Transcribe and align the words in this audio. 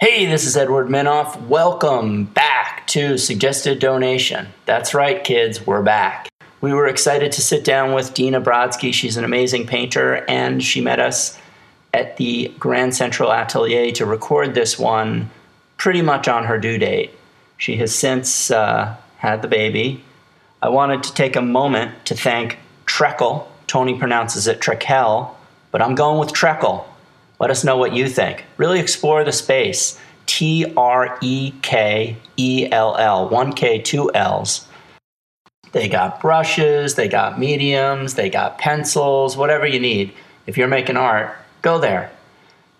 Hey, 0.00 0.26
this 0.26 0.44
is 0.44 0.56
Edward 0.56 0.86
Minoff. 0.86 1.40
Welcome 1.48 2.26
back 2.26 2.86
to 2.86 3.18
Suggested 3.18 3.80
Donation. 3.80 4.46
That's 4.64 4.94
right, 4.94 5.24
kids, 5.24 5.66
we're 5.66 5.82
back. 5.82 6.28
We 6.60 6.72
were 6.72 6.86
excited 6.86 7.32
to 7.32 7.42
sit 7.42 7.64
down 7.64 7.92
with 7.92 8.14
Dina 8.14 8.40
Brodsky. 8.40 8.94
She's 8.94 9.16
an 9.16 9.24
amazing 9.24 9.66
painter, 9.66 10.24
and 10.28 10.62
she 10.62 10.80
met 10.80 11.00
us 11.00 11.36
at 11.92 12.16
the 12.16 12.54
Grand 12.60 12.94
Central 12.94 13.32
Atelier 13.32 13.90
to 13.94 14.06
record 14.06 14.54
this 14.54 14.78
one 14.78 15.30
pretty 15.78 16.02
much 16.02 16.28
on 16.28 16.44
her 16.44 16.58
due 16.58 16.78
date. 16.78 17.10
She 17.56 17.74
has 17.78 17.92
since 17.92 18.52
uh, 18.52 18.94
had 19.16 19.42
the 19.42 19.48
baby. 19.48 20.04
I 20.62 20.68
wanted 20.68 21.02
to 21.02 21.14
take 21.14 21.34
a 21.34 21.42
moment 21.42 22.04
to 22.04 22.14
thank 22.14 22.58
Treckle. 22.86 23.48
Tony 23.66 23.98
pronounces 23.98 24.46
it 24.46 24.60
Trekell, 24.60 25.34
but 25.72 25.82
I'm 25.82 25.96
going 25.96 26.20
with 26.20 26.32
Treckle. 26.32 26.87
Let 27.38 27.50
us 27.50 27.64
know 27.64 27.76
what 27.76 27.94
you 27.94 28.08
think. 28.08 28.44
Really 28.56 28.80
explore 28.80 29.24
the 29.24 29.32
space. 29.32 29.98
T 30.26 30.72
R 30.76 31.18
E 31.22 31.52
K 31.62 32.16
E 32.36 32.68
L 32.70 32.96
L, 32.96 33.28
one 33.28 33.52
K, 33.52 33.80
two 33.80 34.12
L's. 34.12 34.66
They 35.72 35.88
got 35.88 36.20
brushes, 36.20 36.94
they 36.94 37.08
got 37.08 37.38
mediums, 37.38 38.14
they 38.14 38.30
got 38.30 38.58
pencils, 38.58 39.36
whatever 39.36 39.66
you 39.66 39.80
need. 39.80 40.12
If 40.46 40.56
you're 40.56 40.68
making 40.68 40.96
art, 40.96 41.36
go 41.62 41.78
there. 41.78 42.10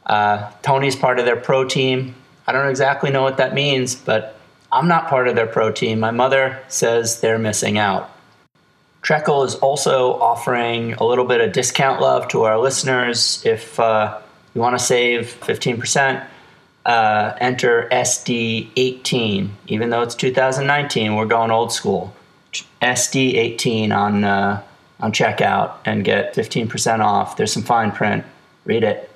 Uh, 0.06 0.50
Tony's 0.62 0.96
part 0.96 1.18
of 1.18 1.26
their 1.26 1.36
pro 1.36 1.66
team. 1.66 2.14
I 2.46 2.52
don't 2.52 2.68
exactly 2.68 3.10
know 3.10 3.22
what 3.22 3.36
that 3.36 3.52
means, 3.52 3.94
but 3.94 4.38
I'm 4.72 4.88
not 4.88 5.08
part 5.08 5.28
of 5.28 5.34
their 5.34 5.46
pro 5.46 5.70
team. 5.70 6.00
My 6.00 6.10
mother 6.10 6.62
says 6.68 7.20
they're 7.20 7.38
missing 7.38 7.78
out. 7.78 8.10
Treckle 9.02 9.44
is 9.44 9.54
also 9.56 10.14
offering 10.14 10.94
a 10.94 11.04
little 11.04 11.24
bit 11.24 11.40
of 11.40 11.52
discount 11.52 12.00
love 12.00 12.28
to 12.28 12.42
our 12.42 12.58
listeners. 12.58 13.42
If 13.44 13.78
uh, 13.78 14.18
you 14.54 14.60
want 14.60 14.78
to 14.78 14.84
save 14.84 15.38
15%, 15.40 16.26
uh, 16.86 17.34
enter 17.40 17.88
SD18. 17.90 19.50
Even 19.66 19.90
though 19.90 20.02
it's 20.02 20.14
2019, 20.14 21.14
we're 21.14 21.26
going 21.26 21.50
old 21.50 21.72
school. 21.72 22.14
SD18 22.82 23.94
on, 23.94 24.24
uh, 24.24 24.62
on 25.00 25.12
checkout 25.12 25.74
and 25.84 26.04
get 26.04 26.34
15% 26.34 27.00
off. 27.00 27.36
There's 27.36 27.52
some 27.52 27.62
fine 27.62 27.92
print. 27.92 28.24
Read 28.64 28.84
it. 28.84 29.10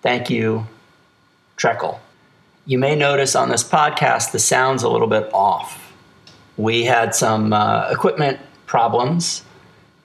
Thank 0.00 0.30
you, 0.30 0.66
Treckle. 1.56 1.98
You 2.64 2.78
may 2.78 2.96
notice 2.96 3.34
on 3.34 3.48
this 3.48 3.64
podcast 3.64 4.32
the 4.32 4.38
sound's 4.38 4.82
a 4.82 4.88
little 4.88 5.06
bit 5.06 5.28
off. 5.32 5.92
We 6.56 6.84
had 6.84 7.14
some 7.14 7.52
uh, 7.52 7.88
equipment 7.90 8.38
problems 8.66 9.42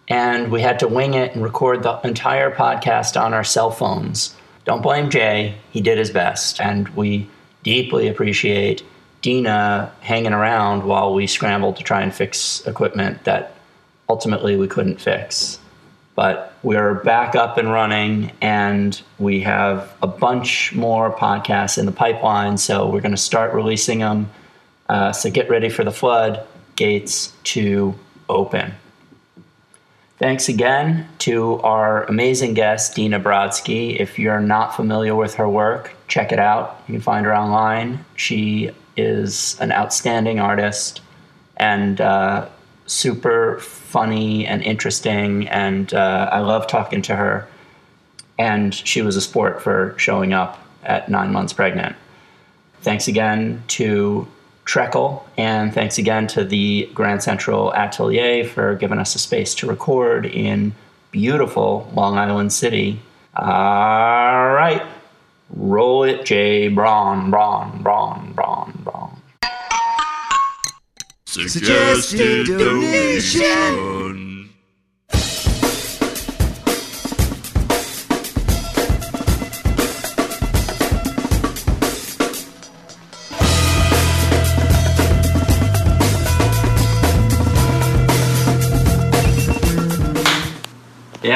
and 0.08 0.52
we 0.52 0.62
had 0.62 0.80
to 0.80 0.88
wing 0.88 1.14
it 1.14 1.34
and 1.34 1.44
record 1.44 1.84
the 1.84 2.00
entire 2.04 2.52
podcast 2.52 3.20
on 3.20 3.34
our 3.34 3.44
cell 3.44 3.72
phones. 3.72 4.36
Don't 4.66 4.82
blame 4.82 5.10
Jay, 5.10 5.56
he 5.72 5.82
did 5.82 5.98
his 5.98 6.10
best, 6.10 6.60
and 6.60 6.88
we 6.90 7.30
deeply 7.64 8.08
appreciate 8.08 8.84
Dina 9.22 9.92
hanging 10.02 10.34
around 10.34 10.84
while 10.84 11.14
we 11.14 11.28
scrambled 11.28 11.78
to 11.78 11.84
try 11.84 12.02
and 12.02 12.14
fix 12.14 12.66
equipment 12.66 13.24
that 13.24 13.56
ultimately 14.10 14.56
we 14.56 14.68
couldn't 14.68 15.02
fix. 15.02 15.60
But 16.16 16.54
we're 16.64 16.96
back 16.96 17.36
up 17.36 17.58
and 17.58 17.72
running, 17.72 18.32
and 18.42 19.00
we 19.20 19.42
have 19.42 19.94
a 20.02 20.08
bunch 20.08 20.74
more 20.74 21.16
podcasts 21.16 21.78
in 21.78 21.86
the 21.86 21.92
pipeline, 21.92 22.58
so 22.58 22.90
we're 22.90 23.02
going 23.02 23.12
to 23.12 23.18
start 23.18 23.54
releasing 23.54 24.00
them. 24.00 24.30
Uh, 24.90 25.12
so 25.12 25.30
get 25.30 25.50
ready 25.50 25.70
for 25.70 25.84
the 25.84 25.92
flood 25.92 26.46
gates 26.76 27.34
to 27.44 27.94
open. 28.30 28.74
Thanks 30.20 30.50
again 30.50 31.08
to 31.20 31.60
our 31.60 32.04
amazing 32.06 32.56
guest, 32.56 32.96
Dina 32.96 33.20
Brodsky. 33.20 34.00
If 34.00 34.18
you're 34.18 34.40
not 34.40 34.76
familiar 34.76 35.14
with 35.14 35.36
her 35.36 35.48
work, 35.48 35.94
check 36.08 36.32
it 36.32 36.40
out. 36.40 36.82
You 36.88 36.96
can 36.96 37.02
find 37.02 37.24
her 37.28 37.36
online. 37.36 38.04
She 38.16 38.72
is 38.96 39.56
an 39.60 39.72
outstanding 39.72 40.40
artist 40.40 41.02
and 41.58 42.02
uh, 42.02 42.50
super 42.88 43.60
funny 43.60 44.48
and 44.48 44.64
interesting, 44.64 45.48
and 45.50 45.94
uh, 45.94 46.30
I 46.32 46.40
love 46.40 46.66
talking 46.66 47.04
to 47.04 47.16
her. 47.16 47.48
And 48.40 48.74
she 48.74 49.04
was 49.04 49.18
a 49.18 49.22
sport 49.22 49.62
for 49.62 49.94
showing 49.98 50.34
up 50.34 50.58
at 50.84 51.10
nine 51.10 51.32
months 51.32 51.54
pregnant. 51.54 51.96
Thanks 52.82 53.08
again 53.08 53.64
to 53.70 54.28
Treckle, 54.68 55.24
and 55.38 55.74
thanks 55.74 55.98
again 55.98 56.28
to 56.28 56.44
the 56.44 56.90
Grand 56.94 57.24
Central 57.24 57.74
Atelier 57.74 58.44
for 58.44 58.76
giving 58.76 59.00
us 59.00 59.16
a 59.16 59.20
space 59.20 59.56
to 59.56 59.68
record 59.68 60.26
in 60.26 60.76
beautiful 61.12 61.90
Long 61.96 62.18
Island 62.18 62.52
City. 62.52 63.00
All 63.36 63.46
right, 64.54 64.86
roll 65.50 66.04
it, 66.04 66.26
Jay. 66.26 66.68
Braun, 66.68 67.32
brawn, 67.32 67.82
brawn, 67.82 68.34
brawn, 68.34 68.78
brawn. 68.84 69.22
Suggested 71.26 72.48
donation. 72.48 73.97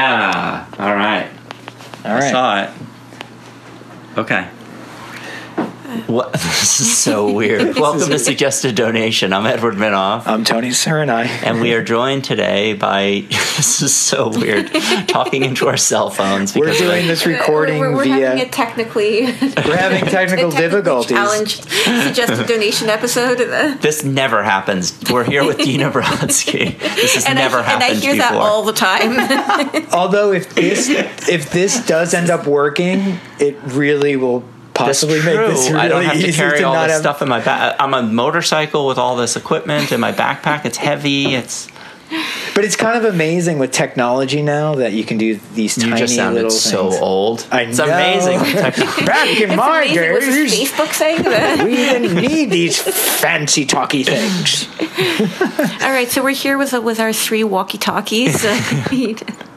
Yeah. 0.01 0.65
All 0.79 0.95
right. 0.95 1.29
All 2.05 2.15
I 2.15 2.31
saw 2.31 2.63
it. 2.63 2.69
Okay. 4.17 4.47
What? 6.11 6.31
This 6.61 6.79
is 6.81 6.97
so 6.97 7.31
weird. 7.33 7.75
Welcome 7.79 8.09
to 8.09 8.19
Suggested 8.19 8.75
Donation. 8.75 9.33
I'm 9.33 9.45
Edward 9.45 9.75
Minoff. 9.75 10.27
I'm 10.27 10.43
Tony 10.43 10.69
Curanaj. 10.69 11.01
And 11.01 11.11
I. 11.11 11.23
And 11.23 11.59
we 11.61 11.73
are 11.73 11.83
joined 11.83 12.23
today 12.23 12.73
by 12.73 13.25
this 13.29 13.81
is 13.81 13.95
so 13.95 14.29
weird 14.29 14.71
talking 15.07 15.43
into 15.43 15.67
our 15.67 15.77
cell 15.77 16.09
phones 16.09 16.53
We're 16.55 16.65
because 16.65 16.79
doing 16.79 17.05
a- 17.05 17.07
this 17.07 17.25
recording 17.25 17.79
We're, 17.79 17.95
we're 17.95 18.03
via. 18.03 18.27
having 18.29 18.43
a 18.43 18.49
technically 18.49 19.21
we're 19.25 19.77
having 19.77 20.05
technical 20.05 20.51
a 20.53 20.55
difficulties. 20.57 21.11
challenged 21.17 21.63
suggested 21.69 22.45
donation 22.47 22.89
episode. 22.89 23.37
this 23.81 24.03
never 24.03 24.43
happens. 24.43 24.97
We're 25.11 25.23
here 25.23 25.43
with 25.45 25.57
Dina 25.59 25.89
Brodsky. 25.91 26.77
This 26.79 27.15
has 27.15 27.25
and 27.25 27.35
never 27.35 27.57
I, 27.59 27.73
and 27.73 27.83
I 27.83 27.93
hear 27.95 28.13
before. 28.13 28.17
that 28.17 28.33
all 28.33 28.63
the 28.63 28.73
time. 28.73 29.87
Although 29.93 30.31
if 30.33 30.53
this 30.53 30.89
if 30.89 31.51
this 31.51 31.85
does 31.85 32.13
end 32.13 32.29
up 32.29 32.45
working, 32.45 33.19
it 33.39 33.57
really 33.63 34.15
will 34.15 34.43
That's 34.85 34.99
possibly 34.99 35.19
true. 35.21 35.35
make 35.35 35.49
this 35.55 35.69
really 35.69 35.79
I 35.79 35.87
don't 35.87 36.03
have 36.03 36.19
to 36.19 36.31
carry 36.31 36.59
to 36.59 36.63
all 36.65 36.73
this 36.83 36.91
have. 36.91 37.01
stuff 37.01 37.21
in 37.21 37.29
my 37.29 37.39
back. 37.43 37.75
I'm 37.79 37.93
a 37.93 38.03
motorcycle 38.03 38.87
with 38.87 38.97
all 38.97 39.15
this 39.15 39.35
equipment 39.35 39.91
in 39.91 39.99
my 39.99 40.11
backpack. 40.11 40.65
It's 40.65 40.77
heavy. 40.77 41.35
It's 41.35 41.67
But 42.53 42.65
it's 42.65 42.75
kind 42.75 42.97
of 42.97 43.11
amazing 43.13 43.59
with 43.59 43.71
technology 43.71 44.41
now 44.41 44.75
that 44.75 44.91
you 44.93 45.03
can 45.03 45.17
do 45.17 45.35
these 45.53 45.77
you 45.77 45.83
tiny 45.89 45.99
just 46.01 46.15
sounded 46.15 46.35
little 46.35 46.49
so 46.51 46.89
things. 46.89 47.01
old. 47.01 47.47
I 47.51 47.61
it's 47.61 47.77
know. 47.77 47.85
amazing. 47.85 49.05
Back 49.05 49.27
in 49.41 49.55
my 49.55 49.83
Amazing. 49.83 50.11
Was 50.13 50.25
this 50.25 50.51
days, 50.51 50.71
Facebook 50.71 50.93
saying 50.93 51.23
that? 51.23 51.65
we 51.65 51.75
didn't 51.75 52.15
need 52.15 52.45
these 52.51 52.81
fancy 53.19 53.65
talky 53.65 54.03
things. 54.03 54.67
All 55.81 55.89
right, 55.91 56.07
so 56.09 56.21
we're 56.23 56.31
here 56.31 56.57
with 56.57 56.73
with 56.73 56.99
our 56.99 57.13
three 57.13 57.43
walkie 57.43 57.77
talkies. 57.77 58.43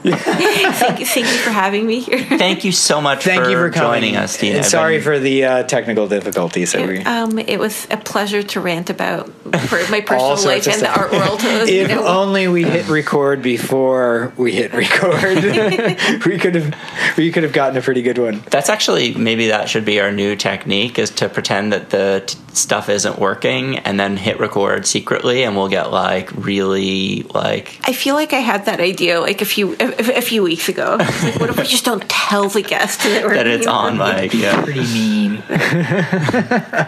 thank 0.05 1.01
you, 1.01 1.07
thank 1.07 1.27
you 1.27 1.39
for 1.39 1.51
having 1.51 1.87
me 1.87 2.01
here. 2.01 2.19
Thank 2.19 2.65
you 2.65 2.73
so 2.73 3.01
much 3.01 3.25
Thank 3.25 3.45
for, 3.45 3.51
you 3.51 3.57
for 3.57 3.71
coming. 3.71 4.01
joining 4.03 4.17
us, 4.17 4.39
Dina. 4.39 4.57
And 4.59 4.67
sorry 4.67 5.01
for 5.01 5.19
the 5.19 5.45
uh, 5.45 5.63
technical 5.65 6.07
difficulties 6.09 6.73
that 6.73 6.87
we. 6.87 6.99
Um, 7.03 7.39
it 7.39 7.59
was 7.59 7.87
a 7.91 7.97
pleasure 7.97 8.43
to 8.43 8.61
rant 8.61 8.91
about 8.91 9.29
for 9.69 9.79
my 9.91 10.01
personal 10.03 10.37
life 10.45 10.67
of 10.67 10.75
and 10.75 10.83
the 10.83 10.99
art 10.99 11.11
world. 11.13 11.43
you 11.43 11.83
If 11.83 11.89
know. 11.89 12.07
only 12.07 12.49
we 12.49 12.65
hit 12.65 12.84
record 12.89 13.43
before 13.43 14.33
we 14.37 14.53
hit 14.53 14.73
record, 14.73 15.43
we 16.27 16.39
could 16.39 16.55
have 16.55 16.75
we 17.17 17.31
could 17.33 17.43
have 17.43 17.53
gotten 17.53 17.77
a 17.77 17.83
pretty 17.83 18.03
good 18.03 18.19
one. 18.19 18.43
That's 18.51 18.69
actually 18.69 19.15
maybe 19.15 19.49
that 19.49 19.69
should 19.69 19.85
be 19.85 20.01
our 20.01 20.11
new 20.13 20.37
technique 20.37 20.99
is 20.99 21.11
to 21.11 21.29
pretend 21.29 21.73
that 21.73 21.91
the 21.91 22.23
t- 22.27 22.39
stuff 22.53 22.89
isn't 22.89 23.19
working 23.19 23.79
and 23.79 23.99
then 23.99 24.17
hit 24.17 24.39
record 24.39 24.87
secretly 24.87 25.43
and 25.43 25.57
we'll 25.57 25.69
get 25.69 25.91
like 25.91 26.31
really 26.33 27.23
like 27.35 27.79
I 27.89 27.93
feel 27.93 28.15
like 28.15 28.33
I 28.33 28.39
had 28.41 28.67
that 28.67 28.81
idea 28.81 29.21
like 29.21 29.41
a 29.43 29.45
few 29.45 29.75
a, 29.81 30.17
a 30.19 30.21
few 30.23 30.43
weeks 30.43 30.69
ago. 30.69 30.97
Like, 30.99 31.41
what 31.41 31.51
if 31.51 31.57
we 31.59 31.65
just 31.65 31.85
don't 31.85 32.09
tell 32.09 32.49
the 32.49 32.63
guest 32.63 33.01
that, 33.01 33.25
we're 33.25 33.35
that 33.35 33.47
it's 33.47 33.67
on 33.67 33.99
mic. 33.99 34.33
Yeah. 34.35 34.63
Pretty 34.63 34.81
mean. 34.81 35.43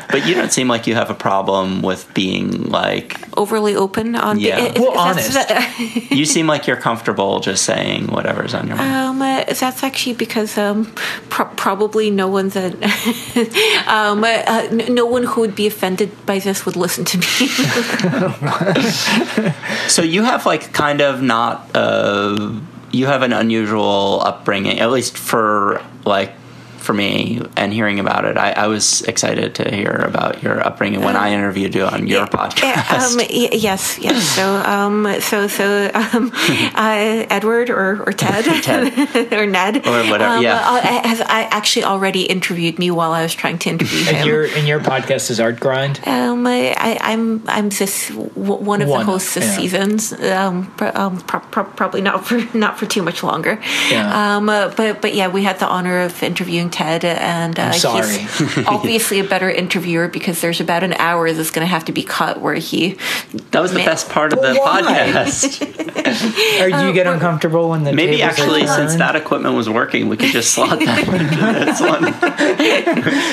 But 0.09 0.27
you 0.27 0.35
don't 0.35 0.53
seem 0.53 0.69
like 0.69 0.87
you 0.87 0.95
have 0.95 1.11
a 1.11 1.15
problem 1.15 1.83
with 1.83 2.13
being 2.15 2.65
like 2.71 3.17
overly 3.37 3.75
open 3.75 4.15
on 4.15 4.39
Yeah. 4.39 4.69
the, 4.73 4.81
Well, 4.81 4.93
that's- 4.95 5.35
honest. 5.37 5.49
that- 5.49 5.86
you 6.11 6.25
seem 6.25 6.47
like 6.47 6.67
you're 6.67 6.77
comfortable 6.77 7.41
just 7.41 7.65
saying 7.65 8.07
whatever's 8.09 8.55
on 8.55 8.67
your 8.69 8.77
mind. 8.77 8.95
um, 8.95 9.23
uh, 9.23 9.45
that's 9.45 9.83
actually 9.83 10.15
because 10.15 10.57
um, 10.59 10.93
pro- 11.29 11.47
probably 11.57 12.11
no 12.11 12.29
one 12.29 12.49
that 12.51 12.73
um, 13.87 14.25
uh, 14.25 14.29
uh, 14.47 14.69
no 14.89 15.07
one 15.07 15.25
who 15.25 15.41
would 15.43 15.55
be 15.55 15.67
offended 15.67 16.11
by 16.27 16.39
this 16.39 16.65
would 16.67 16.77
listen 16.77 17.05
to 17.05 17.19
me. 17.19 17.49
So 19.89 20.03
you 20.03 20.23
have 20.23 20.47
like 20.47 20.73
kind 20.73 21.01
of 21.01 21.23
not 21.23 21.71
uh 21.75 22.53
you 22.93 23.07
have 23.07 23.23
an 23.23 23.33
unusual 23.33 24.21
upbringing, 24.23 24.81
at 24.81 24.91
least 24.91 25.17
for 25.19 25.83
like 26.05 26.33
for 26.87 26.95
me 26.95 27.43
and 27.57 27.73
hearing 27.73 27.99
about 27.99 28.25
it. 28.25 28.37
I, 28.39 28.53
I 28.53 28.67
was 28.69 29.03
excited 29.03 29.57
to 29.57 29.69
hear 29.75 29.91
about 29.91 30.43
your 30.43 30.65
upbringing 30.65 31.01
when 31.03 31.17
I 31.17 31.33
interviewed 31.33 31.75
you 31.75 31.85
on 31.85 32.07
your 32.07 32.27
podcast. 32.27 32.93
Um, 33.13 33.17
y- 33.31 33.49
yes, 33.53 33.99
yes. 33.99 34.23
So, 34.37 34.47
um, 34.57 35.21
so, 35.21 35.49
so, 35.49 35.91
um, 35.93 36.31
uh, 36.75 37.27
Edward 37.29 37.71
or, 37.71 38.03
or 38.07 38.13
Ted, 38.13 38.45
Ted. 38.63 39.33
or 39.33 39.47
Ned, 39.47 39.79
Or 39.87 40.05
whatever, 40.11 40.37
um, 40.37 40.43
yeah. 40.43 40.61
uh, 40.65 40.81
has 41.09 41.21
I 41.21 41.43
actually 41.51 41.85
already 41.85 42.23
interviewed 42.23 42.79
me 42.79 42.91
while 42.93 43.11
I 43.13 43.23
was 43.23 43.35
trying 43.35 43.59
to 43.59 43.71
interview 43.71 44.05
him. 44.05 44.15
And 44.15 44.27
your 44.27 44.45
and 44.47 44.69
your 44.69 44.81
podcast 44.81 45.31
is 45.31 45.41
Art 45.41 45.59
Grind. 45.59 46.01
Um, 46.07 46.47
I, 46.47 46.73
I, 46.79 46.99
I'm 47.13 47.43
I'm 47.49 47.69
this 47.71 48.09
w- 48.11 48.63
one 48.65 48.81
of 48.83 48.89
One, 48.89 49.01
the 49.01 49.05
hosts 49.07 49.35
this 49.35 49.45
yeah. 49.45 49.57
seasons. 49.57 50.13
Um, 50.13 50.73
pro- 50.77 50.93
um 50.95 51.19
pro- 51.23 51.41
pro- 51.41 51.65
probably 51.65 52.01
not 52.03 52.25
for 52.27 52.39
not 52.57 52.79
for 52.79 52.87
too 52.87 53.03
much 53.03 53.23
longer. 53.25 53.61
Yeah. 53.91 54.37
Um, 54.37 54.49
uh, 54.49 54.69
but 54.77 55.03
but 55.03 55.15
yeah, 55.15 55.29
we 55.29 55.43
had 55.43 55.59
the 55.59 55.67
honor 55.67 56.03
of 56.03 56.23
interviewing 56.23 56.71
Ted, 56.77 57.07
and 57.07 57.59
uh, 57.59 57.73
sorry. 57.73 58.19
he's 58.19 58.59
obviously 58.67 59.19
a 59.19 59.25
better 59.25 59.51
interviewer 59.51 60.09
because 60.09 60.43
there's 60.43 60.61
about 60.61 60.83
an 60.83 60.93
hour 60.93 61.33
that's 61.33 61.51
going 61.51 61.67
to 61.67 61.71
have 61.71 61.87
to 61.87 61.93
be 61.93 62.03
cut 62.03 62.39
where 62.39 62.53
he. 62.53 62.99
that 63.53 63.61
was 63.61 63.73
the 63.73 63.79
best 63.79 64.11
part 64.11 64.35
of 64.35 64.43
the 64.43 64.55
Why? 64.55 64.83
podcast. 64.83 65.73
Or 66.07 66.71
do 66.71 66.87
you 66.87 66.93
get 66.93 67.07
uncomfortable 67.07 67.71
when 67.71 67.83
the 67.83 67.93
Maybe 67.93 68.19
tables 68.19 68.39
are 68.39 68.43
actually, 68.43 68.67
since 68.69 68.95
that 68.97 69.17
equipment 69.17 69.57
was 69.57 69.69
working, 69.69 70.09
we 70.09 70.17
could 70.17 70.31
just 70.31 70.53
slot 70.53 70.79
that 70.79 71.09
into 71.09 71.65
this 71.65 71.81
one. 71.81 72.05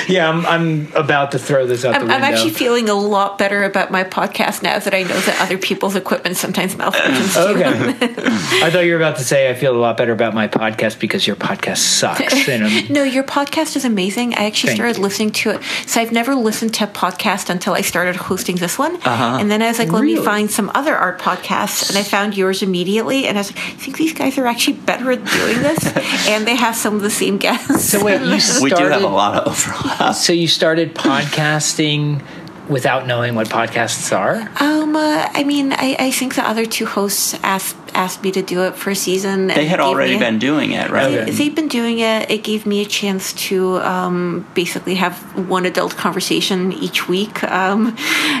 Yeah, 0.08 0.28
I'm, 0.28 0.44
I'm 0.44 0.92
about 0.94 1.32
to 1.32 1.38
throw 1.38 1.66
this 1.66 1.84
out 1.84 1.94
I'm, 1.94 2.00
the 2.00 2.06
window. 2.06 2.26
I'm 2.26 2.34
actually 2.34 2.50
feeling 2.50 2.88
a 2.88 2.94
lot 2.94 3.38
better 3.38 3.62
about 3.62 3.92
my 3.92 4.02
podcast 4.02 4.62
now 4.62 4.78
that 4.78 4.92
I 4.92 5.02
know 5.02 5.20
that 5.20 5.40
other 5.40 5.56
people's 5.56 5.94
equipment 5.94 6.36
sometimes 6.36 6.74
malfunctions. 6.74 7.36
Okay. 7.36 8.64
I 8.64 8.70
thought 8.70 8.84
you 8.84 8.92
were 8.92 8.98
about 8.98 9.18
to 9.18 9.24
say 9.24 9.48
I 9.48 9.54
feel 9.54 9.76
a 9.76 9.78
lot 9.78 9.96
better 9.96 10.12
about 10.12 10.34
my 10.34 10.48
podcast 10.48 10.98
because 10.98 11.26
your 11.26 11.36
podcast 11.36 11.78
sucks. 11.78 12.48
And 12.48 12.90
No, 12.90 13.04
your 13.04 13.24
podcast 13.34 13.74
is 13.74 13.84
amazing. 13.84 14.32
I 14.34 14.44
actually 14.44 14.68
Thank 14.68 14.78
started 14.78 14.96
you. 14.98 15.02
listening 15.02 15.32
to 15.32 15.50
it. 15.50 15.62
So 15.86 16.00
I've 16.00 16.12
never 16.12 16.36
listened 16.36 16.72
to 16.74 16.84
a 16.84 16.86
podcast 16.86 17.50
until 17.50 17.74
I 17.74 17.80
started 17.80 18.14
hosting 18.14 18.54
this 18.56 18.78
one. 18.78 18.94
Uh-huh. 18.94 19.38
And 19.40 19.50
then 19.50 19.60
I 19.60 19.66
was 19.66 19.80
like, 19.80 19.90
let 19.90 20.04
me 20.04 20.16
find 20.16 20.48
some 20.48 20.70
other 20.72 20.94
art 20.94 21.18
podcasts. 21.18 21.88
And 21.88 21.98
I 21.98 22.04
found 22.04 22.36
yours 22.36 22.62
immediately. 22.62 23.26
And 23.26 23.36
I 23.36 23.40
was 23.40 23.50
like, 23.50 23.64
I 23.64 23.70
think 23.72 23.96
these 23.96 24.12
guys 24.12 24.38
are 24.38 24.46
actually 24.46 24.76
better 24.76 25.10
at 25.10 25.24
doing 25.24 25.62
this. 25.62 25.84
and 26.28 26.46
they 26.46 26.54
have 26.54 26.76
some 26.76 26.94
of 26.94 27.02
the 27.02 27.10
same 27.10 27.38
guests. 27.38 27.84
so 27.90 28.04
wait, 28.04 28.20
you 28.20 28.38
started, 28.38 28.62
We 28.62 28.70
do 28.70 28.84
have 28.88 29.02
a 29.02 29.08
lot 29.08 29.34
of 29.34 29.48
overlap. 29.48 30.14
So 30.24 30.32
you 30.32 30.46
started 30.46 30.94
podcasting 30.94 32.22
without 32.68 33.06
knowing 33.06 33.34
what 33.34 33.48
podcasts 33.48 34.16
are? 34.16 34.48
Um, 34.60 34.96
uh, 34.96 35.28
I 35.32 35.44
mean, 35.44 35.72
I, 35.72 35.96
I 35.98 36.10
think 36.10 36.34
the 36.34 36.46
other 36.48 36.66
two 36.66 36.86
hosts 36.86 37.34
asked 37.42 37.76
asked 37.94 38.24
me 38.24 38.32
to 38.32 38.42
do 38.42 38.64
it 38.64 38.74
for 38.74 38.90
a 38.90 38.94
season. 38.96 39.46
They 39.46 39.66
had 39.66 39.78
already 39.78 40.18
been 40.18 40.40
doing 40.40 40.72
it, 40.72 40.90
right? 40.90 41.14
Okay. 41.14 41.30
They've 41.30 41.54
been 41.54 41.68
doing 41.68 42.00
it. 42.00 42.28
It 42.28 42.42
gave 42.42 42.66
me 42.66 42.82
a 42.82 42.84
chance 42.84 43.32
to 43.48 43.76
um, 43.78 44.46
basically 44.54 44.96
have 44.96 45.16
one 45.48 45.64
adult 45.64 45.96
conversation 45.96 46.72
each 46.72 47.08
week, 47.08 47.44
um, 47.44 47.92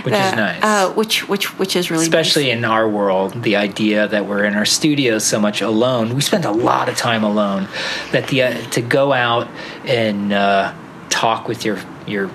Which 0.02 0.14
is 0.14 0.34
nice. 0.34 0.62
Uh, 0.62 0.92
which 0.94 1.28
which 1.28 1.56
which 1.58 1.76
is 1.76 1.90
really 1.90 2.04
Especially 2.04 2.46
nice. 2.46 2.56
in 2.58 2.64
our 2.64 2.88
world, 2.88 3.42
the 3.42 3.56
idea 3.56 4.08
that 4.08 4.26
we're 4.26 4.44
in 4.44 4.54
our 4.54 4.64
studios 4.66 5.24
so 5.24 5.38
much 5.38 5.60
alone, 5.60 6.14
we 6.14 6.20
spend 6.20 6.44
a 6.44 6.52
lot 6.52 6.88
of 6.88 6.96
time 6.96 7.22
alone. 7.22 7.68
That 8.12 8.28
the 8.28 8.42
uh, 8.42 8.60
to 8.70 8.80
go 8.80 9.12
out 9.12 9.48
and 9.84 10.32
uh, 10.32 10.74
talk 11.10 11.46
with 11.46 11.64
your 11.64 11.78
your 12.06 12.30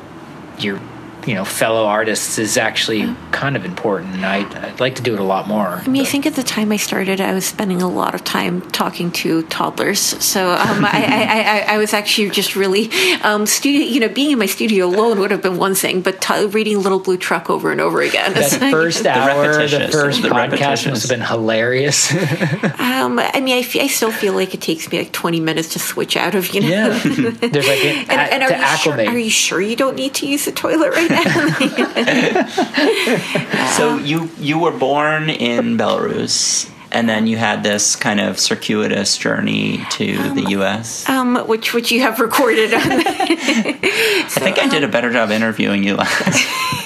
your 0.58 0.80
you 1.30 1.36
know 1.36 1.46
fellow 1.46 1.86
artists 1.86 2.40
is 2.40 2.58
actually 2.58 3.16
kind 3.32 3.56
of 3.56 3.64
important. 3.66 4.16
And 4.16 4.26
I, 4.26 4.40
I'd 4.68 4.80
like 4.80 4.96
to 4.96 5.04
do 5.04 5.14
it 5.14 5.20
a 5.20 5.24
lot 5.24 5.48
more. 5.48 5.68
I 5.68 5.88
mean, 5.88 6.02
I 6.02 6.06
think 6.06 6.26
at 6.26 6.34
the 6.34 6.44
time 6.44 6.72
I 6.72 6.78
started, 6.78 7.22
I 7.22 7.34
was 7.34 7.46
spending 7.46 7.82
a 7.82 7.88
lot 7.88 8.16
of 8.16 8.24
time 8.24 8.62
talking 8.72 9.12
to 9.22 9.44
toddlers. 9.44 10.00
So 10.00 10.50
um, 10.52 10.84
I, 10.84 10.90
I, 11.08 11.74
I, 11.74 11.76
I 11.76 11.78
was 11.78 11.94
actually 11.94 12.32
just 12.32 12.56
really 12.56 12.90
um, 13.22 13.46
studio. 13.46 13.82
You 13.86 14.00
know, 14.00 14.10
being 14.10 14.32
in 14.32 14.40
my 14.40 14.48
studio 14.48 14.88
alone 14.88 15.20
would 15.20 15.32
have 15.32 15.44
been 15.44 15.58
one 15.58 15.76
thing, 15.76 16.02
but 16.02 16.20
t- 16.22 16.46
reading 16.48 16.82
Little 16.82 17.00
Blue 17.00 17.18
Truck 17.18 17.50
over 17.50 17.72
and 17.72 17.80
over 17.80 18.02
again. 18.02 18.34
that 18.34 18.44
is 18.54 18.60
like- 18.60 18.72
first 18.72 19.06
hour, 19.16 19.44
the 19.44 19.58
repetitious- 19.60 19.94
first 19.94 20.22
the 20.24 20.30
podcast 20.30 20.52
repetitious. 20.52 20.86
must 20.88 21.02
have 21.10 21.20
been 21.20 21.28
hilarious. 21.28 22.12
Um, 23.00 23.18
I 23.20 23.40
mean, 23.40 23.56
I, 23.58 23.88
still 23.88 24.12
feel 24.12 24.34
like 24.34 24.54
it 24.54 24.62
takes 24.62 24.92
me 24.92 25.00
like 25.00 25.12
20 25.14 25.40
minutes 25.40 25.70
to 25.70 25.80
switch 25.80 26.18
out 26.18 26.36
of, 26.36 26.54
you 26.54 26.62
know. 26.62 26.68
yeah, 26.68 26.90
there's 27.00 27.68
like 27.68 27.80
an, 27.86 28.06
And, 28.10 28.12
and 28.12 28.44
to 28.44 28.48
are, 28.48 28.58
you 28.60 28.78
sure, 28.78 28.94
acclimate. 28.94 29.08
are 29.08 29.18
you 29.18 29.30
sure 29.30 29.62
you 29.62 29.76
don't 29.76 29.96
need 29.96 30.14
to 30.16 30.28
use 30.28 30.46
the 30.46 30.52
toilet 30.52 30.92
right 30.92 31.10
now? 31.10 31.19
So 33.78 33.98
you 33.98 34.30
you 34.40 34.60
were 34.60 34.72
born 34.72 35.30
in 35.30 35.78
Belarus, 35.78 36.70
and 36.92 37.08
then 37.08 37.28
you 37.28 37.38
had 37.38 37.64
this 37.64 37.96
kind 37.96 38.20
of 38.20 38.40
circuitous 38.40 39.18
journey 39.18 39.86
to 39.92 40.34
the 40.34 40.46
U.S. 40.50 41.08
um, 41.08 41.38
which 41.48 41.74
which 41.74 41.92
you 41.92 42.02
have 42.02 42.20
recorded. 42.20 42.72
I 42.74 44.26
think 44.28 44.60
I 44.60 44.68
did 44.68 44.84
a 44.84 44.88
better 44.88 45.12
job 45.12 45.32
interviewing 45.32 45.84
you 45.84 45.96
last. 45.96 46.46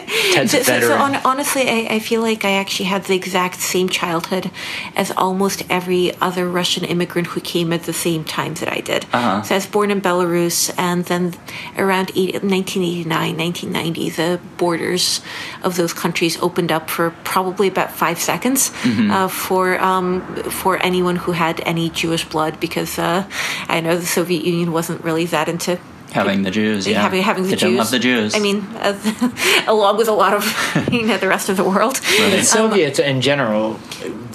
Ted's 0.32 0.52
So, 0.52 0.62
so, 0.62 0.96
hon- 0.96 1.20
honestly, 1.24 1.68
I, 1.68 1.86
I 1.96 1.98
feel 1.98 2.20
like 2.20 2.44
I 2.44 2.52
actually 2.52 2.86
had 2.86 3.04
the 3.04 3.14
exact 3.14 3.60
same 3.60 3.88
childhood 3.88 4.50
as 4.96 5.10
almost 5.12 5.64
every 5.70 6.14
other 6.20 6.48
Russian 6.48 6.84
immigrant 6.84 7.28
who 7.28 7.40
came 7.40 7.72
at 7.72 7.82
the 7.84 7.92
same 7.92 8.24
time 8.24 8.54
that 8.54 8.68
I 8.72 8.80
did. 8.80 9.04
Uh-huh. 9.12 9.42
So 9.42 9.54
I 9.54 9.58
was 9.58 9.66
born 9.66 9.90
in 9.90 10.00
Belarus, 10.00 10.72
and 10.78 11.04
then 11.04 11.34
around 11.76 12.10
80, 12.10 12.38
1989, 12.46 13.36
1990, 13.36 14.10
the 14.10 14.40
borders 14.58 15.20
of 15.62 15.76
those 15.76 15.92
countries 15.92 16.38
opened 16.40 16.72
up 16.72 16.88
for 16.90 17.10
probably 17.24 17.68
about 17.68 17.90
five 17.92 18.18
seconds 18.18 18.70
Mm-hmm. 18.82 19.10
uh, 19.10 19.28
for 19.28 19.78
um, 19.80 20.22
for 20.50 20.76
anyone 20.82 21.16
who 21.16 21.32
had 21.32 21.60
any 21.64 21.90
Jewish 21.90 22.24
blood, 22.28 22.58
because 22.60 22.98
uh, 22.98 23.24
I 23.68 23.80
know 23.80 23.96
the 23.96 24.06
Soviet 24.06 24.44
Union 24.44 24.72
wasn't 24.72 25.02
really 25.04 25.26
that 25.26 25.48
into 25.48 25.78
Having 26.12 26.42
the 26.42 26.50
Jews, 26.50 26.86
yeah. 26.86 27.00
having 27.00 27.22
having 27.22 27.44
the 27.44 27.50
they 27.50 27.56
Jews. 27.56 27.78
love 27.78 27.90
the 27.90 27.98
Jews. 27.98 28.34
I 28.34 28.38
mean, 28.38 28.60
uh, 28.76 29.64
along 29.66 29.96
with 29.96 30.08
a 30.08 30.12
lot 30.12 30.34
of 30.34 30.44
you 30.92 31.06
know 31.06 31.16
the 31.16 31.28
rest 31.28 31.48
of 31.48 31.56
the 31.56 31.64
world. 31.64 31.96
The 31.96 32.42
Soviets 32.42 32.98
in 32.98 33.20
general, 33.20 33.78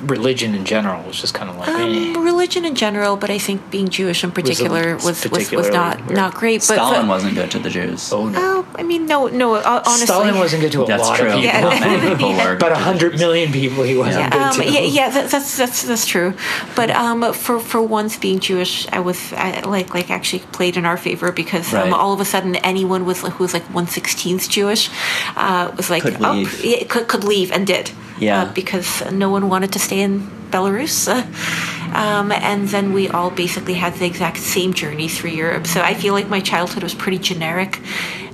religion 0.02 0.56
in 0.56 0.66
general, 0.66 1.04
was 1.04 1.20
just 1.22 1.34
kind 1.34 1.50
of 1.50 1.58
like, 1.58 1.70
eh. 1.70 1.74
Um, 2.16 2.24
religion 2.24 2.66
in 2.66 2.76
general, 2.76 3.18
but 3.18 3.30
I 3.30 3.38
think 3.38 3.70
being 3.72 3.90
Jewish 3.90 4.24
in 4.24 4.32
particular 4.32 4.96
was 4.96 5.06
was, 5.06 5.24
was, 5.24 5.32
particularly 5.32 5.72
not 5.72 5.98
weird. 6.06 6.12
not 6.16 6.34
great. 6.34 6.60
But, 6.60 6.76
Stalin 6.76 7.02
but, 7.02 7.10
wasn't 7.10 7.36
good 7.36 7.52
to 7.52 7.60
the 7.60 7.70
Jews. 7.70 8.12
oh 8.14 8.28
no. 8.30 8.40
Oh, 8.40 8.68
I 8.76 8.84
mean, 8.84 9.06
no, 9.06 9.28
no. 9.28 9.56
uh, 9.56 9.84
Honestly, 9.86 10.06
Stalin 10.06 10.36
wasn't 10.36 10.62
good 10.62 10.72
to 10.74 10.84
a 10.84 10.88
That's 10.88 11.04
lot 11.04 11.18
true. 11.18 11.28
of 11.28 11.34
people. 11.34 11.46
Yeah. 11.46 11.80
Many 11.80 12.10
people 12.16 12.34
were. 12.34 12.54
About 12.58 12.72
a 12.72 12.76
hundred 12.76 13.18
million 13.20 13.52
people 13.52 13.84
he 13.84 13.96
wasn't 13.98 14.26
Yeah, 14.26 14.30
good 14.30 14.42
um, 14.42 14.54
to. 14.56 14.72
yeah, 14.72 14.80
yeah 14.82 15.10
that, 15.10 15.30
that's 15.30 15.58
that's 15.58 15.84
that's 15.84 16.06
true. 16.06 16.34
But 16.76 16.90
um, 16.92 17.34
for 17.34 17.60
for 17.60 17.82
once 17.82 18.18
being 18.18 18.40
Jewish, 18.40 18.88
I 18.90 19.00
was 19.00 19.34
I, 19.34 19.62
like 19.62 19.94
like 19.94 20.10
actually 20.10 20.40
played 20.52 20.78
in 20.78 20.86
our 20.86 20.98
favor 20.98 21.32
because 21.32 21.74
um, 21.74 21.94
all 21.94 22.14
of 22.14 22.20
a 22.20 22.26
sudden 22.26 22.56
anyone 22.58 23.06
was 23.06 23.22
who 23.22 23.44
was 23.44 23.54
like 23.54 23.64
one 23.74 23.88
sixteenth 23.88 24.50
Jewish 24.50 24.90
uh, 25.36 25.72
was 25.78 25.90
like 25.90 26.04
Could 26.04 26.18
oh, 26.22 26.34
leave. 26.34 26.64
yeah, 26.66 26.84
could 26.88 27.08
could 27.08 27.24
leave 27.24 27.52
and 27.52 27.66
did. 27.68 27.92
Yeah. 28.20 28.42
uh, 28.42 28.54
because 28.54 29.12
no 29.12 29.30
one 29.30 29.48
wanted 29.48 29.74
to 29.74 29.80
stay 29.88 30.02
in 30.02 30.28
Belarus. 30.52 31.08
Um, 31.88 32.34
and 32.34 32.68
then 32.68 32.92
we 32.94 33.08
all 33.08 33.32
basically 33.32 33.74
had 33.74 33.94
the 33.96 34.06
exact 34.06 34.38
same 34.38 34.74
journey 34.74 35.08
through 35.08 35.32
Europe. 35.32 35.66
So 35.66 35.82
I 35.82 35.94
feel 35.94 36.14
like 36.14 36.28
my 36.28 36.42
childhood 36.42 36.84
was 36.84 36.94
pretty 36.94 37.18
generic 37.18 37.80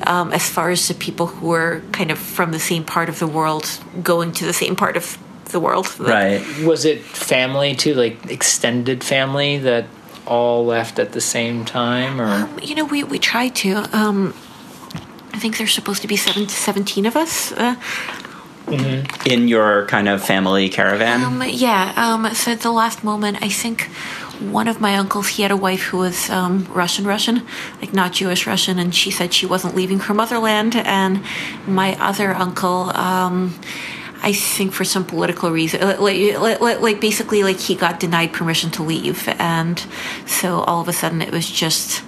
um, 0.07 0.33
as 0.33 0.49
far 0.49 0.71
as 0.71 0.87
the 0.87 0.95
people 0.95 1.27
who 1.27 1.47
were 1.47 1.81
kind 1.91 2.11
of 2.11 2.17
from 2.17 2.51
the 2.51 2.59
same 2.59 2.83
part 2.83 3.09
of 3.09 3.19
the 3.19 3.27
world 3.27 3.79
going 4.01 4.31
to 4.33 4.45
the 4.45 4.53
same 4.53 4.75
part 4.75 4.97
of 4.97 5.17
the 5.51 5.59
world. 5.59 5.87
Right. 5.99 6.43
Was 6.65 6.83
it 6.83 7.01
family 7.01 7.75
too, 7.75 7.93
like 7.93 8.25
extended 8.29 9.03
family 9.03 9.59
that 9.59 9.85
all 10.25 10.65
left 10.65 10.99
at 10.99 11.11
the 11.11 11.21
same 11.21 11.63
time, 11.63 12.19
or 12.19 12.49
You 12.61 12.75
know, 12.75 12.85
we, 12.85 13.03
we 13.03 13.19
tried 13.19 13.55
to. 13.57 13.87
Um, 13.95 14.33
I 15.31 15.39
think 15.39 15.57
there's 15.57 15.73
supposed 15.73 16.01
to 16.01 16.07
be 16.07 16.17
seven, 16.17 16.49
17 16.49 17.05
of 17.05 17.15
us. 17.15 17.51
Uh, 17.51 17.75
In 19.25 19.47
your 19.47 19.85
kind 19.87 20.07
of 20.07 20.23
family 20.23 20.69
caravan. 20.69 21.23
Um, 21.23 21.43
yeah. 21.47 21.93
Um, 21.95 22.33
so 22.33 22.51
at 22.51 22.61
the 22.61 22.71
last 22.71 23.03
moment, 23.03 23.41
I 23.41 23.49
think 23.49 23.89
one 24.39 24.67
of 24.67 24.81
my 24.81 24.95
uncles 24.95 25.27
he 25.27 25.43
had 25.43 25.51
a 25.51 25.57
wife 25.57 25.83
who 25.83 25.97
was 25.97 26.29
um, 26.29 26.65
Russian 26.69 27.05
Russian, 27.05 27.43
like 27.81 27.93
not 27.93 28.13
Jewish 28.13 28.45
Russian, 28.47 28.79
and 28.79 28.93
she 28.93 29.11
said 29.11 29.33
she 29.33 29.45
wasn't 29.45 29.75
leaving 29.75 29.99
her 29.99 30.13
motherland. 30.13 30.75
And 30.75 31.23
my 31.67 31.95
other 31.99 32.33
uncle. 32.33 32.95
Um, 32.95 33.59
I 34.25 34.31
think 34.31 34.71
for 34.71 34.85
some 34.85 35.03
political 35.03 35.51
reason, 35.51 35.81
like, 35.81 35.99
like, 35.99 36.61
like, 36.61 36.79
like 36.79 37.01
basically, 37.01 37.43
like 37.43 37.59
he 37.59 37.75
got 37.75 37.99
denied 37.99 38.31
permission 38.31 38.71
to 38.71 38.83
leave, 38.83 39.27
and 39.37 39.85
so 40.25 40.61
all 40.61 40.79
of 40.79 40.87
a 40.87 40.93
sudden 40.93 41.21
it 41.21 41.33
was 41.33 41.49
just 41.49 42.01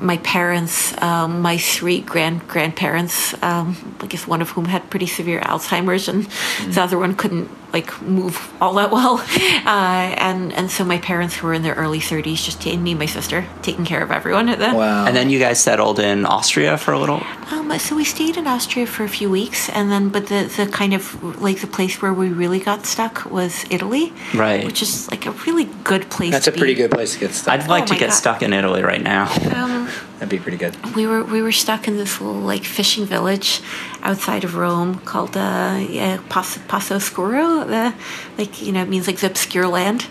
my 0.00 0.18
parents, 0.18 1.00
um, 1.02 1.40
my 1.40 1.58
three 1.58 2.00
grand 2.00 2.46
grandparents. 2.48 3.34
Um, 3.42 3.96
I 4.00 4.06
guess 4.06 4.26
one 4.26 4.42
of 4.42 4.50
whom 4.50 4.66
had 4.66 4.88
pretty 4.90 5.06
severe 5.06 5.40
Alzheimer's, 5.40 6.08
and 6.08 6.24
the 6.72 6.82
other 6.82 6.98
one 6.98 7.14
couldn't 7.14 7.50
like 7.72 8.00
move 8.02 8.52
all 8.60 8.74
that 8.74 8.90
well, 8.90 9.18
uh, 9.66 10.14
and 10.18 10.52
and 10.52 10.70
so 10.70 10.84
my 10.84 10.98
parents 10.98 11.36
who 11.36 11.46
were 11.46 11.54
in 11.54 11.62
their 11.62 11.74
early 11.74 11.98
30s, 12.00 12.44
just 12.44 12.66
and 12.66 12.82
me 12.82 12.92
and 12.92 12.98
my 12.98 13.06
sister 13.06 13.44
taking 13.62 13.84
care 13.84 14.02
of 14.02 14.10
everyone 14.10 14.48
at 14.48 14.58
the 14.58 14.74
Wow. 14.74 15.06
And 15.06 15.14
then 15.16 15.28
you 15.30 15.38
guys 15.38 15.60
settled 15.62 15.98
in 15.98 16.24
Austria 16.26 16.76
for 16.78 16.92
a 16.92 16.98
little. 16.98 17.22
Um, 17.50 17.78
so 17.78 17.94
we 17.96 18.04
stayed 18.04 18.36
in 18.36 18.46
Austria 18.46 18.86
for 18.86 19.04
a 19.04 19.08
few 19.08 19.28
weeks, 19.30 19.68
and 19.70 19.90
then 19.90 20.08
but 20.08 20.26
the 20.28 20.44
the 20.56 20.66
kind 20.70 20.94
of 20.94 21.40
like 21.42 21.60
the 21.60 21.66
place 21.66 22.00
where 22.02 22.12
we 22.14 22.28
really 22.30 22.58
got 22.60 22.86
stuck 22.86 23.30
was 23.30 23.64
Italy, 23.70 24.12
Right. 24.34 24.64
Which 24.64 24.82
is 24.82 25.10
like 25.10 25.26
a 25.26 25.32
really 25.46 25.64
good 25.84 26.08
place. 26.10 26.30
That's 26.32 26.46
to 26.46 26.52
a 26.54 26.56
pretty 26.56 26.74
good 26.74 26.90
place 26.90 27.14
to 27.14 27.20
get 27.20 27.32
stuck. 27.32 27.54
I'd 27.60 27.68
like 27.68 27.84
Oh 27.84 27.86
to 27.86 27.94
get 27.94 28.08
God. 28.08 28.14
stuck 28.14 28.42
in 28.42 28.52
Italy 28.52 28.82
right 28.82 29.02
now. 29.02 29.26
Um, 29.54 29.88
That'd 30.18 30.28
be 30.30 30.38
pretty 30.38 30.58
good. 30.58 30.74
we 30.96 31.06
were 31.06 31.22
we 31.22 31.40
were 31.42 31.52
stuck 31.52 31.86
in 31.86 31.96
this 31.96 32.20
little 32.20 32.40
like 32.40 32.64
fishing 32.64 33.06
village 33.06 33.60
outside 34.02 34.42
of 34.44 34.56
Rome 34.56 34.98
called 35.00 35.36
uh, 35.36 35.78
yeah, 35.88 36.18
Passo, 36.28 36.60
Passo 36.66 36.96
Oscuro. 36.96 37.64
The 37.64 37.94
like 38.36 38.60
you 38.60 38.72
know 38.72 38.82
it 38.82 38.88
means 38.88 39.06
like 39.06 39.18
the 39.18 39.28
obscure 39.28 39.68
land, 39.68 40.06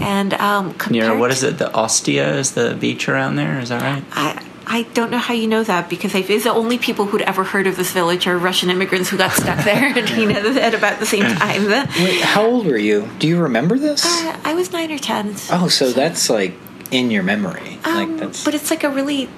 and 0.00 0.34
um, 0.34 0.74
Mm-hmm. 0.76 0.92
Near 0.92 1.16
what 1.16 1.30
is 1.30 1.42
it? 1.42 1.58
The 1.58 1.72
Ostia 1.74 2.34
is 2.36 2.52
the 2.52 2.74
beach 2.74 3.08
around 3.08 3.36
there. 3.36 3.58
Is 3.60 3.68
that 3.70 3.82
right? 3.82 4.04
I, 4.12 4.44
I 4.66 4.82
don't 4.94 5.10
know 5.10 5.18
how 5.18 5.32
you 5.32 5.46
know 5.46 5.62
that 5.62 5.88
because 5.88 6.14
I, 6.14 6.22
the 6.22 6.50
only 6.52 6.76
people 6.78 7.06
who'd 7.06 7.22
ever 7.22 7.44
heard 7.44 7.66
of 7.66 7.76
this 7.76 7.92
village 7.92 8.26
are 8.26 8.36
Russian 8.36 8.68
immigrants 8.68 9.08
who 9.10 9.16
got 9.16 9.30
stuck 9.30 9.64
there 9.64 9.86
and, 9.96 10.08
you 10.10 10.26
know, 10.26 10.60
at 10.60 10.74
about 10.74 10.98
the 10.98 11.06
same 11.06 11.22
time. 11.22 11.66
Wait, 11.66 12.20
how 12.22 12.44
old 12.44 12.66
were 12.66 12.76
you? 12.76 13.08
Do 13.18 13.28
you 13.28 13.40
remember 13.40 13.78
this? 13.78 14.04
uh, 14.04 14.38
I 14.44 14.54
was 14.54 14.72
nine 14.72 14.90
or 14.90 14.98
ten. 14.98 15.34
oh, 15.50 15.68
so 15.68 15.92
that's 15.92 16.28
like 16.28 16.54
in 16.90 17.10
your 17.10 17.22
memory. 17.22 17.78
Um, 17.84 17.94
like 17.94 18.20
that's 18.20 18.44
but 18.44 18.54
it's 18.54 18.70
like 18.70 18.84
a 18.84 18.90
really 18.90 19.28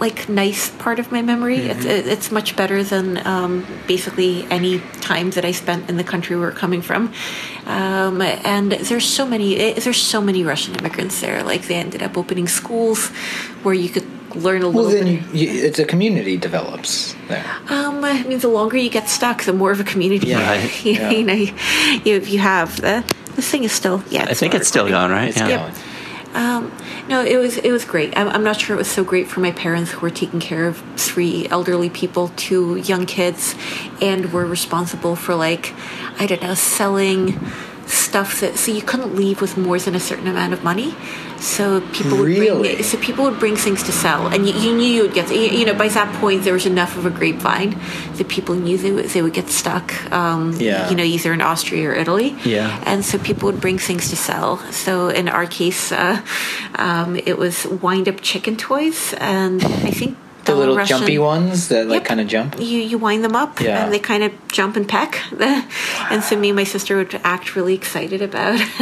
like 0.00 0.28
nice 0.28 0.70
part 0.70 0.98
of 0.98 1.10
my 1.12 1.22
memory. 1.22 1.58
It's 1.58 1.84
it- 1.84 2.06
it's 2.06 2.30
much 2.30 2.56
better 2.56 2.82
than 2.82 3.24
um, 3.26 3.64
basically 3.86 4.46
any 4.50 4.80
time 5.00 5.30
that 5.30 5.44
I 5.44 5.52
spent 5.52 5.88
in 5.88 5.96
the 5.96 6.04
country 6.04 6.36
we're 6.36 6.52
coming 6.52 6.82
from. 6.82 7.12
Um, 7.66 8.20
and 8.22 8.72
there's 8.72 9.06
so 9.06 9.26
many 9.26 9.56
eh, 9.56 9.80
there's 9.80 10.02
so 10.02 10.20
many 10.20 10.42
Russian 10.44 10.74
immigrants 10.76 11.20
there. 11.20 11.42
Like 11.42 11.62
they 11.68 11.76
ended 11.76 12.02
up 12.02 12.16
opening 12.16 12.48
schools 12.48 13.08
where 13.62 13.74
you 13.74 13.88
could 13.88 14.06
learn 14.34 14.62
a 14.62 14.68
well, 14.68 14.84
little 14.84 15.04
then 15.04 15.22
bit. 15.22 15.34
you, 15.34 15.48
you, 15.48 15.64
it's 15.66 15.78
a 15.78 15.84
community 15.84 16.36
develops 16.36 17.14
there. 17.28 17.44
Um, 17.68 18.04
I 18.04 18.22
mean, 18.24 18.40
the 18.40 18.48
longer 18.48 18.76
you 18.76 18.90
get 18.90 19.08
stuck, 19.08 19.44
the 19.44 19.52
more 19.52 19.70
of 19.70 19.80
a 19.80 19.84
community 19.84 20.28
Yeah, 20.28 20.50
right. 20.50 20.84
you, 20.84 20.92
yeah. 20.92 21.10
you 21.10 21.24
know 21.24 21.34
you, 22.04 22.20
you 22.20 22.38
have. 22.38 22.80
The, 22.80 23.04
this 23.36 23.48
thing 23.50 23.64
is 23.64 23.72
still 23.72 24.02
yeah. 24.10 24.26
I 24.28 24.34
think 24.34 24.54
it's 24.54 24.68
still 24.68 24.88
going, 24.88 25.10
right? 25.10 25.28
It's 25.28 25.38
yeah. 25.38 25.58
going. 25.58 25.74
Um, 26.34 26.76
no, 27.08 27.24
it 27.24 27.36
was 27.36 27.58
it 27.58 27.70
was 27.70 27.84
great. 27.84 28.16
I'm, 28.18 28.28
I'm 28.28 28.42
not 28.42 28.60
sure 28.60 28.74
it 28.74 28.78
was 28.78 28.90
so 28.90 29.04
great 29.04 29.28
for 29.28 29.38
my 29.40 29.52
parents 29.52 29.92
who 29.92 30.00
were 30.00 30.10
taking 30.10 30.40
care 30.40 30.66
of 30.66 30.82
three 30.96 31.46
elderly 31.48 31.88
people, 31.88 32.32
two 32.36 32.76
young 32.76 33.06
kids, 33.06 33.54
and 34.02 34.32
were 34.32 34.44
responsible 34.44 35.14
for 35.14 35.36
like 35.36 35.72
I 36.18 36.26
don't 36.26 36.42
know 36.42 36.54
selling 36.54 37.40
stuff 37.88 38.40
that 38.40 38.56
so 38.56 38.72
you 38.72 38.82
couldn't 38.82 39.14
leave 39.14 39.40
with 39.40 39.56
more 39.56 39.78
than 39.78 39.94
a 39.94 40.00
certain 40.00 40.26
amount 40.26 40.52
of 40.52 40.62
money. 40.64 40.94
So 41.38 41.80
people 41.92 42.18
would 42.18 42.36
bring 42.36 42.82
so 42.82 42.96
people 42.98 43.24
would 43.24 43.38
bring 43.38 43.56
things 43.56 43.82
to 43.82 43.92
sell, 43.92 44.28
and 44.28 44.46
you, 44.48 44.54
you 44.54 44.74
knew 44.74 44.86
you 44.86 45.02
would 45.02 45.14
get 45.14 45.28
you 45.30 45.40
you 45.58 45.66
know 45.66 45.74
by 45.74 45.88
that 45.88 46.08
point 46.20 46.44
there 46.44 46.54
was 46.54 46.64
enough 46.64 46.96
of 46.96 47.04
a 47.06 47.10
grapevine 47.10 47.76
that 48.16 48.28
people 48.28 48.54
knew 48.54 48.78
they 48.78 48.92
would, 48.92 49.06
they 49.06 49.20
would 49.20 49.34
get 49.34 49.48
stuck. 49.48 49.92
Um, 50.12 50.52
Yeah. 50.58 50.88
you 50.88 50.96
know 50.96 51.02
either 51.04 51.32
in 51.32 51.40
Austria 51.42 51.90
or 51.90 51.94
Italy. 51.94 52.34
Yeah. 52.44 52.82
And 52.86 53.04
so 53.04 53.18
people 53.18 53.46
would 53.50 53.60
bring 53.60 53.78
things 53.78 54.08
to 54.10 54.16
sell. 54.16 54.58
So 54.72 55.08
in 55.08 55.28
our 55.28 55.46
case, 55.46 55.92
uh, 55.92 56.22
um, 56.76 57.16
it 57.16 57.36
was 57.36 57.66
wind 57.66 58.08
up 58.08 58.20
chicken 58.22 58.56
toys, 58.56 59.12
and 59.18 59.62
I 59.64 59.90
think 59.90 60.16
The 60.44 60.54
little 60.54 60.76
Belarusian- 60.76 60.86
jumpy 60.86 61.18
ones 61.18 61.68
that 61.68 61.86
like 61.88 62.00
Yep. 62.00 62.04
kind 62.08 62.20
of 62.20 62.26
jump. 62.26 62.56
You 62.58 62.78
you 62.80 62.98
wind 62.98 63.24
them 63.24 63.34
up, 63.34 63.60
Yeah. 63.60 63.82
and 63.84 63.92
they 63.92 63.98
kind 63.98 64.22
of 64.22 64.32
jump 64.48 64.76
and 64.76 64.86
peck. 64.86 65.20
and 66.10 66.22
so 66.22 66.36
me 66.36 66.48
and 66.50 66.56
my 66.56 66.64
sister 66.64 66.96
would 66.96 67.18
act 67.24 67.56
really 67.56 67.74
excited 67.74 68.20
about 68.22 68.60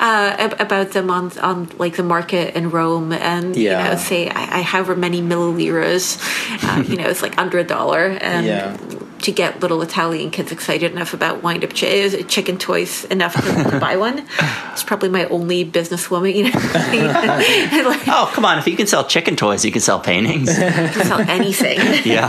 uh, 0.00 0.48
about 0.58 0.92
them 0.92 1.10
on 1.10 1.32
on 1.42 1.68
like 1.78 1.96
the 1.96 2.02
market 2.02 2.54
in 2.54 2.70
Rome, 2.70 3.12
and 3.12 3.56
Yeah. 3.56 3.82
you 3.84 3.90
know 3.90 3.96
say 3.96 4.28
I, 4.30 4.58
I 4.58 4.62
however 4.62 4.96
many 4.96 5.20
milliliras, 5.22 6.18
uh, 6.64 6.82
you 6.82 6.96
know 6.96 7.08
it's 7.08 7.22
like 7.22 7.36
under 7.38 7.58
a 7.58 7.64
dollar, 7.64 8.04
and 8.20 8.46
Yeah. 8.46 8.76
To 9.22 9.32
get 9.32 9.60
little 9.60 9.82
Italian 9.82 10.30
kids 10.30 10.52
excited 10.52 10.92
enough 10.92 11.12
about 11.14 11.42
wind 11.42 11.64
up 11.64 11.70
chi- 11.74 12.08
chicken 12.22 12.58
toys 12.58 13.04
enough 13.06 13.34
to, 13.34 13.70
to 13.70 13.78
buy 13.80 13.96
one. 13.96 14.26
It's 14.72 14.82
probably 14.82 15.08
my 15.08 15.24
only 15.26 15.64
businesswoman, 15.64 16.34
you 16.34 16.44
know. 16.44 16.50
like, 17.90 18.08
Oh, 18.08 18.30
come 18.34 18.44
on. 18.44 18.58
If 18.58 18.66
you 18.66 18.76
can 18.76 18.86
sell 18.86 19.04
chicken 19.04 19.36
toys, 19.36 19.64
you 19.64 19.72
can 19.72 19.80
sell 19.82 20.00
paintings. 20.00 20.48
can 20.56 21.04
sell 21.04 21.20
anything. 21.20 21.78
yeah. 22.04 22.28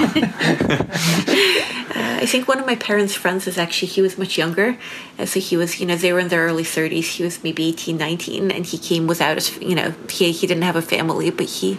Uh, 1.93 2.19
I 2.21 2.25
think 2.25 2.47
one 2.47 2.57
of 2.59 2.65
my 2.65 2.75
parents' 2.75 3.13
friends 3.15 3.47
is 3.47 3.57
actually, 3.57 3.89
he 3.89 4.01
was 4.01 4.17
much 4.17 4.37
younger. 4.37 4.77
And 5.17 5.27
so 5.27 5.39
he 5.41 5.57
was, 5.57 5.79
you 5.79 5.85
know, 5.85 5.95
they 5.97 6.13
were 6.13 6.19
in 6.19 6.29
their 6.29 6.45
early 6.45 6.63
30s. 6.63 7.03
He 7.17 7.23
was 7.23 7.43
maybe 7.43 7.65
18, 7.67 7.97
19, 7.97 8.49
and 8.51 8.65
he 8.65 8.77
came 8.77 9.07
without 9.07 9.35
his, 9.35 9.57
you 9.61 9.75
know, 9.75 9.93
he, 10.09 10.31
he 10.31 10.47
didn't 10.47 10.63
have 10.63 10.75
a 10.77 10.81
family, 10.81 11.31
but 11.31 11.47
he 11.47 11.73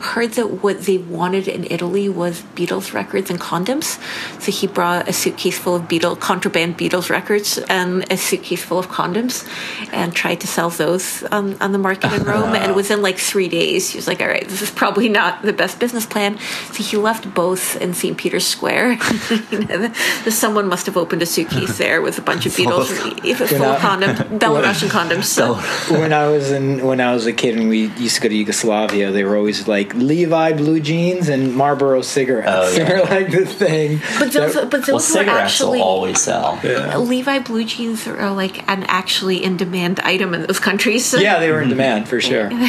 heard 0.00 0.32
that 0.32 0.62
what 0.64 0.82
they 0.82 0.98
wanted 0.98 1.46
in 1.46 1.64
Italy 1.70 2.08
was 2.08 2.42
Beatles 2.56 2.92
records 2.92 3.30
and 3.30 3.38
condoms. 3.40 4.00
So 4.42 4.50
he 4.52 4.66
brought 4.66 5.08
a 5.08 5.12
suitcase 5.12 5.58
full 5.58 5.76
of 5.76 5.82
Beatles, 5.82 6.20
contraband 6.20 6.78
Beatles 6.78 7.10
records 7.10 7.58
and 7.58 8.10
a 8.12 8.16
suitcase 8.16 8.62
full 8.62 8.78
of 8.78 8.88
condoms 8.88 9.48
and 9.92 10.14
tried 10.14 10.40
to 10.40 10.46
sell 10.46 10.70
those 10.70 11.22
on, 11.24 11.60
on 11.60 11.72
the 11.72 11.78
market 11.78 12.12
in 12.12 12.22
Rome. 12.32 12.54
And 12.54 12.76
within 12.76 13.02
like 13.02 13.18
three 13.18 13.48
days, 13.48 13.90
he 13.90 13.98
was 13.98 14.06
like, 14.06 14.20
all 14.20 14.28
right, 14.28 14.48
this 14.48 14.62
is 14.62 14.70
probably 14.70 15.08
not 15.08 15.42
the 15.42 15.52
best 15.52 15.78
business 15.80 16.06
plan. 16.06 16.38
So 16.72 16.82
he 16.82 16.96
left 16.96 17.34
both 17.34 17.76
in 17.80 17.94
St. 17.94 18.16
Peter's 18.16 18.46
Square. 18.46 18.92
you 19.50 19.58
know, 19.64 19.78
the, 19.78 20.20
the, 20.24 20.30
someone 20.30 20.68
must 20.68 20.86
have 20.86 20.96
opened 20.96 21.22
a 21.22 21.26
suitcase 21.26 21.78
there 21.78 22.02
with 22.02 22.18
a 22.18 22.22
bunch 22.22 22.46
of 22.46 22.52
Beatles, 22.52 22.86
full, 22.86 23.46
full 23.46 23.62
of 23.62 23.80
condoms, 23.80 24.38
Belarusian 24.38 24.88
condoms. 24.88 25.24
So. 25.24 25.54
when 25.98 26.12
I 26.12 26.28
was 26.28 26.50
in 26.50 26.84
when 26.84 27.00
I 27.00 27.14
was 27.14 27.26
a 27.26 27.32
kid 27.32 27.58
and 27.58 27.68
we 27.68 27.86
used 27.96 28.16
to 28.16 28.22
go 28.22 28.28
to 28.28 28.34
Yugoslavia, 28.34 29.10
they 29.10 29.24
were 29.24 29.36
always 29.36 29.66
like 29.68 29.94
Levi 29.94 30.52
blue 30.52 30.80
jeans 30.80 31.28
and 31.28 31.54
Marlboro 31.54 32.02
cigarettes. 32.02 32.48
Oh, 32.48 32.76
yeah. 32.76 32.84
they 32.84 32.94
were 32.94 33.06
like 33.06 33.30
the 33.30 33.46
thing. 33.46 34.00
But 34.18 34.32
those, 34.32 34.41
that- 34.48 34.70
but 34.70 34.80
those 34.80 34.86
Well, 34.88 34.96
were 34.96 35.00
cigarettes 35.00 35.40
actually 35.40 35.78
will 35.78 35.86
always 35.86 36.20
sell. 36.20 36.58
Levi 36.98 37.38
blue 37.40 37.64
jeans 37.64 38.06
are 38.06 38.30
like 38.32 38.68
an 38.68 38.84
actually 38.88 39.42
in 39.42 39.56
demand 39.56 40.00
item 40.00 40.34
in 40.34 40.42
those 40.46 40.60
countries. 40.60 41.14
yeah, 41.18 41.38
they 41.38 41.50
were 41.50 41.60
in 41.62 41.68
demand 41.68 42.08
for 42.08 42.20
sure. 42.20 42.50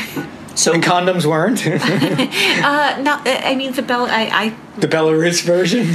So, 0.56 0.72
And 0.72 0.84
condoms 0.84 1.25
weren't. 1.25 1.65
Uh, 2.63 3.01
no, 3.01 3.20
I 3.25 3.56
mean 3.56 3.74
the 3.74 3.82
Bel. 3.82 4.06
I, 4.06 4.53
the 4.77 4.88
Belarus 4.88 5.42
version. 5.44 5.86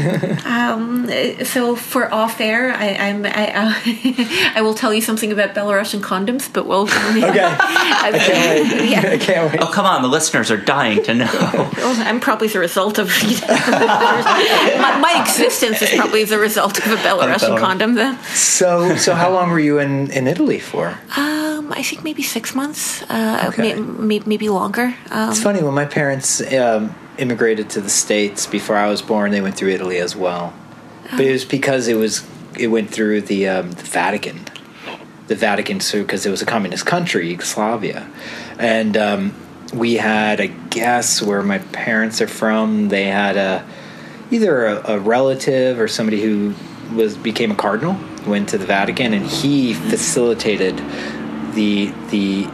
I 0.44 1.42
so 1.44 1.76
for 1.76 2.12
off 2.12 2.40
air, 2.40 2.72
I, 2.72 2.88
I'm 2.94 3.24
I, 3.24 3.52
uh, 3.54 3.72
I 4.56 4.60
will 4.62 4.74
tell 4.74 4.92
you 4.92 5.00
something 5.00 5.30
about 5.32 5.54
Belarusian 5.54 6.00
condoms, 6.00 6.52
but 6.52 6.66
we'll. 6.66 6.82
okay, 6.82 6.92
I 7.24 8.10
can't 8.12 8.70
wait. 8.80 8.90
Yeah. 8.90 9.10
I 9.12 9.18
can't 9.18 9.52
wait. 9.52 9.60
oh, 9.62 9.70
come 9.72 9.86
on. 9.86 10.02
The 10.02 10.08
listeners 10.08 10.50
are 10.50 10.56
dying 10.58 11.02
to 11.04 11.14
know. 11.14 11.30
Well, 11.76 11.94
I'm 12.08 12.18
probably 12.20 12.48
the 12.48 12.58
result 12.58 12.98
of 12.98 13.08
my, 14.80 14.98
my 14.98 15.22
existence 15.22 15.82
is 15.82 15.90
probably 15.96 16.24
the 16.24 16.38
result 16.38 16.78
of 16.78 16.92
a 16.92 16.96
Belarusian 16.96 17.38
Belarus. 17.56 17.60
condom. 17.60 17.94
Then, 17.94 18.18
So, 18.34 18.96
so 18.96 19.14
how 19.14 19.30
long 19.32 19.50
were 19.50 19.60
you 19.60 19.78
in 19.78 20.10
in 20.10 20.26
Italy 20.26 20.58
for? 20.60 20.98
um, 21.16 21.72
I 21.72 21.82
think 21.82 22.02
maybe 22.04 22.22
six 22.22 22.54
months, 22.54 23.02
uh, 23.10 23.46
Okay. 23.48 23.74
may, 23.74 23.80
may, 23.80 24.18
maybe 24.26 24.48
longer. 24.48 24.94
Um, 25.10 25.30
It's 25.30 25.42
funny 25.42 25.62
when 25.62 25.74
my 25.74 25.84
parents 25.86 26.40
um, 26.52 26.94
immigrated 27.18 27.68
to 27.70 27.80
the 27.80 27.90
states 27.90 28.46
before 28.46 28.76
I 28.76 28.88
was 28.88 29.02
born. 29.02 29.30
They 29.32 29.40
went 29.42 29.56
through 29.56 29.72
Italy 29.78 29.98
as 29.98 30.14
well, 30.16 30.52
but 31.10 31.20
it 31.20 31.32
was 31.32 31.44
because 31.44 31.88
it 31.88 31.96
was 31.96 32.22
it 32.58 32.68
went 32.68 32.90
through 32.90 33.20
the, 33.22 33.46
um, 33.48 33.70
the 33.72 33.84
Vatican, 33.84 34.38
the 35.28 35.34
Vatican, 35.36 35.80
so 35.80 36.02
because 36.02 36.26
it 36.26 36.30
was 36.30 36.42
a 36.42 36.46
communist 36.46 36.86
country, 36.86 37.28
Yugoslavia, 37.30 38.08
and 38.58 38.96
um, 38.96 39.32
we 39.74 39.94
had, 39.94 40.40
I 40.40 40.46
guess, 40.70 41.22
where 41.22 41.42
my 41.42 41.58
parents 41.58 42.20
are 42.22 42.26
from. 42.40 42.88
They 42.88 43.04
had 43.04 43.36
a 43.36 43.62
either 44.30 44.66
a, 44.66 44.92
a 44.94 44.98
relative 44.98 45.80
or 45.80 45.88
somebody 45.88 46.22
who 46.22 46.54
was 46.94 47.16
became 47.16 47.50
a 47.50 47.54
cardinal 47.54 47.96
went 48.26 48.48
to 48.50 48.58
the 48.58 48.66
Vatican, 48.66 49.12
and 49.14 49.26
he 49.26 49.74
facilitated 49.74 50.76
the 51.54 51.92
the 52.10 52.48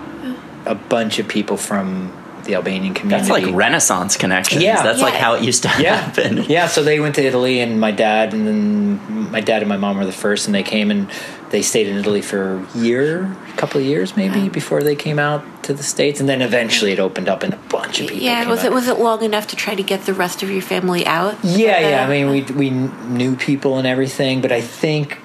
a 0.67 0.75
bunch 0.75 1.19
of 1.19 1.29
people 1.29 1.57
from 1.57 2.13
the 2.45 2.55
Albanian 2.55 2.95
community. 2.95 3.29
That's 3.29 3.45
like 3.45 3.55
Renaissance 3.55 4.17
connections. 4.17 4.63
Yeah. 4.63 4.83
That's 4.83 5.01
like 5.01 5.15
how 5.15 5.35
it 5.35 5.43
used 5.43 5.63
to 5.63 5.69
yeah, 5.79 5.97
happen. 5.97 6.45
yeah. 6.45 6.67
So 6.67 6.83
they 6.83 7.01
went 7.01 7.15
to 7.17 7.25
Italy, 7.25 7.61
and 7.61 7.81
my 7.81 7.91
dad 7.91 8.35
and 8.35 8.47
then 8.47 9.31
my 9.31 9.41
dad 9.41 9.63
and 9.63 9.69
my 9.69 9.77
mom 9.77 9.97
were 9.99 10.07
the 10.07 10.13
first, 10.13 10.47
and 10.47 10.55
they 10.55 10.63
came 10.63 10.91
and 10.91 11.11
they 11.51 11.63
stayed 11.63 11.87
in 11.87 11.97
Italy 11.97 12.21
for 12.21 12.65
a 12.75 12.79
year, 12.79 13.25
a 13.25 13.57
couple 13.57 13.81
of 13.81 13.87
years 13.87 14.17
maybe 14.17 14.49
before 14.49 14.83
they 14.83 14.97
came 14.97 15.19
out 15.19 15.45
to 15.65 15.75
the 15.75 15.83
states, 15.83 16.21
and 16.21 16.29
then 16.29 16.43
eventually 16.43 16.93
it 16.93 16.99
opened 16.99 17.29
up, 17.29 17.43
and 17.43 17.55
a 17.55 17.59
bunch 17.69 18.01
of 18.01 18.09
people. 18.09 18.23
yeah, 18.23 18.41
came 18.41 18.51
was 18.51 18.61
out. 18.61 18.67
it 18.67 18.73
was 18.73 18.89
it 18.89 18.99
long 18.99 19.23
enough 19.23 19.47
to 19.49 19.57
try 19.57 19.75
to 19.75 19.83
get 19.83 20.03
the 20.07 20.15
rest 20.15 20.43
of 20.43 20.51
your 20.51 20.63
family 20.63 21.07
out? 21.07 21.37
Yeah, 21.43 21.81
yeah. 21.81 22.05
I 22.05 22.09
mean, 22.09 22.31
we 22.31 22.43
we 22.43 22.71
knew 22.71 23.37
people 23.37 23.79
and 23.79 23.87
everything, 23.87 24.41
but 24.41 24.53
I 24.53 24.61
think 24.61 25.19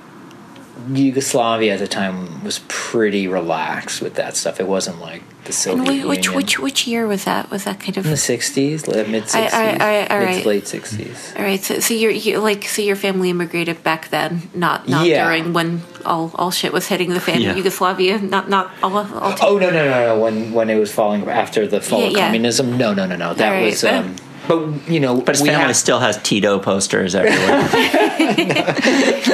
Yugoslavia 0.92 1.74
at 1.74 1.80
the 1.80 1.88
time 1.88 2.44
was 2.44 2.60
pretty 2.68 3.28
relaxed 3.28 4.02
with 4.02 4.16
that 4.16 4.36
stuff. 4.36 4.60
It 4.60 4.68
wasn't 4.68 5.00
like 5.02 5.22
the 5.46 5.54
Soviet 5.54 5.80
And 5.88 5.88
whi- 6.04 6.08
which 6.10 6.26
Union. 6.26 6.36
which 6.38 6.60
which 6.60 6.88
year 6.88 7.08
was 7.08 7.24
that? 7.26 7.50
Was 7.52 7.64
that 7.64 7.80
kind 7.80 7.98
of 7.98 8.06
in 8.06 8.12
the 8.12 8.18
'60s, 8.18 8.88
mid 9.08 9.24
'60s, 9.24 9.36
I- 9.36 9.48
I- 9.48 10.04
I- 10.04 10.08
all 10.08 10.20
mid 10.20 10.28
right. 10.36 10.46
late 10.46 10.64
'60s. 10.66 11.36
all 11.38 11.44
right? 11.44 11.62
So, 11.64 11.80
so 11.80 11.94
you're 11.94 12.12
you, 12.12 12.40
like 12.40 12.66
so 12.66 12.82
your 12.82 12.96
family 12.96 13.30
immigrated 13.30 13.84
back 13.84 14.10
then, 14.10 14.50
not 14.54 14.88
not 14.88 15.06
Yeah. 15.08 15.24
during 15.26 15.54
when 15.54 15.82
all 16.06 16.32
all 16.36 16.52
shit 16.52 16.72
was 16.74 16.88
hitting 16.88 17.14
the 17.14 17.20
fan 17.20 17.42
Yeah. 17.42 17.52
in 17.52 17.58
Yugoslavia. 17.58 18.20
Not 18.20 18.50
not 18.50 18.72
all. 18.84 18.98
all 18.98 19.36
Oh 19.42 19.58
no 19.58 19.70
no 19.70 19.86
no 19.86 20.16
no! 20.16 20.20
When 20.20 20.54
when 20.54 20.70
it 20.70 20.78
was 20.80 20.92
falling 20.92 21.28
after 21.28 21.68
the 21.68 21.82
fall 21.82 22.02
Yeah, 22.02 22.08
of 22.08 22.14
yeah. 22.14 22.26
communism, 22.28 22.78
no 22.78 22.94
no 22.94 23.06
no 23.06 23.16
no. 23.16 23.34
That 23.34 23.48
All 23.50 23.54
right, 23.56 23.66
was. 23.72 23.84
Um, 23.84 24.16
but 24.50 24.90
you 24.90 25.00
know, 25.00 25.22
But 25.22 25.36
his 25.38 25.46
family 25.46 25.68
have- 25.68 25.76
still 25.78 26.00
has 26.00 26.18
Tito 26.24 26.60
posters 26.60 27.16
everywhere. 27.16 27.70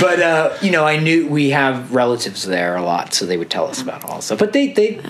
But 0.00 0.20
uh, 0.22 0.56
you 0.62 0.70
know, 0.70 0.84
I 0.84 0.96
knew 0.98 1.26
we 1.26 1.50
have 1.50 1.92
relatives 1.92 2.44
there 2.44 2.76
a 2.76 2.82
lot, 2.82 3.14
so 3.14 3.26
they 3.26 3.36
would 3.36 3.50
tell 3.50 3.66
us 3.66 3.82
about 3.82 4.04
all 4.04 4.20
stuff. 4.20 4.38
But 4.38 4.52
they 4.52 4.68
they 4.68 5.00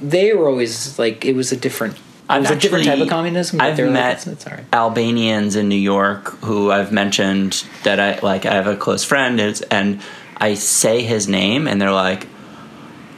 they 0.00 0.32
were 0.32 0.48
always 0.48 0.98
like 0.98 1.24
it 1.24 1.34
was 1.34 1.50
a 1.52 1.56
different. 1.56 1.94
It 1.96 2.02
I've 2.28 2.42
was 2.42 2.50
a 2.50 2.56
different 2.56 2.84
type 2.84 3.00
of 3.00 3.08
communism. 3.08 3.60
I've 3.60 3.78
like, 3.78 3.90
met 3.90 4.10
"It's- 4.18 4.26
it's 4.26 4.46
all 4.46 4.52
right." 4.54 4.64
Albanians 4.72 5.56
in 5.56 5.68
New 5.68 5.74
York 5.94 6.38
who 6.44 6.70
I've 6.70 6.92
mentioned 6.92 7.64
that 7.84 7.98
I 7.98 8.18
like. 8.20 8.46
I 8.46 8.54
have 8.54 8.66
a 8.68 8.76
close 8.76 9.02
friend, 9.04 9.40
and 9.70 10.00
I 10.36 10.54
say 10.54 11.02
his 11.02 11.26
name, 11.26 11.66
and 11.66 11.80
they're 11.80 11.90
like, 11.92 12.26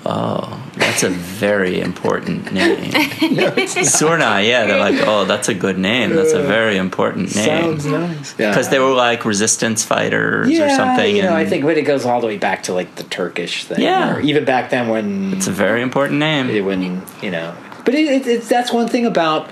"Oh, 0.07 0.63
that's 0.77 1.03
a 1.03 1.11
very 1.11 1.81
important 1.81 2.53
name." 2.53 2.91
Surna, 2.93 4.47
yeah, 4.47 4.67
they're 4.67 4.79
like, 4.81 4.97
"Oh, 5.07 5.25
that's 5.25 5.49
a 5.49 5.55
good 5.55 5.79
name. 5.79 6.15
That's 6.15 6.33
a 6.33 6.43
very 6.43 6.77
important 6.77 7.35
name." 7.35 7.45
Sounds 7.45 7.87
nice. 7.87 8.33
Because 8.35 8.69
they 8.71 8.79
were 8.79 8.93
like 8.95 9.25
resistance 9.25 9.85
fighters 9.85 10.49
or 10.59 10.69
something. 10.71 11.15
You 11.17 11.23
know, 11.23 11.35
I 11.35 11.45
think, 11.47 11.65
but 11.65 11.77
it 11.77 11.83
goes 11.83 12.05
all 12.07 12.21
the 12.21 12.27
way 12.27 12.39
back 12.39 12.63
to 12.65 12.75
like 12.75 12.95
the 12.97 13.05
Turkish 13.05 13.65
thing. 13.65 13.81
Yeah. 13.83 14.17
or 14.17 14.21
even 14.21 14.45
back 14.45 14.71
then 14.71 14.89
when 14.89 15.33
it's 15.35 15.47
a 15.49 15.53
very 15.53 15.83
important 15.83 16.19
name. 16.19 16.65
when 16.65 17.03
you 17.23 17.31
know. 17.31 17.55
But 17.85 17.95
it, 17.95 18.07
it, 18.07 18.27
it's 18.27 18.49
that's 18.49 18.73
one 18.73 18.89
thing 18.89 19.07
about 19.07 19.51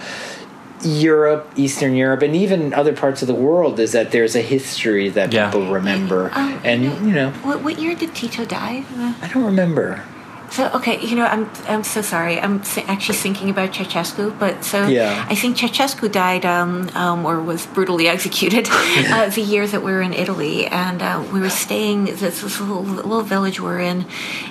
Europe, 0.84 1.50
Eastern 1.56 1.96
Europe, 1.96 2.22
and 2.22 2.36
even 2.36 2.72
other 2.72 2.92
parts 2.92 3.20
of 3.22 3.26
the 3.28 3.34
world 3.34 3.80
is 3.80 3.92
that 3.92 4.12
there's 4.12 4.36
a 4.36 4.42
history 4.42 5.08
that 5.08 5.32
Yeah. 5.32 5.50
people 5.50 5.66
remember, 5.72 6.30
Um, 6.34 6.60
and 6.62 6.84
you 6.84 7.12
know, 7.12 7.30
What, 7.42 7.62
what 7.64 7.78
year 7.80 7.94
did 7.96 8.14
Tito 8.14 8.44
die? 8.44 8.84
I 9.22 9.28
don't 9.32 9.44
remember. 9.44 10.02
So 10.50 10.70
okay, 10.74 10.98
you 11.00 11.14
know, 11.16 11.24
I'm 11.26 11.48
I'm 11.68 11.84
so 11.84 12.00
sorry. 12.02 12.40
I'm 12.40 12.62
actually 12.86 13.18
thinking 13.18 13.50
about 13.50 13.70
Ceausescu, 13.72 14.38
but 14.38 14.64
so 14.64 14.86
Yeah. 14.88 15.26
I 15.28 15.34
think 15.34 15.56
Ceausescu 15.56 16.10
died 16.10 16.44
um, 16.46 16.88
um, 16.94 17.24
or 17.26 17.40
was 17.42 17.66
brutally 17.66 18.08
executed 18.16 18.66
uh, 18.70 19.28
the 19.38 19.42
year 19.42 19.66
that 19.66 19.82
we 19.82 19.92
were 19.92 20.02
in 20.02 20.12
Italy, 20.14 20.66
and 20.66 21.02
uh, 21.02 21.22
we 21.32 21.40
were 21.40 21.50
staying. 21.50 22.06
This 22.06 22.42
was 22.42 22.58
a 22.60 22.64
little, 22.64 22.82
little 22.82 23.22
village 23.22 23.60
we're 23.60 23.80
in. 23.80 24.06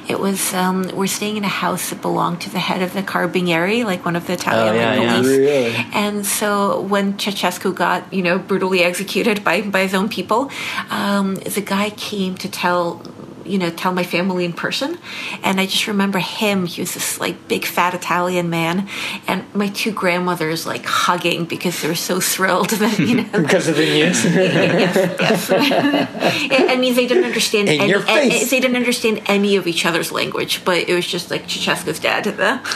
It 0.07 0.19
was 0.19 0.53
um, 0.53 0.83
we're 0.93 1.07
staying 1.07 1.37
in 1.37 1.43
a 1.43 1.47
house 1.65 1.89
that 1.89 2.01
belonged 2.01 2.41
to 2.41 2.49
the 2.49 2.59
head 2.59 2.81
of 2.81 2.93
the 2.93 3.01
Carabinieri, 3.01 3.83
like 3.83 4.05
one 4.05 4.15
of 4.15 4.27
the 4.27 4.33
Italian 4.33 4.75
Oh, 4.75 4.79
yeah, 4.79 4.91
like, 4.91 5.01
yeah. 5.01 5.15
police. 5.19 5.37
Really? 5.37 5.75
And 5.93 6.25
so 6.25 6.81
when 6.81 7.13
Ceausescu 7.17 7.73
got, 7.75 8.13
you 8.13 8.21
know, 8.21 8.37
brutally 8.37 8.83
executed 8.83 9.43
by, 9.43 9.61
by 9.61 9.81
his 9.81 9.93
own 9.93 10.09
people, 10.09 10.51
um, 10.89 11.35
the 11.35 11.61
guy 11.61 11.89
came 11.91 12.35
to 12.35 12.49
tell, 12.49 13.01
you 13.47 13.57
know, 13.57 13.69
tell 13.69 13.93
my 13.93 14.03
family 14.03 14.45
in 14.45 14.53
person. 14.53 14.97
And 15.43 15.59
I 15.59 15.65
just 15.65 15.87
remember 15.87 16.19
him. 16.19 16.65
He 16.65 16.81
was 16.81 16.93
this 16.93 17.19
like 17.19 17.47
big 17.47 17.65
fat 17.65 17.93
Italian 17.93 18.49
man, 18.49 18.87
and 19.27 19.43
my 19.53 19.67
two 19.69 19.91
grandmothers 19.91 20.65
like 20.65 20.85
hugging 20.85 21.45
because 21.45 21.81
they 21.81 21.87
were 21.87 21.95
so 21.95 22.19
thrilled 22.19 22.69
that 22.71 22.99
you 22.99 23.15
know. 23.15 23.29
Because 23.47 23.67
of 23.67 23.75
the 23.77 23.85
news. 23.85 24.23
yes, 24.25 24.95
yes. 25.19 25.51
I 25.51 26.67
I 26.73 26.75
mean, 26.77 26.95
they 26.95 27.07
didn't 27.07 27.23
understand. 27.25 27.69
In 27.69 27.81
any, 27.81 27.89
your 27.89 28.01
face. 28.01 28.43
eh, 28.43 28.45
They 28.49 28.59
didn't 28.59 28.77
understand 28.77 29.21
any 29.27 29.55
of 29.55 29.67
each 29.67 29.85
other's 29.85 30.11
language, 30.11 30.63
but 30.65 30.77
it 30.89 30.93
was 30.93 31.07
just 31.07 31.31
like 31.31 31.47
Ceausescu's 31.47 31.99
dad. 31.99 32.27
Uh, 32.39 32.59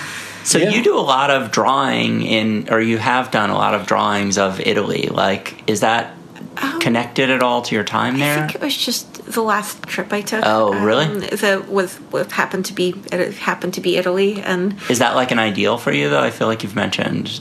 So 0.43 0.57
Yeah. 0.57 0.71
you 0.71 0.81
do 0.81 0.97
a 0.97 1.05
lot 1.15 1.29
of 1.29 1.51
drawing 1.51 2.23
in, 2.23 2.67
or 2.71 2.81
you 2.81 2.97
have 2.97 3.29
done 3.29 3.51
a 3.51 3.53
lot 3.53 3.75
of 3.75 3.85
drawings 3.85 4.39
of 4.39 4.59
Italy. 4.59 5.03
Like, 5.11 5.61
is 5.69 5.81
that 5.81 6.15
connected 6.79 7.29
at 7.29 7.41
all 7.43 7.61
to 7.63 7.75
your 7.75 7.83
time 7.83 8.19
there? 8.19 8.33
I 8.37 8.47
think 8.47 8.55
it 8.55 8.61
was 8.61 8.75
just 8.77 9.25
the 9.25 9.41
last 9.41 9.83
trip 9.83 10.11
I 10.13 10.21
took. 10.21 10.43
Oh, 10.45 10.73
really? 10.83 11.05
Um, 11.05 11.19
that 11.21 11.67
was 11.69 11.95
what 12.11 12.31
happened 12.31 12.65
to 12.65 12.73
be 12.73 12.95
it 13.11 13.33
happened 13.35 13.73
to 13.75 13.81
be 13.81 13.97
Italy, 13.97 14.41
and 14.41 14.75
Is 14.89 14.99
that 14.99 15.15
like 15.15 15.31
an 15.31 15.39
ideal 15.39 15.77
for 15.77 15.91
you, 15.91 16.09
though? 16.09 16.21
I 16.21 16.31
feel 16.31 16.47
like 16.47 16.63
you've 16.63 16.75
mentioned. 16.75 17.39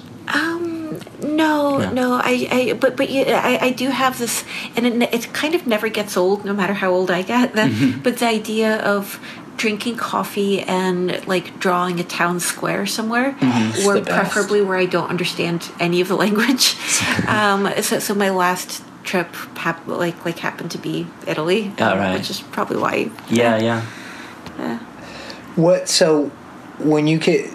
no, 1.22 1.78
No. 1.78 1.90
no, 1.92 2.14
I, 2.14 2.48
I, 2.50 2.72
but 2.74 2.96
but 2.96 3.10
yeah, 3.10 3.40
I, 3.42 3.66
I 3.66 3.70
do 3.72 3.88
have 3.88 4.18
this, 4.18 4.44
and 4.76 4.86
it, 4.86 5.14
it 5.14 5.32
kind 5.32 5.54
of 5.54 5.66
never 5.66 5.88
gets 5.88 6.16
old, 6.16 6.44
no 6.44 6.52
matter 6.54 6.72
how 6.74 6.90
old 6.90 7.10
I 7.10 7.22
get. 7.22 7.54
That, 7.54 7.70
Mm-hmm. 7.70 8.00
but 8.02 8.18
the 8.18 8.26
idea 8.26 8.78
of 8.82 9.18
drinking 9.56 9.96
coffee 9.96 10.60
and 10.60 11.26
like 11.26 11.58
drawing 11.60 12.00
a 12.00 12.04
town 12.04 12.40
square 12.40 12.86
somewhere, 12.86 13.32
Mm-hmm. 13.40 13.86
or 13.88 14.00
preferably 14.02 14.62
where 14.62 14.78
I 14.78 14.86
don't 14.86 15.08
understand 15.10 15.70
any 15.78 16.00
of 16.00 16.08
the 16.08 16.16
language. 16.16 16.76
um, 17.28 17.68
so, 17.82 17.98
so 17.98 18.14
my 18.14 18.30
last 18.30 18.82
trip 19.04 19.34
hap- 19.56 19.86
like 19.86 20.24
like 20.24 20.38
happened 20.38 20.70
to 20.72 20.78
be 20.78 21.06
Italy, 21.26 21.72
Oh, 21.78 21.92
um, 21.92 21.98
right. 21.98 22.18
which 22.18 22.30
is 22.30 22.40
probably 22.40 22.76
why. 22.76 23.10
Yeah, 23.28 23.58
yeah. 23.58 23.82
What? 25.56 25.88
So 25.88 26.30
when 26.78 27.06
you 27.06 27.18
ca 27.20 27.50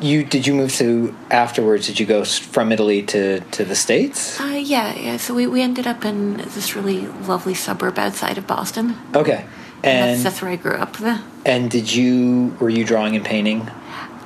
you 0.00 0.22
did 0.24 0.46
you 0.46 0.54
move 0.54 0.72
to 0.76 1.14
afterwards? 1.30 1.86
Did 1.86 1.98
you 2.00 2.06
go 2.06 2.24
from 2.24 2.72
Italy 2.72 3.02
to 3.02 3.40
to 3.40 3.64
the 3.64 3.74
states? 3.74 4.40
Uh, 4.40 4.44
yeah, 4.62 4.94
yeah. 4.94 5.16
So 5.16 5.34
we, 5.34 5.46
we 5.46 5.62
ended 5.62 5.86
up 5.86 6.04
in 6.04 6.36
this 6.54 6.74
really 6.76 7.06
lovely 7.06 7.54
suburb 7.54 7.98
outside 7.98 8.38
of 8.38 8.46
Boston. 8.46 8.96
Okay. 9.14 9.44
And 9.82 9.86
And 9.86 10.10
that's, 10.10 10.22
that's 10.24 10.42
where 10.42 10.50
I 10.50 10.56
grew 10.56 10.74
up. 10.74 10.96
The, 10.96 11.20
and 11.46 11.70
did 11.70 11.92
you 11.92 12.56
were 12.60 12.70
you 12.70 12.84
drawing 12.84 13.14
and 13.16 13.24
painting? 13.24 13.70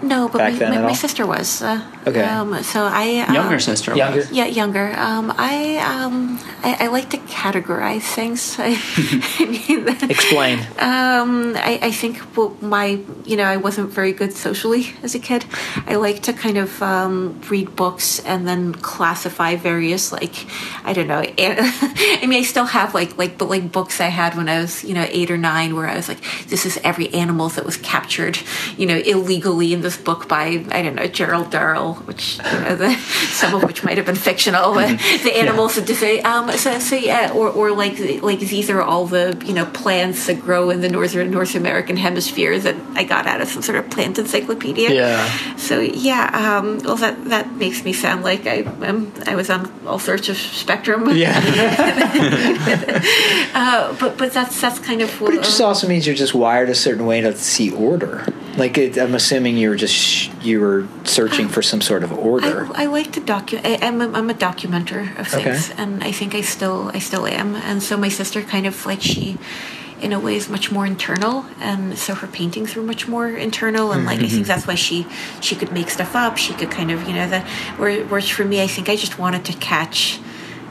no, 0.02 0.28
but 0.28 0.38
Back 0.38 0.52
my, 0.54 0.58
then 0.58 0.70
my, 0.70 0.76
at 0.78 0.82
my 0.82 0.94
sister 0.94 1.26
was. 1.26 1.62
Uh, 1.62 1.80
Okay. 2.06 2.22
Um, 2.22 2.62
so 2.62 2.84
I 2.84 3.24
um, 3.28 3.34
Younger 3.34 3.58
sister. 3.58 3.94
Younger? 3.94 4.18
was. 4.18 4.32
Yeah, 4.32 4.46
younger. 4.46 4.92
Um, 4.96 5.32
I 5.36 5.76
um, 5.78 6.38
I, 6.64 6.84
I 6.84 6.86
like 6.88 7.10
to 7.10 7.18
categorize 7.18 8.02
things. 8.02 8.56
I, 8.58 8.76
I 9.38 9.44
mean, 9.44 9.88
Explain. 10.10 10.60
Um, 10.78 11.56
I, 11.56 11.78
I 11.82 11.90
think 11.90 12.36
well, 12.36 12.56
my, 12.60 13.00
you 13.24 13.36
know, 13.36 13.44
I 13.44 13.56
wasn't 13.56 13.90
very 13.90 14.12
good 14.12 14.32
socially 14.32 14.94
as 15.02 15.14
a 15.14 15.18
kid. 15.18 15.44
I 15.86 15.96
like 15.96 16.22
to 16.22 16.32
kind 16.32 16.58
of 16.58 16.80
um, 16.82 17.40
read 17.48 17.74
books 17.74 18.20
and 18.20 18.46
then 18.46 18.74
classify 18.74 19.56
various, 19.56 20.12
like, 20.12 20.46
I 20.84 20.92
don't 20.92 21.08
know. 21.08 21.20
an- 21.20 21.56
I 21.58 22.26
mean, 22.26 22.38
I 22.40 22.42
still 22.42 22.66
have 22.66 22.94
like, 22.94 23.18
like, 23.18 23.38
but 23.38 23.48
like 23.48 23.72
books 23.72 24.00
I 24.00 24.08
had 24.08 24.36
when 24.36 24.48
I 24.48 24.60
was, 24.60 24.84
you 24.84 24.94
know, 24.94 25.06
eight 25.10 25.30
or 25.30 25.38
nine, 25.38 25.74
where 25.74 25.88
I 25.88 25.96
was 25.96 26.08
like, 26.08 26.20
this 26.48 26.64
is 26.64 26.78
every 26.84 27.12
animal 27.12 27.48
that 27.50 27.64
was 27.64 27.76
captured, 27.78 28.38
you 28.76 28.86
know, 28.86 28.96
illegally 28.96 29.72
in 29.72 29.80
this 29.80 29.96
book 29.96 30.28
by, 30.28 30.64
I 30.70 30.82
don't 30.82 30.94
know, 30.94 31.06
Gerald 31.06 31.50
Which, 31.94 32.38
you 32.38 32.60
know, 32.60 32.76
the, 32.76 32.94
some 32.96 33.54
of 33.54 33.62
which 33.62 33.84
might 33.84 33.96
have 33.96 34.06
been 34.06 34.16
fictional. 34.16 34.74
But 34.74 34.98
the 35.22 35.36
animals 35.36 35.76
that 35.76 35.86
say, 35.94 36.20
um, 36.20 36.50
so, 36.52 36.78
so 36.78 36.96
yeah, 36.96 37.32
or, 37.32 37.48
or 37.48 37.72
like, 37.72 37.98
like 38.22 38.40
these 38.40 38.70
are 38.70 38.82
all 38.82 39.06
the, 39.06 39.40
you 39.44 39.52
know, 39.52 39.66
plants 39.66 40.26
that 40.26 40.40
grow 40.40 40.70
in 40.70 40.80
the 40.80 40.88
northern 40.88 41.30
North 41.30 41.54
American 41.54 41.96
hemisphere 41.96 42.58
that 42.58 42.76
I 42.94 43.04
got 43.04 43.26
out 43.26 43.40
of 43.40 43.48
some 43.48 43.62
sort 43.62 43.78
of 43.78 43.90
plant 43.90 44.18
encyclopedia. 44.18 44.90
Yeah. 44.90 45.56
So 45.56 45.80
yeah, 45.80 46.58
um, 46.58 46.78
well 46.78 46.96
that 46.96 47.24
that 47.26 47.52
makes 47.56 47.84
me 47.84 47.92
sound 47.92 48.22
like 48.22 48.46
I 48.46 48.62
um, 48.62 49.12
I 49.26 49.34
was 49.34 49.50
on 49.50 49.70
all 49.86 49.98
sorts 49.98 50.28
of 50.28 50.36
spectrum. 50.36 51.08
Yeah. 51.14 51.32
Uh, 53.54 53.94
but 54.00 54.16
but 54.16 54.32
that's 54.32 54.60
that's 54.60 54.78
kind 54.78 55.02
of 55.02 55.16
But 55.20 55.34
it 55.34 55.42
just 55.42 55.60
also 55.60 55.86
means 55.86 56.06
you're 56.06 56.16
just 56.16 56.34
wired 56.34 56.70
a 56.70 56.74
certain 56.74 57.06
way 57.06 57.20
to 57.20 57.36
see 57.36 57.70
order. 57.70 58.26
Like 58.56 58.76
it, 58.78 58.98
I'm 58.98 59.14
assuming 59.14 59.56
you 59.56 59.70
were 59.70 59.76
just 59.76 59.94
sh- 59.94 60.28
you 60.42 60.60
were 60.60 60.86
searching 61.04 61.48
for 61.48 61.62
some 61.62 61.80
sort 61.80 62.02
of 62.04 62.12
order. 62.12 62.66
I, 62.74 62.82
I 62.82 62.86
like 62.86 63.12
to 63.12 63.20
document. 63.20 63.82
I'm 63.82 64.00
a, 64.00 64.12
I'm 64.12 64.28
a 64.30 64.34
documenter 64.34 65.18
of 65.18 65.32
Okay. 65.32 65.44
things, 65.44 65.70
and 65.78 66.04
I 66.04 66.12
think 66.12 66.34
I 66.34 66.42
still 66.42 66.90
I 66.94 66.98
still 66.98 67.26
am. 67.26 67.54
And 67.56 67.82
so 67.82 67.96
my 67.96 68.08
sister 68.10 68.42
kind 68.42 68.66
of 68.66 68.84
like 68.84 69.00
she, 69.00 69.38
in 70.02 70.12
a 70.12 70.20
way, 70.20 70.36
is 70.36 70.48
much 70.50 70.70
more 70.70 70.84
internal, 70.84 71.46
and 71.60 71.96
so 71.98 72.14
her 72.14 72.26
paintings 72.26 72.76
were 72.76 72.82
much 72.82 73.08
more 73.08 73.28
internal. 73.28 73.92
And 73.92 74.04
like 74.04 74.18
I 74.18 74.22
Mm-hmm. 74.24 74.34
think 74.34 74.46
that's 74.46 74.66
why 74.66 74.74
she 74.74 75.06
she 75.40 75.56
could 75.56 75.72
make 75.72 75.88
stuff 75.88 76.14
up. 76.14 76.36
She 76.36 76.52
could 76.52 76.70
kind 76.70 76.90
of 76.90 77.06
you 77.08 77.14
know 77.14 77.28
that. 77.28 77.46
Where, 77.78 78.04
whereas 78.04 78.28
for 78.28 78.44
me, 78.44 78.62
I 78.62 78.66
think 78.66 78.88
I 78.88 78.96
just 78.96 79.18
wanted 79.18 79.44
to 79.46 79.54
catch 79.54 80.20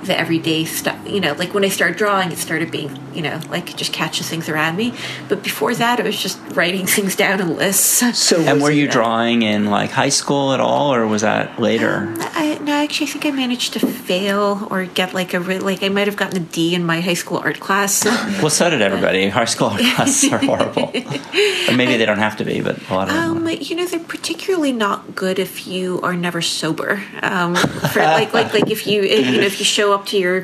the 0.04 0.18
everyday 0.18 0.66
stuff. 0.66 0.98
You 1.08 1.20
know, 1.20 1.34
like 1.34 1.54
when 1.54 1.64
I 1.64 1.70
started 1.70 1.98
drawing, 1.98 2.32
it 2.32 2.38
started 2.38 2.72
being, 2.72 2.98
you 3.14 3.22
know, 3.22 3.40
like 3.50 3.76
just 3.76 3.94
catches 3.94 4.28
things 4.30 4.50
around 4.50 4.76
me. 4.78 4.94
But 5.30 5.44
before 5.44 5.74
that, 5.76 6.00
it 6.00 6.06
was 6.06 6.18
just 6.20 6.40
writing 6.56 6.86
things 6.96 7.16
down 7.16 7.40
in 7.42 7.56
lists. 7.58 8.18
so 8.18 8.38
And 8.42 8.62
were 8.62 8.72
it- 8.72 8.78
you 8.78 8.88
drawing 8.88 9.42
in 9.44 9.66
like 9.66 9.92
high 9.92 10.10
school 10.10 10.54
at 10.54 10.60
all, 10.60 10.94
or 10.94 11.06
was 11.08 11.22
that 11.22 11.60
later? 11.60 12.14
I 12.20 12.58
no, 12.62 12.74
I 12.74 12.84
actually 12.84 13.08
think 13.08 13.26
I 13.26 13.32
managed 13.32 13.74
to 13.74 13.80
fail 13.80 14.68
or 14.70 14.86
get 14.86 15.14
like 15.14 15.34
a 15.34 15.40
re- 15.40 15.60
like 15.60 15.84
I 15.84 15.90
might 15.90 16.08
have 16.08 16.16
gotten 16.16 16.38
a 16.42 16.46
D 16.46 16.76
in 16.76 16.84
my 16.86 17.02
high 17.02 17.14
school 17.16 17.38
art 17.38 17.60
class. 17.60 18.06
Well, 18.42 18.50
so 18.50 18.70
did 18.70 18.82
everybody. 18.82 19.30
High 19.30 19.46
school 19.46 19.68
art 19.68 19.82
classes 19.82 20.32
are 20.32 20.38
horrible. 20.52 20.92
or 20.94 21.76
maybe 21.76 21.98
they 21.98 22.06
don't 22.06 22.18
have 22.20 22.38
to 22.38 22.46
be, 22.46 22.62
but 22.62 22.78
a 22.90 22.94
lot 22.94 23.08
of 23.10 23.14
them. 23.16 23.38
Um, 23.48 23.50
you 23.50 23.76
know, 23.76 23.86
they're 23.86 24.00
particularly 24.00 24.72
not 24.72 25.16
good 25.16 25.38
if 25.40 25.68
you 25.68 26.00
are 26.02 26.16
never 26.16 26.42
sober. 26.42 27.02
Um, 27.22 27.56
for 27.56 28.00
like, 28.02 28.34
like, 28.34 28.54
like 28.54 28.70
if 28.72 28.88
you, 28.88 29.04
if, 29.04 29.26
you 29.28 29.38
know, 29.42 29.46
if 29.48 29.60
you 29.60 29.66
show 29.66 29.91
up 29.92 30.06
to 30.08 30.18
your 30.18 30.42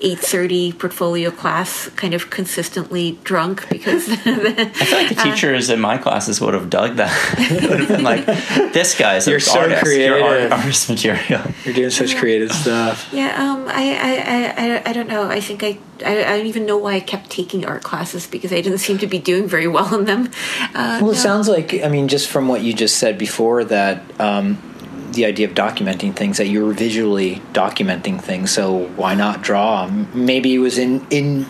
8:30 0.00 0.78
portfolio 0.78 1.30
class, 1.30 1.88
kind 1.90 2.14
of 2.14 2.30
consistently 2.30 3.18
drunk 3.24 3.68
because 3.68 4.08
I 4.12 4.14
feel 4.16 4.98
like 4.98 5.08
the 5.10 5.20
teachers 5.22 5.68
in 5.70 5.80
my 5.80 5.98
classes 5.98 6.40
would 6.40 6.54
have 6.54 6.70
dug 6.70 6.96
that. 6.96 7.12
would 7.70 7.80
have 7.80 7.88
been 7.88 8.02
like, 8.02 8.24
this 8.72 8.96
guy's 8.98 9.26
You're 9.26 9.36
an 9.36 9.40
so 9.42 9.60
artist. 9.60 9.84
You're 9.86 10.22
art, 10.22 10.52
artist 10.52 10.88
material. 10.88 11.42
You're 11.64 11.74
doing 11.74 11.90
such 11.90 12.16
creative 12.16 12.52
stuff. 12.52 13.08
Yeah, 13.12 13.34
um, 13.42 13.66
I, 13.68 13.72
I, 13.94 14.12
I, 14.16 14.66
I, 14.76 14.82
I 14.86 14.92
don't 14.92 15.08
know. 15.08 15.28
I 15.28 15.40
think 15.40 15.62
I, 15.62 15.78
I, 16.04 16.24
I 16.24 16.36
don't 16.38 16.46
even 16.46 16.64
know 16.66 16.78
why 16.78 16.94
I 16.94 17.00
kept 17.00 17.28
taking 17.30 17.66
art 17.66 17.82
classes 17.82 18.26
because 18.26 18.52
I 18.52 18.60
didn't 18.62 18.78
seem 18.78 18.98
to 18.98 19.06
be 19.06 19.18
doing 19.18 19.46
very 19.48 19.66
well 19.68 19.94
in 19.98 20.06
them. 20.06 20.30
Uh, 20.74 20.98
Well, 21.02 21.10
it 21.10 21.14
no. 21.14 21.20
sounds 21.20 21.48
like 21.48 21.74
I 21.74 21.88
mean, 21.88 22.08
just 22.08 22.28
from 22.28 22.48
what 22.48 22.62
you 22.62 22.72
just 22.72 22.96
said 22.98 23.18
before, 23.18 23.64
that 23.64 24.02
um, 24.20 24.58
the 25.12 25.24
idea 25.26 25.48
of 25.48 25.54
documenting 25.54 26.14
things 26.14 26.36
that 26.38 26.46
you 26.48 26.64
were 26.64 26.72
visually 26.72 27.42
documenting 27.52 28.20
things. 28.20 28.50
So 28.52 28.86
why 28.96 29.14
not 29.14 29.42
draw? 29.42 29.86
Maybe 30.14 30.54
it 30.54 30.58
was 30.58 30.78
in 30.78 31.06
in 31.10 31.46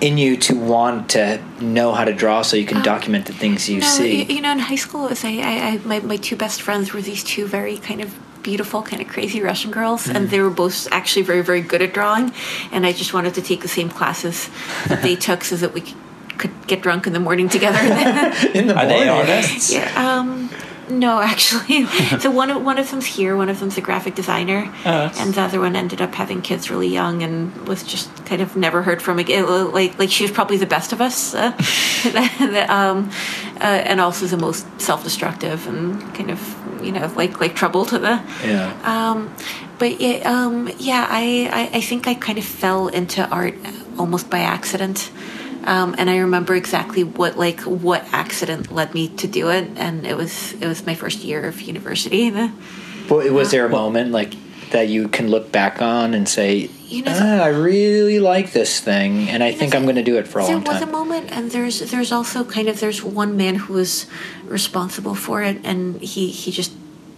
in 0.00 0.18
you 0.18 0.36
to 0.36 0.54
want 0.54 1.08
to 1.10 1.40
know 1.60 1.92
how 1.92 2.04
to 2.04 2.12
draw, 2.12 2.42
so 2.42 2.56
you 2.56 2.66
can 2.66 2.82
document 2.82 3.24
the 3.26 3.32
things 3.32 3.66
you 3.68 3.80
No, 3.80 3.86
see. 3.86 4.18
y- 4.24 4.26
you 4.34 4.40
know, 4.42 4.52
in 4.52 4.58
high 4.58 4.74
school, 4.76 5.06
it 5.06 5.10
was 5.10 5.24
I, 5.24 5.30
I, 5.38 5.52
I 5.68 5.80
my, 5.84 6.00
my 6.00 6.16
two 6.16 6.36
best 6.36 6.60
friends 6.62 6.92
were 6.92 7.00
these 7.00 7.24
two 7.24 7.46
very 7.46 7.78
kind 7.78 8.02
of 8.02 8.14
beautiful, 8.42 8.82
kind 8.82 9.00
of 9.02 9.08
crazy 9.08 9.40
Russian 9.40 9.70
girls, 9.70 10.06
and 10.08 10.28
they 10.30 10.40
were 10.40 10.50
both 10.50 10.86
actually 10.92 11.22
very, 11.22 11.42
very 11.42 11.62
good 11.62 11.80
at 11.82 11.92
drawing. 11.94 12.30
And 12.72 12.84
I 12.86 12.92
just 12.92 13.12
wanted 13.14 13.34
to 13.34 13.42
take 13.42 13.60
the 13.62 13.68
same 13.68 13.88
classes 13.88 14.50
that 14.88 15.02
they 15.02 15.16
took 15.28 15.42
so 15.44 15.56
that 15.56 15.72
we 15.72 15.80
could, 15.80 15.96
could 16.38 16.66
get 16.66 16.82
drunk 16.82 17.06
in 17.06 17.12
the 17.14 17.18
morning 17.20 17.48
together. 17.48 17.78
in 18.54 18.66
the 18.68 18.74
morning, 18.74 18.76
Are 18.76 18.86
they 18.86 19.08
artists? 19.08 19.72
yeah. 19.72 19.90
Um. 20.20 20.50
No, 20.88 21.20
actually. 21.32 21.86
so 22.20 22.30
one 22.30 22.50
of 22.50 22.64
one 22.64 22.78
of 22.78 22.90
them's 22.90 23.06
here. 23.06 23.36
One 23.36 23.48
of 23.48 23.58
them's 23.60 23.76
a 23.78 23.80
graphic 23.80 24.14
designer, 24.14 24.72
Oh, 24.84 25.12
and 25.18 25.34
the 25.34 25.40
other 25.42 25.60
one 25.60 25.76
ended 25.76 26.00
up 26.00 26.14
having 26.14 26.42
kids 26.42 26.70
really 26.70 26.88
young 26.88 27.22
and 27.22 27.66
was 27.68 27.82
just 27.82 28.08
kind 28.26 28.40
of 28.42 28.56
never 28.56 28.82
heard 28.82 29.02
from 29.02 29.18
again. 29.18 29.46
Like 29.72 29.98
like 29.98 30.10
she 30.10 30.24
was 30.24 30.30
probably 30.30 30.56
the 30.56 30.66
best 30.66 30.92
of 30.92 31.00
us, 31.00 31.34
uh, 31.34 31.52
um, 32.68 33.10
uh, 33.60 33.64
and 33.64 34.00
also 34.00 34.26
the 34.26 34.36
most 34.36 34.66
self-destructive 34.80 35.66
and 35.66 36.00
kind 36.14 36.30
of 36.30 36.40
you 36.82 36.92
know 36.92 37.10
like 37.16 37.40
like 37.40 37.54
trouble 37.54 37.84
to 37.86 37.98
the. 37.98 38.22
Yeah. 38.44 38.72
Um, 38.84 39.34
but 39.78 40.00
yeah, 40.00 40.22
um, 40.24 40.70
yeah, 40.78 41.06
I, 41.08 41.50
I 41.52 41.78
I 41.78 41.80
think 41.80 42.06
I 42.06 42.14
kind 42.14 42.38
of 42.38 42.44
fell 42.44 42.88
into 42.88 43.26
art 43.28 43.54
almost 43.98 44.30
by 44.30 44.38
accident. 44.40 45.10
Um, 45.66 45.94
and 45.98 46.08
I 46.08 46.18
remember 46.18 46.54
exactly 46.54 47.02
what 47.04 47.36
like 47.36 47.60
what 47.62 48.04
accident 48.12 48.70
led 48.72 48.94
me 48.94 49.08
to 49.08 49.26
do 49.26 49.50
it, 49.50 49.68
and 49.76 50.06
it 50.06 50.16
was 50.16 50.52
it 50.54 50.66
was 50.66 50.86
my 50.86 50.94
first 50.94 51.24
year 51.24 51.44
of 51.48 51.60
university. 51.60 52.30
The- 52.30 52.52
But 53.08 53.30
was 53.32 53.50
there 53.50 53.66
a 53.66 53.68
moment 53.68 54.12
like 54.12 54.34
that 54.70 54.88
you 54.88 55.08
can 55.08 55.28
look 55.30 55.52
back 55.52 55.80
on 55.82 56.14
and 56.14 56.28
say, 56.28 56.70
You 56.88 57.02
know, 57.02 57.12
ah, 57.14 57.42
"I 57.44 57.48
really 57.48 58.18
like 58.20 58.52
this 58.52 58.80
thing, 58.80 59.28
and 59.28 59.42
I 59.42 59.52
think 59.52 59.74
I'm 59.74 59.82
going 59.84 59.96
to 59.96 60.02
do 60.12 60.18
it 60.18 60.26
for 60.28 60.38
a 60.40 60.42
long 60.42 60.52
time. 60.54 60.64
there 60.64 60.72
was 60.74 60.82
a 60.82 60.92
moment, 61.00 61.30
and 61.30 61.50
there's 61.50 61.78
there's 61.90 62.12
also 62.12 62.44
kind 62.44 62.68
of 62.68 62.78
there's 62.80 63.02
one 63.02 63.36
man 63.36 63.54
who 63.56 63.74
was 63.74 64.06
responsible 64.46 65.14
for 65.14 65.42
it, 65.42 65.58
and 65.64 66.00
he 66.02 66.30
he 66.30 66.50
just 66.50 66.72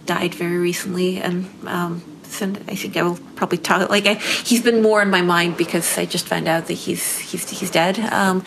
died 0.05 0.33
very 0.33 0.57
recently, 0.57 1.17
and 1.21 1.45
um, 1.65 2.01
so 2.29 2.45
I 2.67 2.75
think 2.75 2.95
I 2.95 3.03
will 3.03 3.17
probably 3.35 3.57
talk 3.57 3.89
like 3.89 4.05
I, 4.05 4.13
he's 4.13 4.61
been 4.61 4.81
more 4.81 5.01
in 5.01 5.09
my 5.09 5.21
mind 5.21 5.57
because 5.57 5.97
I 5.97 6.05
just 6.05 6.27
found 6.27 6.47
out 6.47 6.67
that 6.67 6.73
he's 6.73 7.17
he's 7.19 7.49
he's 7.49 7.71
dead. 7.71 7.99
Um, 7.99 8.43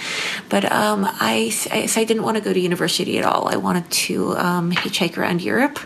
but 0.48 0.64
um, 0.70 1.04
I, 1.04 1.52
I 1.70 1.86
so 1.86 2.00
I 2.00 2.04
didn't 2.04 2.22
want 2.22 2.36
to 2.36 2.42
go 2.42 2.52
to 2.52 2.60
university 2.60 3.18
at 3.18 3.24
all. 3.24 3.48
I 3.48 3.56
wanted 3.56 3.90
to 3.90 4.36
um, 4.36 4.72
hitchhike 4.72 5.18
around 5.18 5.42
Europe 5.42 5.78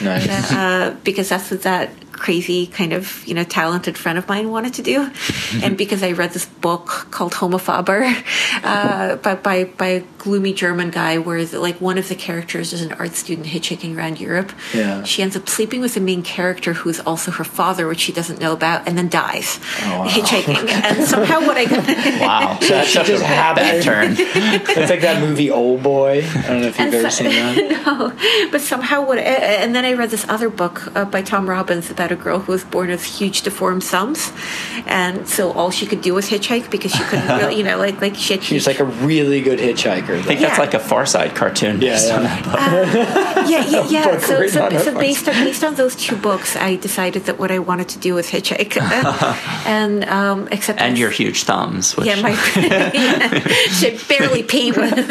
Nice. 0.00 0.52
uh, 0.52 0.96
because 1.04 1.28
that's 1.28 1.50
what 1.50 1.62
that 1.62 1.90
crazy 2.20 2.66
kind 2.68 2.92
of 2.92 3.26
you 3.26 3.34
know 3.34 3.42
talented 3.42 3.96
friend 3.98 4.16
of 4.18 4.28
mine 4.28 4.50
wanted 4.50 4.74
to 4.74 4.82
do, 4.82 5.10
and 5.64 5.76
because 5.76 6.02
I 6.04 6.12
read 6.12 6.30
this 6.30 6.46
book 6.46 6.86
called 7.10 7.34
Homo 7.34 7.58
Faber, 7.58 8.04
uh, 8.62 9.16
by, 9.16 9.34
by 9.34 9.64
by 9.64 9.86
a 9.86 10.00
gloomy 10.18 10.52
German 10.52 10.90
guy 10.90 11.16
where 11.18 11.44
the, 11.44 11.58
like 11.58 11.80
one 11.80 11.96
of 11.98 12.08
the 12.08 12.14
characters 12.14 12.72
is 12.72 12.82
an 12.82 12.92
art 12.92 13.14
student 13.14 13.46
hitchhiking 13.48 13.96
around 13.96 14.20
Europe. 14.20 14.52
Yeah. 14.74 15.02
She 15.04 15.22
ends 15.22 15.34
up 15.34 15.48
sleeping 15.48 15.80
with 15.80 15.94
the 15.94 16.00
main 16.00 16.22
character 16.22 16.74
who's 16.74 17.00
also 17.00 17.30
her 17.32 17.44
father, 17.44 17.88
which 17.88 18.00
she 18.00 18.12
doesn't 18.12 18.38
know 18.38 18.52
about, 18.52 18.86
and 18.86 18.96
then 18.98 19.08
dies 19.08 19.58
wow. 19.82 20.06
hitchhiking. 20.06 20.68
and 20.84 21.04
somehow 21.04 21.40
what 21.40 21.56
I 21.56 21.64
Wow. 22.20 22.58
So 22.60 22.68
that 22.68 22.86
Such 22.88 23.06
just 23.06 23.24
a 23.24 23.26
bad 23.26 23.82
turn. 23.82 24.14
it's 24.18 24.90
like 24.90 25.00
that 25.00 25.22
movie 25.22 25.50
Old 25.50 25.82
Boy. 25.82 26.22
I 26.22 26.42
don't 26.48 26.60
know 26.60 26.66
if 26.68 26.78
you've 26.78 26.86
And 26.86 26.94
ever 26.94 27.10
so- 27.10 27.24
seen 27.24 27.32
that. 27.32 27.84
no, 27.86 28.50
but 28.50 28.60
somehow 28.60 29.06
what? 29.06 29.18
And 29.18 29.74
then 29.74 29.84
I 29.86 29.94
read 29.94 30.10
this 30.10 30.28
other 30.28 30.50
book 30.50 30.94
uh, 30.94 31.06
by 31.06 31.22
Tom 31.22 31.48
Robbins 31.48 31.90
about 31.90 32.09
a 32.12 32.16
girl 32.16 32.38
who 32.40 32.52
was 32.52 32.64
born 32.64 32.88
with 32.88 33.04
huge 33.04 33.42
deformed 33.42 33.84
thumbs, 33.84 34.32
and 34.86 35.26
so 35.28 35.52
all 35.52 35.70
she 35.70 35.86
could 35.86 36.00
do 36.00 36.14
was 36.14 36.28
hitchhike 36.28 36.70
because 36.70 36.92
she 36.92 37.02
couldn't 37.04 37.28
really, 37.28 37.56
you 37.56 37.64
know, 37.64 37.76
like 37.78 38.00
like 38.00 38.14
she 38.14 38.34
had 38.34 38.42
She's 38.42 38.66
like 38.66 38.80
a 38.80 38.84
really 38.84 39.40
good 39.40 39.58
hitchhiker. 39.58 40.18
I 40.18 40.22
think 40.22 40.40
though. 40.40 40.46
that's 40.46 40.58
like 40.58 40.74
a 40.74 40.78
Far 40.78 41.06
Side 41.06 41.34
cartoon. 41.34 41.80
Yeah, 41.80 41.92
based 41.92 42.08
yeah. 42.08 42.20
that 42.20 42.44
book. 43.34 43.50
yeah, 43.50 43.66
yeah, 43.66 43.88
yeah. 43.88 44.20
So, 44.30 44.46
so, 44.46 44.64
on 44.64 44.78
so 44.78 44.98
based 44.98 45.28
on 45.28 45.34
based 45.34 45.64
on 45.64 45.74
those 45.74 45.96
two 45.96 46.16
books, 46.16 46.56
I 46.56 46.76
decided 46.76 47.24
that 47.24 47.38
what 47.38 47.50
I 47.50 47.58
wanted 47.58 47.88
to 47.90 47.98
do 47.98 48.14
was 48.14 48.28
hitchhike, 48.30 48.76
and 49.66 50.04
um, 50.04 50.48
except 50.50 50.80
And 50.80 50.98
your 50.98 51.10
huge 51.10 51.44
thumbs. 51.44 51.96
Which, 51.96 52.06
Yeah, 52.06 52.20
my 52.22 52.30
yeah, 52.56 53.40
should 53.78 54.06
barely 54.08 54.42
pay 54.42 54.70
with. 54.72 55.08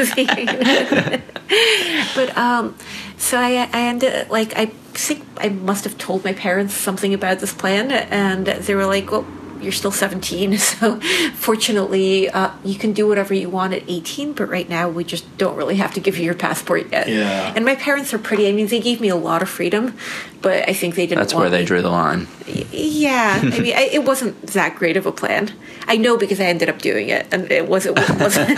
but 2.16 2.38
um, 2.38 2.76
so 3.18 3.38
I 3.38 3.70
I 3.74 3.82
ended 3.88 4.30
like 4.30 4.54
I 4.56 4.72
think 5.08 5.26
I 5.38 5.50
must 5.50 5.84
have 5.86 5.98
told 5.98 6.24
my 6.24 6.34
parents 6.34 6.74
something 6.74 7.14
about 7.14 7.40
this 7.40 7.54
plan, 7.54 7.92
and 7.92 8.46
they 8.46 8.76
were 8.76 8.86
like, 8.86 9.12
"Well, 9.12 9.26
you're 9.62 9.72
still 9.74 9.92
17, 9.92 10.58
so 10.72 11.00
fortunately, 11.36 12.30
uh, 12.30 12.52
you 12.64 12.76
can 12.76 12.94
do 12.94 13.08
whatever 13.08 13.34
you 13.34 13.50
want 13.50 13.74
at 13.74 13.84
18. 13.88 14.34
But 14.34 14.48
right 14.50 14.70
now, 14.70 14.88
we 14.90 15.04
just 15.04 15.26
don't 15.38 15.56
really 15.58 15.76
have 15.76 15.94
to 15.96 16.00
give 16.00 16.18
you 16.18 16.26
your 16.26 16.34
passport 16.36 16.92
yet." 16.92 17.08
Yeah. 17.08 17.54
And 17.56 17.66
my 17.66 17.76
parents 17.76 18.14
are 18.14 18.20
pretty. 18.20 18.48
I 18.48 18.52
mean, 18.52 18.68
they 18.68 18.80
gave 18.80 19.00
me 19.02 19.10
a 19.10 19.16
lot 19.16 19.42
of 19.42 19.50
freedom, 19.50 19.96
but 20.42 20.68
I 20.70 20.74
think 20.74 20.96
they 20.96 21.06
didn't. 21.08 21.20
That's 21.20 21.34
want 21.34 21.44
where 21.44 21.50
they 21.50 21.60
me- 21.62 21.66
drew 21.66 21.82
the 21.82 21.90
line. 21.90 22.28
yeah, 22.72 23.40
I 23.42 23.60
mean, 23.60 23.76
I, 23.76 23.90
it 23.92 24.04
wasn't 24.06 24.36
that 24.48 24.76
great 24.76 24.98
of 24.98 25.06
a 25.06 25.12
plan. 25.12 25.52
I 25.88 25.98
know 25.98 26.18
because 26.18 26.40
I 26.40 26.46
ended 26.46 26.70
up 26.70 26.80
doing 26.80 27.10
it, 27.10 27.26
and 27.32 27.52
it 27.52 27.68
wasn't. 27.68 27.98
wasn't 28.20 28.58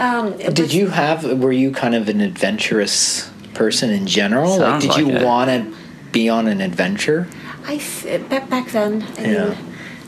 um, 0.00 0.34
it 0.40 0.54
Did 0.54 0.58
was- 0.66 0.74
you 0.74 0.88
have? 0.88 1.24
Were 1.40 1.52
you 1.52 1.70
kind 1.72 1.94
of 1.94 2.08
an 2.08 2.20
adventurous 2.20 3.28
person 3.54 3.90
in 3.90 4.06
general? 4.06 4.58
like, 4.58 4.80
did 4.80 4.96
you 4.96 5.06
like 5.06 5.22
it. 5.22 5.24
want 5.24 5.50
to 5.50 5.76
be 6.12 6.28
on 6.28 6.46
an 6.48 6.60
adventure? 6.60 7.26
I 7.66 7.78
th- 7.78 8.28
back 8.28 8.48
back 8.50 8.70
then. 8.70 9.02
I 9.18 9.22
Yeah. 9.22 9.48
mean, 9.48 9.56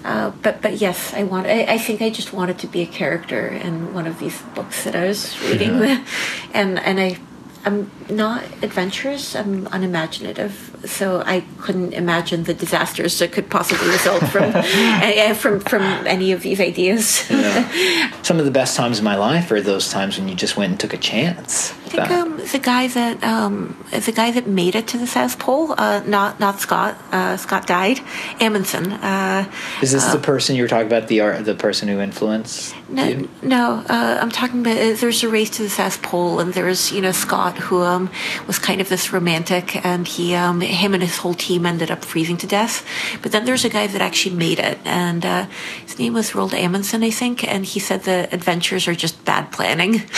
uh, 0.04 0.30
but 0.42 0.60
but 0.60 0.74
yes, 0.80 1.14
I 1.14 1.22
want. 1.22 1.46
I, 1.46 1.62
I 1.64 1.78
think 1.78 2.02
I 2.02 2.10
just 2.10 2.32
wanted 2.32 2.58
to 2.58 2.66
be 2.66 2.82
a 2.82 2.86
character 2.86 3.46
in 3.48 3.94
one 3.94 4.06
of 4.06 4.18
these 4.18 4.40
books 4.54 4.84
that 4.84 4.94
I 4.94 5.04
was 5.08 5.34
reading, 5.42 5.80
and 6.54 6.78
and 6.78 7.00
I. 7.00 7.18
I'm 7.66 7.90
not 8.10 8.42
adventurous. 8.60 9.34
I'm 9.34 9.66
unimaginative, 9.72 10.76
so 10.84 11.22
I 11.24 11.44
couldn't 11.62 11.94
imagine 11.94 12.44
the 12.44 12.52
disasters 12.52 13.18
that 13.20 13.32
could 13.32 13.48
possibly 13.48 13.88
result 13.88 14.22
from 14.28 14.52
uh, 14.54 15.32
from 15.32 15.60
from 15.60 15.80
any 16.06 16.32
of 16.32 16.42
these 16.42 16.60
ideas. 16.60 17.06
Some 18.22 18.38
of 18.38 18.44
the 18.44 18.50
best 18.50 18.76
times 18.76 18.98
of 18.98 19.04
my 19.04 19.16
life 19.16 19.50
are 19.50 19.62
those 19.62 19.88
times 19.90 20.18
when 20.18 20.28
you 20.28 20.34
just 20.34 20.58
went 20.58 20.72
and 20.72 20.78
took 20.80 20.92
a 20.92 20.98
chance. 20.98 21.72
I 21.98 22.06
think 22.06 22.10
um, 22.10 22.36
the 22.52 22.58
guy 22.58 22.88
that 22.88 23.22
um, 23.24 23.76
the 23.90 24.12
guy 24.12 24.30
that 24.30 24.46
made 24.46 24.74
it 24.74 24.88
to 24.88 24.98
the 24.98 25.06
South 25.06 25.38
Pole, 25.38 25.74
uh, 25.76 26.02
not 26.06 26.40
not 26.40 26.60
Scott. 26.60 26.96
Uh, 27.12 27.36
Scott 27.36 27.66
died. 27.66 28.00
Amundsen. 28.40 28.92
Uh, 28.92 29.50
Is 29.82 29.92
this 29.92 30.04
the 30.12 30.18
person 30.18 30.56
you 30.56 30.62
were 30.62 30.68
talking 30.68 30.86
about? 30.86 31.08
The 31.08 31.20
art, 31.20 31.44
the 31.44 31.54
person 31.54 31.88
who 31.88 32.00
influenced 32.00 32.74
no, 32.88 33.04
you? 33.04 33.28
no. 33.42 33.84
Uh, 33.88 34.18
I'm 34.20 34.30
talking 34.30 34.60
about. 34.60 34.76
Uh, 34.76 34.94
there's 34.94 35.22
a 35.22 35.28
race 35.28 35.50
to 35.50 35.62
the 35.62 35.70
South 35.70 36.02
Pole, 36.02 36.40
and 36.40 36.52
there's 36.54 36.92
you 36.92 37.00
know 37.00 37.12
Scott 37.12 37.56
who 37.56 37.82
um, 37.82 38.10
was 38.46 38.58
kind 38.58 38.80
of 38.80 38.88
this 38.88 39.12
romantic, 39.12 39.84
and 39.84 40.06
he 40.06 40.34
um, 40.34 40.60
him 40.60 40.94
and 40.94 41.02
his 41.02 41.16
whole 41.16 41.34
team 41.34 41.66
ended 41.66 41.90
up 41.90 42.04
freezing 42.04 42.36
to 42.38 42.46
death. 42.46 42.86
But 43.22 43.32
then 43.32 43.44
there's 43.44 43.64
a 43.64 43.70
guy 43.70 43.86
that 43.86 44.00
actually 44.00 44.36
made 44.36 44.58
it, 44.58 44.78
and 44.84 45.24
uh, 45.24 45.46
his 45.86 45.98
name 45.98 46.14
was 46.14 46.32
Roald 46.32 46.52
Amundsen, 46.52 47.02
I 47.02 47.10
think, 47.10 47.44
and 47.44 47.64
he 47.64 47.80
said 47.80 48.02
the 48.02 48.28
adventures 48.32 48.88
are 48.88 48.94
just 48.94 49.24
bad 49.24 49.50
planning. 49.52 49.94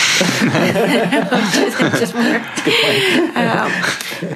just 1.98 2.14
more. 2.14 2.42
Um, 3.36 3.70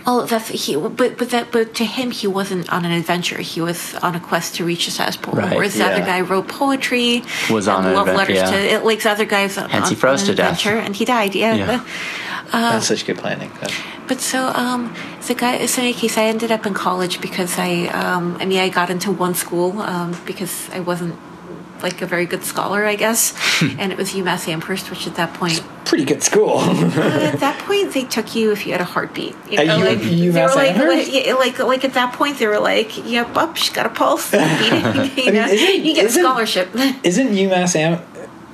oh, 0.07 0.27
that's 0.29 0.49
he. 0.49 0.77
But 0.77 1.16
but 1.16 1.31
that 1.31 1.51
but 1.51 1.75
to 1.77 1.85
him, 1.85 2.11
he 2.11 2.27
wasn't 2.27 2.71
on 2.71 2.85
an 2.85 2.93
adventure. 2.93 3.38
He 3.38 3.61
was 3.61 3.95
on 3.97 4.14
a 4.14 4.21
quest 4.21 4.57
to 4.57 4.64
reach 4.64 4.85
the 4.85 4.90
South 4.90 5.21
Pole. 5.23 5.35
Right, 5.35 5.57
Whereas 5.57 5.75
the 5.75 5.85
other 5.85 6.01
guy 6.01 6.21
wrote 6.21 6.49
poetry, 6.49 7.23
Was 7.51 7.66
on 7.66 7.87
an 7.87 7.95
love 7.95 8.09
adventure, 8.09 8.35
letters 8.35 8.51
yeah. 8.53 8.69
to 8.69 8.75
it, 8.75 8.85
like 8.85 9.03
the 9.03 9.11
other 9.11 9.25
guy 9.25 9.45
was 9.45 9.57
on, 9.57 9.71
Hence 9.71 9.88
he 9.88 9.95
on 9.95 10.01
froze 10.01 10.23
to 10.25 10.35
death. 10.35 10.64
and 10.66 10.95
he 10.95 11.05
died. 11.05 11.35
Yeah. 11.35 11.55
Yeah. 11.55 11.85
That's 12.53 12.87
such 12.87 13.07
good 13.07 13.19
planning. 13.19 13.51
But 14.07 14.21
so, 14.21 14.49
um, 14.49 14.95
the 15.27 15.35
guy. 15.35 15.64
So 15.66 15.83
in 15.83 15.88
any 15.88 15.95
case, 15.95 16.19
I 16.19 16.25
ended 16.25 16.51
up 16.51 16.66
in 16.66 16.75
college 16.75 17.21
because 17.21 17.59
I, 17.59 17.87
um, 17.87 18.37
I 18.40 18.45
mean, 18.45 18.59
I 18.59 18.69
got 18.69 18.90
into 18.90 19.12
one 19.12 19.35
school 19.35 19.81
um, 19.81 20.16
because 20.27 20.69
I 20.71 20.81
wasn't 20.81 21.14
like 21.83 22.03
a 22.03 22.07
very 22.07 22.27
good 22.27 22.45
scholar, 22.45 22.85
I 22.85 22.97
guess. 22.97 23.33
Hmm. 23.61 23.77
and 23.79 23.93
it 23.93 23.99
was 23.99 24.12
UMass 24.12 24.49
Amherst, 24.49 24.90
which 24.90 25.07
at 25.07 25.14
that 25.16 25.35
point, 25.35 25.62
Pretty 25.85 26.05
good 26.05 26.23
school. 26.23 26.61
at 26.61 27.40
that 27.40 27.59
point, 27.66 27.93
they 27.93 28.05
took 28.05 28.35
you 28.37 28.53
if 28.53 28.64
you 28.64 28.73
had 28.73 28.81
a 28.81 28.85
heartbeat. 28.85 29.35
You 29.51 29.64
know, 29.64 29.79
U- 29.79 29.85
like, 29.85 29.99
they 29.99 30.05
UMass 30.11 30.55
like, 30.55 30.71
Amherst? 30.77 31.12
like, 31.12 31.27
yeah, 31.27 31.35
like, 31.35 31.59
like 31.59 31.85
at 31.85 31.95
that 31.95 32.14
point, 32.14 32.38
they 32.38 32.47
were 32.47 32.61
like, 32.61 32.97
"Yep, 33.11 33.37
up, 33.37 33.57
she's 33.57 33.71
got 33.71 33.87
a 33.87 33.88
pulse." 33.88 34.33
you 34.33 34.38
mean, 34.38 35.35
know, 35.35 35.47
isn't- 35.47 35.85
you 35.85 35.95
get 35.95 36.05
isn't- 36.07 36.23
scholarship. 36.23 36.69
Isn't 37.03 37.29
UMass 37.29 37.75
Am? 37.77 37.99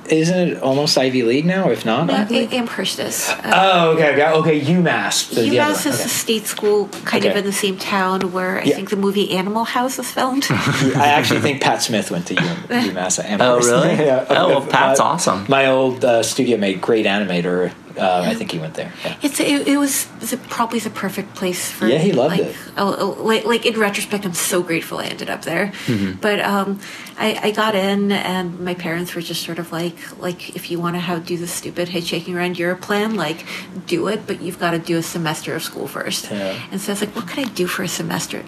Isn't 0.09 0.37
it 0.49 0.61
almost 0.61 0.97
Ivy 0.97 1.23
League 1.23 1.45
now? 1.45 1.69
If 1.69 1.85
not, 1.85 2.07
No, 2.07 2.13
Ivy 2.15 2.39
League? 2.41 2.53
A- 2.53 2.57
Amherst 2.57 2.99
is. 2.99 3.29
Uh, 3.29 3.51
Oh, 3.53 3.89
okay, 3.91 4.13
okay, 4.13 4.29
okay. 4.31 4.61
UMass. 4.61 5.29
the- 5.29 5.41
the 5.49 5.59
other 5.59 5.73
UMass 5.73 5.85
is 5.85 5.95
okay. 5.95 6.03
a 6.05 6.07
state 6.09 6.47
school 6.47 6.87
kind 7.05 7.25
of 7.25 7.35
in 7.35 7.43
the 7.45 7.51
same 7.51 7.77
town 7.77 8.31
where 8.31 8.59
I 8.59 8.63
Yeah. 8.63 8.75
think 8.75 8.89
the 8.89 8.95
movie 8.97 9.31
Animal 9.35 9.63
House 9.65 9.97
was 9.97 10.09
filmed. 10.11 10.47
I 10.49 11.07
actually 11.17 11.41
think 11.41 11.61
Pat 11.61 11.81
Smith 11.83 12.09
went 12.11 12.25
to 12.27 12.33
U- 12.33 12.39
UMass 12.91 13.23
Amherst. 13.23 13.69
Oh, 13.69 13.81
really? 13.83 13.95
yeah. 14.05 14.25
Oh, 14.29 14.47
well, 14.49 14.61
Pat's 14.61 14.99
my- 14.99 15.05
awesome. 15.05 15.45
My 15.49 15.65
old 15.67 16.03
uh, 16.05 16.23
studio 16.23 16.57
mate, 16.57 16.81
great 16.81 17.05
animator. 17.05 17.71
Uh, 17.97 18.21
I 18.25 18.33
think 18.35 18.51
he 18.51 18.59
went 18.59 18.75
there. 18.75 18.91
Yeah. 19.03 19.17
It's 19.21 19.39
it, 19.39 19.67
it 19.67 19.77
was 19.77 20.05
the, 20.19 20.37
probably 20.49 20.79
the 20.79 20.89
perfect 20.89 21.35
place 21.35 21.71
for 21.71 21.87
Yeah, 21.87 21.97
he 21.97 22.11
loved 22.11 22.37
like, 22.37 22.55
it. 22.77 23.23
Like 23.23 23.45
like 23.45 23.65
in 23.65 23.79
retrospect, 23.79 24.25
I'm 24.25 24.33
so 24.33 24.61
grateful 24.63 24.99
I 24.99 25.05
ended 25.05 25.29
up 25.29 25.43
there. 25.43 25.67
Mm-hmm. 25.85 26.19
But 26.19 26.39
um, 26.41 26.79
I, 27.17 27.39
I 27.43 27.51
got 27.51 27.75
in, 27.75 28.11
and 28.11 28.59
my 28.59 28.73
parents 28.73 29.15
were 29.15 29.21
just 29.21 29.43
sort 29.43 29.59
of 29.59 29.71
like 29.71 29.95
like 30.19 30.55
if 30.55 30.69
you 30.71 30.79
want 30.79 30.95
to 30.95 30.99
have 30.99 31.25
do 31.25 31.37
the 31.37 31.47
stupid 31.47 31.89
hitchhiking 31.89 32.35
around 32.35 32.59
Europe 32.59 32.81
plan, 32.81 33.15
like 33.15 33.45
do 33.85 34.07
it, 34.07 34.27
but 34.27 34.41
you've 34.41 34.59
got 34.59 34.71
to 34.71 34.79
do 34.79 34.97
a 34.97 35.03
semester 35.03 35.55
of 35.55 35.63
school 35.63 35.87
first. 35.87 36.29
Yeah. 36.31 36.59
And 36.71 36.79
so 36.79 36.91
I 36.91 36.93
was 36.93 37.01
like, 37.01 37.15
what 37.15 37.27
could 37.27 37.39
I 37.39 37.49
do 37.49 37.67
for 37.67 37.83
a 37.83 37.87
semester? 37.87 38.43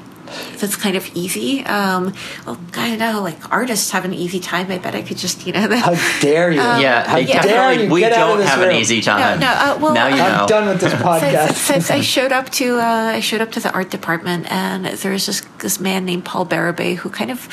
That's 0.57 0.75
kind 0.75 0.95
of 0.95 1.09
easy. 1.15 1.65
Um, 1.65 2.13
well, 2.45 2.59
I 2.75 2.89
don't 2.89 2.99
know, 2.99 3.21
like 3.21 3.51
artists 3.51 3.91
have 3.91 4.05
an 4.05 4.13
easy 4.13 4.39
time. 4.39 4.71
I 4.71 4.77
bet 4.77 4.95
I 4.95 5.01
could 5.01 5.17
just, 5.17 5.45
you 5.45 5.53
know, 5.53 5.67
How 5.77 5.95
dare 6.21 6.51
you? 6.51 6.57
Yeah, 6.57 7.07
How 7.07 7.15
they 7.15 7.25
dare 7.25 7.73
you 7.73 7.89
we 7.89 8.01
get 8.01 8.13
out 8.13 8.21
of 8.21 8.27
don't 8.29 8.37
this 8.39 8.49
have 8.49 8.61
an 8.61 8.75
easy 8.75 9.01
time. 9.01 9.39
no, 9.39 9.47
uh, 9.47 9.77
well, 9.81 9.93
now 9.93 10.07
you 10.07 10.15
uh, 10.15 10.27
know. 10.27 10.33
I'm 10.41 10.47
done 10.47 10.67
with 10.67 10.81
this 10.81 10.93
podcast. 10.93 11.53
since 11.53 11.91
I 11.91 12.01
showed 12.15 12.31
up 12.31 12.49
to 12.51 12.79
uh, 12.79 13.13
I 13.15 13.19
showed 13.19 13.41
up 13.41 13.51
to 13.53 13.59
the 13.59 13.71
art 13.71 13.89
department, 13.89 14.51
and 14.51 14.85
there 14.85 15.11
was 15.11 15.25
this 15.25 15.41
this 15.59 15.79
man 15.79 16.05
named 16.05 16.25
Paul 16.25 16.45
Barabay 16.45 16.95
who 16.95 17.09
kind 17.09 17.31
of 17.31 17.47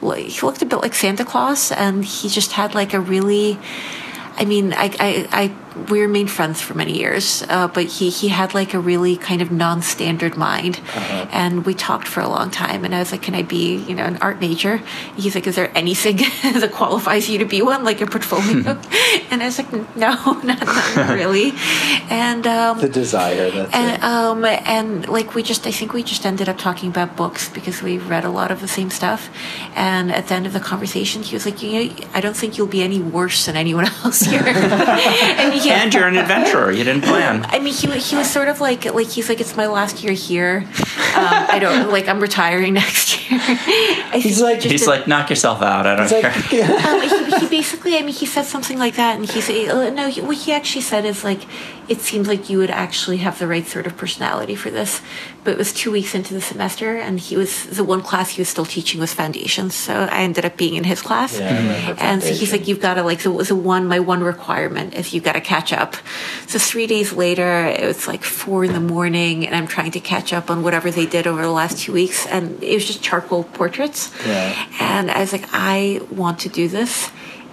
he 0.00 0.40
looked 0.40 0.62
a 0.62 0.66
bit 0.66 0.80
like 0.80 0.94
Santa 0.94 1.24
Claus, 1.24 1.72
and 1.72 2.04
he 2.04 2.28
just 2.28 2.52
had 2.52 2.74
like 2.74 2.94
a 2.94 3.00
really. 3.00 3.58
I 4.36 4.46
mean, 4.46 4.72
I, 4.72 4.84
I, 4.98 5.28
I 5.32 5.69
we 5.88 6.00
remained 6.00 6.30
friends 6.30 6.60
for 6.60 6.74
many 6.74 6.98
years, 6.98 7.44
uh, 7.48 7.68
but 7.68 7.84
he, 7.84 8.10
he 8.10 8.28
had 8.28 8.54
like 8.54 8.74
a 8.74 8.80
really 8.80 9.16
kind 9.16 9.40
of 9.42 9.50
non-standard 9.50 10.36
mind, 10.36 10.80
and 11.32 11.64
we 11.64 11.74
talked 11.74 12.08
for 12.08 12.20
a 12.20 12.28
long 12.28 12.50
time. 12.50 12.84
And 12.84 12.94
I 12.94 12.98
was 12.98 13.12
like, 13.12 13.22
"Can 13.22 13.34
I 13.34 13.42
be, 13.42 13.76
you 13.76 13.94
know, 13.94 14.04
an 14.04 14.16
art 14.18 14.40
major?" 14.40 14.82
He's 15.16 15.34
like, 15.34 15.46
"Is 15.46 15.56
there 15.56 15.70
anything 15.76 16.16
that 16.42 16.72
qualifies 16.72 17.28
you 17.28 17.38
to 17.38 17.44
be 17.44 17.62
one, 17.62 17.84
like 17.84 18.00
a 18.00 18.06
portfolio?" 18.06 18.78
and 19.30 19.42
I 19.42 19.46
was 19.46 19.58
like, 19.58 19.72
"No, 19.96 20.14
not, 20.44 20.64
not 20.64 21.10
really." 21.14 21.52
And 22.10 22.46
um, 22.46 22.80
the 22.80 22.88
desire. 22.88 23.50
That's 23.50 23.72
and 23.74 24.02
um 24.02 24.44
and 24.44 25.08
like 25.08 25.34
we 25.34 25.42
just 25.42 25.66
I 25.66 25.70
think 25.70 25.92
we 25.92 26.02
just 26.02 26.26
ended 26.26 26.48
up 26.48 26.58
talking 26.58 26.90
about 26.90 27.16
books 27.16 27.48
because 27.48 27.82
we 27.82 27.98
read 27.98 28.24
a 28.24 28.30
lot 28.30 28.50
of 28.50 28.60
the 28.60 28.68
same 28.68 28.90
stuff. 28.90 29.30
And 29.74 30.12
at 30.12 30.28
the 30.28 30.34
end 30.34 30.46
of 30.46 30.52
the 30.52 30.60
conversation, 30.60 31.22
he 31.22 31.34
was 31.34 31.46
like, 31.46 31.62
"You 31.62 31.70
know, 31.72 31.94
I 32.14 32.20
don't 32.20 32.36
think 32.36 32.58
you'll 32.58 32.66
be 32.66 32.82
any 32.82 33.00
worse 33.00 33.46
than 33.46 33.56
anyone 33.56 33.86
else 34.04 34.20
here." 34.22 34.42
and, 34.42 35.54
he, 35.54 35.59
and 35.82 35.92
you're 35.94 36.06
an 36.08 36.16
adventurer. 36.16 36.70
You 36.70 36.84
didn't 36.84 37.04
plan. 37.04 37.44
I 37.48 37.58
mean, 37.58 37.72
he 37.74 37.86
he 37.98 38.16
was 38.16 38.30
sort 38.30 38.48
of 38.48 38.60
like 38.60 38.84
like 38.92 39.08
he's 39.08 39.28
like 39.28 39.40
it's 39.40 39.56
my 39.56 39.66
last 39.66 40.02
year 40.02 40.12
here. 40.12 40.64
Um, 41.16 41.46
I 41.50 41.58
don't 41.60 41.90
like 41.90 42.08
I'm 42.08 42.20
retiring 42.20 42.74
next 42.82 43.30
year. 43.30 43.40
He's 44.12 44.40
like- 44.40 44.60
just 44.60 44.70
He's 44.72 44.80
did- 44.82 44.88
like, 44.88 45.06
knock 45.06 45.30
yourself 45.30 45.62
out. 45.62 45.86
I 45.86 45.96
don't 45.96 46.04
It's 46.10 46.48
care. 46.48 46.62
like, 46.62 46.84
um, 46.84 47.00
he, 47.30 47.38
he 47.40 47.48
basically, 47.48 47.96
I 47.96 48.02
mean, 48.02 48.14
he 48.14 48.26
said 48.26 48.44
something 48.44 48.78
like 48.78 48.96
that, 48.96 49.16
and 49.16 49.28
he 49.28 49.40
said, 49.40 49.68
uh, 49.68 49.90
no, 49.90 50.08
he, 50.08 50.20
what 50.20 50.36
he 50.36 50.52
actually 50.52 50.82
said 50.82 51.04
is 51.04 51.24
like, 51.24 51.40
it 51.88 52.00
seems 52.00 52.28
like 52.28 52.48
you 52.50 52.58
would 52.58 52.70
actually 52.70 53.16
have 53.18 53.38
the 53.38 53.46
right 53.46 53.66
sort 53.66 53.86
of 53.86 53.96
personality 53.96 54.54
for 54.54 54.70
this. 54.70 55.00
But 55.42 55.52
it 55.52 55.58
was 55.58 55.72
two 55.72 55.90
weeks 55.90 56.14
into 56.14 56.34
the 56.34 56.40
semester, 56.40 56.96
and 56.98 57.18
he 57.18 57.36
was 57.36 57.64
the 57.64 57.82
one 57.84 58.02
class 58.02 58.30
he 58.30 58.40
was 58.40 58.48
still 58.48 58.66
teaching 58.66 59.00
was 59.00 59.12
foundations, 59.14 59.74
so 59.74 59.94
I 59.94 60.22
ended 60.22 60.44
up 60.44 60.56
being 60.56 60.74
in 60.74 60.84
his 60.84 61.00
class. 61.02 61.38
Yeah, 61.38 61.48
I 61.50 61.92
and 61.98 62.22
so 62.22 62.32
he's 62.32 62.52
like, 62.52 62.68
you've 62.68 62.80
got 62.80 62.94
to 62.94 63.02
like, 63.02 63.22
the, 63.22 63.30
the 63.32 63.56
one, 63.56 63.86
my 63.86 63.98
one 64.00 64.22
requirement 64.22 64.94
is 64.94 65.12
you've 65.14 65.24
got 65.24 65.32
to 65.32 65.40
catch 65.50 65.72
up. 65.72 65.96
So 66.46 66.58
three 66.60 66.86
days 66.86 67.12
later, 67.12 67.66
it 67.66 67.84
was 67.84 68.06
like 68.06 68.22
four 68.22 68.64
in 68.64 68.72
the 68.72 68.86
morning, 68.96 69.44
and 69.46 69.54
I'm 69.56 69.66
trying 69.66 69.90
to 69.98 70.00
catch 70.00 70.32
up 70.32 70.48
on 70.48 70.62
whatever 70.62 70.92
they 70.92 71.06
did 71.06 71.26
over 71.26 71.42
the 71.42 71.50
last 71.50 71.78
two 71.82 71.92
weeks, 71.92 72.24
and 72.26 72.62
it 72.62 72.74
was 72.74 72.86
just 72.86 73.02
charcoal 73.02 73.42
portraits. 73.42 74.12
Yeah. 74.24 74.54
And 74.78 75.10
I 75.10 75.18
was 75.18 75.32
like, 75.32 75.46
I 75.52 76.00
want 76.10 76.38
to 76.40 76.48
do 76.48 76.68
this 76.68 77.10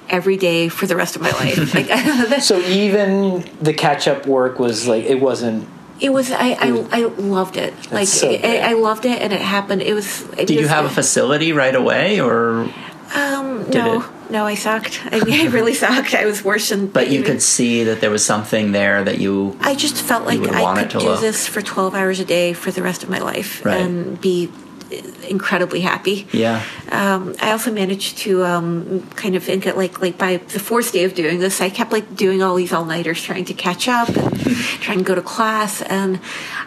every 0.09 0.37
day 0.37 0.69
for 0.69 0.85
the 0.85 0.95
rest 0.95 1.15
of 1.15 1.23
my 1.23 1.31
life. 1.31 1.73
like, 2.29 2.41
so 2.49 2.59
even 2.59 3.43
the 3.59 3.73
catch 3.73 4.07
up 4.07 4.27
work 4.27 4.59
was 4.59 4.87
like 4.87 5.03
it 5.05 5.19
wasn't. 5.19 5.67
it 5.99 6.11
was. 6.11 6.29
I, 6.31 6.49
I, 6.51 6.67
I 6.91 6.99
loved 7.17 7.57
it. 7.57 7.73
Like 7.91 8.07
so 8.07 8.29
I. 8.29 8.61
I 8.71 8.73
loved 8.73 9.05
it, 9.05 9.19
and 9.23 9.33
it 9.33 9.41
happened. 9.41 9.81
It 9.81 9.95
was. 9.95 10.21
It 10.37 10.45
Did 10.47 10.59
you 10.59 10.67
have 10.67 10.85
a 10.85 10.89
facility 11.01 11.51
right 11.51 11.73
away, 11.75 12.21
or 12.21 12.69
Um, 13.15 13.63
did 13.71 13.83
no, 13.83 14.01
it? 14.01 14.05
No, 14.29 14.45
I 14.45 14.55
sucked. 14.55 15.01
I 15.11 15.23
mean, 15.23 15.47
I 15.47 15.49
really 15.51 15.73
sucked. 15.73 16.13
I 16.13 16.25
was 16.25 16.43
worse 16.43 16.69
than. 16.69 16.87
but 16.87 17.09
you 17.09 17.23
could 17.23 17.41
see 17.41 17.83
that 17.85 18.01
there 18.01 18.09
was 18.11 18.25
something 18.25 18.71
there 18.71 19.03
that 19.03 19.19
you? 19.19 19.57
I 19.61 19.75
just 19.75 20.01
felt 20.01 20.25
like 20.25 20.39
I 20.41 20.81
could 20.83 20.89
do 20.89 20.99
look. 20.99 21.21
this 21.21 21.47
for 21.47 21.61
twelve 21.61 21.93
hours 21.95 22.19
a 22.19 22.25
day 22.25 22.53
for 22.53 22.71
the 22.71 22.81
rest 22.83 23.03
of 23.03 23.09
my 23.09 23.19
life 23.19 23.65
Right. 23.65 23.79
and 23.81 24.19
be 24.19 24.51
incredibly 25.27 25.81
happy. 25.81 26.27
Yeah. 26.31 26.63
Um, 26.91 27.35
I 27.41 27.51
also 27.51 27.71
managed 27.71 28.19
to 28.19 28.43
um, 28.45 29.07
kind 29.11 29.35
of 29.35 29.47
and 29.49 29.61
get 29.61 29.77
like 29.77 30.01
like 30.01 30.17
by 30.17 30.37
the 30.37 30.59
fourth 30.59 30.91
day 30.93 31.03
of 31.03 31.13
doing 31.15 31.39
this, 31.39 31.61
I 31.61 31.69
kept 31.69 31.91
like 31.91 32.15
doing 32.15 32.41
all 32.41 32.55
these 32.55 32.73
all 32.73 32.85
nighters, 32.85 33.21
trying 33.21 33.45
to 33.45 33.53
catch 33.53 33.87
up, 33.87 34.09
and 34.09 34.37
trying 34.81 34.99
to 34.99 35.03
go 35.03 35.15
to 35.15 35.21
class. 35.21 35.81
And 35.81 36.19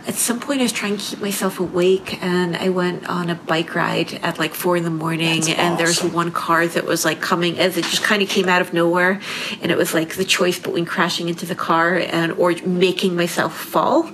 at 0.06 0.14
some 0.14 0.40
point, 0.40 0.61
I 0.61 0.64
was 0.64 0.72
trying 0.72 0.96
to 0.96 1.02
keep 1.02 1.20
myself 1.20 1.61
awake, 1.61 2.22
and 2.22 2.56
I 2.56 2.68
went 2.68 3.09
on 3.09 3.30
a 3.30 3.35
bike 3.35 3.74
ride 3.74 4.14
at 4.22 4.38
like 4.38 4.54
four 4.54 4.76
in 4.76 4.85
the 4.85 4.90
morning. 4.90 5.40
That's 5.40 5.59
and 5.59 5.78
there's 5.78 5.98
awesome. 5.98 6.12
one 6.12 6.33
car 6.33 6.66
that 6.66 6.85
was 6.85 7.04
like 7.04 7.20
coming 7.20 7.59
as 7.59 7.76
it 7.76 7.85
just 7.85 8.02
kind 8.02 8.22
of 8.22 8.28
came 8.28 8.48
out 8.48 8.61
of 8.61 8.72
nowhere, 8.72 9.20
and 9.62 9.72
it 9.72 9.78
was 9.78 9.94
like 9.94 10.16
the 10.16 10.24
choice 10.24 10.59
between 10.59 10.85
crashing 10.85 11.28
into 11.28 11.46
the 11.46 11.54
car 11.54 11.94
and 11.96 12.33
or 12.33 12.52
making 12.64 13.16
myself 13.16 13.56
fall. 13.56 14.11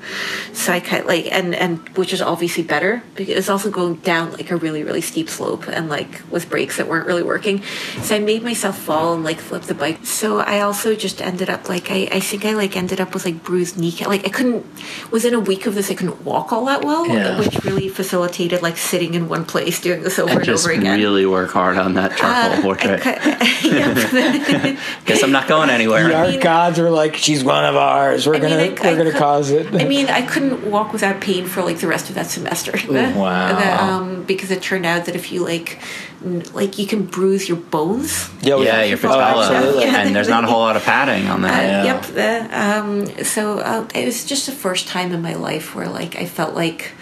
So 0.53 0.73
I 0.73 0.81
kind 0.81 1.03
of 1.03 1.09
like 1.09 1.27
and 1.33 1.55
and 1.55 1.88
which 1.97 2.12
is 2.12 2.23
obviously 2.23 2.62
better 2.62 3.03
because 3.14 3.37
it's 3.37 3.49
also 3.49 3.71
going 3.71 3.96
down 4.03 4.33
like 4.33 4.51
a 4.51 4.57
really 4.57 4.83
really 4.85 5.01
steep 5.01 5.29
slope 5.29 5.67
and 5.69 5.89
like 5.89 6.23
with 6.31 6.49
brakes 6.51 6.77
that 6.77 6.89
weren't 6.89 7.07
really 7.07 7.23
working. 7.23 7.63
So 8.03 8.17
I 8.17 8.19
made 8.19 8.43
myself 8.43 8.79
fall 8.79 9.15
and 9.15 9.25
like 9.25 9.39
flip 9.39 9.63
the 9.63 9.75
bike. 9.75 10.05
So 10.05 10.39
I 10.41 10.61
also 10.61 10.95
just 10.95 11.21
ended 11.23 11.49
up 11.51 11.69
like 11.69 11.91
I 11.91 12.09
I 12.13 12.21
think 12.21 12.45
I 12.45 12.53
like 12.55 12.77
ended 12.77 13.01
up 13.01 13.15
with 13.15 13.25
like 13.25 13.43
bruised 13.43 13.79
kneecap. 13.79 14.09
Like 14.09 14.25
I 14.27 14.31
couldn't 14.31 14.65
within 15.11 15.35
a 15.35 15.41
week 15.41 15.67
of 15.67 15.75
this 15.75 15.91
I 15.91 15.95
couldn't 15.95 16.23
walk 16.25 16.53
all 16.53 16.65
that 16.67 16.85
well, 16.85 17.07
Yeah. 17.07 17.39
which 17.39 17.63
really 17.65 17.89
facilitated 17.89 18.63
like 18.63 18.77
sitting 18.77 19.15
in 19.15 19.29
one 19.29 19.45
place 19.45 19.81
doing 19.81 20.03
this 20.03 20.19
over 20.19 20.31
I 20.33 20.35
and 20.37 20.45
just 20.45 20.65
over 20.67 20.75
again. 20.75 20.99
really 20.99 21.27
work 21.27 21.51
hard 21.51 21.77
on 21.79 21.95
that 21.95 22.17
charcoal 22.17 22.59
Uh, 22.59 22.63
portrait. 22.63 23.07
I 23.07 23.21
cou- 23.21 23.69
yeah. 23.69 24.81
Guess 25.05 25.23
I'm 25.23 25.33
not 25.33 25.49
going 25.49 25.71
anywhere. 25.71 26.07
The 26.09 26.15
art 26.15 26.31
mean- 26.31 26.41
gods 26.41 26.79
were 26.79 26.91
like, 26.91 27.17
"She's 27.17 27.43
one 27.45 27.65
of 27.65 27.77
ours. 27.77 28.27
We're 28.27 28.37
I 28.37 28.39
gonna 28.39 28.55
I- 28.57 28.69
we're 28.69 28.73
I 28.91 28.95
gonna 28.97 29.11
could- 29.11 29.15
cause 29.21 29.51
it." 29.51 29.75
I 29.75 29.85
mean, 29.85 30.07
I 30.21 30.23
couldn't 30.23 30.65
walk 30.71 30.93
without 30.93 31.21
pain 31.21 31.47
for 31.47 31.63
like 31.63 31.79
the 31.79 31.87
rest 31.87 32.09
of 32.09 32.15
that 32.17 32.27
semester. 32.27 32.73
wow. 32.89 33.57
The- 33.87 33.92
um, 33.92 34.22
because 34.25 34.51
it 34.51 34.62
turned 34.62 34.87
out 34.87 35.05
that 35.07 35.14
if 35.16 35.31
you 35.33 35.44
like, 35.44 35.79
n- 36.25 36.42
like 36.53 36.79
you 36.79 36.87
can 36.87 37.07
bruise 37.07 37.49
your 37.49 37.59
bones. 37.59 38.29
yeah, 38.42 38.57
yeah, 38.59 38.83
your 38.83 38.99
patella, 38.99 39.44
absolutely. 39.46 39.85
and 39.85 40.14
there's 40.14 40.29
not 40.29 40.44
a 40.44 40.46
whole 40.46 40.61
lot 40.61 40.77
of 40.77 40.83
padding 40.85 41.29
on 41.29 41.44
Uh, 41.44 41.49
that. 41.49 41.62
Yeah. 41.64 41.85
Yep. 41.85 42.03
The, 42.18 42.61
um, 42.61 43.25
so 43.25 43.59
uh, 43.61 43.87
it 43.94 44.05
was 44.05 44.25
just 44.25 44.46
the 44.46 44.53
first 44.53 44.88
time 44.88 45.12
in 45.12 45.22
my 45.22 45.35
life 45.35 45.75
where 45.75 45.88
like 45.88 46.16
I 46.16 46.27
felt 46.27 46.55
like 46.55 46.92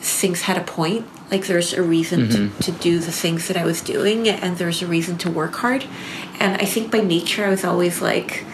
things 0.00 0.42
had 0.42 0.56
a 0.56 0.62
point. 0.64 1.06
Like 1.30 1.46
there's 1.46 1.74
a 1.74 1.82
reason 1.82 2.28
to, 2.30 2.48
to 2.62 2.72
do 2.72 2.98
the 3.00 3.12
things 3.12 3.48
that 3.48 3.56
I 3.56 3.64
was 3.64 3.82
doing, 3.82 4.28
and 4.28 4.56
there's 4.56 4.80
a 4.82 4.86
reason 4.86 5.18
to 5.18 5.30
work 5.30 5.56
hard. 5.56 5.84
And 6.40 6.56
I 6.62 6.64
think 6.64 6.90
by 6.90 7.00
nature 7.00 7.44
I 7.44 7.50
was 7.50 7.64
always 7.64 8.00
like, 8.00 8.44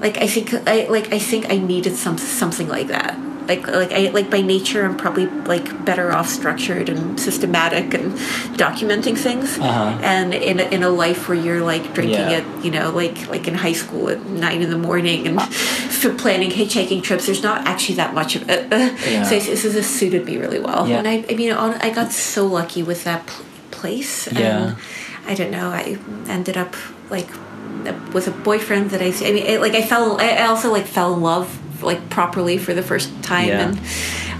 like 0.00 0.16
I 0.18 0.26
think 0.26 0.52
I 0.66 0.86
like 0.90 1.12
I 1.12 1.18
think 1.20 1.48
I 1.48 1.58
needed 1.58 1.94
some 1.94 2.18
something 2.18 2.68
like 2.68 2.88
that. 2.88 3.16
Like 3.48 3.66
like 3.68 3.92
I 3.92 4.10
like 4.10 4.30
by 4.30 4.40
nature 4.40 4.84
I'm 4.84 4.96
probably 4.96 5.26
like 5.26 5.84
better 5.84 6.12
off 6.12 6.28
structured 6.28 6.88
and 6.88 7.18
systematic 7.20 7.92
and 7.94 8.12
documenting 8.56 9.16
things. 9.18 9.58
Uh-huh. 9.58 9.98
And 10.02 10.32
in 10.34 10.60
a, 10.60 10.62
in 10.64 10.82
a 10.82 10.88
life 10.90 11.28
where 11.28 11.36
you're 11.38 11.62
like 11.62 11.92
drinking 11.94 12.20
Yeah. 12.30 12.38
at 12.42 12.64
you 12.64 12.70
know 12.70 12.90
like 12.90 13.28
like 13.28 13.46
in 13.48 13.54
high 13.54 13.72
school 13.74 14.08
at 14.08 14.20
nine 14.26 14.62
in 14.62 14.70
the 14.70 14.78
morning 14.78 15.26
and 15.26 15.42
for 16.00 16.12
planning 16.14 16.50
hitchhiking 16.50 17.02
trips 17.02 17.26
there's 17.26 17.42
not 17.42 17.66
actually 17.66 17.96
that 17.96 18.14
much 18.14 18.36
of 18.36 18.48
it 18.48 18.70
Yeah. 19.10 19.22
so 19.24 19.38
this 19.38 19.62
has 19.62 19.86
suited 19.86 20.24
me 20.26 20.36
really 20.36 20.58
well 20.60 20.86
Yeah. 20.88 20.98
and 20.98 21.08
i 21.08 21.24
i 21.30 21.34
mean 21.34 21.52
on, 21.52 21.74
i 21.80 21.88
got 21.90 22.12
so 22.12 22.46
lucky 22.46 22.82
with 22.82 23.04
that 23.04 23.26
pl- 23.26 23.44
place 23.70 24.30
Yeah. 24.32 24.40
and 24.68 24.76
i 25.26 25.34
don't 25.34 25.50
know 25.50 25.68
i 25.70 25.96
ended 26.28 26.56
up 26.56 26.74
like 27.10 27.28
with 28.14 28.26
a 28.28 28.30
boyfriend 28.30 28.90
that 28.90 29.00
i 29.02 29.06
i 29.26 29.32
mean 29.32 29.46
it, 29.46 29.60
like 29.60 29.72
i 29.74 29.82
fell 29.82 30.20
I 30.20 30.44
also 30.46 30.70
like 30.70 30.86
fell 30.86 31.14
in 31.14 31.20
love 31.22 31.48
like 31.84 32.08
properly 32.10 32.58
for 32.58 32.74
the 32.74 32.82
first 32.82 33.10
time 33.22 33.48
Yeah. 33.48 33.68
and 33.68 33.78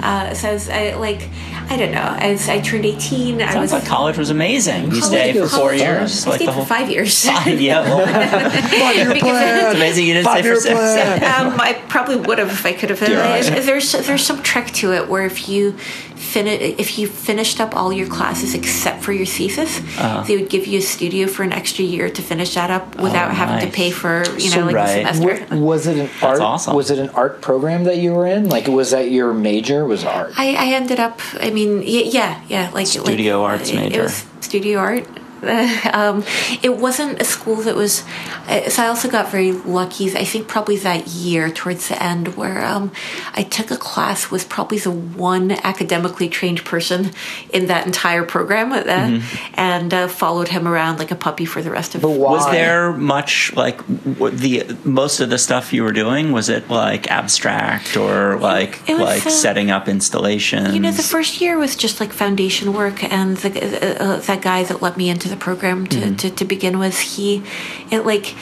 uh, 0.03 0.35
was, 0.53 0.69
I 0.69 0.95
like 0.97 1.29
I 1.69 1.77
don't 1.77 1.93
know. 1.93 2.17
As 2.21 2.49
I 2.49 2.61
turned 2.61 2.85
18, 2.85 3.41
I 3.43 3.47
Sounds 3.53 3.57
was 3.63 3.73
like 3.73 3.87
college 3.87 4.17
was 4.19 4.31
amazing. 4.31 4.93
You 4.93 5.01
stayed 5.03 5.37
for 5.37 5.49
four 5.49 5.75
years, 5.75 6.27
I 6.27 6.31
like 6.31 6.37
stayed 6.39 6.49
the 6.49 6.53
for 6.53 6.57
whole. 6.57 6.65
five 6.65 6.91
years. 6.91 7.25
yeah, 7.47 7.81
well, 7.81 8.05
Because- 9.15 9.65
it's 9.65 9.75
amazing 9.77 10.07
you 10.07 10.15
didn't 10.15 10.29
stay 10.29 10.43
for 10.43 10.57
Five-year 10.57 10.61
six. 10.61 11.25
um, 11.39 11.59
I 11.61 11.73
probably 11.89 12.17
would 12.17 12.39
have 12.39 12.51
if 12.51 12.65
I 12.67 12.73
could 12.73 12.91
have. 12.91 13.01
There's 13.01 13.93
there's 13.93 14.25
some 14.25 14.43
trick 14.43 14.67
to 14.73 14.93
it 14.93 15.09
where 15.09 15.25
if 15.27 15.49
you 15.49 15.73
fini- 16.17 16.51
if 16.79 16.99
you 16.99 17.07
finished 17.07 17.61
up 17.61 17.75
all 17.77 17.93
your 17.93 18.07
classes 18.07 18.55
except 18.55 19.03
for 19.03 19.13
your 19.13 19.27
thesis, 19.27 19.79
Uh-huh. 19.79 20.23
they 20.27 20.37
would 20.37 20.49
give 20.51 20.67
you 20.67 20.79
a 20.79 20.83
studio 20.83 21.27
for 21.27 21.43
an 21.43 21.53
extra 21.53 21.85
year 21.85 22.09
to 22.11 22.23
finish 22.23 22.55
that 22.55 22.71
up 22.71 22.97
without 23.01 23.33
having 23.35 23.61
to 23.61 23.69
Oh, 23.69 23.71
pay 23.71 23.91
for 23.91 24.25
you 24.39 24.51
know 24.51 24.57
So 24.57 24.65
like 24.67 24.75
right. 24.77 25.07
a 25.07 25.15
semester. 25.15 25.57
Was 25.57 25.87
it 25.87 25.97
an 25.99 26.11
art? 26.23 26.41
awesome. 26.41 26.75
Was 26.77 26.91
it 26.91 26.99
an 26.99 27.09
art 27.11 27.41
program 27.41 27.85
that 27.85 27.97
you 27.99 28.13
were 28.13 28.27
in? 28.27 28.49
Like, 28.49 28.67
was 28.69 28.91
that 28.93 29.11
your 29.11 29.33
major? 29.33 29.85
Was 29.85 30.05
art? 30.05 30.33
I, 30.37 30.55
I 30.55 30.67
ended 30.75 31.01
up. 31.01 31.21
I 31.41 31.51
mean, 31.55 31.83
yeah, 31.85 32.43
yeah, 32.49 32.71
like 32.75 32.87
Studio 32.87 33.43
like, 33.43 33.61
arts 33.61 33.73
major. 33.73 34.01
It 34.01 34.03
was 34.03 34.27
studio 34.41 34.79
art. 34.79 35.07
um, 35.93 36.25
it 36.63 36.77
wasn't 36.77 37.21
a 37.21 37.25
school 37.25 37.57
that 37.57 37.75
was. 37.75 38.03
uh, 38.49 38.69
So 38.71 38.83
I 38.83 38.87
also 38.89 39.09
got 39.11 39.31
very 39.31 39.53
lucky. 39.53 40.07
I 40.17 40.25
think 40.25 40.49
probably 40.49 40.77
that 40.79 41.07
year 41.09 41.51
towards 41.51 41.89
the 41.89 42.03
end, 42.03 42.37
where 42.37 42.65
um, 42.65 42.93
I 43.35 43.43
took 43.43 43.71
a 43.71 43.77
class 43.77 44.31
with 44.31 44.49
probably 44.49 44.79
the 44.79 44.91
one 44.91 45.53
academically 45.65 46.29
trained 46.29 46.65
person 46.65 47.11
in 47.53 47.67
that 47.67 47.87
entire 47.87 48.25
program, 48.25 48.73
uh, 48.73 48.85
Mm-hmm. 48.85 49.55
and 49.57 49.93
uh, 49.93 50.09
followed 50.09 50.49
him 50.49 50.67
around 50.67 50.99
like 50.99 51.11
a 51.11 51.17
puppy 51.17 51.45
for 51.45 51.61
the 51.63 51.71
rest 51.71 51.95
of. 51.95 52.03
But 52.03 52.11
why? 52.11 52.33
Was 52.33 52.47
there 52.51 52.93
much 52.93 53.53
like 53.57 53.79
the 53.87 54.77
most 54.85 55.21
of 55.21 55.31
the 55.31 55.39
stuff 55.39 55.73
you 55.73 55.83
were 55.83 55.93
doing? 55.93 56.33
Was 56.33 56.49
it 56.49 56.69
like 56.71 57.11
abstract 57.11 57.97
or 57.97 58.39
like 58.39 58.81
was, 58.89 58.99
like 59.01 59.27
uh, 59.27 59.31
setting 59.31 59.71
up 59.71 59.89
installations? 59.89 60.75
You 60.75 60.81
know, 60.81 60.91
the 60.93 61.03
first 61.03 61.41
year 61.41 61.59
was 61.59 61.77
just 61.77 62.01
like 62.01 62.13
foundation 62.13 62.73
work, 62.73 63.03
and 63.05 63.37
the, 63.39 63.51
uh, 63.51 64.05
uh, 64.05 64.17
that 64.21 64.41
guy 64.43 64.63
that 64.65 64.81
let 64.83 64.97
me 64.97 65.09
into 65.11 65.29
the 65.35 65.41
program 65.49 65.87
to, 65.89 65.97
Mm-hmm. 65.99 66.17
to, 66.17 66.31
to 66.31 66.45
begin 66.45 66.79
with, 66.79 66.97
he, 67.15 67.43
it 67.91 68.01
like, 68.13 68.35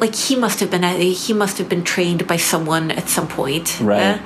like 0.00 0.14
he 0.14 0.36
must 0.36 0.60
have 0.60 0.70
been 0.70 0.84
he 1.26 1.32
must 1.42 1.58
have 1.58 1.68
been 1.68 1.82
trained 1.82 2.22
by 2.32 2.36
someone 2.36 2.92
at 3.00 3.08
some 3.08 3.26
point, 3.26 3.66
Right. 3.82 4.20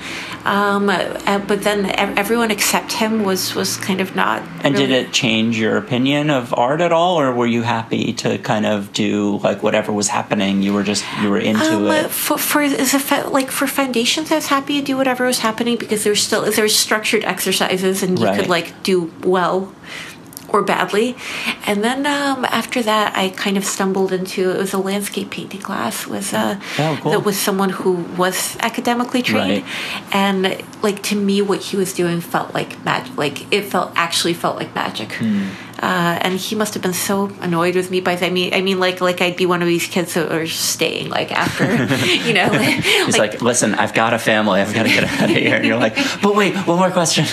uh, 0.44 0.48
um, 0.48 0.90
uh, 0.90 1.38
but 1.48 1.62
then 1.62 1.86
everyone 2.18 2.50
except 2.50 2.92
him 2.92 3.24
was 3.24 3.54
was 3.54 3.78
kind 3.88 4.00
of 4.04 4.14
not. 4.14 4.42
And 4.64 4.74
did 4.76 4.90
it 4.90 5.12
change 5.12 5.56
your 5.58 5.78
opinion 5.78 6.28
of 6.28 6.52
art 6.52 6.80
at 6.82 6.92
all, 6.92 7.16
or 7.18 7.32
were 7.32 7.46
you 7.56 7.62
happy 7.62 8.12
to 8.20 8.36
kind 8.52 8.66
of 8.66 8.92
do 8.92 9.38
like 9.42 9.62
whatever 9.62 9.92
was 9.92 10.08
happening? 10.08 10.60
You 10.62 10.74
were 10.76 10.82
just 10.84 11.04
you 11.22 11.30
were 11.30 11.38
into 11.40 11.64
Um, 11.64 11.86
it. 11.88 12.10
for 12.10 12.36
for 12.36 12.60
a 12.60 13.28
like 13.38 13.50
for 13.50 13.66
foundations, 13.66 14.30
I 14.30 14.34
was 14.34 14.48
happy 14.48 14.74
to 14.80 14.84
do 14.84 14.98
whatever 15.00 15.24
was 15.24 15.38
happening 15.40 15.78
because 15.78 16.04
there's 16.04 16.22
still 16.22 16.42
there's 16.58 16.76
structured 16.76 17.24
exercises 17.24 18.02
and 18.02 18.18
you 18.18 18.26
Right. 18.26 18.38
could 18.40 18.50
like 18.50 18.68
do 18.82 19.10
well 19.24 19.72
or 20.52 20.62
badly. 20.62 21.16
And 21.66 21.82
then 21.82 22.06
um, 22.06 22.44
after 22.46 22.82
that, 22.82 23.16
I 23.16 23.30
kind 23.30 23.56
of 23.56 23.64
stumbled 23.64 24.12
into 24.12 24.50
it 24.50 24.58
was 24.58 24.72
a 24.72 24.78
landscape 24.78 25.30
painting 25.30 25.60
class 25.60 26.06
with 26.06 26.34
uh, 26.34 26.56
Oh, 26.78 26.98
cool. 27.02 27.12
that 27.12 27.24
was 27.24 27.38
someone 27.38 27.70
who 27.70 27.92
was 28.16 28.56
academically 28.60 29.22
trained, 29.22 29.64
Right. 29.64 30.14
and 30.14 30.62
like 30.82 31.02
to 31.04 31.16
me, 31.16 31.42
what 31.42 31.60
he 31.60 31.76
was 31.76 31.92
doing 31.92 32.20
felt 32.20 32.52
like 32.54 32.84
magic. 32.84 33.16
Like 33.16 33.52
it 33.52 33.62
felt 33.64 33.92
actually 33.96 34.34
felt 34.34 34.56
like 34.56 34.74
magic. 34.74 35.12
Hmm. 35.12 35.48
Uh, 35.82 36.16
and 36.22 36.38
he 36.38 36.54
must 36.54 36.74
have 36.74 36.82
been 36.82 36.94
so 36.94 37.26
annoyed 37.40 37.74
with 37.74 37.90
me 37.90 38.00
by 38.00 38.14
the, 38.14 38.26
I 38.26 38.30
mean, 38.30 38.54
I 38.54 38.62
mean, 38.62 38.78
like, 38.78 39.00
like 39.00 39.20
I'd 39.20 39.36
be 39.36 39.46
one 39.46 39.62
of 39.62 39.66
these 39.66 39.88
kids 39.88 40.14
that 40.14 40.30
are 40.30 40.46
staying, 40.46 41.10
like 41.10 41.32
after, 41.32 41.64
you 42.06 42.32
know, 42.32 42.46
like, 42.46 42.84
He's 42.84 43.18
like, 43.18 43.42
listen, 43.42 43.74
I've 43.74 43.92
got 43.92 44.14
a 44.14 44.18
family. 44.18 44.60
I've 44.60 44.72
got 44.72 44.84
to 44.84 44.88
get 44.88 45.02
out 45.02 45.28
of 45.28 45.36
here. 45.36 45.56
And 45.56 45.66
you're 45.66 45.78
like, 45.78 45.96
but 46.22 46.36
wait, 46.36 46.54
one 46.68 46.78
more 46.78 46.92
question. 46.92 47.24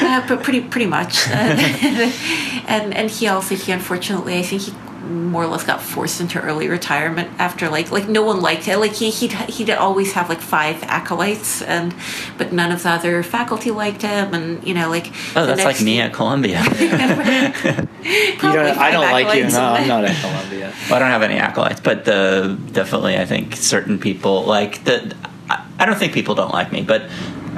uh, 0.00 0.26
but 0.26 0.42
pretty, 0.42 0.60
pretty 0.62 0.86
much. 0.86 1.28
and 1.28 2.94
and 2.94 3.10
he 3.10 3.28
also, 3.28 3.54
he 3.54 3.70
unfortunately, 3.70 4.38
I 4.38 4.42
think 4.42 4.62
he 4.62 4.72
more 5.08 5.44
or 5.44 5.46
less 5.46 5.64
got 5.64 5.80
forced 5.80 6.20
into 6.20 6.40
early 6.40 6.68
retirement 6.68 7.30
after 7.38 7.68
like 7.68 7.90
like 7.90 8.08
no 8.08 8.22
one 8.22 8.40
liked 8.40 8.68
it 8.68 8.78
like 8.78 8.92
he 8.92 9.10
he'd, 9.10 9.32
he'd 9.32 9.70
always 9.70 10.12
have 10.12 10.28
like 10.28 10.40
five 10.40 10.82
acolytes 10.84 11.62
and 11.62 11.94
but 12.36 12.52
none 12.52 12.70
of 12.70 12.82
the 12.82 12.90
other 12.90 13.22
faculty 13.22 13.70
liked 13.70 14.02
him 14.02 14.34
and 14.34 14.66
you 14.66 14.74
know 14.74 14.88
like 14.88 15.12
Oh, 15.34 15.46
that's 15.46 15.64
like 15.64 15.80
me 15.80 16.00
at 16.00 16.12
Columbia. 16.12 16.62
You 18.08 18.52
don't, 18.54 18.78
I 18.78 18.90
don't 18.90 19.10
like 19.10 19.36
you. 19.36 19.48
No, 19.50 19.60
I'm 19.60 19.88
not 19.88 20.04
at 20.04 20.16
Columbia. 20.20 20.72
Well, 20.88 20.94
I 20.94 20.98
don't 20.98 21.10
have 21.10 21.22
any 21.22 21.34
acolytes, 21.34 21.80
but 21.80 22.04
the 22.04 22.58
definitely 22.72 23.18
I 23.18 23.26
think 23.26 23.56
certain 23.56 23.98
people 23.98 24.44
like 24.44 24.84
the. 24.84 25.14
I, 25.50 25.66
I 25.78 25.84
don't 25.84 25.98
think 25.98 26.14
people 26.14 26.34
don't 26.34 26.52
like 26.52 26.72
me, 26.72 26.82
but 26.82 27.02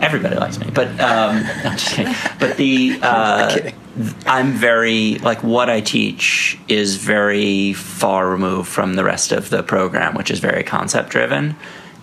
everybody 0.02 0.36
likes 0.36 0.58
me. 0.58 0.70
But 0.72 0.88
um, 1.00 1.42
no, 1.42 1.52
I'm 1.64 1.76
just 1.76 1.94
kidding. 1.94 2.14
But 2.38 2.56
the 2.56 2.98
uh, 3.02 3.54
kidding. 3.54 3.74
I'm 4.26 4.52
very 4.52 5.18
like 5.18 5.42
what 5.42 5.68
I 5.68 5.80
teach 5.80 6.58
is 6.68 6.96
very 6.96 7.72
far 7.72 8.28
removed 8.28 8.68
from 8.68 8.94
the 8.94 9.04
rest 9.04 9.32
of 9.32 9.50
the 9.50 9.62
program, 9.62 10.14
which 10.14 10.30
is 10.30 10.38
very 10.38 10.62
concept 10.62 11.10
driven, 11.10 11.56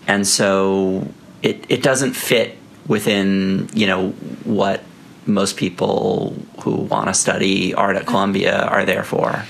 and 0.08 0.28
so 0.28 1.08
it 1.42 1.66
it 1.70 1.82
doesn't 1.82 2.14
fit 2.14 2.58
within 2.88 3.70
you 3.74 3.88
know 3.88 4.10
what 4.44 4.84
most 5.26 5.58
people 5.58 6.36
who 6.62 6.72
want 6.72 7.08
to 7.08 7.14
study 7.14 7.74
art 7.74 7.96
at 7.96 8.06
Columbia 8.06 8.64
are 8.64 8.86
there 8.86 9.04
for. 9.04 9.44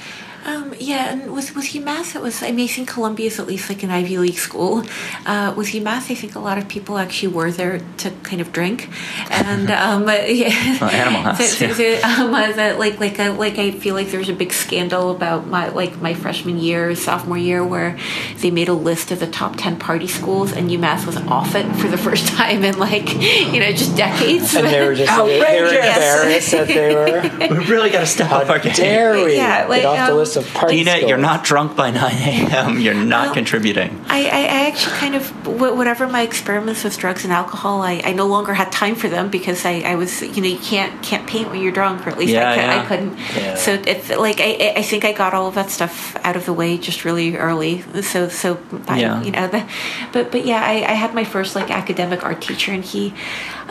Yeah, 0.79 1.11
and 1.11 1.33
with 1.33 1.55
with 1.55 1.65
UMass, 1.65 2.15
it 2.15 2.21
was. 2.21 2.41
I 2.43 2.51
mean, 2.51 2.65
I 2.65 2.71
think 2.71 2.87
Columbia 2.89 3.27
is 3.27 3.39
at 3.39 3.47
least 3.47 3.69
like 3.69 3.83
an 3.83 3.89
Ivy 3.91 4.17
League 4.17 4.37
school. 4.37 4.83
Uh, 5.25 5.53
with 5.55 5.67
UMass, 5.69 6.11
I 6.11 6.15
think 6.15 6.35
a 6.35 6.39
lot 6.39 6.57
of 6.57 6.67
people 6.67 6.97
actually 6.97 7.33
were 7.33 7.51
there 7.51 7.81
to 7.97 8.11
kind 8.23 8.41
of 8.41 8.51
drink, 8.51 8.89
and 9.29 9.69
um, 9.83 10.07
yeah, 10.07 10.77
Well, 10.79 10.89
Animal 10.89 11.21
House, 11.21 11.57
The- 11.59 11.67
yeah. 11.67 11.73
the- 11.73 12.01
um, 12.03 12.33
uh, 12.33 12.77
like 12.77 12.99
like 12.99 13.19
uh, 13.19 13.33
like 13.33 13.57
I 13.57 13.71
feel 13.71 13.95
like 13.95 14.09
there 14.11 14.19
was 14.19 14.29
a 14.29 14.33
big 14.33 14.53
scandal 14.53 15.11
about 15.11 15.47
my 15.47 15.69
like 15.69 16.01
my 16.01 16.13
freshman 16.13 16.57
year, 16.59 16.95
sophomore 16.95 17.37
year, 17.37 17.63
where 17.65 17.97
they 18.41 18.51
made 18.51 18.67
a 18.69 18.73
list 18.73 19.11
of 19.11 19.19
the 19.19 19.27
top 19.27 19.55
ten 19.57 19.77
party 19.77 20.07
schools, 20.07 20.51
and 20.51 20.69
UMass 20.69 21.05
was 21.05 21.17
off 21.17 21.55
it 21.55 21.65
for 21.77 21.87
the 21.87 21.97
first 21.97 22.27
time 22.35 22.63
in 22.63 22.77
like 22.79 23.13
you 23.13 23.59
know 23.59 23.71
just 23.71 23.95
decades. 23.97 24.53
And 24.55 24.67
they 24.67 24.85
were 24.85 24.95
just 24.95 25.15
they, 25.15 25.39
they 25.39 25.61
were 25.61 25.67
Outrageous. 25.67 25.95
embarrassed 25.95 26.51
that 26.51 26.67
they 26.67 26.95
were. 26.95 27.57
We 27.57 27.65
really 27.65 27.89
got 27.89 28.01
to 28.01 28.05
step 28.07 28.31
up 28.31 28.49
our 28.49 28.59
game. 28.59 28.73
Dare 28.73 29.13
we 29.25 29.35
Yeah, 29.35 29.65
like, 29.67 29.81
get 29.81 29.85
off 29.87 30.07
the 30.07 30.13
um, 30.13 30.17
list 30.19 30.35
of 30.37 30.45
party 30.53 30.66
Dina, 30.69 30.97
you're 31.07 31.17
not 31.17 31.43
drunk 31.43 31.75
by 31.75 31.91
9 31.91 32.01
a.m. 32.03 32.79
You're 32.79 32.93
not 32.93 33.27
Well, 33.27 33.33
contributing. 33.33 34.03
I, 34.07 34.25
I, 34.25 34.39
I 34.41 34.67
actually 34.67 34.95
kind 34.97 35.15
of 35.15 35.47
whatever 35.47 36.07
my 36.07 36.21
experiments 36.21 36.83
with 36.83 36.97
drugs 36.97 37.23
and 37.23 37.33
alcohol, 37.33 37.81
I, 37.81 38.01
I 38.03 38.13
no 38.13 38.27
longer 38.27 38.53
had 38.53 38.71
time 38.71 38.95
for 38.95 39.07
them 39.09 39.29
because 39.29 39.65
I, 39.65 39.81
I 39.81 39.95
was 39.95 40.21
you 40.21 40.41
know 40.41 40.47
you 40.47 40.59
can't 40.59 41.01
can't 41.03 41.27
paint 41.27 41.49
when 41.49 41.61
you're 41.61 41.71
drunk 41.71 42.05
or 42.05 42.09
at 42.09 42.17
least 42.17 42.33
Yeah, 42.33 42.49
I, 42.51 42.55
cou- 42.55 42.61
yeah. 42.61 42.81
I 42.81 42.85
couldn't. 42.85 43.17
Yeah. 43.35 43.55
So 43.55 43.73
it's 43.73 44.09
like 44.09 44.39
I, 44.39 44.73
I 44.77 44.81
think 44.81 45.05
I 45.05 45.11
got 45.13 45.33
all 45.33 45.47
of 45.47 45.55
that 45.55 45.69
stuff 45.69 46.15
out 46.25 46.35
of 46.35 46.45
the 46.45 46.53
way 46.53 46.77
just 46.77 47.05
really 47.05 47.35
early. 47.37 47.81
So 48.01 48.29
so 48.29 48.59
I, 48.87 48.99
Yeah. 49.01 49.21
you 49.23 49.31
know 49.31 49.47
the, 49.47 49.67
but 50.13 50.31
but 50.31 50.45
yeah 50.45 50.61
I, 50.63 50.83
I 50.91 50.93
had 50.93 51.13
my 51.13 51.23
first 51.23 51.55
like 51.55 51.69
academic 51.71 52.23
art 52.23 52.41
teacher 52.41 52.71
and 52.71 52.83
he, 52.83 53.13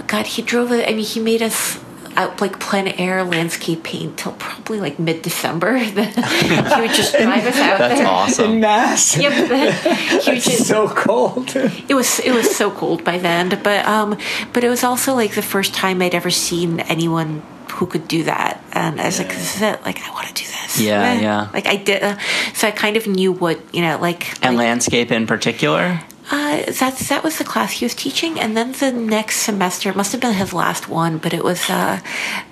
God 0.07 0.27
he 0.27 0.43
drove 0.43 0.73
it. 0.73 0.89
I 0.89 0.93
mean 0.95 1.05
he 1.05 1.21
made 1.21 1.43
us. 1.43 1.79
Out 2.17 2.41
like 2.41 2.59
plein 2.59 2.89
air 2.89 3.25
landscape 3.25 3.83
paint 3.83 4.17
till 4.19 4.33
probably 4.33 4.81
like 4.81 4.99
mid 4.99 5.23
December. 5.23 5.77
he 5.79 5.95
would 5.95 6.91
just 6.91 7.13
drive 7.17 7.47
us 7.47 7.59
out 7.59 7.79
That's 7.79 7.95
there. 7.95 8.01
in 8.01 8.07
awesome. 8.07 8.61
mass. 8.61 9.17
Yep, 9.17 9.33
he 10.23 10.31
would 10.31 10.41
just, 10.43 10.67
so 10.67 10.89
cold. 10.89 11.55
it 11.57 11.95
was 11.95 12.19
it 12.21 12.33
was 12.33 12.55
so 12.57 12.71
cold 12.71 13.05
by 13.05 13.19
then 13.19 13.49
but 13.63 13.85
um 13.87 14.17
but 14.53 14.65
it 14.65 14.69
was 14.69 14.83
also 14.85 15.15
like 15.15 15.35
the 15.35 15.43
first 15.43 15.75
time 15.75 16.01
i'd 16.03 16.15
ever 16.15 16.31
seen 16.31 16.81
anyone 16.81 17.43
who 17.75 17.87
could 17.87 18.09
do 18.09 18.25
that 18.25 18.63
and 18.73 19.01
i 19.01 19.05
was 19.07 19.19
like 19.19 19.29
this 19.29 19.57
is 19.57 19.63
it 19.63 19.81
like 19.85 20.01
i 20.03 20.11
want 20.11 20.27
to 20.29 20.35
do 20.35 20.45
this 20.45 20.81
Yeah, 20.81 21.03
Eh. 21.03 21.21
yeah. 21.21 21.49
like 21.53 21.67
i 21.67 21.77
did 21.77 22.03
uh, 22.03 22.17
so 22.55 22.69
i 22.69 22.71
kind 22.71 22.97
of 22.97 23.07
knew 23.07 23.33
what 23.33 23.61
you 23.75 23.83
know 23.83 23.99
like, 24.01 24.29
And 24.45 24.57
like 24.57 24.65
landscape 24.67 25.11
in 25.13 25.27
particular? 25.27 26.01
Uh, 26.31 26.63
that's 26.73 27.09
that 27.09 27.23
was 27.23 27.39
the 27.39 27.45
class 27.45 27.73
he 27.73 27.85
was 27.85 27.95
teaching, 27.95 28.39
and 28.41 28.57
then 28.57 28.73
the 28.73 28.91
next 28.91 29.37
semester 29.37 29.91
it 29.91 29.97
must 29.97 30.11
have 30.13 30.21
been 30.21 30.35
his 30.35 30.53
last 30.53 30.89
one, 30.89 31.19
but 31.19 31.33
it 31.33 31.45
was, 31.45 31.71
uh, 31.71 32.01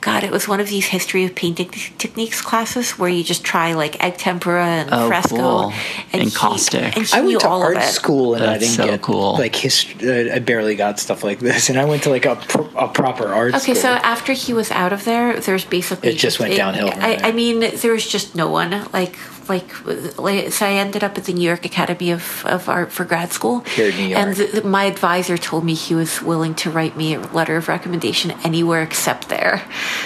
God, 0.00 0.22
it 0.22 0.30
was 0.30 0.46
one 0.46 0.60
of 0.60 0.68
these 0.68 0.86
history 0.86 1.24
of 1.24 1.34
painting 1.34 1.68
techniques 1.98 2.40
classes 2.40 2.92
where 2.98 3.08
you 3.10 3.24
just 3.24 3.42
try 3.42 3.72
like 3.74 4.02
egg 4.02 4.16
tempera 4.16 4.64
and 4.64 4.90
Oh, 4.92 5.08
fresco 5.08 5.36
cool. 5.36 5.72
And 6.12 6.22
he- 6.22 6.30
caustic. 6.30 6.96
And 6.96 7.04
he 7.06 7.12
I 7.16 7.20
went 7.22 7.40
to 7.40 7.48
all 7.48 7.62
art 7.62 7.82
school 7.82 8.34
and 8.34 8.44
I 8.44 8.46
That's 8.58 8.60
didn't 8.64 8.76
so 8.76 8.86
get 8.86 9.02
cool. 9.02 9.32
like 9.38 9.56
history. 9.56 10.30
Uh, 10.30 10.36
I 10.36 10.38
barely 10.38 10.76
got 10.76 11.00
stuff 11.00 11.24
like 11.24 11.40
this, 11.40 11.68
and 11.68 11.78
I 11.78 11.84
went 11.84 12.04
to 12.04 12.10
like 12.10 12.26
a, 12.26 12.36
pro- 12.36 12.70
a 12.76 12.88
proper 12.88 13.26
art 13.26 13.54
Okay, 13.54 13.74
school. 13.74 13.74
so 13.76 13.88
after 13.88 14.32
he 14.34 14.52
was 14.52 14.70
out 14.70 14.92
of 14.92 15.04
there, 15.04 15.40
there's 15.40 15.64
basically 15.64 16.10
It 16.10 16.16
just 16.16 16.38
went 16.38 16.54
downhill 16.56 16.90
from 16.92 17.02
I, 17.02 17.16
there. 17.16 17.24
I 17.26 17.32
mean, 17.32 17.60
there 17.60 17.92
was 17.92 18.06
just 18.06 18.34
no 18.36 18.48
one 18.48 18.70
like 18.92 19.16
like 19.48 20.18
like. 20.18 20.52
So 20.52 20.66
I 20.66 20.72
ended 20.72 21.02
up 21.04 21.16
at 21.18 21.24
the 21.24 21.32
New 21.32 21.42
York 21.46 21.64
Academy 21.64 22.10
of, 22.10 22.44
of 22.46 22.68
Art 22.68 22.92
for 22.92 23.04
grad 23.04 23.32
school. 23.32 23.60
Here, 23.60 23.90
New 23.92 24.08
York. 24.08 24.20
And 24.20 24.36
th- 24.36 24.50
th- 24.52 24.64
my 24.64 24.84
advisor 24.84 25.36
told 25.36 25.64
me 25.64 25.74
he 25.74 25.94
was 25.94 26.22
willing 26.22 26.54
to 26.56 26.70
write 26.70 26.96
me 26.96 27.14
a 27.14 27.20
letter 27.20 27.56
of 27.56 27.68
recommendation 27.68 28.32
anywhere 28.44 28.82
except 28.82 29.28
there. 29.28 29.62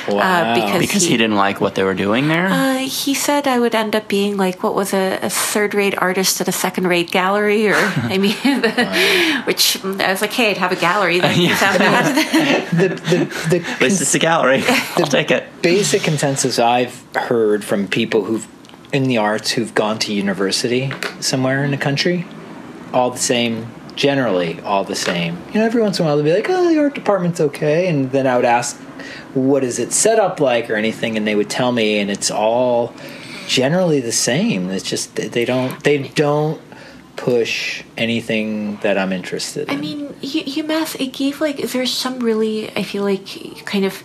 Wow. 0.09 0.55
because 0.55 0.81
Because 0.81 1.03
he 1.05 1.16
didn't 1.16 1.37
like 1.37 1.61
what 1.61 1.74
they 1.74 1.85
were 1.85 1.94
doing 1.94 2.29
there? 2.29 2.46
Uh, 2.46 2.79
he 2.79 3.14
said 3.14 3.46
I 3.46 3.59
would 3.59 3.74
end 3.74 3.94
up 3.94 4.09
being 4.09 4.37
like 4.37 4.62
what 4.62 4.74
was 4.74 4.92
a, 4.92 5.18
a 5.22 5.31
third-rate 5.31 5.96
artist 5.98 6.40
at 6.40 6.48
a 6.48 6.53
second-rate 6.53 7.11
gallery, 7.11 7.68
or 7.68 7.74
I 7.77 8.18
mean, 8.18 8.35
which 9.46 9.83
I 9.85 10.11
was 10.11 10.20
like, 10.20 10.33
hey, 10.33 10.51
I'd 10.51 10.59
have 10.59 10.72
a 10.72 10.77
gallery. 10.77 11.20
That 11.29 11.37
doesn't 11.37 11.57
sound 11.57 11.79
bad. 11.79 12.70
the, 12.70 12.88
the, 12.88 13.59
the 13.59 13.70
At 13.70 13.81
least 13.81 14.01
it's 14.01 14.14
a 14.14 14.18
gallery. 14.18 14.62
I'll 14.96 15.07
take 15.07 15.31
it. 15.31 15.44
basic 15.62 16.03
consensus 16.03 16.59
I've 16.59 17.05
heard 17.14 17.64
from 17.64 17.88
people 17.88 18.24
who've 18.24 18.46
in 18.92 19.05
the 19.05 19.18
arts 19.18 19.51
who've 19.51 19.74
gone 19.74 19.98
to 20.01 20.12
university 20.12 20.92
somewhere 21.20 21.64
in 21.64 21.70
the 21.70 21.77
country, 21.77 22.27
all 22.92 23.11
the 23.11 23.18
same. 23.18 23.68
Generally, 23.96 24.61
all 24.61 24.85
the 24.85 24.94
same. 24.94 25.37
You 25.53 25.59
know, 25.59 25.66
every 25.66 25.83
once 25.83 25.98
in 25.98 26.05
a 26.05 26.09
while 26.09 26.16
they'll 26.16 26.24
be 26.24 26.33
like, 26.33 26.48
"Oh, 26.48 26.68
the 26.68 26.79
art 26.79 26.95
department's 26.95 27.41
okay," 27.41 27.89
and 27.89 28.12
then 28.12 28.28
I 28.28 28.36
would 28.36 28.45
ask, 28.45 28.76
"What 29.34 29.64
is 29.64 29.80
it 29.80 29.93
set 29.93 30.20
up 30.20 30.39
like?" 30.39 30.70
or 30.70 30.76
anything, 30.76 31.16
and 31.16 31.26
they 31.26 31.34
would 31.34 31.51
tell 31.51 31.72
me, 31.72 31.99
and 31.99 32.09
it's 32.09 32.30
all 32.30 32.95
generally 33.49 34.01
the 34.01 34.12
same. 34.12 34.70
It's 34.70 34.89
just 34.89 35.16
they 35.16 35.45
don't 35.45 35.82
they 35.82 35.99
don't 35.99 36.61
push 37.16 37.82
anything 37.97 38.76
that 38.76 38.97
I'm 38.97 39.12
interested 39.12 39.68
in. 39.68 39.76
I 39.76 39.80
mean, 39.80 40.09
UMass 40.22 41.01
it 41.01 41.12
gave 41.12 41.41
like 41.41 41.57
there's 41.57 41.93
some 41.93 42.20
really 42.20 42.70
I 42.76 42.84
feel 42.84 43.03
like 43.03 43.26
kind 43.64 43.84
of 43.84 44.05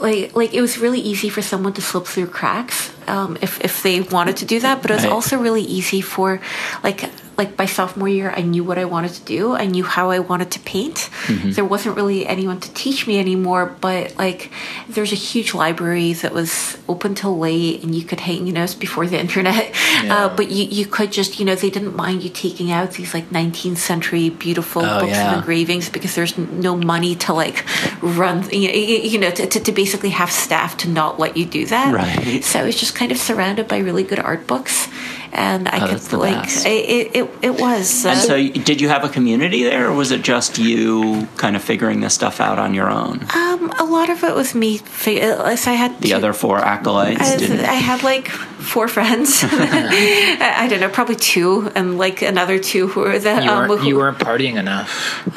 like 0.00 0.34
like 0.34 0.54
it 0.54 0.60
was 0.60 0.78
really 0.78 1.00
easy 1.00 1.28
for 1.28 1.42
someone 1.42 1.72
to 1.74 1.82
slip 1.82 2.06
through 2.06 2.26
cracks 2.28 2.90
um, 3.08 3.36
if 3.40 3.60
if 3.64 3.82
they 3.82 4.00
wanted 4.00 4.36
to 4.38 4.44
do 4.44 4.60
that, 4.60 4.82
but 4.82 4.90
it 4.90 4.94
was 4.94 5.04
Right. 5.04 5.12
also 5.12 5.38
really 5.38 5.62
easy 5.62 6.00
for 6.00 6.40
like 6.82 7.08
like 7.38 7.56
by 7.56 7.66
sophomore 7.66 8.08
year 8.08 8.30
I 8.34 8.42
knew 8.42 8.64
what 8.64 8.78
I 8.78 8.84
wanted 8.84 9.12
to 9.12 9.22
do. 9.24 9.54
I 9.54 9.66
knew 9.66 9.84
how 9.84 10.10
I 10.10 10.18
wanted 10.20 10.50
to 10.52 10.60
paint. 10.60 11.10
There 11.28 11.64
wasn't 11.64 11.96
really 11.96 12.26
anyone 12.26 12.60
to 12.60 12.72
teach 12.72 13.06
me 13.06 13.18
anymore, 13.18 13.74
but 13.80 14.16
like 14.16 14.50
there's 14.88 15.12
a 15.12 15.16
huge 15.16 15.54
library 15.54 16.12
that 16.14 16.32
was 16.32 16.78
open 16.88 17.14
till 17.14 17.36
late 17.38 17.82
and 17.82 17.94
you 17.94 18.04
could 18.04 18.20
hang, 18.20 18.46
you 18.46 18.52
know, 18.52 18.64
it's 18.64 18.74
before 18.74 19.06
the 19.06 19.18
internet. 19.26 19.74
Uh, 20.10 20.34
but 20.34 20.50
you, 20.50 20.64
you 20.64 20.86
could 20.86 21.10
just, 21.12 21.38
you 21.38 21.44
know, 21.44 21.54
they 21.54 21.70
didn't 21.70 21.96
mind 21.96 22.22
you 22.22 22.30
taking 22.30 22.70
out 22.70 22.92
these 22.92 23.12
like 23.14 23.28
19th 23.30 23.78
century 23.78 24.30
beautiful 24.30 24.82
Oh, 24.84 25.00
books 25.00 25.12
yeah. 25.12 25.32
of 25.32 25.38
engravings 25.38 25.88
because 25.88 26.14
there's 26.14 26.36
no 26.38 26.76
money 26.76 27.14
to 27.16 27.32
like 27.32 27.64
run, 28.02 28.48
you 28.50 28.68
know, 28.68 28.74
you 28.74 29.18
know 29.18 29.30
to, 29.30 29.46
to, 29.46 29.60
to 29.60 29.72
basically 29.72 30.10
have 30.10 30.30
staff 30.30 30.76
to 30.78 30.88
not 30.88 31.18
let 31.18 31.36
you 31.36 31.44
do 31.44 31.66
that. 31.66 31.94
Right. 31.94 32.44
So 32.44 32.60
I 32.60 32.64
was 32.64 32.76
just 32.76 32.94
kind 32.94 33.10
of 33.12 33.18
surrounded 33.18 33.68
by 33.68 33.78
really 33.78 34.02
good 34.04 34.18
art 34.20 34.46
books. 34.46 34.88
And 35.32 35.68
I 35.68 35.78
Oh, 35.84 35.98
could 35.98 36.12
like 36.12 36.46
it, 36.66 37.16
it, 37.16 37.30
it 37.42 37.60
was. 37.60 38.04
Uh, 38.06 38.10
And 38.10 38.18
so, 38.20 38.36
did 38.64 38.80
you 38.80 38.88
have 38.88 39.04
a 39.04 39.08
community 39.08 39.62
there, 39.64 39.88
or 39.88 39.92
was 39.94 40.10
it 40.10 40.22
just 40.22 40.58
you 40.58 41.26
kind 41.36 41.56
of 41.56 41.62
figuring 41.62 42.00
this 42.00 42.14
stuff 42.14 42.40
out 42.40 42.58
on 42.58 42.74
your 42.74 42.88
own? 42.90 43.26
um, 43.34 43.70
a 43.78 43.84
lot 43.84 44.08
of 44.10 44.22
it 44.24 44.34
was 44.34 44.54
me. 44.54 44.78
Fig- 44.78 45.22
uh, 45.22 45.56
so 45.56 45.70
I 45.70 45.74
had 45.74 46.00
The 46.00 46.08
two- 46.10 46.14
other 46.16 46.32
four 46.32 46.58
acolytes 46.58 47.20
I. 47.20 47.34
I 47.68 47.74
had 47.74 48.02
like 48.02 48.30
four 48.66 48.88
friends. 48.88 49.40
I 49.44 50.54
I 50.64 50.68
don't 50.68 50.80
know, 50.80 50.88
probably 50.88 51.16
two, 51.16 51.70
and 51.74 51.96
like 51.98 52.22
another 52.22 52.58
two 52.58 52.88
who 52.88 53.00
were 53.00 53.18
the. 53.18 53.34
You 53.42 53.50
um, 53.50 53.68
weren't, 53.68 53.80
who- 53.82 53.88
you 53.88 53.96
weren't 53.96 54.18
partying 54.18 54.56
enough. 54.58 54.90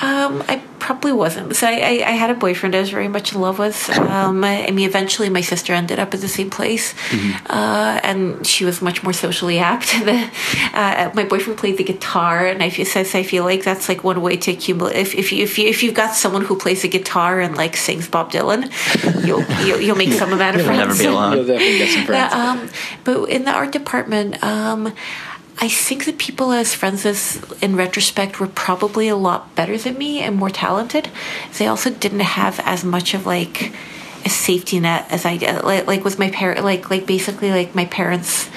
Um, 0.04 0.44
I 0.48 0.62
probably 0.80 1.12
wasn't. 1.12 1.56
So 1.56 1.68
I, 1.68 1.74
I, 1.74 1.94
I 2.08 2.16
had 2.24 2.30
a 2.30 2.34
boyfriend 2.34 2.74
I 2.74 2.80
was 2.80 2.90
very 2.90 3.10
much 3.10 3.34
in 3.34 3.42
love 3.42 3.60
with. 3.60 3.90
Um, 4.00 4.44
I, 4.44 4.68
I 4.68 4.72
mean, 4.72 4.88
eventually 4.88 5.30
my 5.30 5.42
sister 5.42 5.74
ended 5.74 6.00
up 6.00 6.14
at 6.14 6.22
the 6.22 6.28
same 6.28 6.50
place, 6.50 6.96
uh, 7.50 8.00
and 8.04 8.46
she 8.48 8.66
was 8.66 8.82
much 8.82 9.04
more 9.04 9.14
socially 9.14 9.60
apt. 9.60 9.90
The, 10.10 10.30
uh, 10.74 11.12
my 11.14 11.26
boyfriend 11.26 11.60
played 11.60 11.78
the 11.78 11.84
guitar, 11.84 12.48
and 12.48 12.64
I 12.64 12.70
feel, 12.70 12.86
says 12.86 13.14
I 13.14 13.24
feel 13.24 13.44
like 13.44 13.64
that's 13.64 13.88
like 13.90 14.04
one 14.04 14.22
way 14.22 14.38
to 14.38 14.52
accumulate. 14.52 14.96
If 14.96 15.14
if 15.14 15.32
you 15.34 15.44
if 15.44 15.58
you 15.60 15.68
if 15.68 15.84
you've 15.84 15.94
got 15.94 16.16
someone 16.16 16.44
who 16.46 16.56
plays 16.58 16.82
the 16.84 16.88
guitar 16.88 17.40
and 17.42 17.56
like 17.58 17.76
sings 17.78 18.08
Bob 18.08 18.32
Dylan, 18.32 18.72
you'll 19.28 19.44
you'll, 19.68 19.82
you'll 19.82 19.98
make 19.98 20.14
some 20.22 20.32
amount 20.34 20.56
of 20.56 20.62
You'll 20.66 20.74
friends. 20.76 20.88
never 20.88 21.04
be 21.04 21.06
alone. 21.14 21.34
You'll 21.38 21.46
definitely 21.46 21.78
get 21.80 21.90
some 21.94 22.06
friends. 22.06 22.34
Yeah, 22.34 22.52
um, 22.52 22.70
but 23.04 23.19
in 23.26 23.46
the 23.46 23.52
art 23.52 23.72
department, 23.72 24.42
um, 24.44 24.94
I 25.62 25.68
think 25.68 26.06
the 26.06 26.14
people 26.14 26.52
as 26.52 26.74
with, 26.74 27.42
in 27.62 27.76
retrospect, 27.76 28.40
were 28.40 28.48
probably 28.48 29.10
a 29.10 29.16
lot 29.16 29.56
better 29.56 29.78
than 29.78 29.98
me 29.98 30.22
and 30.22 30.36
more 30.38 30.50
talented. 30.50 31.10
They 31.58 31.68
also 31.68 31.90
didn't 31.90 32.22
have 32.22 32.60
as 32.62 32.86
much 32.86 33.14
of 33.14 33.26
like 33.26 33.74
a 34.26 34.30
safety 34.30 34.80
net 34.80 35.06
as 35.10 35.26
I 35.26 35.38
did. 35.38 35.64
Like, 35.64 35.86
like 35.86 36.04
with 36.06 36.18
my 36.18 36.30
parent, 36.32 36.64
like 36.64 36.90
like 36.90 37.06
basically 37.06 37.52
like 37.52 37.76
my 37.76 37.86
parents 37.86 38.50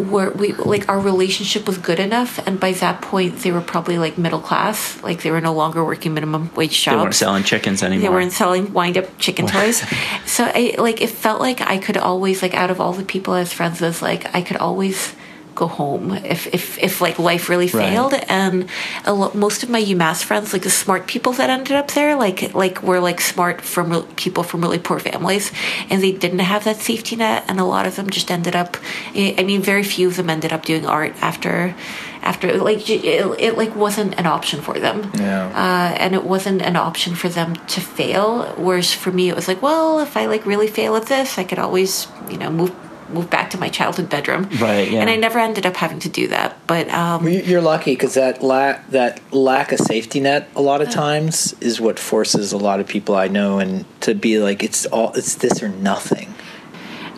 were 0.00 0.30
we 0.30 0.52
like 0.52 0.88
our 0.88 0.98
relationship 0.98 1.66
was 1.66 1.78
good 1.78 2.00
enough, 2.00 2.38
and 2.46 2.58
by 2.58 2.72
that 2.72 3.02
point 3.02 3.38
they 3.38 3.52
were 3.52 3.60
probably 3.60 3.98
like 3.98 4.18
middle 4.18 4.40
class. 4.40 5.02
Like 5.02 5.22
they 5.22 5.30
were 5.30 5.40
no 5.40 5.52
longer 5.52 5.84
working 5.84 6.14
minimum 6.14 6.50
wage 6.54 6.82
jobs 6.82 6.96
they 6.96 7.02
weren't 7.02 7.14
selling 7.14 7.44
chickens 7.44 7.82
anymore. 7.82 8.02
They 8.02 8.14
weren't 8.14 8.32
selling 8.32 8.72
wind 8.72 8.98
up 8.98 9.06
chicken 9.18 9.46
toys. 9.46 9.82
So 10.26 10.44
I 10.44 10.74
like 10.78 11.00
it 11.00 11.10
felt 11.10 11.40
like 11.40 11.60
I 11.60 11.78
could 11.78 11.96
always 11.96 12.42
like 12.42 12.54
out 12.54 12.70
of 12.70 12.80
all 12.80 12.92
the 12.92 13.04
people 13.04 13.34
I 13.34 13.40
was 13.40 13.52
friends 13.52 13.80
with, 13.80 14.02
like 14.02 14.34
I 14.34 14.42
could 14.42 14.56
always 14.56 15.14
go 15.54 15.66
home 15.66 16.12
if 16.24 16.46
if, 16.54 16.78
if 16.78 17.00
like 17.00 17.18
life 17.18 17.48
really 17.48 17.66
Right. 17.66 17.90
failed 17.90 18.14
and 18.28 18.68
a 19.04 19.12
lo- 19.12 19.32
most 19.34 19.62
of 19.62 19.68
my 19.70 19.82
UMass 19.82 20.22
friends 20.22 20.52
like 20.52 20.62
the 20.62 20.70
smart 20.70 21.06
people 21.06 21.32
that 21.34 21.50
ended 21.50 21.76
up 21.76 21.88
there 21.92 22.16
like 22.16 22.54
like 22.54 22.82
were 22.82 23.00
like 23.00 23.20
smart 23.20 23.60
from 23.60 23.90
re- 23.90 24.04
people 24.16 24.42
from 24.42 24.60
really 24.62 24.78
poor 24.78 24.98
families 24.98 25.52
and 25.90 26.02
they 26.02 26.12
didn't 26.12 26.38
have 26.40 26.64
that 26.64 26.76
safety 26.76 27.16
net 27.16 27.44
and 27.48 27.60
a 27.60 27.64
lot 27.64 27.86
of 27.86 27.96
them 27.96 28.08
just 28.10 28.30
ended 28.30 28.54
up 28.56 28.76
I 29.14 29.34
I 29.38 29.42
mean 29.44 29.62
very 29.62 29.82
few 29.82 30.08
of 30.08 30.16
them 30.16 30.30
ended 30.30 30.52
up 30.52 30.64
doing 30.64 30.86
art 30.86 31.14
after 31.22 31.74
after 32.22 32.58
like 32.58 32.88
it, 32.90 33.04
it 33.40 33.56
like 33.56 33.74
wasn't 33.74 34.18
an 34.18 34.26
option 34.26 34.60
for 34.60 34.78
them 34.78 35.10
Yeah. 35.14 35.46
uh, 35.48 35.94
and 36.02 36.14
it 36.14 36.24
wasn't 36.24 36.60
an 36.62 36.76
option 36.76 37.14
for 37.14 37.28
them 37.30 37.56
to 37.74 37.80
fail. 37.80 38.44
Whereas 38.58 38.92
for 38.92 39.10
me, 39.10 39.30
it 39.30 39.34
was 39.36 39.48
like, 39.48 39.62
well, 39.62 40.00
if 40.00 40.16
I 40.18 40.26
like 40.26 40.44
really 40.44 40.68
fail 40.68 40.96
at 40.96 41.06
this, 41.06 41.38
I 41.38 41.44
could 41.44 41.58
always, 41.58 42.08
you 42.30 42.36
know, 42.36 42.50
move 42.50 42.72
move 43.12 43.30
back 43.30 43.50
to 43.50 43.58
my 43.58 43.68
childhood 43.68 44.08
bedroom. 44.08 44.48
Right, 44.60 44.90
yeah. 44.90 45.00
And 45.00 45.10
I 45.10 45.16
never 45.16 45.38
ended 45.38 45.66
up 45.66 45.76
having 45.76 45.98
to 46.00 46.08
do 46.08 46.28
that. 46.28 46.56
But 46.66 46.88
um, 46.90 47.24
Well, 47.24 47.32
you- 47.32 47.42
You're 47.42 47.60
lucky 47.60 47.92
because 47.92 48.14
that 48.14 48.42
la- 48.42 48.78
that 48.90 49.20
lack 49.32 49.72
of 49.72 49.78
safety 49.80 50.20
net 50.20 50.48
a 50.56 50.62
lot 50.62 50.80
of 50.82 50.90
times 50.90 51.54
is 51.60 51.80
what 51.80 51.98
forces 51.98 52.52
a 52.52 52.58
lot 52.58 52.80
of 52.80 52.86
people 52.86 53.14
I 53.16 53.28
know 53.28 53.58
and 53.58 53.84
to 54.02 54.14
be 54.14 54.38
like 54.38 54.62
it's 54.62 54.86
all 54.86 55.12
it's 55.14 55.34
this 55.36 55.62
or 55.62 55.68
nothing. 55.68 56.34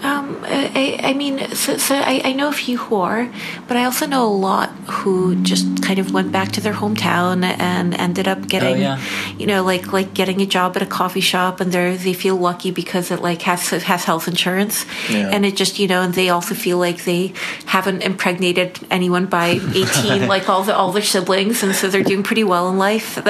Um, 0.03 0.41
I, 0.45 0.99
I 1.01 1.13
mean, 1.15 1.39
so, 1.55 1.77
so 1.77 1.95
I, 1.95 2.21
I 2.25 2.33
know 2.33 2.49
a 2.49 2.53
few 2.53 2.77
who 2.77 2.97
are, 2.97 3.31
but 3.69 3.77
I 3.77 3.85
also 3.85 4.07
know 4.07 4.27
a 4.27 4.35
lot 4.35 4.71
who 4.91 5.37
just 5.43 5.83
kind 5.83 5.99
of 6.01 6.13
went 6.13 6.33
back 6.33 6.51
to 6.53 6.61
their 6.61 6.73
hometown 6.73 7.45
and 7.45 7.95
ended 7.95 8.27
up 8.27 8.49
getting, 8.49 8.81
yeah. 8.81 9.01
you 9.39 9.47
know, 9.47 9.63
like 9.63 9.93
like 9.93 10.13
getting 10.13 10.41
a 10.41 10.47
job 10.47 10.77
at 10.77 10.83
a 10.83 10.87
coffee 10.87 11.21
shop, 11.21 11.61
and 11.61 11.71
they 11.71 11.97
they 11.97 12.15
feel 12.15 12.37
lucky 12.37 12.73
because 12.73 13.11
it 13.13 13.21
like 13.23 13.43
has 13.43 13.69
has 13.71 14.05
health 14.05 14.27
insurance, 14.27 14.87
Yeah. 15.09 15.31
and 15.33 15.47
it 15.47 15.55
just 15.57 15.79
you 15.79 15.87
know, 15.87 16.03
and 16.03 16.15
they 16.15 16.31
also 16.31 16.55
feel 16.55 16.79
like 16.79 17.05
they 17.05 17.33
haven't 17.67 18.03
impregnated 18.03 18.81
anyone 18.91 19.27
by 19.27 19.47
eighteen 19.75 20.27
like 20.27 20.49
all 20.49 20.65
the 20.65 20.75
all 20.75 20.91
their 20.91 21.03
siblings, 21.03 21.63
and 21.63 21.75
so 21.75 21.89
they're 21.89 22.03
doing 22.03 22.23
pretty 22.25 22.45
well 22.45 22.69
in 22.69 22.79
life. 22.79 23.19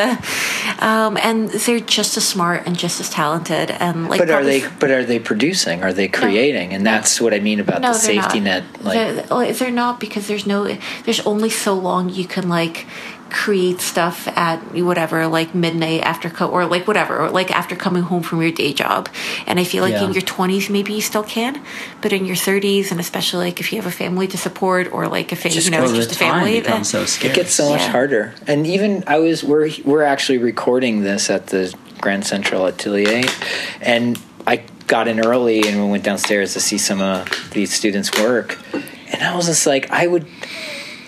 Um, 0.82 1.16
and 1.16 1.48
they're 1.48 1.78
just 1.78 2.16
as 2.16 2.26
smart 2.26 2.66
and 2.66 2.76
just 2.76 2.98
as 3.00 3.08
talented, 3.08 3.70
and 3.70 4.08
like 4.08 4.18
But 4.18 4.30
are 4.30 4.42
they 4.42 4.66
but 4.80 4.90
are 4.90 5.04
they 5.04 5.20
producing? 5.20 5.82
Are 5.84 5.92
they 5.92 6.08
creating? 6.08 6.61
And 6.70 6.84
that's 6.86 7.20
what 7.20 7.32
I 7.34 7.40
mean 7.40 7.60
about 7.60 7.82
the 7.82 7.94
safety 7.94 8.40
not. 8.40 8.44
net. 8.44 8.84
Like 8.84 9.26
they're, 9.28 9.52
they're 9.52 9.70
not 9.84 9.98
because 9.98 10.28
there's 10.28 10.46
no 10.46 10.76
there's 11.04 11.20
only 11.26 11.50
so 11.50 11.74
long 11.74 12.08
you 12.10 12.26
can 12.26 12.48
like 12.48 12.86
create 13.30 13.80
stuff 13.80 14.28
at 14.36 14.58
whatever 14.74 15.26
like 15.26 15.54
midnight 15.54 16.02
after 16.02 16.28
co- 16.28 16.48
or 16.48 16.66
like 16.66 16.86
whatever 16.86 17.16
or 17.18 17.30
like 17.30 17.50
after 17.50 17.74
coming 17.74 18.02
home 18.02 18.22
from 18.22 18.42
your 18.42 18.50
day 18.52 18.74
job 18.74 19.08
and 19.46 19.58
i 19.58 19.64
feel 19.64 19.82
like 19.82 19.92
Yeah. 19.94 20.04
in 20.04 20.12
your 20.12 20.20
20s 20.20 20.68
maybe 20.68 20.92
you 20.92 21.00
still 21.00 21.22
can 21.24 21.62
but 22.02 22.12
in 22.12 22.26
your 22.26 22.36
30s 22.36 22.90
and 22.90 23.00
especially 23.00 23.46
like 23.46 23.58
if 23.58 23.72
you 23.72 23.80
have 23.80 23.86
a 23.86 23.96
family 24.04 24.26
to 24.28 24.36
support 24.36 24.92
or 24.92 25.08
like 25.08 25.32
if 25.32 25.46
it, 25.46 25.52
just 25.52 25.64
you 25.64 25.70
know 25.70 25.78
because 25.78 25.92
it's 25.96 26.06
the 26.08 26.10
just 26.10 26.20
a 26.20 26.24
family 26.26 26.60
becomes 26.60 26.92
then- 26.92 27.06
so 27.06 27.06
scary. 27.06 27.32
it 27.32 27.36
gets 27.36 27.54
so 27.54 27.70
much 27.70 27.80
Yeah. 27.80 27.88
harder. 27.90 28.34
And 28.46 28.66
even 28.66 29.02
I 29.06 29.18
was 29.18 29.42
we're 29.42 29.70
we're 29.82 30.02
actually 30.02 30.36
recording 30.36 31.00
this 31.02 31.30
at 31.30 31.46
the 31.46 31.74
Grand 32.02 32.26
Central 32.26 32.66
Atelier, 32.66 33.22
and 33.80 34.18
I 34.18 34.20
got 34.92 35.08
in 35.08 35.24
early 35.24 35.66
and 35.66 35.82
we 35.82 35.90
went 35.90 36.04
downstairs 36.04 36.52
to 36.52 36.60
see 36.60 36.76
some 36.76 37.00
of 37.00 37.26
these 37.54 37.72
students 37.72 38.12
work, 38.20 38.58
and 39.10 39.22
I 39.22 39.34
was 39.34 39.46
just 39.46 39.66
like, 39.66 39.90
I 39.90 40.06
would, 40.06 40.26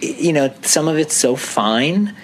you 0.01 0.33
know, 0.33 0.55
some 0.63 0.89
of 0.89 0.97
it's 0.97 1.13
so 1.15 1.37
fine. 1.37 2.17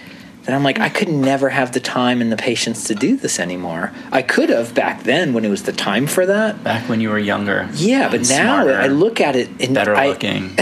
That 0.45 0.55
I'm 0.55 0.63
like, 0.65 0.81
I 0.81 0.89
could 0.89 1.09
never 1.09 1.51
have 1.51 1.73
the 1.73 1.81
time 1.81 2.21
and 2.23 2.33
the 2.33 2.37
patience 2.37 2.85
to 2.85 2.95
do 2.95 3.17
this 3.17 3.39
anymore. 3.39 3.93
I 4.11 4.23
could 4.23 4.49
have 4.49 4.75
back 4.75 5.03
then 5.03 5.33
when 5.35 5.45
it 5.45 5.49
was 5.51 5.65
the 5.65 5.73
time 5.73 6.07
for 6.07 6.25
that. 6.27 6.65
Back 6.65 6.89
when 6.89 7.01
you 7.01 7.11
were 7.11 7.19
younger. 7.19 7.69
Yeah, 7.75 8.09
but 8.11 8.21
now 8.23 8.63
smarter, 8.63 8.75
I 8.81 8.87
look 8.87 9.21
at 9.21 9.37
it 9.37 9.49
and 9.61 9.75
better 9.75 9.95
I, 9.95 10.09
looking. 10.09 10.55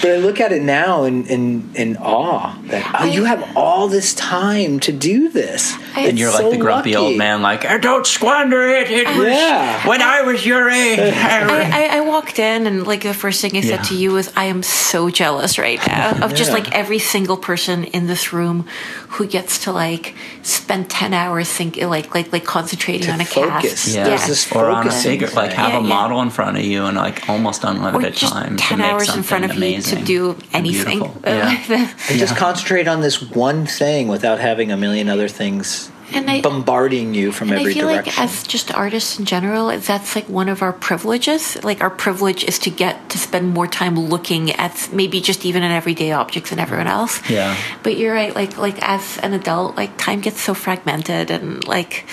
But 0.00 0.10
I 0.12 0.16
look 0.16 0.40
at 0.40 0.52
it 0.52 0.62
now 0.62 1.04
in 1.04 1.26
in, 1.26 1.70
in 1.74 1.96
awe 1.98 2.56
that 2.66 3.00
oh, 3.00 3.04
you 3.06 3.24
have 3.24 3.56
all 3.56 3.88
this 3.88 4.14
time 4.14 4.80
to 4.80 4.92
do 4.92 5.28
this. 5.28 5.74
I- 5.94 6.08
and 6.08 6.18
you're 6.18 6.30
like 6.30 6.40
so 6.40 6.50
the 6.50 6.56
grumpy 6.56 6.94
lucky. 6.94 7.06
old 7.06 7.16
man, 7.18 7.42
like, 7.42 7.64
"Eh, 7.64 7.78
don't 7.78 8.06
squander 8.06 8.62
it. 8.66 8.90
It 8.90 9.06
was 9.16 9.26
Yeah. 9.28 9.86
when 9.86 10.00
I 10.02 10.22
was 10.22 10.44
your 10.46 10.68
age. 10.70 10.98
I, 11.14 11.88
I, 11.90 11.98
I 11.98 12.00
walked 12.00 12.38
in, 12.38 12.66
and 12.66 12.86
like 12.86 13.02
the 13.02 13.14
first 13.14 13.40
thing 13.40 13.56
I 13.56 13.60
said 13.60 13.70
Yeah. 13.80 13.82
to 13.90 13.94
you 13.96 14.12
was, 14.12 14.32
"I 14.36 14.44
am 14.44 14.62
so 14.62 15.10
jealous 15.10 15.58
right 15.58 15.80
now 15.86 16.24
of 16.24 16.34
just 16.34 16.52
like 16.52 16.72
every 16.72 16.98
single 16.98 17.36
person 17.36 17.69
in 17.84 18.06
this 18.06 18.32
room 18.32 18.66
who 19.08 19.26
gets 19.26 19.64
to 19.64 19.72
like 19.72 20.14
spend 20.42 20.90
ten 20.90 21.12
hours 21.14 21.48
thinking, 21.50 21.88
like 21.88 22.14
like 22.14 22.32
like 22.32 22.44
concentrating 22.44 23.06
To 23.06 23.12
on 23.12 23.20
a 23.20 23.24
focus. 23.24 23.84
cast. 23.84 23.94
Yeah. 23.94 24.04
There's 24.04 24.26
this 24.26 24.52
or 24.52 24.66
on 24.70 24.80
a 24.80 24.90
focusing 24.90 25.10
figure, 25.20 25.28
like 25.34 25.52
have 25.52 25.70
Yeah, 25.72 25.78
a 25.78 25.82
yeah. 25.82 25.88
model 25.88 26.20
in 26.22 26.30
front 26.30 26.56
of 26.58 26.64
you 26.64 26.84
and 26.84 26.96
like 26.96 27.28
almost 27.28 27.64
or 27.64 27.68
unlimited 27.68 28.14
just 28.14 28.32
time 28.32 28.56
to 28.56 28.62
ten 28.62 28.78
make 28.78 28.86
hours 28.92 29.14
in 29.14 29.22
front 29.22 29.44
of 29.44 29.52
amazing 29.52 29.98
you 30.00 30.34
to 30.34 30.34
do 30.36 30.36
anything. 30.52 30.98
beautiful. 30.98 31.22
Yeah. 31.26 31.92
and 32.10 32.18
just 32.18 32.36
concentrate 32.36 32.88
on 32.88 33.00
this 33.00 33.22
one 33.22 33.66
thing 33.66 34.08
without 34.08 34.38
having 34.40 34.70
a 34.72 34.76
million 34.76 35.08
other 35.08 35.28
things 35.28 35.90
And 36.12 36.30
I- 36.30 36.40
bombarding 36.40 37.14
you 37.14 37.32
from 37.32 37.50
And 37.50 37.60
every 37.60 37.72
I 37.72 37.74
feel 37.74 37.88
direction. 37.88 38.12
like 38.14 38.30
as 38.30 38.42
just 38.46 38.72
artists 38.74 39.18
in 39.18 39.24
general, 39.24 39.68
that's 39.78 40.14
like 40.16 40.28
one 40.28 40.48
of 40.48 40.62
our 40.62 40.72
privileges. 40.72 41.62
Like 41.64 41.80
our 41.82 41.90
privilege 41.90 42.44
is 42.44 42.58
to 42.60 42.70
get 42.70 43.08
to 43.10 43.18
spend 43.18 43.54
more 43.54 43.66
time 43.66 43.98
looking 43.98 44.50
at 44.52 44.88
maybe 44.92 45.20
just 45.20 45.44
even 45.44 45.62
an 45.62 45.72
everyday 45.72 46.12
objects 46.12 46.50
than 46.50 46.58
everyone 46.58 46.86
else. 46.86 47.20
Yeah. 47.30 47.56
But 47.82 47.96
you're 47.96 48.14
right. 48.14 48.34
Like 48.34 48.56
like 48.58 48.78
as 48.82 49.18
an 49.18 49.32
adult, 49.32 49.76
like 49.76 49.96
time 49.98 50.20
gets 50.20 50.40
so 50.40 50.54
fragmented, 50.54 51.30
and 51.30 51.66
like, 51.66 52.06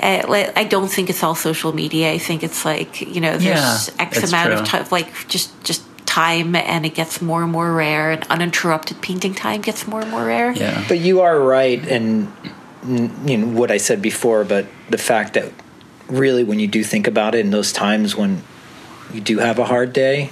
uh, 0.00 0.22
like 0.28 0.56
I 0.58 0.64
don't 0.64 0.88
think 0.88 1.10
it's 1.10 1.22
all 1.22 1.34
social 1.34 1.72
media. 1.72 2.12
I 2.12 2.18
think 2.18 2.42
it's 2.42 2.64
like 2.64 3.00
you 3.00 3.20
know 3.20 3.36
there's 3.38 3.88
Yeah, 3.88 4.04
X 4.06 4.18
it's 4.18 4.32
amount 4.32 4.52
of 4.52 4.64
time, 4.66 4.86
like 4.90 5.08
just 5.28 5.50
just 5.64 5.82
time, 6.06 6.54
and 6.54 6.86
it 6.86 6.94
gets 6.94 7.20
more 7.20 7.42
and 7.42 7.50
more 7.50 7.72
rare, 7.72 8.12
and 8.12 8.22
uninterrupted 8.30 9.00
painting 9.00 9.34
time 9.34 9.60
gets 9.62 9.86
more 9.86 10.00
and 10.02 10.10
more 10.10 10.24
rare. 10.24 10.52
Yeah. 10.52 10.84
But 10.86 10.98
you 11.00 11.20
are 11.22 11.38
right, 11.40 11.82
and 11.88 12.28
you 12.86 13.38
know 13.38 13.58
what 13.58 13.70
I 13.70 13.78
said 13.78 14.02
before. 14.02 14.44
But 14.44 14.66
the 14.88 14.98
fact 14.98 15.34
that 15.34 15.52
really, 16.08 16.44
when 16.44 16.58
you 16.58 16.66
do 16.66 16.84
think 16.84 17.06
about 17.06 17.34
it, 17.34 17.40
in 17.40 17.50
those 17.50 17.72
times 17.72 18.16
when 18.16 18.42
you 19.12 19.20
do 19.20 19.38
have 19.38 19.58
a 19.58 19.64
hard 19.64 19.92
day, 19.92 20.30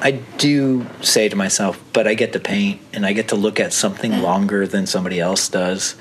I 0.00 0.12
do 0.12 0.86
say 1.00 1.28
to 1.28 1.36
myself, 1.36 1.80
"But 1.92 2.06
I 2.06 2.14
get 2.14 2.32
to 2.34 2.40
paint, 2.40 2.80
and 2.92 3.06
I 3.06 3.12
get 3.12 3.28
to 3.28 3.36
look 3.36 3.60
at 3.60 3.72
something 3.72 4.12
mm. 4.12 4.22
longer 4.22 4.66
than 4.66 4.86
somebody 4.86 5.20
else 5.20 5.48
does, 5.48 5.94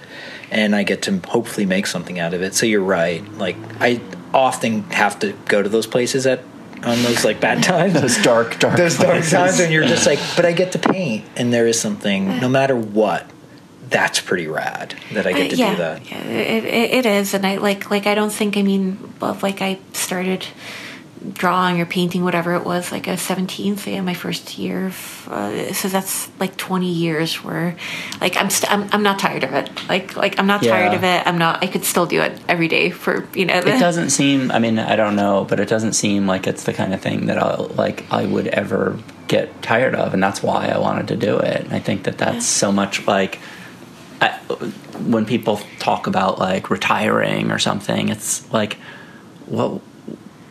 and 0.51 0.75
I 0.75 0.83
get 0.83 1.01
to 1.03 1.19
hopefully 1.27 1.65
make 1.65 1.87
something 1.87 2.19
out 2.19 2.33
of 2.33 2.41
it." 2.41 2.53
So 2.55 2.65
you're 2.65 2.81
right. 2.81 3.23
Like 3.37 3.55
I 3.79 4.01
often 4.33 4.83
have 4.91 5.19
to 5.19 5.33
go 5.47 5.61
to 5.61 5.69
those 5.69 5.87
places 5.87 6.25
at 6.25 6.41
on 6.83 7.01
those 7.03 7.23
like 7.23 7.39
bad 7.39 7.63
times. 7.73 7.93
Those 7.93 8.21
dark, 8.21 8.59
dark, 8.59 8.77
those 8.77 8.97
dark 8.97 9.11
places. 9.11 9.31
times 9.31 9.59
when 9.59 9.71
you're 9.71 9.85
just 9.85 10.05
like, 10.11 10.19
but 10.35 10.45
I 10.45 10.51
get 10.51 10.73
to 10.73 10.79
paint, 10.79 11.25
and 11.35 11.53
there 11.53 11.67
is 11.67 11.79
something, 11.79 12.39
no 12.39 12.49
matter 12.49 12.75
what, 12.75 13.29
that's 13.93 14.19
pretty 14.19 14.47
rad 14.47 14.95
that 15.13 15.25
I 15.25 15.31
get 15.31 15.51
to 15.51 15.55
Uh, 15.55 15.59
yeah, 15.59 15.71
do 15.71 15.77
that. 15.77 16.11
Yeah, 16.11 16.23
it, 16.23 16.65
it, 16.65 16.91
it 16.91 17.05
is, 17.05 17.33
and 17.33 17.45
I 17.45 17.57
like 17.57 17.89
like 17.89 18.05
I 18.07 18.15
don't 18.15 18.33
think 18.33 18.57
I 18.57 18.61
mean, 18.63 18.97
well, 19.21 19.37
like 19.41 19.61
I 19.61 19.79
started 19.93 20.45
drawing 21.31 21.79
or 21.79 21.85
painting 21.85 22.21
whatever 22.25 22.53
it 22.53 22.65
was 22.65 22.91
like 22.91 23.07
a 23.07 23.15
17 23.15 23.77
so 23.77 23.89
yeah 23.89 24.01
my 24.01 24.13
first 24.13 24.57
year 24.57 24.87
of, 24.87 25.29
uh, 25.31 25.71
so 25.71 25.87
that's 25.87 26.29
like 26.37 26.57
20 26.57 26.91
years 26.91 27.35
where 27.41 27.77
like 28.19 28.35
i'm 28.35 28.49
st- 28.49 28.69
I'm, 28.69 28.89
I'm 28.91 29.03
not 29.03 29.19
tired 29.19 29.45
of 29.45 29.53
it. 29.53 29.69
Like 29.87 30.17
like 30.17 30.37
i'm 30.37 30.47
not 30.47 30.63
tired 30.63 30.93
of 30.93 31.05
it. 31.05 31.25
I'm 31.25 31.37
not 31.37 31.63
i 31.63 31.67
could 31.67 31.85
still 31.85 32.05
do 32.05 32.19
it 32.21 32.37
every 32.49 32.67
day 32.67 32.89
for 32.89 33.25
you 33.33 33.45
know. 33.45 33.57
It 33.57 33.79
doesn't 33.79 34.09
seem 34.19 34.51
i 34.51 34.59
mean 34.59 34.77
i 34.77 34.97
don't 34.97 35.15
know 35.15 35.45
but 35.47 35.61
it 35.61 35.69
doesn't 35.69 35.93
seem 35.93 36.27
like 36.27 36.45
it's 36.45 36.65
the 36.65 36.73
kind 36.73 36.93
of 36.93 36.99
thing 36.99 37.27
that 37.27 37.37
i 37.37 37.55
like 37.55 38.03
i 38.11 38.25
would 38.25 38.47
ever 38.47 38.99
get 39.29 39.61
tired 39.61 39.95
of 39.95 40.13
and 40.13 40.21
that's 40.21 40.43
why 40.43 40.67
i 40.67 40.77
wanted 40.77 41.07
to 41.07 41.15
do 41.15 41.37
it. 41.37 41.61
And 41.63 41.73
i 41.73 41.79
think 41.79 42.03
that 42.03 42.17
that's 42.17 42.45
so 42.45 42.69
much 42.69 43.07
like 43.07 43.39
I, 44.23 44.37
when 45.07 45.25
people 45.25 45.59
talk 45.79 46.07
about 46.07 46.39
like 46.39 46.69
retiring 46.69 47.51
or 47.51 47.59
something 47.59 48.09
it's 48.09 48.51
like 48.53 48.77
well 49.47 49.81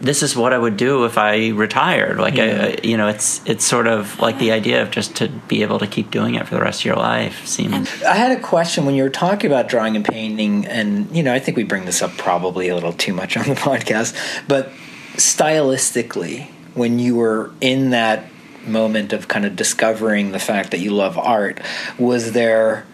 this 0.00 0.22
is 0.22 0.36
what 0.36 0.52
i 0.52 0.58
would 0.58 0.76
do 0.76 1.04
if 1.04 1.16
i 1.16 1.50
retired. 1.50 2.18
Like 2.18 2.38
I, 2.38 2.76
you 2.82 2.96
know 2.96 3.08
it's 3.08 3.40
it's 3.46 3.64
sort 3.64 3.86
of 3.86 4.18
like 4.18 4.38
the 4.38 4.52
idea 4.52 4.82
of 4.82 4.90
just 4.90 5.16
to 5.16 5.28
be 5.28 5.62
able 5.62 5.78
to 5.78 5.86
keep 5.86 6.10
doing 6.10 6.34
it 6.34 6.46
for 6.46 6.54
the 6.54 6.60
rest 6.60 6.80
of 6.80 6.84
your 6.84 6.96
life 6.96 7.46
seems. 7.46 8.02
I 8.02 8.14
had 8.14 8.36
a 8.36 8.40
question 8.40 8.84
when 8.84 8.94
you 8.94 9.04
were 9.04 9.10
talking 9.10 9.50
about 9.50 9.68
drawing 9.68 9.96
and 9.96 10.04
painting, 10.04 10.66
and 10.66 11.14
you 11.16 11.22
know, 11.22 11.32
I 11.32 11.38
think 11.38 11.56
we 11.56 11.62
bring 11.62 11.84
this 11.84 12.02
up 12.02 12.10
probably 12.18 12.68
a 12.68 12.74
little 12.74 12.92
too 12.92 13.14
much 13.14 13.36
on 13.36 13.48
the 13.48 13.54
podcast, 13.70 14.14
but 14.48 14.70
stylistically, 15.14 16.48
when 16.74 16.98
you 16.98 17.16
were 17.16 17.52
in 17.60 17.90
that 17.90 18.24
moment 18.66 19.12
of 19.12 19.28
kind 19.28 19.44
of 19.44 19.56
discovering 19.56 20.32
the 20.32 20.38
fact 20.38 20.72
that 20.72 20.78
you 20.78 20.90
love 20.90 21.18
art, 21.18 21.60
was 21.98 22.32
there 22.32 22.86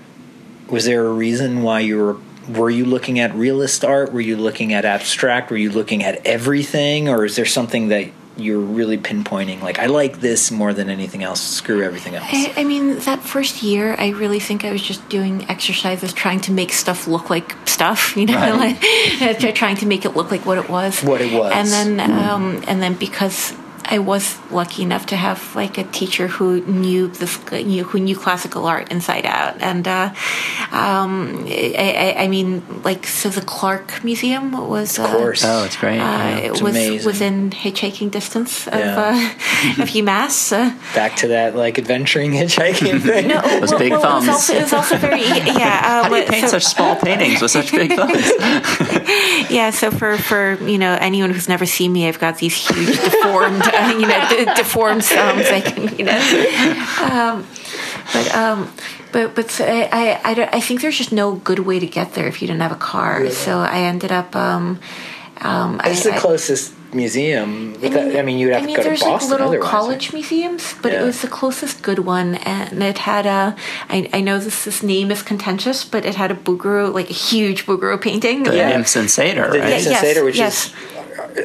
was 0.70 0.84
there 0.84 1.06
a 1.06 1.12
reason 1.12 1.62
why 1.62 1.80
you 1.80 1.98
were 1.98 2.16
were 2.48 2.70
you 2.70 2.86
looking 2.86 3.18
at 3.18 3.34
realist 3.34 3.84
art? 3.84 4.12
Were 4.12 4.22
you 4.22 4.36
looking 4.36 4.72
at 4.72 4.84
abstract? 4.86 5.50
Were 5.50 5.56
you 5.58 5.70
looking 5.70 6.02
at 6.02 6.24
everything, 6.26 7.08
or 7.08 7.24
is 7.26 7.36
there 7.36 7.44
something 7.44 7.88
that 7.88 8.08
you're 8.38 8.58
really 8.60 8.96
pinpointing? 8.96 9.60
Like, 9.60 9.78
I 9.78 9.86
like 9.86 10.20
this 10.20 10.50
more 10.50 10.72
than 10.72 10.88
anything 10.88 11.22
else. 11.22 11.40
Screw 11.42 11.82
everything 11.82 12.14
else. 12.14 12.26
I, 12.30 12.54
I 12.58 12.64
mean, 12.64 13.00
that 13.00 13.20
first 13.20 13.62
year, 13.62 13.96
I 13.98 14.10
really 14.10 14.40
think 14.40 14.64
I 14.64 14.70
was 14.72 14.80
just 14.80 15.06
doing 15.10 15.44
exercises, 15.50 16.12
trying 16.14 16.40
to 16.42 16.52
make 16.52 16.72
stuff 16.72 17.06
look 17.06 17.28
like 17.28 17.54
stuff. 17.68 18.16
You 18.16 18.26
know, 18.26 18.34
Right. 18.36 18.80
like 19.20 19.54
trying 19.54 19.76
to 19.76 19.86
make 19.86 20.04
it 20.06 20.16
look 20.16 20.30
like 20.30 20.46
what 20.46 20.56
it 20.56 20.70
was. 20.70 21.02
What 21.02 21.20
it 21.20 21.32
was. 21.32 21.52
And 21.52 21.68
then, 21.68 22.00
um, 22.10 22.62
and 22.66 22.80
then 22.82 22.94
because 22.94 23.52
I 23.90 23.98
was 24.00 24.36
lucky 24.50 24.82
enough 24.82 25.06
to 25.06 25.16
have 25.16 25.54
like 25.56 25.78
a 25.78 25.84
teacher 25.84 26.26
who 26.28 26.60
knew 26.66 27.08
this, 27.08 27.38
knew 27.50 27.84
who 27.84 27.98
knew 27.98 28.16
classical 28.16 28.66
art 28.66 28.90
inside 28.92 29.24
out, 29.24 29.62
and 29.62 29.88
uh, 29.88 30.10
um, 30.72 31.44
I, 31.48 32.14
I, 32.18 32.24
I 32.24 32.28
mean, 32.28 32.62
like, 32.84 33.06
so 33.06 33.28
the 33.30 33.40
Clark 33.40 34.04
Museum 34.04 34.52
was, 34.68 34.98
Of 34.98 35.06
course. 35.10 35.42
oh 35.44 35.64
it's 35.64 35.76
great 35.76 35.98
Uh, 36.00 36.02
yeah. 36.02 36.36
it 36.38 36.52
was 36.52 36.60
amazing. 36.76 37.06
within 37.06 37.50
hitchhiking 37.50 38.10
distance 38.10 38.66
of 38.68 38.74
Yeah. 38.78 38.98
uh, 39.76 39.82
of 39.82 39.88
UMass. 39.88 40.52
Uh, 40.52 40.76
Back 40.94 41.16
to 41.16 41.28
that 41.28 41.56
like 41.56 41.78
adventuring 41.78 42.32
hitchhiking 42.40 43.00
thing. 43.00 43.28
no, 43.28 43.40
Those 43.60 43.72
big 43.74 43.92
it 43.92 43.96
was 43.96 44.02
thumbs. 44.02 44.28
also, 44.28 44.54
it 44.54 44.62
was 44.62 44.72
also 44.74 44.96
very 44.98 45.22
yeah. 45.62 46.02
How 46.02 46.08
do 46.10 46.16
you 46.16 46.24
paint 46.26 46.44
so, 46.48 46.58
such 46.58 46.64
small 46.66 46.94
paintings 46.96 47.40
with 47.40 47.50
such 47.52 47.70
big 47.72 47.92
thumbs 47.94 48.30
yeah, 49.50 49.70
so 49.70 49.90
for 49.90 50.18
for 50.18 50.54
you 50.64 50.78
know 50.78 50.96
anyone 51.00 51.30
who's 51.30 51.48
never 51.48 51.64
seen 51.66 51.92
me, 51.92 52.06
I've 52.08 52.18
got 52.18 52.38
these 52.38 52.54
huge 52.54 52.96
deformed 53.00 53.62
uh, 53.62 53.70
you 54.00 54.06
know 54.06 54.28
de- 54.28 54.54
deformed 54.54 55.04
thumbs. 55.04 55.46
I 55.58 55.60
can 55.60 55.82
you 55.98 56.04
know, 56.04 56.18
um, 57.12 57.46
but 58.12 58.34
um, 58.34 58.72
but 59.12 59.34
but 59.34 59.50
so 59.50 59.64
I, 59.64 59.88
I 59.92 60.20
I 60.30 60.34
don't- 60.34 60.54
I 60.54 60.60
think 60.60 60.80
there's 60.80 60.98
just 60.98 61.12
no 61.12 61.34
good 61.36 61.60
way 61.60 61.78
to 61.78 61.86
get 61.86 62.14
there 62.14 62.26
if 62.26 62.40
you 62.40 62.46
didn't 62.48 62.62
have 62.62 62.72
a 62.72 62.76
car. 62.92 63.28
So 63.30 63.58
I 63.58 63.80
ended 63.92 64.12
up 64.12 64.34
um, 64.36 64.78
um, 65.40 65.80
It's 65.84 66.06
I, 66.06 66.10
the 66.14 66.18
closest 66.20 66.74
museum. 66.92 67.76
I 67.84 68.22
mean, 68.22 68.38
you'd 68.38 68.52
have 68.54 68.62
I 68.62 68.66
mean, 68.66 68.76
to 68.76 68.82
go 68.82 68.88
there's 68.88 69.00
to 69.00 69.04
Boston 69.06 69.30
like 69.30 69.40
little 69.40 69.48
otherwise. 69.48 69.70
college 69.70 70.12
museums, 70.14 70.74
but 70.82 70.90
Yeah. 70.92 71.02
it 71.02 71.04
was 71.04 71.20
the 71.20 71.28
closest 71.28 71.82
good 71.82 71.98
one, 72.00 72.36
and 72.36 72.82
it 72.82 72.98
had 72.98 73.26
a. 73.26 73.54
I, 73.90 74.08
I 74.14 74.20
know 74.22 74.38
this 74.38 74.64
this 74.64 74.82
name 74.82 75.10
is 75.10 75.22
contentious, 75.22 75.84
but 75.84 76.04
it 76.06 76.14
had 76.14 76.30
a 76.30 76.34
Bouguereau, 76.34 76.92
like 76.94 77.10
a 77.10 77.18
huge 77.30 77.66
Bouguereau 77.66 78.00
painting. 78.00 78.44
the 78.44 78.56
Yeah. 78.56 78.70
nymphs 78.70 78.96
and 78.96 79.10
satyr 79.10 79.50
The 79.50 79.58
right 79.60 79.68
Nixon 79.70 79.92
yes, 79.92 80.22
which 80.22 80.38
yes. 80.38 80.66
is 80.66 80.72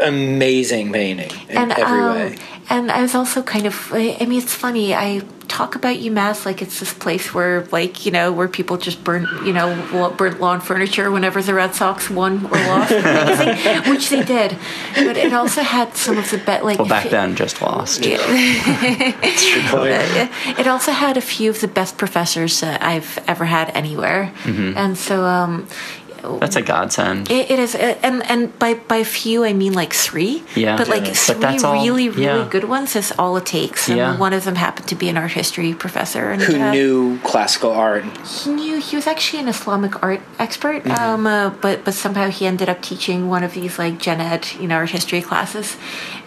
amazing 0.02 0.92
painting 0.92 1.32
in 1.50 1.58
and 1.58 1.72
every 1.72 2.00
um, 2.02 2.16
way. 2.16 2.38
and 2.70 2.92
I 2.92 3.02
was 3.02 3.16
also 3.16 3.42
kind 3.44 3.66
of. 3.66 3.92
I 3.94 4.18
I 4.20 4.26
mean, 4.26 4.40
it's 4.42 4.54
funny. 4.54 4.94
I 4.94 5.22
talk 5.48 5.76
about 5.76 5.98
UMass 5.98 6.46
like 6.46 6.62
it's 6.62 6.80
this 6.80 6.94
place 6.94 7.34
where, 7.34 7.66
like, 7.72 8.06
you 8.08 8.12
know, 8.12 8.32
where 8.32 8.48
people 8.48 8.78
just 8.78 9.04
burn, 9.04 9.28
you 9.46 9.54
know, 9.54 9.68
lo- 9.92 10.10
burnt 10.12 10.40
lawn 10.40 10.62
furniture 10.62 11.12
whenever 11.12 11.42
the 11.44 11.54
Red 11.54 11.76
Sox 11.76 12.10
won 12.10 12.46
or 12.46 12.58
lost, 12.58 12.92
or 12.92 12.96
anything, 12.96 13.92
which 13.92 14.10
they 14.10 14.24
did. 14.24 14.58
But 14.96 15.18
it 15.18 15.34
also 15.34 15.62
had 15.62 15.96
some 15.96 16.18
of 16.18 16.32
the 16.32 16.38
best, 16.40 16.64
like. 16.64 16.80
well 16.80 16.88
back 16.88 17.10
then 17.10 17.36
just 17.36 17.62
lost 17.62 18.06
Yeah. 18.06 18.18
But- 19.72 20.60
it 20.60 20.68
also 20.68 20.92
had 20.92 21.18
a 21.18 21.22
few 21.22 21.50
of 21.50 21.60
the 21.62 21.68
best 21.68 21.98
professors 21.98 22.62
that 22.62 22.82
I've 22.82 23.20
ever 23.28 23.46
had 23.46 23.70
anywhere, 23.76 24.32
Mm-hmm. 24.44 24.78
and 24.78 24.98
so 24.98 25.24
um, 25.24 25.68
that's 26.40 26.56
a 26.56 26.62
godsend 26.62 27.30
it, 27.30 27.52
it 27.52 27.60
is. 27.60 27.76
And 27.76 28.24
and 28.32 28.58
by 28.60 28.74
by 28.76 29.04
few 29.04 29.44
I 29.44 29.54
mean 29.54 29.74
like 29.74 29.94
three. 29.94 30.44
Yeah. 30.56 30.78
but 30.78 30.88
like 30.88 31.06
Yeah. 31.08 31.14
three 31.14 31.34
But 31.36 31.42
that's 31.42 31.64
all- 31.64 31.74
really 31.84 32.08
really 32.10 32.44
yeah. 32.44 32.48
good 32.56 32.64
ones 32.78 32.96
is 32.96 33.12
all 33.20 33.38
it 33.38 33.46
takes. 33.46 33.90
And 33.90 33.98
Yeah. 33.98 34.18
one 34.18 34.34
of 34.34 34.44
them 34.46 34.56
happened 34.56 34.88
to 34.88 34.96
be 34.96 35.08
an 35.10 35.18
art 35.18 35.32
history 35.32 35.74
professor, 35.74 36.32
and 36.32 36.42
who 36.42 36.56
uh, 36.62 36.72
knew 36.72 37.20
classical 37.24 37.72
art? 37.72 38.04
he 38.28 38.50
knew 38.52 38.76
he 38.80 38.96
was 38.96 39.08
actually 39.08 39.42
an 39.44 39.50
Islamic 39.50 39.94
art 40.04 40.22
expert, 40.40 40.84
Mm-hmm. 40.84 41.04
um, 41.04 41.28
uh, 41.28 41.50
but 41.62 41.84
but 41.86 41.94
somehow 41.94 42.30
he 42.30 42.46
ended 42.48 42.70
up 42.70 42.80
teaching 42.82 43.20
one 43.30 43.44
of 43.48 43.52
these 43.54 43.78
like 43.84 43.96
gen 44.06 44.20
ed, 44.22 44.44
you 44.62 44.68
know, 44.68 44.76
art 44.84 44.92
history 44.92 45.22
classes, 45.22 45.78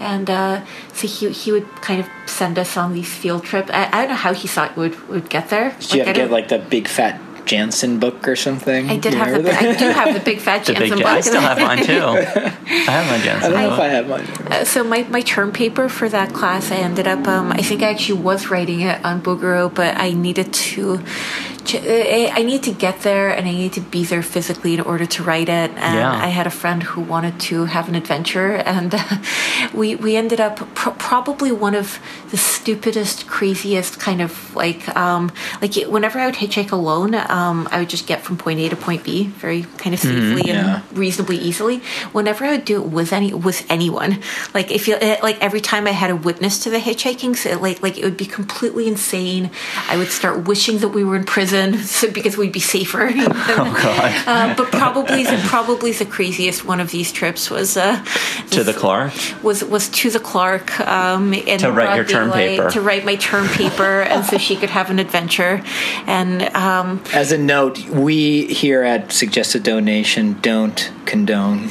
and 0.00 0.28
uh, 0.30 0.60
so 0.92 1.06
he 1.08 1.30
he 1.42 1.48
would 1.52 1.68
kind 1.88 2.00
of 2.02 2.06
send 2.26 2.58
us 2.58 2.76
on 2.76 2.92
these 2.92 3.08
field 3.22 3.42
trips. 3.44 3.70
I, 3.72 3.82
I 3.92 3.96
don't 4.00 4.10
know 4.14 4.22
how 4.26 4.34
he 4.34 4.46
thought 4.48 4.76
we 4.76 4.88
would 4.88 4.96
would 5.08 5.28
get 5.36 5.48
there. 5.48 5.68
Did 5.80 5.94
you 5.94 6.02
I 6.02 6.06
have 6.06 6.14
to 6.16 6.20
get 6.22 6.30
like 6.38 6.48
the 6.48 6.58
big 6.58 6.86
fat 6.88 7.14
Janson 7.46 7.98
book 7.98 8.26
or 8.28 8.36
something? 8.36 8.90
I 8.90 8.96
did 8.98 9.12
You 9.14 9.18
have 9.18 9.30
the 9.30 9.38
remember 9.38 9.58
I 9.68 9.74
do 9.74 9.88
have 9.88 10.14
the 10.14 10.20
big 10.20 10.38
fat 10.40 10.64
the 10.66 10.72
big 10.74 10.90
Janson 10.90 10.98
Jan- 10.98 11.06
book. 11.06 11.16
I 11.16 11.20
still 11.20 11.40
have 11.40 11.58
mine 11.58 11.84
too 11.84 11.92
I 12.02 12.90
have 12.90 13.06
my 13.06 13.16
I 13.16 13.20
Janson 13.24 13.50
don't 13.52 13.60
know 13.62 13.74
if. 13.74 13.80
I 13.80 13.88
have 13.88 14.08
mine. 14.08 14.26
Uh, 14.52 14.64
so 14.64 14.84
my, 14.84 15.02
my 15.04 15.20
term 15.22 15.52
paper 15.52 15.88
for 15.88 16.08
that 16.08 16.32
class, 16.34 16.70
I 16.70 16.76
ended 16.76 17.06
up. 17.06 17.26
Um, 17.26 17.52
I 17.52 17.58
think 17.62 17.82
I 17.82 17.90
actually 17.90 18.20
was 18.20 18.48
writing 18.50 18.80
it 18.82 19.04
on 19.04 19.22
Bouguereau, 19.22 19.72
but 19.72 19.96
I 19.96 20.10
needed 20.12 20.52
to 20.52 20.98
ch- 20.98 21.55
I 21.74 22.32
I 22.34 22.42
need 22.42 22.62
to 22.64 22.72
get 22.72 23.00
there 23.00 23.30
and 23.30 23.46
I 23.46 23.52
need 23.52 23.72
to 23.74 23.80
be 23.80 24.04
there 24.04 24.22
physically 24.22 24.74
in 24.74 24.80
order 24.80 25.06
to 25.06 25.22
write 25.22 25.48
it. 25.48 25.70
And 25.76 25.94
Yeah. 25.96 26.26
I 26.26 26.28
had 26.28 26.46
a 26.46 26.50
friend 26.50 26.82
who 26.82 27.00
wanted 27.00 27.38
to 27.48 27.64
have 27.66 27.88
an 27.88 27.94
adventure, 27.94 28.56
and 28.56 28.94
uh, 28.94 29.00
we 29.74 29.96
we 29.96 30.16
ended 30.16 30.40
up 30.40 30.56
pr- 30.74 30.90
probably 30.98 31.52
one 31.52 31.74
of 31.74 31.98
the 32.30 32.36
stupidest, 32.36 33.26
craziest 33.26 33.98
kind 33.98 34.20
of 34.20 34.54
like 34.54 34.88
um, 34.96 35.30
like 35.62 35.74
whenever 35.88 36.18
I 36.18 36.26
would 36.26 36.36
hitchhike 36.36 36.72
alone, 36.72 37.14
um, 37.14 37.68
I 37.70 37.78
would 37.80 37.90
just 37.90 38.06
get 38.06 38.22
from 38.22 38.36
point 38.36 38.60
A 38.60 38.68
to 38.68 38.76
point 38.76 39.02
B 39.04 39.24
very 39.24 39.62
kind 39.78 39.94
of 39.94 40.00
safely 40.00 40.42
yeah. 40.46 40.82
and 40.88 40.98
reasonably 40.98 41.38
easily. 41.38 41.80
Whenever 42.12 42.44
I 42.44 42.50
would 42.50 42.64
do 42.64 42.82
it 42.82 42.88
with 42.88 43.12
any 43.12 43.32
with 43.32 43.64
anyone, 43.70 44.18
like 44.54 44.70
if 44.70 44.86
you 44.88 44.96
eh, 45.00 45.18
like 45.22 45.38
every 45.42 45.60
time 45.60 45.86
I 45.86 45.92
had 45.92 46.10
a 46.10 46.16
witness 46.16 46.58
to 46.64 46.70
the 46.70 46.78
hitchhiking, 46.78 47.36
so 47.36 47.58
like 47.58 47.82
like 47.82 47.98
it 47.98 48.04
would 48.04 48.16
be 48.16 48.26
completely 48.26 48.86
insane. 48.88 49.50
I 49.88 49.96
would 49.96 50.10
start 50.10 50.46
wishing 50.46 50.78
that 50.78 50.88
we 50.88 51.02
were 51.04 51.16
in 51.16 51.24
prison 51.24 51.55
so, 51.84 52.10
because 52.10 52.36
we'd 52.36 52.52
be 52.52 52.60
safer. 52.60 53.10
Oh 53.58 53.72
God. 53.82 54.12
Uh, 54.26 54.54
but 54.56 54.70
probably 54.70 55.22
the 55.24 55.38
probably 55.46 55.92
the 55.92 56.04
craziest 56.04 56.64
one 56.64 56.80
of 56.80 56.90
these 56.90 57.10
trips 57.12 57.50
was 57.50 57.76
uh, 57.76 58.04
to 58.50 58.62
the 58.64 58.72
Clark. 58.72 59.12
was 59.42 59.64
was 59.64 59.88
to 59.88 60.10
the 60.10 60.20
Clark 60.20 60.78
um, 60.80 61.32
in 61.32 61.58
To 61.60 61.70
write 61.72 61.96
your 61.96 62.04
term 62.04 62.28
daylight, 62.30 62.58
paper. 62.58 62.70
to 62.70 62.80
write 62.80 63.04
my 63.04 63.16
term 63.16 63.46
paper, 63.48 64.02
and 64.02 64.24
so 64.24 64.38
she 64.38 64.56
could 64.56 64.70
have 64.70 64.90
an 64.90 64.98
adventure. 64.98 65.62
And 66.06 66.42
um, 66.54 67.02
As 67.12 67.32
a 67.32 67.38
note, 67.38 67.78
we 67.88 68.46
here 68.46 68.82
at 68.82 69.12
Suggested 69.12 69.62
Donation 69.62 70.38
don't 70.42 70.90
condone 71.06 71.70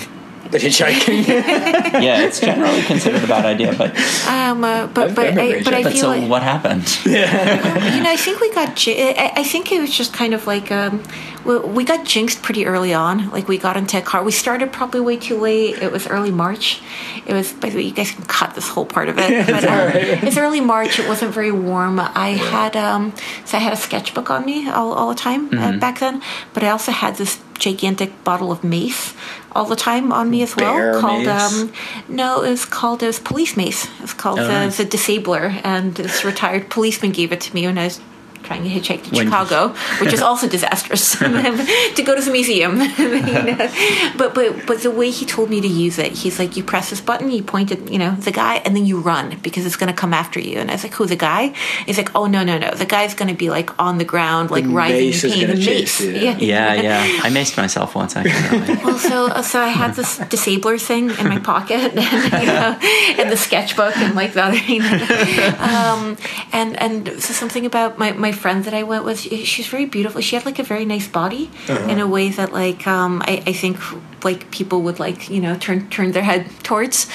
hitchhiking. 0.52 1.26
Yeah, 1.96 2.22
it's 2.28 2.40
generally 2.42 2.82
considered 2.84 3.24
a 3.24 3.28
bad 3.28 3.46
idea, 3.46 3.74
but 3.74 3.96
um, 4.28 4.64
uh, 4.64 4.88
but 4.88 5.10
I've 5.10 5.16
but 5.16 5.34
never 5.34 5.42
I, 5.42 5.64
but 5.64 5.74
I 5.74 5.84
but 5.84 5.92
feel 5.94 6.02
so 6.02 6.08
like, 6.10 6.30
what 6.30 6.44
happened? 6.44 6.86
Yeah, 7.06 7.96
you 7.96 8.04
know, 8.04 8.10
I 8.12 8.18
think 8.18 8.42
we 8.42 8.52
got. 8.54 8.76
ji- 8.76 9.00
I 9.18 9.32
I 9.38 9.44
think 9.44 9.72
it 9.72 9.80
was 9.80 9.92
just 9.96 10.12
kind 10.14 10.34
of 10.34 10.46
like 10.46 10.72
um, 10.72 11.02
we, 11.46 11.60
we 11.60 11.84
got 11.84 12.06
jinxed 12.06 12.42
pretty 12.42 12.66
early 12.66 12.94
on. 12.94 13.30
Like 13.30 13.48
we 13.48 13.58
got 13.58 13.78
into 13.78 13.98
a 13.98 14.02
car. 14.02 14.24
We 14.24 14.32
started 14.32 14.72
probably 14.74 15.00
way 15.02 15.18
too 15.18 15.40
late. 15.40 15.82
It 15.82 15.92
was 15.92 16.08
early 16.08 16.32
March. 16.32 16.82
It 17.26 17.34
was. 17.34 17.54
By 17.54 17.70
the 17.70 17.78
way, 17.78 17.84
you 17.84 17.92
guys 17.94 18.12
can 18.12 18.26
cut 18.26 18.56
this 18.56 18.68
whole 18.68 18.86
part 18.86 19.10
of 19.10 19.18
it. 19.20 19.46
But 19.56 19.64
um, 19.64 19.90
it's 20.28 20.38
early 20.38 20.62
March. 20.62 21.00
It 21.00 21.08
wasn't 21.08 21.34
very 21.34 21.52
warm. 21.52 22.00
I 22.00 22.30
had 22.32 22.76
um, 22.76 23.14
so 23.46 23.58
I 23.58 23.62
had 23.62 23.74
a 23.74 23.78
sketchbook 23.78 24.30
on 24.30 24.46
me 24.46 24.68
all, 24.70 24.94
all 24.94 25.10
the 25.10 25.16
time 25.16 25.50
uh, 25.58 25.78
back 25.78 26.00
then. 26.00 26.22
But 26.54 26.64
I 26.64 26.70
also 26.70 26.92
had 26.92 27.16
this 27.16 27.40
gigantic 27.58 28.24
bottle 28.26 28.52
of 28.52 28.64
mace 28.64 29.14
all 29.54 29.64
the 29.66 29.78
time 29.78 30.12
on 30.12 30.30
me 30.30 30.44
as 30.44 30.56
well. 30.58 30.74
Bear 30.76 31.00
called 31.00 31.28
um, 31.28 31.72
no, 32.10 32.42
it 32.44 32.50
was 32.50 32.66
called 32.66 33.02
it 33.02 33.08
was 33.08 33.20
police 33.20 33.56
mace. 33.56 33.88
It's 34.02 34.14
called 34.14 34.40
Oh, 34.40 34.44
the, 34.48 34.52
nice. 34.66 34.78
the 34.78 34.84
disabler, 34.86 35.62
and 35.64 35.96
this 35.96 36.26
retired 36.26 36.70
policeman 36.70 37.12
gave 37.12 37.32
it 37.32 37.40
to 37.42 37.54
me 37.56 37.66
when 37.66 37.78
I 37.78 37.86
was 37.86 38.02
trying 38.46 38.64
to 38.64 38.70
hitchhike 38.70 39.04
to 39.06 39.10
When- 39.16 39.26
Chicago, 39.28 39.70
which 40.02 40.14
is 40.14 40.22
also 40.30 40.48
disastrous 40.48 41.16
to 41.98 42.04
go 42.06 42.16
to 42.16 42.22
the 42.22 42.32
museum. 42.32 42.80
You 43.06 43.44
know? 43.44 43.70
But 44.18 44.34
but 44.34 44.66
but 44.66 44.78
the 44.82 44.92
way 44.92 45.10
he 45.10 45.26
told 45.26 45.50
me 45.50 45.60
to 45.62 45.68
use 45.68 45.98
it, 46.00 46.12
he's 46.14 46.38
like, 46.40 46.56
you 46.58 46.64
press 46.64 46.90
this 46.90 47.02
button, 47.02 47.32
you 47.32 47.44
point 47.44 47.72
at 47.72 47.92
you 47.92 48.00
know 48.00 48.12
the 48.16 48.32
guy, 48.32 48.56
and 48.66 48.76
then 48.76 48.86
you 48.86 49.00
run 49.00 49.38
because 49.42 49.66
it's 49.66 49.76
going 49.76 49.92
to 49.94 50.00
come 50.04 50.14
after 50.14 50.40
you. 50.40 50.60
And 50.60 50.70
I 50.70 50.74
was 50.76 50.84
like, 50.84 50.94
who 50.94 51.06
the 51.06 51.16
guy? 51.16 51.54
He's 51.86 51.98
like, 51.98 52.12
oh 52.16 52.26
no 52.28 52.44
no 52.44 52.58
no, 52.58 52.72
the 52.72 52.86
guy's 52.86 53.14
going 53.14 53.30
to 53.30 53.36
be 53.38 53.50
like 53.50 53.70
on 53.80 53.98
the 53.98 54.06
ground, 54.06 54.52
like 54.52 54.64
The 54.66 54.70
writhing 54.70 55.00
in 55.00 55.06
mace 55.08 55.24
is 55.24 55.34
pain. 55.34 55.48
The 55.48 55.58
chase 55.62 56.00
mace, 56.02 56.02
you. 56.02 56.12
Yeah, 56.48 56.74
yeah. 56.74 57.02
I 57.24 57.30
maced 57.30 57.58
myself 57.58 57.96
once 57.96 58.16
actually. 58.16 58.76
well, 58.84 58.98
so 58.98 59.42
so 59.42 59.60
I 59.60 59.68
had 59.70 59.96
this 59.96 60.18
disabler 60.34 60.78
thing 60.80 61.10
in 61.10 61.28
my 61.28 61.40
pocket, 61.40 61.96
and, 61.98 62.42
you 62.42 62.48
know, 62.48 62.78
and 63.20 63.32
the 63.32 63.38
sketchbook, 63.38 63.96
and 63.98 64.16
like 64.16 64.34
the 64.34 64.44
other, 64.44 64.58
you 64.58 64.80
know, 64.80 65.56
um, 65.60 66.18
and 66.52 66.80
and 66.80 67.08
so 67.24 67.34
something 67.34 67.66
about 67.66 67.98
my 67.98 68.12
my 68.12 68.32
friend 68.36 68.64
that 68.66 68.74
I 68.74 68.84
went 68.84 69.04
with. 69.06 69.20
she- 69.20 69.44
She's 69.46 69.68
very 69.68 69.86
beautiful. 69.86 70.22
She 70.22 70.36
had 70.36 70.46
like 70.46 70.60
a 70.60 70.64
very 70.64 70.86
nice 70.86 71.08
body 71.08 71.50
in 71.92 72.00
a 72.00 72.08
way 72.08 72.30
that 72.30 72.52
like 72.54 72.86
um, 72.88 73.22
I, 73.26 73.42
I 73.48 73.54
think 73.54 73.78
like 74.26 74.52
people 74.52 74.82
would 74.82 75.00
like 75.00 75.30
you 75.30 75.40
know 75.40 75.56
turn 75.56 75.90
turn 75.90 76.12
their 76.12 76.24
head 76.24 76.50
towards. 76.64 77.08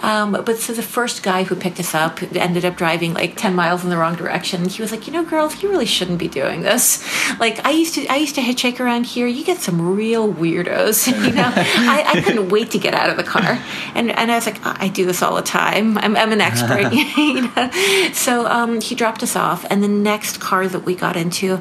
Um, 0.00 0.32
but 0.32 0.58
so 0.58 0.72
the 0.72 0.82
first 0.82 1.22
guy 1.22 1.42
who 1.42 1.56
picked 1.56 1.80
us 1.80 1.94
up 1.94 2.22
ended 2.36 2.64
up 2.64 2.76
driving 2.76 3.14
like 3.14 3.36
ten 3.36 3.54
miles 3.54 3.82
in 3.82 3.90
the 3.90 3.96
wrong 3.96 4.14
direction. 4.14 4.68
He 4.68 4.82
was 4.82 4.92
like, 4.92 5.06
you 5.06 5.12
know, 5.12 5.24
girls, 5.24 5.62
you 5.62 5.68
really 5.68 5.86
shouldn't 5.86 6.18
be 6.18 6.28
doing 6.28 6.62
this. 6.62 7.02
Like 7.40 7.64
I 7.64 7.70
used 7.70 7.94
to 7.94 8.06
I 8.06 8.16
used 8.16 8.34
to 8.36 8.40
hitchhike 8.40 8.78
around 8.78 9.06
here. 9.06 9.26
You 9.26 9.44
get 9.44 9.58
some 9.58 9.96
real 9.96 10.32
weirdos. 10.32 11.08
You 11.18 11.34
know, 11.34 11.52
I, 11.54 12.04
I 12.06 12.20
couldn't 12.20 12.48
wait 12.48 12.70
to 12.70 12.78
get 12.78 12.94
out 12.94 13.10
of 13.10 13.16
the 13.16 13.24
car. 13.24 13.60
And 13.94 14.10
and 14.10 14.30
I 14.30 14.36
was 14.36 14.46
like, 14.46 14.64
I 14.64 14.88
do 14.88 15.04
this 15.04 15.20
all 15.20 15.34
the 15.34 15.42
time. 15.42 15.98
I'm 15.98 16.16
I'm 16.16 16.32
an 16.32 16.40
expert. 16.40 16.92
you 17.16 17.42
know? 17.42 17.70
So 18.12 18.46
um, 18.46 18.80
he 18.80 18.94
dropped 18.94 19.22
us 19.22 19.34
off, 19.34 19.64
and 19.70 19.82
the 19.82 19.88
next 19.88 20.38
car 20.38 20.68
that 20.68 20.80
we 20.80 20.94
got 20.94 21.16
into 21.16 21.60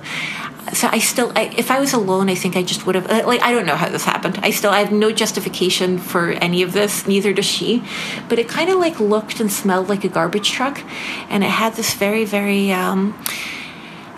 so 0.74 0.88
I 0.91 0.99
still, 0.99 1.32
I, 1.36 1.53
if 1.57 1.72
I 1.72 1.80
was 1.80 1.93
alone, 1.93 2.30
I 2.30 2.36
think 2.36 2.55
I 2.55 2.63
just 2.63 2.86
would 2.86 2.95
have. 2.95 3.09
Like, 3.09 3.41
I 3.41 3.51
don't 3.51 3.65
know 3.65 3.76
how 3.76 3.89
this 3.89 4.03
happened. 4.03 4.39
I 4.41 4.51
still, 4.51 4.72
I 4.72 4.80
have 4.80 4.91
no 4.91 5.11
justification 5.11 5.97
for 5.97 6.32
any 6.32 6.61
of 6.61 6.74
this. 6.74 7.07
Neither 7.07 7.34
does 7.34 7.45
she. 7.45 7.84
But 8.30 8.39
it 8.39 8.47
kind 8.47 8.70
of 8.70 8.78
like 8.78 8.99
looked 8.99 9.39
and 9.39 9.51
smelled 9.51 9.89
like 9.89 10.03
a 10.03 10.09
garbage 10.09 10.51
truck, 10.51 10.82
and 11.30 11.43
it 11.43 11.49
had 11.49 11.74
this 11.74 11.93
very, 11.93 12.26
very. 12.26 12.72
Um, 12.72 13.18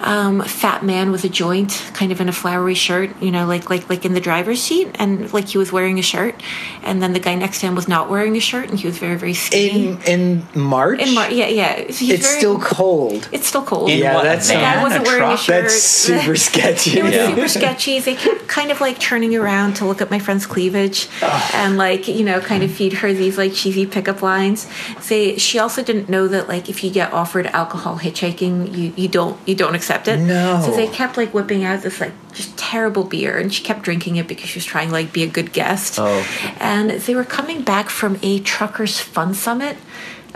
um, 0.02 0.42
fat 0.42 0.84
man 0.84 1.12
with 1.12 1.24
a 1.26 1.30
joint, 1.30 1.72
kind 1.94 2.12
of 2.12 2.22
in 2.22 2.30
a 2.30 2.32
flowery 2.32 2.74
shirt, 2.74 3.10
you 3.22 3.32
know, 3.32 3.46
like 3.46 3.70
like 3.70 3.90
like 3.90 4.06
in 4.06 4.14
the 4.14 4.22
driver's 4.22 4.62
seat, 4.62 4.96
and 5.00 5.32
like 5.34 5.50
he 5.50 5.58
was 5.58 5.72
wearing 5.72 6.00
a 6.00 6.02
shirt, 6.02 6.42
and 6.84 7.02
then 7.04 7.14
the 7.14 7.20
guy 7.20 7.36
next 7.36 7.60
to 7.60 7.68
him 7.68 7.76
was 7.76 7.88
not 7.88 8.10
wearing 8.10 8.36
a 8.38 8.40
shirt, 8.40 8.70
and 8.70 8.80
he 8.80 8.88
was 8.88 8.98
very 8.98 9.16
very 9.18 9.34
skinny. 9.34 9.90
in 9.90 10.02
in 10.04 10.48
March. 10.62 11.00
In 11.02 11.14
March, 11.14 11.32
yeah, 11.34 11.48
yeah, 11.48 11.76
he's 11.84 12.10
it's 12.10 12.28
very- 12.28 12.40
still 12.40 12.60
cold. 12.60 13.28
it's 13.32 13.48
still 13.48 13.64
cold. 13.64 13.90
In 13.90 14.00
Yeah, 14.00 14.16
what, 14.16 14.24
that's 14.24 14.50
a 14.50 14.54
not- 14.54 14.60
van, 14.62 14.78
I 14.80 14.84
wasn't 14.84 15.06
a 15.06 15.10
wearing 15.10 15.32
a 15.34 15.38
shirt. 15.38 15.64
That's 15.64 15.84
super 15.84 16.36
sketchy. 16.36 17.00
It 17.00 17.04
was 17.04 17.14
Yeah. 17.14 17.28
super 17.36 17.48
sketchy. 17.50 18.00
They 18.00 18.16
kept 18.16 18.48
kind 18.48 18.72
of 18.72 18.80
like 18.82 19.00
turning 19.00 19.36
around 19.36 19.74
to 19.76 19.86
look 19.86 20.02
at 20.02 20.10
my 20.10 20.20
friend's 20.20 20.46
cleavage 20.46 21.08
and 21.54 21.78
like, 21.78 22.08
you 22.08 22.24
know, 22.24 22.40
kind 22.40 22.64
of 22.64 22.72
feed 22.72 22.94
her 22.94 23.12
these 23.14 23.38
like 23.38 23.54
cheesy 23.54 23.86
pickup 23.86 24.22
lines. 24.22 24.68
They 25.10 25.38
she 25.38 25.60
also 25.60 25.84
didn't 25.84 26.08
know 26.10 26.28
that 26.30 26.48
like 26.48 26.70
if 26.70 26.84
you 26.84 26.90
get 26.90 27.12
offered 27.12 27.48
alcohol 27.48 28.00
hitchhiking, 28.00 28.76
you, 28.78 28.94
you 28.96 29.08
don't 29.10 29.38
you 29.46 29.56
don't 29.56 29.76
accept 29.76 29.89
it. 29.90 30.20
No. 30.20 30.62
So 30.64 30.72
they 30.72 30.88
kept 30.88 31.18
like 31.18 31.34
whipping 31.34 31.64
out 31.64 31.82
this 31.82 32.00
like 32.00 32.14
just 32.34 32.58
terrible 32.58 33.04
beer 33.04 33.38
and 33.38 33.54
she 33.54 33.64
kept 33.64 33.82
drinking 33.82 34.16
it 34.18 34.28
because 34.28 34.50
she 34.50 34.58
was 34.58 34.66
trying 34.66 34.88
to 34.88 34.94
like 34.94 35.12
be 35.12 35.24
a 35.24 35.28
good 35.28 35.54
guest. 35.54 35.98
Oh. 36.00 36.26
And 36.60 36.92
they 36.92 37.16
were 37.16 37.26
coming 37.26 37.62
back 37.62 37.90
from 37.90 38.20
a 38.22 38.40
truckers 38.40 39.00
fun 39.00 39.34
summit. 39.34 39.78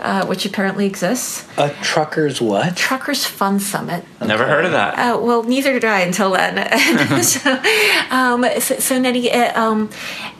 Uh, 0.00 0.26
which 0.26 0.44
apparently 0.44 0.86
exists. 0.86 1.46
A 1.56 1.70
trucker's 1.80 2.40
what? 2.40 2.76
Truckers 2.76 3.24
Fun 3.24 3.60
Summit. 3.60 4.04
Never 4.20 4.44
heard 4.44 4.64
of 4.64 4.72
that. 4.72 4.98
Uh, 4.98 5.20
well, 5.20 5.44
neither 5.44 5.72
did 5.72 5.84
I 5.84 6.00
until 6.00 6.32
then. 6.32 6.56
so, 7.22 7.62
um, 8.10 8.44
so, 8.58 8.80
so 8.80 8.98
Nettie, 8.98 9.30
uh, 9.30 9.58
um, 9.58 9.88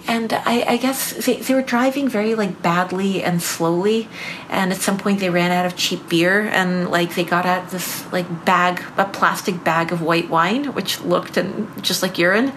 and 0.07 0.33
I, 0.33 0.65
I 0.69 0.77
guess 0.77 1.13
they, 1.27 1.37
they 1.37 1.55
were 1.55 1.63
driving 1.63 2.09
very 2.09 2.35
like 2.35 2.61
badly 2.63 3.23
and 3.23 3.43
slowly, 3.43 4.09
and 4.49 4.73
at 4.73 4.79
some 4.79 4.99
point 4.99 5.21
they 5.21 5.31
ran 5.31 5.51
out 5.51 5.67
of 5.67 5.77
cheap 5.77 6.09
beer, 6.09 6.43
and 6.43 6.91
like 6.91 7.15
they 7.15 7.25
got 7.25 7.47
out 7.47 7.71
this 7.71 8.11
like 8.13 8.45
bag, 8.45 8.83
a 8.97 9.05
plastic 9.05 9.65
bag 9.65 9.93
of 9.93 10.03
white 10.03 10.29
wine, 10.29 10.75
which 10.75 11.01
looked 11.01 11.37
and 11.37 11.69
just 11.83 12.03
like 12.03 12.19
urine, 12.19 12.53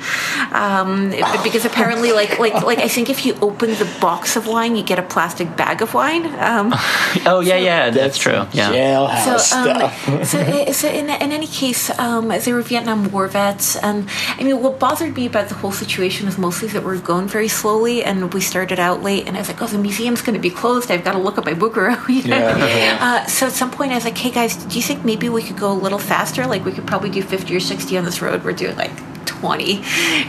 um, 0.52 1.12
it- 1.14 1.44
because 1.44 1.66
apparently 1.66 2.12
like 2.12 2.40
like 2.40 2.54
like 2.64 2.80
I 2.80 2.88
think 2.88 3.10
if 3.10 3.26
you 3.26 3.36
open 3.42 3.70
the 3.72 3.90
box 4.02 4.36
of 4.36 4.48
wine, 4.48 4.76
you 4.76 4.84
get 4.84 5.00
a 5.00 5.04
plastic 5.04 5.56
bag 5.56 5.82
of 5.82 5.94
wine. 5.94 6.26
Um, 6.40 6.74
Oh 7.26 7.40
yeah, 7.42 7.58
yeah, 7.58 7.90
that's 7.90 8.18
true. 8.18 8.46
Yeah. 8.54 8.72
Jailhouse 8.72 9.40
so, 9.40 9.58
um, 9.58 9.90
stuff. 9.92 10.28
so, 10.28 10.72
so 10.72 10.88
in, 10.88 11.10
in 11.10 11.32
any 11.32 11.48
case, 11.48 11.90
um, 12.00 12.28
they 12.30 12.54
were 12.54 12.62
Vietnam 12.62 13.12
War 13.12 13.28
vets, 13.28 13.76
and 13.76 14.08
I 14.38 14.44
mean, 14.44 14.62
what 14.62 14.80
bothered 14.80 15.16
me 15.16 15.26
about 15.26 15.50
the 15.50 15.56
whole 15.56 15.72
situation 15.72 16.26
was 16.26 16.38
mostly 16.38 16.68
that 16.70 16.84
we're 16.84 17.00
going 17.00 17.28
very 17.38 17.48
slowly, 17.48 18.04
and 18.04 18.34
we 18.34 18.42
started 18.42 18.80
out 18.80 19.04
late, 19.04 19.28
and 19.28 19.38
I 19.38 19.42
was 19.42 19.48
like, 19.48 19.62
"Oh, 19.62 19.68
the 19.68 19.78
museum's 19.78 20.24
going 20.24 20.34
to 20.34 20.46
be 20.50 20.50
closed. 20.50 20.90
I've 20.90 21.04
got 21.04 21.14
to 21.14 21.20
look 21.20 21.38
at 21.38 21.46
my 21.46 21.54
Bouguereau." 21.54 21.98
you 22.18 22.24
know? 22.32 22.40
Yeah. 22.40 22.98
Uh, 23.08 23.26
so 23.28 23.46
at 23.46 23.52
some 23.52 23.70
point, 23.70 23.92
I 23.92 23.96
was 23.96 24.06
like, 24.06 24.18
"Hey 24.18 24.32
guys, 24.32 24.56
do 24.56 24.76
you 24.76 24.82
think 24.82 25.06
maybe 25.06 25.30
we 25.30 25.44
could 25.44 25.60
go 25.66 25.72
a 25.72 25.80
little 25.86 26.00
faster? 26.00 26.48
Like 26.48 26.66
we 26.66 26.72
could 26.72 26.88
probably 26.88 27.12
do 27.12 27.22
fifty 27.22 27.56
or 27.56 27.60
sixty 27.60 27.96
on 28.00 28.06
this 28.06 28.22
road. 28.24 28.44
We're 28.44 28.54
doing 28.64 28.76
like." 28.76 28.98
20 29.28 29.82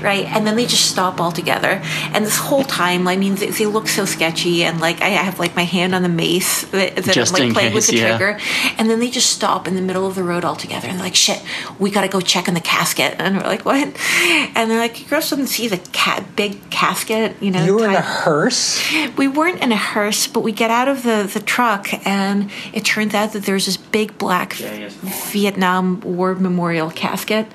right? 0.03 0.27
And 0.27 0.47
then 0.47 0.57
they 0.57 0.67
just 0.67 0.91
stop 0.91 1.21
altogether. 1.21 1.81
And 2.13 2.25
this 2.25 2.39
whole 2.39 2.65
time 2.65 3.07
i 3.09 3.17
mean 3.17 3.35
they, 3.37 3.51
they 3.51 3.67
look 3.67 3.89
so 3.89 4.05
sketchy 4.05 4.65
and 4.65 4.81
like 4.81 5.01
i 5.01 5.09
have 5.09 5.39
like 5.39 5.55
my 5.57 5.65
hand 5.65 5.95
on 5.95 6.03
the 6.03 6.09
mace 6.09 6.63
that, 6.67 6.97
that 6.97 7.15
Just 7.15 7.35
i'm 7.35 7.43
in 7.43 7.49
like 7.49 7.55
playing 7.55 7.75
with 7.75 7.87
the 7.87 7.97
yeah. 7.97 8.17
trigger. 8.17 8.41
And 8.79 8.91
then 8.91 9.01
they 9.01 9.11
just 9.11 9.31
stop 9.31 9.67
in 9.67 9.75
the 9.75 9.83
middle 9.83 10.07
of 10.07 10.15
the 10.15 10.23
road 10.23 10.45
altogether. 10.45 10.89
And 10.89 10.99
they're 10.99 11.07
like 11.07 11.15
shit 11.15 11.43
we 11.79 11.91
gotta 11.91 12.09
go 12.09 12.21
check 12.21 12.49
in 12.49 12.55
the 12.55 12.61
casket. 12.61 13.17
And 13.19 13.37
we're 13.37 13.45
like 13.45 13.65
what? 13.65 13.77
And 13.79 14.71
they're 14.71 14.79
like 14.79 15.01
you 15.01 15.07
girls 15.07 15.31
didn't 15.31 15.49
see 15.49 15.69
the 15.69 15.79
cat 15.93 16.37
big 16.37 16.71
casket 16.71 17.37
you 17.41 17.51
know 17.51 17.65
You 17.65 17.77
were 17.77 17.89
in 17.89 17.95
a 17.95 18.01
hearse. 18.01 18.83
we 19.17 19.29
weren't 19.29 19.63
in 19.63 19.73
a 19.73 19.77
hearse, 19.77 20.27
but 20.27 20.41
we 20.41 20.53
get 20.53 20.71
out 20.71 20.89
of 20.89 21.03
the, 21.03 21.31
the 21.33 21.41
truck, 21.41 21.89
and 22.07 22.51
it 22.73 22.85
turns 22.85 23.15
out 23.15 23.33
that 23.33 23.45
there's 23.45 23.67
this 23.67 23.77
big 23.77 24.19
black 24.19 24.55
Vietnam 24.55 26.01
War 26.01 26.35
memorial 26.35 26.91
casket 26.91 27.47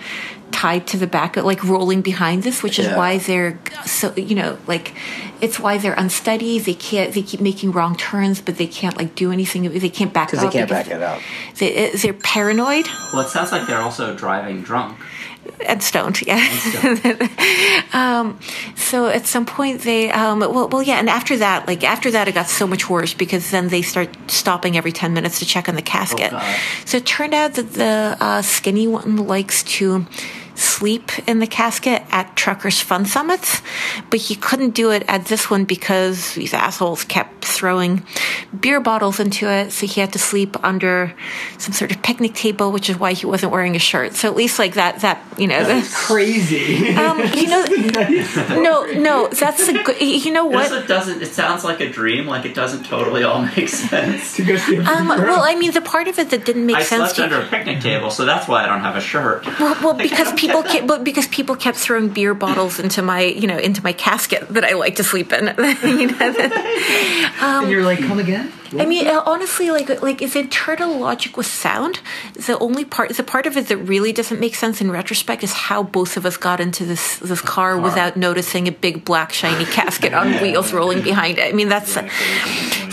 tied 0.54 0.88
to 0.88 0.98
the 0.98 1.08
back, 1.08 1.36
like 1.36 1.64
rolling 1.64 2.02
behind 2.02 2.44
this, 2.44 2.64
which 2.64 2.80
is 2.80 2.86
Yeah. 2.86 2.98
why 2.98 3.18
they're 3.18 3.60
so 3.86 4.14
you 4.16 4.36
know 4.36 4.58
like 4.68 4.94
it's 5.42 5.60
why 5.60 5.78
they're 5.78 5.94
unsteady. 5.96 6.60
They 6.60 6.74
can't. 6.74 7.14
They 7.14 7.22
keep 7.22 7.42
making 7.42 7.74
wrong 7.74 7.98
turns, 7.98 8.40
but 8.40 8.58
they 8.58 8.68
can't 8.68 8.96
like 8.98 9.14
do 9.16 9.32
anything. 9.32 9.64
They 9.70 9.90
can't 9.90 10.14
back 10.14 10.32
it 10.34 10.38
out. 10.40 10.42
Because 10.42 10.54
they 10.54 10.58
can't 10.60 10.70
because 10.70 10.88
back 10.88 10.96
it 10.96 11.04
up. 11.04 11.22
They, 11.60 11.90
they're 11.98 12.14
paranoid. 12.14 12.88
Well, 13.12 13.24
it 13.24 13.30
sounds 13.30 13.52
like 13.52 13.68
they're 13.68 13.82
also 13.82 14.16
driving 14.16 14.62
drunk. 14.62 14.98
and 15.68 15.84
stoned. 15.84 16.22
Yeah. 16.22 16.40
um, 17.94 18.40
so 18.76 19.08
at 19.08 19.26
some 19.26 19.46
point 19.46 19.82
they, 19.82 20.10
um, 20.12 20.40
well, 20.40 20.70
well, 20.70 20.82
yeah, 20.84 21.00
and 21.00 21.10
after 21.10 21.36
that, 21.38 21.68
like 21.68 21.84
after 21.84 22.12
that, 22.12 22.28
it 22.30 22.34
got 22.34 22.48
so 22.48 22.66
much 22.66 22.90
worse 22.90 23.14
because 23.14 23.52
then 23.52 23.68
they 23.68 23.82
start 23.82 24.10
stopping 24.32 24.78
every 24.78 24.92
ten 24.92 25.14
minutes 25.14 25.40
to 25.40 25.46
check 25.46 25.68
on 25.68 25.76
the 25.76 25.82
casket. 25.82 26.32
God. 26.32 26.60
so 26.86 26.98
it 26.98 27.06
turned 27.06 27.34
out 27.34 27.56
that 27.56 27.74
the 27.74 28.18
uh, 28.20 28.42
skinny 28.42 28.88
one 28.88 29.18
likes 29.18 29.64
to 29.64 30.06
sleep 30.56 31.12
in 31.28 31.40
the 31.40 31.48
casket 31.48 32.04
at 32.12 32.36
truckers' 32.36 32.80
fun 32.80 33.06
summits, 33.06 33.62
but 34.10 34.20
he 34.20 34.36
couldn't 34.36 34.72
do 34.72 34.92
it 34.92 35.04
at 35.08 35.26
this 35.26 35.50
one 35.50 35.66
because 35.66 36.34
these 36.36 36.54
assholes 36.54 37.04
kept 37.04 37.46
throwing 37.46 38.06
beer 38.60 38.80
bottles 38.80 39.20
into 39.20 39.50
it. 39.50 39.72
So 39.72 39.86
he 39.88 40.02
had 40.02 40.14
to 40.14 40.20
sleep 40.20 40.56
under 40.64 41.14
some 41.58 41.74
sort 41.74 41.92
of 41.96 42.02
picnic 42.04 42.34
table, 42.34 42.72
which 42.72 42.90
is 42.90 42.98
why 42.98 43.14
he 43.14 43.26
wasn't 43.26 43.52
wearing 43.52 43.76
a 43.76 43.80
shirt. 43.80 44.14
So 44.16 44.28
at 44.30 44.36
least 44.36 44.60
like 44.60 44.76
that, 44.76 45.00
that 45.02 45.22
you 45.38 45.48
know, 45.48 45.64
the, 45.64 45.88
Crazy. 45.94 46.90
um, 46.96 47.20
you 47.34 47.48
know, 47.48 47.64
no, 48.62 48.86
no, 48.86 49.28
that's 49.30 49.68
a 49.68 49.84
good. 49.84 50.00
You 50.02 50.32
know 50.32 50.46
what? 50.46 50.72
It 50.72 50.88
doesn't. 50.88 51.22
It 51.22 51.34
sounds 51.34 51.64
like 51.64 51.80
a 51.80 51.90
dream. 51.90 52.26
Like 52.28 52.46
it 52.46 52.54
doesn't 52.56 52.84
totally 52.86 53.24
all 53.24 53.42
make 53.58 53.70
sense. 53.70 54.36
to 54.36 54.44
go 54.44 54.56
see 54.58 54.78
Um, 54.80 55.08
well, 55.08 55.42
I 55.44 55.56
mean, 55.56 55.72
the 55.72 55.82
part 55.82 56.08
of 56.08 56.20
it 56.20 56.30
that 56.30 56.46
didn't 56.46 56.66
make 56.66 56.76
I 56.78 56.84
sense 56.84 57.02
I 57.02 57.06
slept 57.14 57.16
to 57.16 57.24
under 57.24 57.40
a 57.46 57.50
picnic 57.50 57.82
table, 57.82 58.10
so 58.10 58.26
that's 58.26 58.48
why 58.48 58.64
I 58.64 58.68
don't 58.68 58.82
have 58.82 58.96
a 58.96 59.02
shirt. 59.02 59.46
Well, 59.60 59.78
well, 59.84 59.94
because 60.10 60.32
people 60.34 60.53
kept, 60.62 60.86
but 60.86 61.04
because 61.04 61.28
people 61.28 61.56
kept 61.56 61.78
throwing 61.78 62.10
beer 62.10 62.36
bottles 62.36 62.80
into 62.80 63.02
my, 63.02 63.22
you 63.22 63.48
know, 63.48 63.58
into 63.58 63.82
my 63.82 63.94
casket 63.94 64.48
that 64.50 64.64
I 64.64 64.74
like 64.74 64.98
to 64.98 65.04
sleep 65.04 65.34
in. 65.34 65.46
you 65.84 66.08
know, 66.08 66.34
and 67.42 67.72
you're 67.72 67.84
like, 67.84 68.00
come 68.00 68.20
again? 68.20 68.52
I 68.80 68.86
mean, 68.86 69.08
uh, 69.08 69.22
honestly, 69.26 69.70
like, 69.72 70.02
like 70.02 70.22
if 70.22 70.36
internal 70.36 70.98
logic 70.98 71.38
was 71.38 71.48
sound, 71.48 72.00
the 72.34 72.58
only 72.60 72.86
part, 72.86 73.10
the 73.16 73.24
part 73.24 73.46
of 73.46 73.58
it 73.58 73.68
that 73.68 73.78
really 73.78 74.12
doesn't 74.12 74.40
make 74.40 74.56
sense 74.56 74.82
in 74.82 74.90
retrospect 74.90 75.44
is 75.44 75.54
how 75.54 75.84
both 75.84 76.18
of 76.18 76.26
us 76.26 76.38
got 76.38 76.60
into 76.60 76.86
this 76.86 77.20
this 77.20 77.42
car 77.42 77.80
without 77.80 78.18
noticing 78.18 78.68
a 78.68 78.72
big 78.72 79.06
black 79.06 79.32
shiny 79.32 79.66
casket 79.66 80.14
on 80.14 80.34
wheels 80.42 80.74
rolling 80.74 81.02
behind 81.02 81.38
it. 81.38 81.48
I 81.48 81.52
mean, 81.52 81.70
that's. 81.70 81.98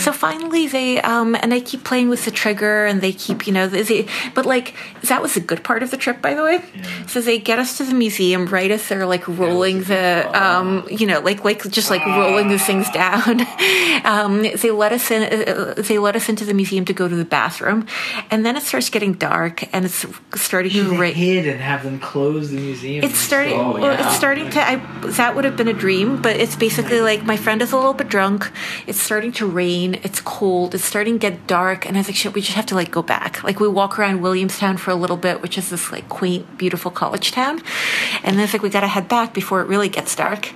So 0.03 0.13
finally, 0.13 0.67
they 0.67 1.01
um, 1.01 1.35
and 1.35 1.53
I 1.53 1.61
keep 1.61 1.85
playing 1.85 2.09
with 2.09 2.25
the 2.25 2.31
trigger, 2.31 2.87
and 2.87 3.01
they 3.01 3.13
keep, 3.13 3.47
you 3.47 3.53
know, 3.53 3.67
they, 3.67 4.07
but 4.35 4.47
like 4.47 4.75
that 5.03 5.23
was 5.23 5.37
a 5.37 5.41
good 5.41 5.65
part 5.65 5.83
of 5.83 5.91
the 5.91 5.97
trip, 5.97 6.21
by 6.21 6.35
the 6.35 6.43
way. 6.43 6.63
So 7.07 7.21
they 7.21 7.39
get 7.41 7.59
us 7.59 7.79
to 7.79 7.85
the 7.85 7.95
museum 7.95 8.47
right 8.47 8.71
as 8.71 8.89
they're 8.89 9.07
like 9.07 9.27
rolling 9.27 9.83
the, 9.85 10.31
um, 10.35 10.87
you 10.91 11.07
know, 11.07 11.21
like 11.21 11.45
like 11.45 11.69
just 11.71 11.91
like 11.91 12.05
rolling 12.05 12.49
the 12.49 12.59
things 12.59 12.89
down. 12.91 13.41
um, 14.05 14.43
they 14.43 14.71
let 14.71 14.93
us 14.93 15.11
in. 15.11 15.23
Uh, 15.23 15.75
they 15.77 15.99
let 15.99 16.17
us 16.17 16.29
into 16.29 16.45
the 16.45 16.55
museum 16.55 16.85
to 16.85 16.93
go 16.93 17.09
to 17.09 17.17
the 17.17 17.25
bathroom, 17.25 17.87
and 18.31 18.45
then 18.45 18.57
it 18.57 18.63
starts 18.63 18.91
getting 18.91 19.13
dark, 19.15 19.65
and 19.75 19.85
it's 19.85 20.07
starting 20.35 20.73
to 20.73 20.97
rain. 20.97 21.15
hid 21.15 21.47
and 21.47 21.61
have 21.61 21.83
them 21.83 21.99
close 21.99 22.51
the 22.51 22.59
museum. 22.59 23.05
It's 23.05 23.19
starting. 23.19 23.59
Oh, 23.59 23.73
well, 23.73 23.93
yeah. 23.93 24.07
it's 24.07 24.17
starting 24.17 24.51
to. 24.51 24.61
I, 24.61 24.77
that 25.11 25.35
would 25.35 25.45
have 25.45 25.57
been 25.57 25.69
a 25.69 25.73
dream, 25.73 26.21
but 26.21 26.37
it's 26.37 26.57
basically 26.57 27.01
like 27.01 27.25
my 27.25 27.37
friend 27.37 27.63
is 27.63 27.73
a 27.73 27.77
little 27.77 27.95
bit 27.95 28.09
drunk. 28.09 28.51
It's 28.87 29.01
starting 29.01 29.33
to 29.33 29.47
rain. 29.47 30.01
It's 30.03 30.21
cold. 30.21 30.75
It's 30.75 30.85
starting 30.85 31.15
to 31.15 31.19
get 31.19 31.47
dark, 31.47 31.87
and 31.87 31.97
I 31.97 32.01
was 32.01 32.09
like, 32.09 32.17
shit, 32.17 32.35
we 32.35 32.41
just 32.41 32.57
have 32.57 32.67
to 32.67 32.75
like 32.75 32.91
go 32.91 33.03
back. 33.03 33.43
Like 33.43 33.61
we 33.61 33.69
walk 33.69 33.99
around 33.99 34.21
Williamstown 34.21 34.77
for 34.77 34.91
a 34.91 34.95
little 34.95 35.17
bit, 35.17 35.43
which 35.43 35.59
is 35.59 35.71
this 35.71 35.93
like 35.93 36.09
quaint, 36.09 36.59
beautiful 36.59 36.91
college 36.91 37.30
town, 37.31 37.63
and 38.23 38.37
then 38.37 38.45
it's 38.45 38.53
like 38.53 38.63
we 38.63 38.71
got 38.71 38.81
to 38.81 38.89
head 38.89 39.09
back 39.09 39.33
before 39.35 39.61
it 39.61 39.67
really 39.69 39.89
gets 39.89 40.15
dark. 40.15 40.53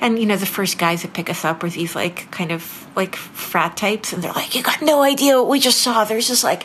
And 0.00 0.18
you 0.18 0.26
know, 0.26 0.36
the 0.36 0.46
first 0.46 0.78
guys 0.78 1.02
that 1.02 1.12
pick 1.14 1.28
us 1.30 1.44
up 1.44 1.62
were 1.62 1.70
these 1.70 1.94
like 1.94 2.30
kind 2.30 2.52
of 2.52 2.86
like 2.96 3.14
frat 3.16 3.76
types, 3.76 4.12
and 4.12 4.22
they're 4.22 4.32
like, 4.32 4.54
you 4.54 4.62
got 4.62 4.82
no 4.82 5.02
idea 5.02 5.36
what 5.38 5.48
we 5.48 5.60
just 5.60 5.78
saw. 5.80 6.04
There's 6.04 6.28
this 6.28 6.42
like 6.44 6.64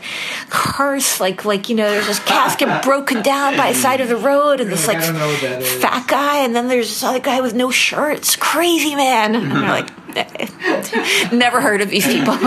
hearse, 0.50 1.20
like 1.20 1.44
like 1.44 1.68
you 1.68 1.74
know, 1.76 1.90
there's 1.90 2.06
this 2.06 2.18
casket 2.20 2.82
broken 2.84 3.22
down 3.22 3.56
by 3.56 3.72
the 3.72 3.78
side 3.78 4.00
of 4.00 4.08
the 4.08 4.16
road, 4.16 4.60
and 4.60 4.70
this 4.70 4.88
I 4.88 4.94
like 4.94 5.02
don't 5.02 5.14
know 5.14 5.28
what 5.28 5.40
that 5.42 5.62
is. 5.62 5.80
fat 5.82 6.06
guy, 6.08 6.38
and 6.44 6.54
then 6.54 6.68
there's 6.68 6.88
this 6.88 7.02
other 7.02 7.20
guy 7.20 7.40
with 7.40 7.54
no 7.54 7.70
shirts. 7.70 8.36
Crazy 8.36 8.94
man. 8.94 9.34
And 9.34 9.50
they're 9.50 9.60
like, 9.68 9.90
never 11.32 11.60
heard 11.60 11.80
of 11.80 11.90
these 11.90 12.06
people. 12.06 12.34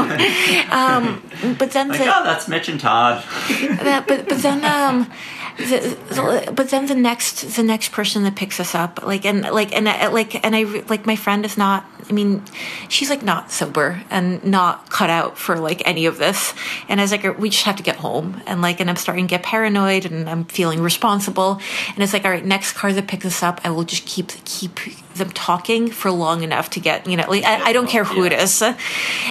Um, 0.70 1.22
but 1.58 1.72
then 1.72 1.90
Like, 1.90 2.00
the, 2.00 2.06
oh, 2.06 2.24
that's 2.24 2.48
Mitch 2.48 2.68
and 2.70 2.80
Todd. 2.80 3.24
that, 3.60 4.06
but 4.08 4.28
but 4.28 4.38
then 4.40 4.64
um. 4.66 5.10
The, 5.58 6.52
but 6.56 6.70
then 6.70 6.86
the 6.86 6.94
next 6.94 7.56
the 7.56 7.64
next 7.64 7.92
person 7.92 8.24
that 8.24 8.36
picks 8.36 8.60
us 8.60 8.76
up 8.76 9.02
like 9.02 9.26
and 9.26 9.42
like 9.42 9.74
and 9.74 9.90
I, 9.90 10.08
like 10.08 10.46
and 10.46 10.56
I 10.56 10.64
like 10.88 11.08
my 11.08 11.16
friend 11.16 11.44
is 11.46 11.58
not 11.58 11.84
I 12.08 12.14
mean 12.14 12.44
she's 12.90 13.10
like 13.10 13.24
not 13.24 13.52
sober 13.52 14.04
and 14.12 14.44
not 14.46 14.92
cut 14.92 15.10
out 15.10 15.36
for 15.36 15.58
like 15.58 15.82
any 15.88 16.06
of 16.06 16.20
this. 16.20 16.54
And 16.88 17.00
I 17.00 17.04
was 17.04 17.12
like 17.12 17.40
we 17.40 17.50
just 17.50 17.64
have 17.64 17.78
to 17.78 17.84
get 17.84 17.96
home. 17.96 18.40
And 18.46 18.62
like 18.62 18.80
and 18.80 18.88
I'm 18.88 18.98
starting 18.98 19.26
to 19.26 19.32
get 19.32 19.42
paranoid 19.42 20.06
and 20.06 20.30
I'm 20.30 20.46
feeling 20.46 20.80
responsible. 20.80 21.60
And 21.88 22.04
it's 22.04 22.14
like 22.14 22.24
all 22.24 22.32
right 22.32 22.46
next 22.46 22.74
car 22.74 22.94
that 22.94 23.08
picks 23.08 23.26
us 23.26 23.42
up 23.42 23.60
I 23.64 23.72
will 23.72 23.84
just 23.84 24.06
keep 24.06 24.28
keep 24.46 24.80
them 25.18 25.32
talking 25.32 25.90
for 25.92 26.12
long 26.12 26.44
enough 26.44 26.70
to 26.72 26.80
get 26.80 27.08
you 27.08 27.18
know 27.18 27.26
like 27.28 27.44
I, 27.44 27.70
I 27.70 27.74
don't 27.74 27.88
care 27.88 28.04
who 28.04 28.24
it 28.26 28.34
is. 28.34 28.64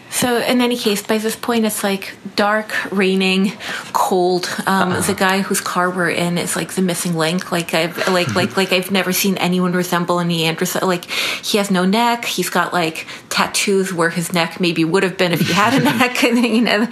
So 0.09 0.39
in 0.39 0.63
any 0.63 0.79
case 0.79 1.03
by 1.03 1.19
this 1.19 1.37
point 1.37 1.67
it's 1.67 1.85
like 1.85 2.15
dark 2.37 2.73
raining 2.91 3.53
cold. 3.93 4.49
Um, 4.67 4.91
the 5.03 5.15
guy 5.15 5.43
whose 5.43 5.61
car 5.61 5.91
we're 5.91 6.09
in 6.09 6.39
is 6.39 6.57
like 6.57 6.73
the 6.73 6.81
missing 6.81 7.15
link. 7.17 7.53
Like 7.53 7.75
I've 7.75 8.09
like 8.09 8.35
like 8.35 8.57
like 8.57 8.73
I've 8.73 8.91
never 8.91 9.13
seen 9.13 9.37
anyone 9.37 9.73
resemble 9.73 10.19
a 10.19 10.25
Neanderthal. 10.25 10.89
Like 10.89 11.05
he 11.11 11.59
has 11.59 11.71
no 11.71 11.85
neck. 11.85 12.25
He's 12.25 12.49
got 12.49 12.73
like 12.73 13.07
tattoos 13.29 13.93
where 13.93 14.09
his 14.09 14.33
neck 14.33 14.59
maybe 14.59 14.85
would 14.87 15.03
have 15.03 15.19
been 15.19 15.33
if 15.33 15.41
he 15.41 15.53
had 15.53 15.75
a 15.75 15.85
neck 15.99 16.25
and 16.25 16.39
you 16.57 16.63
know. 16.63 16.87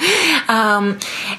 Um, 0.49 0.99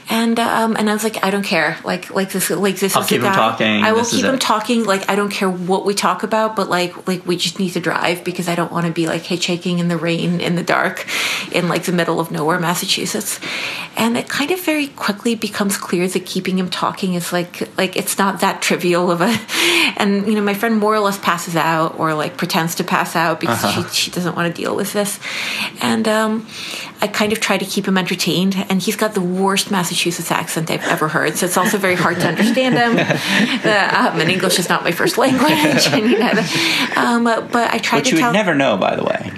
and 0.09 0.39
um, 0.39 0.75
and 0.77 0.89
I 0.89 0.93
was 0.93 1.03
like 1.03 1.23
I 1.23 1.29
don't 1.29 1.43
care. 1.43 1.77
Like 1.83 2.09
like 2.09 2.31
this 2.31 2.49
like 2.49 2.77
this 2.77 2.95
I'll 2.95 3.03
is 3.03 3.09
keep 3.09 3.21
the 3.21 3.27
him 3.27 3.33
guy. 3.33 3.35
talking. 3.35 3.83
I 3.83 3.91
will 3.91 3.99
This 3.99 4.11
keep 4.15 4.25
him 4.25 4.35
it. 4.35 4.41
talking. 4.41 4.85
Like 4.85 5.07
I 5.07 5.15
don't 5.15 5.29
care 5.31 5.49
what 5.51 5.85
we 5.85 5.93
talk 5.93 6.23
about 6.23 6.55
but 6.55 6.67
like 6.67 7.07
like 7.07 7.27
we 7.27 7.37
just 7.45 7.59
need 7.59 7.73
to 7.77 7.79
drive 7.79 8.23
because 8.23 8.47
I 8.49 8.55
don't 8.59 8.71
want 8.71 8.85
to 8.87 8.91
be 9.01 9.05
like 9.13 9.23
hitchhiking 9.31 9.77
in 9.79 9.87
the 9.87 9.97
rain 10.07 10.41
in 10.41 10.55
the 10.55 10.63
dark 10.63 11.05
in 11.51 11.69
like 11.69 11.83
the 11.83 11.91
middle 11.99 12.19
of 12.19 12.31
nowhere 12.31 12.59
Massachusetts 12.59 13.39
and 13.95 14.17
it 14.17 14.27
kind 14.27 14.49
of 14.51 14.59
very 14.71 14.87
quickly 14.87 15.35
becomes 15.35 15.77
clear 15.77 16.07
that 16.07 16.25
keeping 16.25 16.57
him 16.57 16.69
talking 16.69 17.13
is 17.13 17.31
like 17.31 17.53
like 17.77 17.95
it's 17.95 18.17
not 18.17 18.39
that 18.41 18.61
trivial 18.61 19.11
of 19.11 19.21
a 19.21 19.31
and 20.01 20.25
you 20.27 20.33
know 20.33 20.41
my 20.41 20.55
friend 20.55 20.77
more 20.79 20.95
or 20.95 20.99
less 21.07 21.19
passes 21.19 21.55
out 21.55 21.99
or 21.99 22.13
like 22.15 22.35
pretends 22.35 22.73
to 22.75 22.83
pass 22.83 23.15
out 23.15 23.39
because 23.39 23.63
Uh-huh. 23.63 23.87
she, 23.89 24.05
she 24.05 24.11
doesn't 24.11 24.35
want 24.35 24.47
to 24.53 24.61
deal 24.61 24.75
with 24.75 24.91
this 24.93 25.19
and 25.81 26.07
um 26.07 26.47
I 27.01 27.07
kind 27.07 27.31
of 27.33 27.39
try 27.39 27.57
to 27.57 27.65
keep 27.65 27.85
him 27.89 27.97
entertained, 27.97 28.55
and 28.69 28.81
he's 28.81 28.95
got 28.95 29.13
the 29.13 29.21
worst 29.21 29.69
Massachusetts 29.69 30.31
accent 30.31 30.71
I've 30.71 30.83
ever 30.85 31.09
heard. 31.09 31.35
So 31.37 31.45
it's 31.45 31.57
also 31.57 31.77
very 31.77 31.95
hard 31.95 32.17
to 32.21 32.27
understand 32.27 32.75
him. 32.83 32.93
Uh, 33.65 34.09
um, 34.13 34.19
and 34.21 34.29
English 34.29 34.59
is 34.59 34.69
not 34.69 34.83
my 34.83 34.91
first 34.91 35.17
language. 35.17 35.87
and, 35.95 36.09
you 36.11 36.19
know, 36.19 36.33
um, 36.95 37.25
but 37.41 37.73
I 37.73 37.77
tried 37.77 37.99
Which 37.99 38.09
to 38.09 38.15
you 38.15 38.21
tell 38.21 38.31
would 38.31 38.37
never 38.37 38.55
know, 38.55 38.77
by 38.77 38.95
the 38.95 39.03
way. 39.03 39.31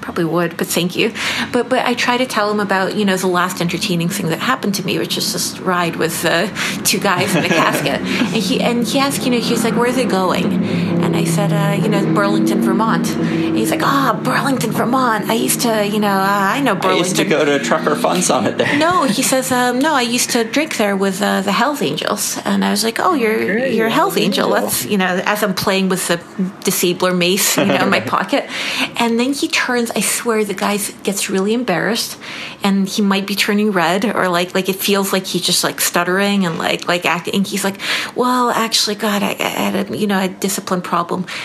probably 0.00 0.24
would, 0.24 0.56
but 0.56 0.66
thank 0.66 0.96
you. 0.96 1.12
But 1.52 1.68
but 1.68 1.84
I 1.86 1.94
try 1.94 2.16
to 2.16 2.26
tell 2.26 2.50
him 2.50 2.58
about 2.60 2.96
you 2.96 3.04
know 3.04 3.16
the 3.16 3.26
last 3.26 3.60
entertaining 3.60 4.08
thing 4.08 4.26
that 4.28 4.38
happened 4.40 4.74
to 4.76 4.84
me, 4.84 4.98
which 4.98 5.16
is 5.16 5.32
just 5.32 5.60
ride 5.60 5.96
with 5.96 6.24
uh, 6.24 6.48
two 6.84 6.98
guys 6.98 7.34
in 7.36 7.44
a 7.44 7.48
casket. 7.62 8.00
And 8.00 8.42
he 8.42 8.60
and 8.60 8.86
he 8.86 8.98
asked, 8.98 9.24
you 9.24 9.30
know, 9.30 9.38
he's 9.40 9.62
like, 9.64 9.74
"Where 9.76 9.88
are 9.90 9.92
they 9.92 10.06
going?" 10.06 10.89
And 11.10 11.16
I 11.16 11.24
said, 11.24 11.52
uh, 11.52 11.82
"You 11.82 11.88
know, 11.88 12.14
Burlington, 12.14 12.62
Vermont." 12.62 13.08
And 13.16 13.56
he's 13.56 13.72
like, 13.72 13.82
"Ah, 13.82 14.18
Burlington, 14.22 14.70
Vermont. 14.70 15.28
I 15.28 15.34
used 15.34 15.60
to, 15.62 15.84
you 15.84 15.98
know, 15.98 16.06
uh, 16.06 16.54
I 16.56 16.60
know 16.60 16.76
Burlington. 16.76 16.90
I 16.90 16.98
used 16.98 17.16
to 17.16 17.24
go 17.24 17.44
to 17.44 17.58
Trucker 17.58 17.96
Fun 17.96 18.22
Summit 18.22 18.58
there. 18.58 18.78
no, 18.78 19.02
he 19.04 19.22
says, 19.22 19.50
um, 19.50 19.80
no, 19.80 19.92
I 19.92 20.02
used 20.02 20.30
to 20.30 20.44
drink 20.44 20.76
there 20.76 20.96
with 20.96 21.20
uh, 21.20 21.40
the 21.42 21.50
Health 21.50 21.82
Angels. 21.82 22.38
And 22.44 22.64
I 22.64 22.70
was 22.70 22.84
like, 22.84 23.00
oh, 23.00 23.14
you're, 23.14 23.42
Okay, 23.42 23.74
you're 23.74 23.88
a 23.88 23.90
Health 23.90 24.14
Hells 24.14 24.24
Angel. 24.24 24.46
Angel. 24.54 24.60
That's, 24.60 24.86
you 24.86 24.98
know, 24.98 25.20
as 25.24 25.42
I'm 25.42 25.54
playing 25.54 25.88
with 25.88 26.06
the 26.08 26.18
disabler 26.64 27.12
mace, 27.16 27.56
you 27.56 27.64
know, 27.66 27.82
in 27.82 27.90
my 27.90 28.00
pocket. 28.16 28.48
And 28.96 29.18
then 29.18 29.32
he 29.32 29.48
turns, 29.48 29.90
I 29.90 30.00
swear, 30.00 30.44
the 30.44 30.54
guy 30.54 30.76
gets 31.02 31.28
really 31.28 31.54
embarrassed 31.54 32.18
and 32.62 32.88
he 32.88 33.02
might 33.02 33.26
be 33.26 33.34
turning 33.34 33.72
red 33.72 34.04
or 34.04 34.28
like, 34.28 34.54
like 34.54 34.68
it 34.68 34.76
feels 34.76 35.12
like 35.12 35.26
he's 35.26 35.42
just 35.42 35.64
like 35.64 35.80
stuttering 35.80 36.46
and 36.46 36.56
like, 36.58 36.86
like 36.86 37.04
acting. 37.04 37.34
And 37.34 37.46
he's 37.46 37.64
like, 37.64 37.80
well, 38.14 38.50
actually, 38.50 38.94
God, 38.96 39.22
I, 39.22 39.30
I 39.30 39.48
had 39.70 39.90
a, 39.90 39.96
you 39.96 40.06
know, 40.06 40.20
a 40.22 40.28
discipline 40.28 40.82
problem. 40.82 40.99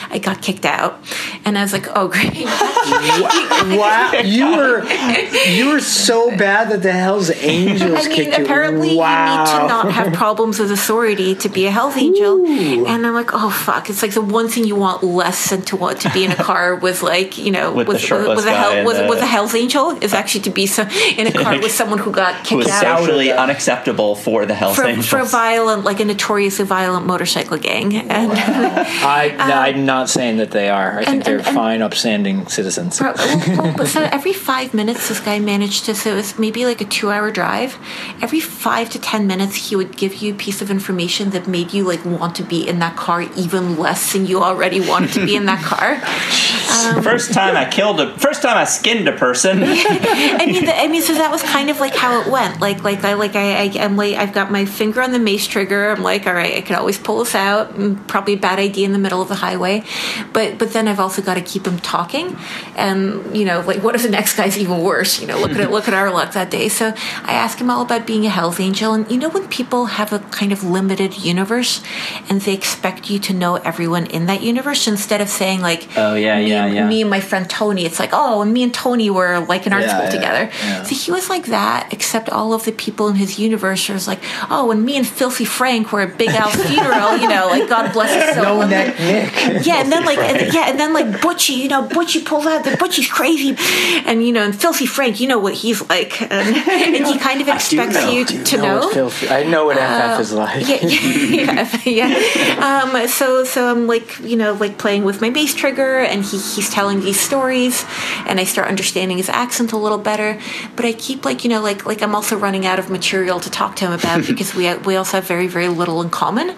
I 0.10 0.20
got 0.20 0.42
kicked 0.42 0.66
out. 0.66 1.00
And 1.46 1.58
I 1.58 1.62
was 1.62 1.74
like, 1.74 1.88
oh, 1.96 2.08
great. 2.08 2.34
Wow, 3.66 4.12
you 4.24 4.56
were 4.56 4.84
you 5.50 5.70
were 5.72 5.80
so 5.80 6.30
bad 6.38 6.70
that 6.70 6.84
the 6.84 6.92
Hell's 6.92 7.32
Angels 7.32 8.06
I 8.06 8.08
mean, 8.08 8.16
kicked 8.16 8.38
you. 8.38 8.44
apparently 8.44 8.96
wow. 8.96 9.34
you 9.34 9.40
need 9.40 9.52
to 9.52 9.68
not 9.68 9.92
have 9.92 10.14
problems 10.24 10.60
with 10.60 10.72
authority 10.72 11.36
to 11.36 11.50
be 11.50 11.66
a 11.66 11.72
health 11.72 11.98
angel. 11.98 12.46
And 12.46 13.06
I'm 13.08 13.14
like, 13.14 13.32
oh 13.34 13.50
fuck! 13.50 13.90
It's 13.90 14.02
like 14.02 14.14
the 14.14 14.22
one 14.22 14.48
thing 14.48 14.66
you 14.66 14.76
want 14.76 15.04
less 15.04 15.50
than 15.50 15.64
to 15.64 15.76
want 15.76 16.02
to 16.02 16.12
be 16.12 16.24
in 16.26 16.32
a 16.32 16.36
car 16.36 16.76
with 16.76 17.02
like 17.02 17.38
you 17.38 17.52
know 17.52 17.74
With 17.74 17.88
the 17.88 17.94
with 17.94 18.02
with, 18.12 18.46
a 18.46 18.50
guy 18.50 18.54
hel- 18.54 18.72
and 18.74 18.88
with, 18.88 18.98
the- 18.98 19.08
with 19.08 19.20
a 19.20 19.26
health 19.26 19.56
angel 19.56 19.92
is 20.04 20.14
uh, 20.14 20.18
actually 20.18 20.42
to 20.42 20.50
be 20.52 20.68
some, 20.68 20.88
in 21.18 21.28
a 21.28 21.32
car 21.32 21.60
with 21.60 21.72
someone 21.72 21.98
who 22.00 22.12
got 22.12 22.36
Who 22.36 22.44
kicked 22.44 22.58
was 22.58 22.68
out 22.68 23.00
socially 23.00 23.28
that. 23.28 23.40
unacceptable 23.40 24.16
for 24.16 24.46
the 24.46 24.54
Hells 24.54 24.76
for, 24.76 24.84
Angels. 24.84 25.08
for 25.08 25.20
a 25.20 25.26
violent, 25.26 25.84
like 25.84 26.00
a 26.00 26.06
notoriously 26.06 26.66
violent 26.66 27.06
motorcycle 27.06 27.58
gang. 27.58 27.96
And 27.96 28.32
I 28.32 29.36
I'm 29.54 29.86
not 29.86 30.10
saying 30.10 30.38
that 30.38 30.52
they 30.52 30.70
are. 30.70 31.00
I 31.00 31.06
think 31.06 31.24
they're 31.24 31.38
and- 31.38 31.48
and- 31.48 31.56
fine, 31.56 31.82
upstanding 31.82 32.48
citizens. 32.48 33.00
Bro, 33.00 33.14
well, 33.18 33.76
well, 33.78 33.86
so 33.96 34.02
every 34.12 34.34
five 34.34 34.74
minutes, 34.74 35.10
this 35.10 35.20
guy 35.20 35.40
managed 35.40 35.86
to. 35.86 35.96
So 35.96 36.12
it 36.12 36.16
was 36.16 36.38
maybe 36.40 36.66
like 36.66 36.82
a 36.82 36.86
two-hour 36.86 37.32
drive. 37.32 37.78
Every 38.22 38.40
five 38.40 38.90
to 38.92 39.00
ten 39.00 39.28
minutes, 39.28 39.70
he 39.70 39.76
would 39.76 39.96
give 39.98 40.16
you 40.16 40.34
a 40.34 40.36
piece 40.38 40.62
of 40.62 40.70
information 40.72 41.30
that 41.32 41.48
made 41.48 41.74
you 41.74 41.84
like 41.84 42.04
want 42.06 42.36
to 42.38 42.44
be 42.44 42.68
in 42.68 42.80
that 42.80 42.96
car 42.96 43.22
even 43.38 43.78
less 43.78 44.14
than 44.14 44.26
you 44.26 44.42
already 44.44 44.80
wanted 44.88 45.12
to 45.14 45.26
be 45.26 45.36
in 45.36 45.46
that 45.46 45.64
car. 45.64 46.00
First 47.02 47.34
time 47.34 47.56
I 47.56 47.70
killed 47.70 48.00
a. 48.00 48.18
First 48.20 48.42
time 48.42 48.58
I 48.58 48.66
skinned 48.66 49.08
a 49.08 49.14
person. 49.14 49.60
I 49.64 50.46
mean, 50.46 50.66
the, 50.66 50.76
I 50.76 50.88
mean, 50.88 51.02
so 51.02 51.14
that 51.14 51.32
was 51.32 51.42
kind 51.44 51.70
of 51.70 51.80
like 51.80 51.96
how 51.96 52.22
it 52.22 52.28
went. 52.32 52.60
Like, 52.62 52.84
like, 52.84 53.04
I, 53.04 53.14
like, 53.14 53.36
I, 53.36 53.64
I, 53.64 53.72
I'm 53.80 53.96
like, 53.96 54.16
I've 54.16 54.34
got 54.34 54.52
my 54.52 54.66
finger 54.66 55.02
on 55.02 55.12
the 55.12 55.20
mace 55.20 55.48
trigger. 55.48 55.90
I'm 55.92 56.04
like, 56.04 56.28
all 56.28 56.34
right, 56.34 56.56
I 56.56 56.62
could 56.62 56.76
always 56.76 56.98
pull 56.98 57.20
this 57.20 57.34
out. 57.36 57.74
Mm, 57.74 58.06
Probably 58.08 58.34
a 58.34 58.38
bad 58.38 58.60
idea 58.60 58.86
in 58.86 58.92
the 58.94 59.00
middle 59.00 59.22
of 59.22 59.32
the 59.36 59.42
highway, 59.48 59.84
but, 60.34 60.58
but 60.58 60.72
then 60.74 60.88
I've 60.88 61.00
also 61.00 61.22
got 61.22 61.36
to 61.36 61.42
keep 61.42 61.66
him 61.68 61.78
talking. 61.80 62.36
And 62.76 63.36
you 63.36 63.46
know, 63.46 63.62
like, 63.62 63.84
what 63.84 63.96
if 63.96 64.04
the 64.04 64.10
next 64.10 64.36
guy's 64.36 64.58
even 64.58 64.82
worse? 64.82 65.20
You 65.22 65.28
know, 65.28 65.38
look 65.40 65.52
at 65.52 65.60
it, 65.60 65.72
look 65.72 65.88
at 65.88 65.94
our 65.94 66.12
luck 66.12 66.34
that 66.34 66.50
day. 66.52 66.68
So 66.70 66.88
I 67.24 67.34
ask 67.34 67.60
him 67.60 67.70
all 67.70 67.82
about 67.82 68.06
being 68.08 68.26
a 68.26 68.30
health 68.30 68.60
Angel, 68.60 68.94
and 68.94 69.10
you 69.12 69.18
know, 69.18 69.30
when 69.30 69.48
people 69.50 69.86
have 70.00 70.14
a 70.14 70.20
kind 70.20 70.52
of 70.52 70.64
limited 70.64 71.18
universe, 71.18 71.82
and 72.30 72.42
they 72.42 72.54
expect 72.54 73.10
you 73.10 73.20
to 73.20 73.34
know 73.34 73.56
everyone 73.58 74.06
in 74.08 74.26
that 74.28 74.42
universe 74.42 74.88
instead 74.88 75.22
of 75.22 75.30
saying 75.30 75.62
like, 75.62 75.88
Oh, 75.98 76.16
yeah, 76.16 76.38
me, 76.40 76.50
yeah, 76.50 76.66
yeah. 76.66 76.88
me 76.88 77.02
and 77.02 77.10
my 77.10 77.20
friend 77.20 77.50
Tony. 77.50 77.86
It's 77.86 78.00
like, 78.00 78.12
oh, 78.14 78.42
and 78.42 78.54
me 78.54 78.64
and 78.64 78.74
Tony 78.74 79.10
were 79.10 79.40
like 79.40 79.68
in 79.68 79.74
art 79.74 79.84
Yeah, 79.84 79.90
school 79.94 80.06
yeah, 80.06 80.10
together. 80.12 80.50
yeah. 80.64 80.84
So 80.84 80.96
he 80.96 81.12
was 81.12 81.30
like 81.30 81.46
that, 81.48 81.92
except 81.92 82.30
all 82.30 82.54
of 82.54 82.66
the 82.66 82.72
people 82.72 83.08
in 83.08 83.16
his 83.16 83.38
universe 83.40 83.90
was 83.90 84.08
like, 84.08 84.20
oh, 84.50 84.72
and 84.72 84.84
me 84.86 84.98
and 84.98 85.08
Filthy 85.08 85.46
Frank 85.46 85.92
were 85.92 86.02
at 86.02 86.18
Big 86.18 86.30
Al's 86.30 86.56
funeral, 86.72 87.18
you 87.18 87.28
know, 87.28 87.48
like 87.50 87.68
God 87.70 87.92
bless 87.94 88.14
his 88.14 88.36
soul. 88.36 88.44
no 88.44 88.62
And 88.62 88.72
then- 88.72 88.88
neck 88.90 89.25
Nick. 89.26 89.66
yeah, 89.66 89.82
and 89.82 89.92
then 89.92 90.06
like 90.06 90.18
and, 90.18 90.54
yeah, 90.54 90.70
and 90.70 90.80
then 90.80 90.94
like 90.94 91.08
Butchie, 91.22 91.58
you 91.58 91.68
know, 91.68 91.88
Butchie 91.88 92.26
pulls 92.26 92.46
out 92.46 92.64
the 92.64 92.72
Butchie's 92.72 93.10
crazy, 93.10 93.56
and 94.06 94.26
you 94.26 94.32
know, 94.32 94.44
and 94.44 94.60
Filthy 94.60 94.86
Frank, 94.86 95.20
you 95.20 95.28
know 95.28 95.40
what 95.40 95.54
he's 95.54 95.88
like, 95.90 96.22
and, 96.22 96.56
and 96.56 97.06
he 97.08 97.18
kind 97.18 97.42
of 97.42 97.48
expects 97.48 97.96
know. 97.96 98.12
you 98.12 98.26
to 98.26 98.58
no, 98.58 98.64
know. 98.64 98.84
it's 98.84 98.94
filthy. 98.94 99.30
I 99.30 99.44
know 99.44 99.66
what 99.66 99.78
FF 99.78 100.20
is 100.22 100.34
like. 100.34 100.68
Yeah, 100.68 100.86
yeah, 100.86 101.80
yeah. 101.86 102.82
Um, 102.84 103.08
so, 103.08 103.44
so 103.44 103.70
I'm 103.70 103.88
like, 103.88 104.20
you 104.20 104.36
know, 104.36 104.54
like 104.54 104.78
playing 104.78 105.04
with 105.04 105.22
my 105.22 105.30
bass 105.30 105.54
trigger, 105.54 106.00
and 106.00 106.24
he, 106.24 106.38
he's 106.38 106.70
telling 106.70 107.02
these 107.02 107.20
stories, 107.20 107.86
and 108.28 108.40
I 108.40 108.44
start 108.44 108.68
understanding 108.68 109.18
his 109.18 109.30
accent 109.30 109.72
a 109.72 109.78
little 109.78 109.98
better. 109.98 110.40
But 110.76 110.86
I 110.86 110.94
keep 110.94 111.26
like, 111.26 111.44
you 111.44 111.50
know, 111.50 111.62
like 111.62 111.86
like 111.86 112.02
I'm 112.02 112.16
also 112.16 112.38
running 112.38 112.66
out 112.66 112.80
of 112.80 112.90
material 112.90 113.40
to 113.40 113.50
talk 113.50 113.76
to 113.78 113.86
him 113.86 113.92
about 113.92 114.26
because 114.28 114.56
we 114.56 114.74
we 114.80 114.96
also 114.96 115.18
have 115.18 115.28
very 115.28 115.48
very 115.48 115.68
little 115.68 116.02
in 116.02 116.10
common. 116.10 116.56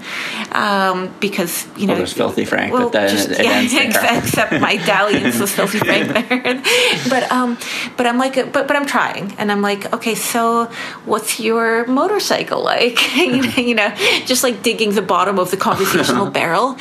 Um, 0.52 1.14
because 1.20 1.68
you 1.78 1.88
know, 1.88 1.96
there's 1.96 2.14
Filthy 2.14 2.46
Frank, 2.46 2.57
but 2.72 2.92
then 2.92 3.16
it- 3.16 3.32
it 3.40 3.46
ends 3.46 3.74
there. 3.74 3.86
except, 3.88 4.26
except 4.28 4.52
my 4.62 4.78
dalliance 4.78 5.40
with 5.40 5.52
Filthy 5.52 5.80
Frank 5.88 6.08
there. 6.14 6.62
but 7.10 7.24
um, 7.32 7.58
but 7.98 8.06
I'm 8.06 8.18
like, 8.18 8.36
but 8.54 8.68
but 8.68 8.76
I'm 8.76 8.86
trying, 8.86 9.34
and 9.38 9.52
I'm 9.52 9.62
like, 9.62 9.94
okay, 9.94 10.16
so 10.16 10.66
what's 11.06 11.40
your 11.40 11.86
motorcycle 11.88 12.64
like? 12.64 12.98
you 13.58 13.76
know, 13.76 13.90
just 14.26 14.44
like 14.44 14.62
digging 14.64 14.92
the 14.96 15.02
bottom 15.02 15.40
of 15.40 15.52
the 15.52 15.58
conversational 15.58 16.30
barrel, 16.40 16.78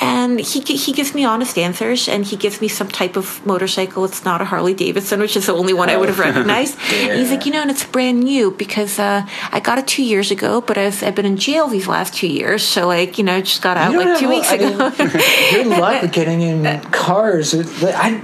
and 0.00 0.40
he 0.40 0.60
he 0.60 0.92
gives 0.92 1.14
me 1.14 1.24
honest 1.24 1.58
answers, 1.58 2.08
and 2.08 2.24
he 2.24 2.36
gives 2.36 2.60
me 2.60 2.68
some 2.68 2.88
type 2.88 3.16
of 3.16 3.44
motorcycle. 3.46 4.04
It's 4.04 4.24
not 4.24 4.40
a 4.40 4.44
Harley 4.44 4.74
Davidson, 4.74 5.20
which 5.20 5.36
is 5.36 5.46
the 5.46 5.52
only 5.54 5.72
one 5.72 5.88
I 5.90 5.96
would 5.96 6.08
have 6.08 6.18
recognized. 6.18 6.76
And 6.92 7.18
He's 7.20 7.30
like, 7.30 7.46
you 7.46 7.52
know, 7.52 7.60
and 7.62 7.70
it's 7.70 7.84
brand 7.84 8.20
new 8.20 8.50
because 8.50 8.98
uh, 8.98 9.26
I 9.52 9.60
got 9.60 9.78
it 9.78 9.86
two 9.86 10.02
years 10.02 10.30
ago, 10.30 10.60
but 10.60 10.76
I've, 10.78 11.02
I've 11.02 11.14
been 11.14 11.26
in 11.26 11.36
jail 11.36 11.68
these 11.68 11.86
last 11.86 12.14
two 12.14 12.26
years, 12.28 12.62
so 12.62 12.86
like, 12.86 13.18
you 13.18 13.24
know, 13.24 13.40
just 13.40 13.62
got 13.62 13.76
out 13.76 13.94
like 13.94 14.18
two 14.18 14.26
a- 14.26 14.28
weeks 14.28 14.50
I 14.50 14.54
ago. 14.54 14.68
mean, 14.90 15.19
Good 15.50 15.66
luck 15.66 16.02
with 16.02 16.12
getting 16.12 16.42
in 16.42 16.80
cars. 16.90 17.54
I, 17.54 18.22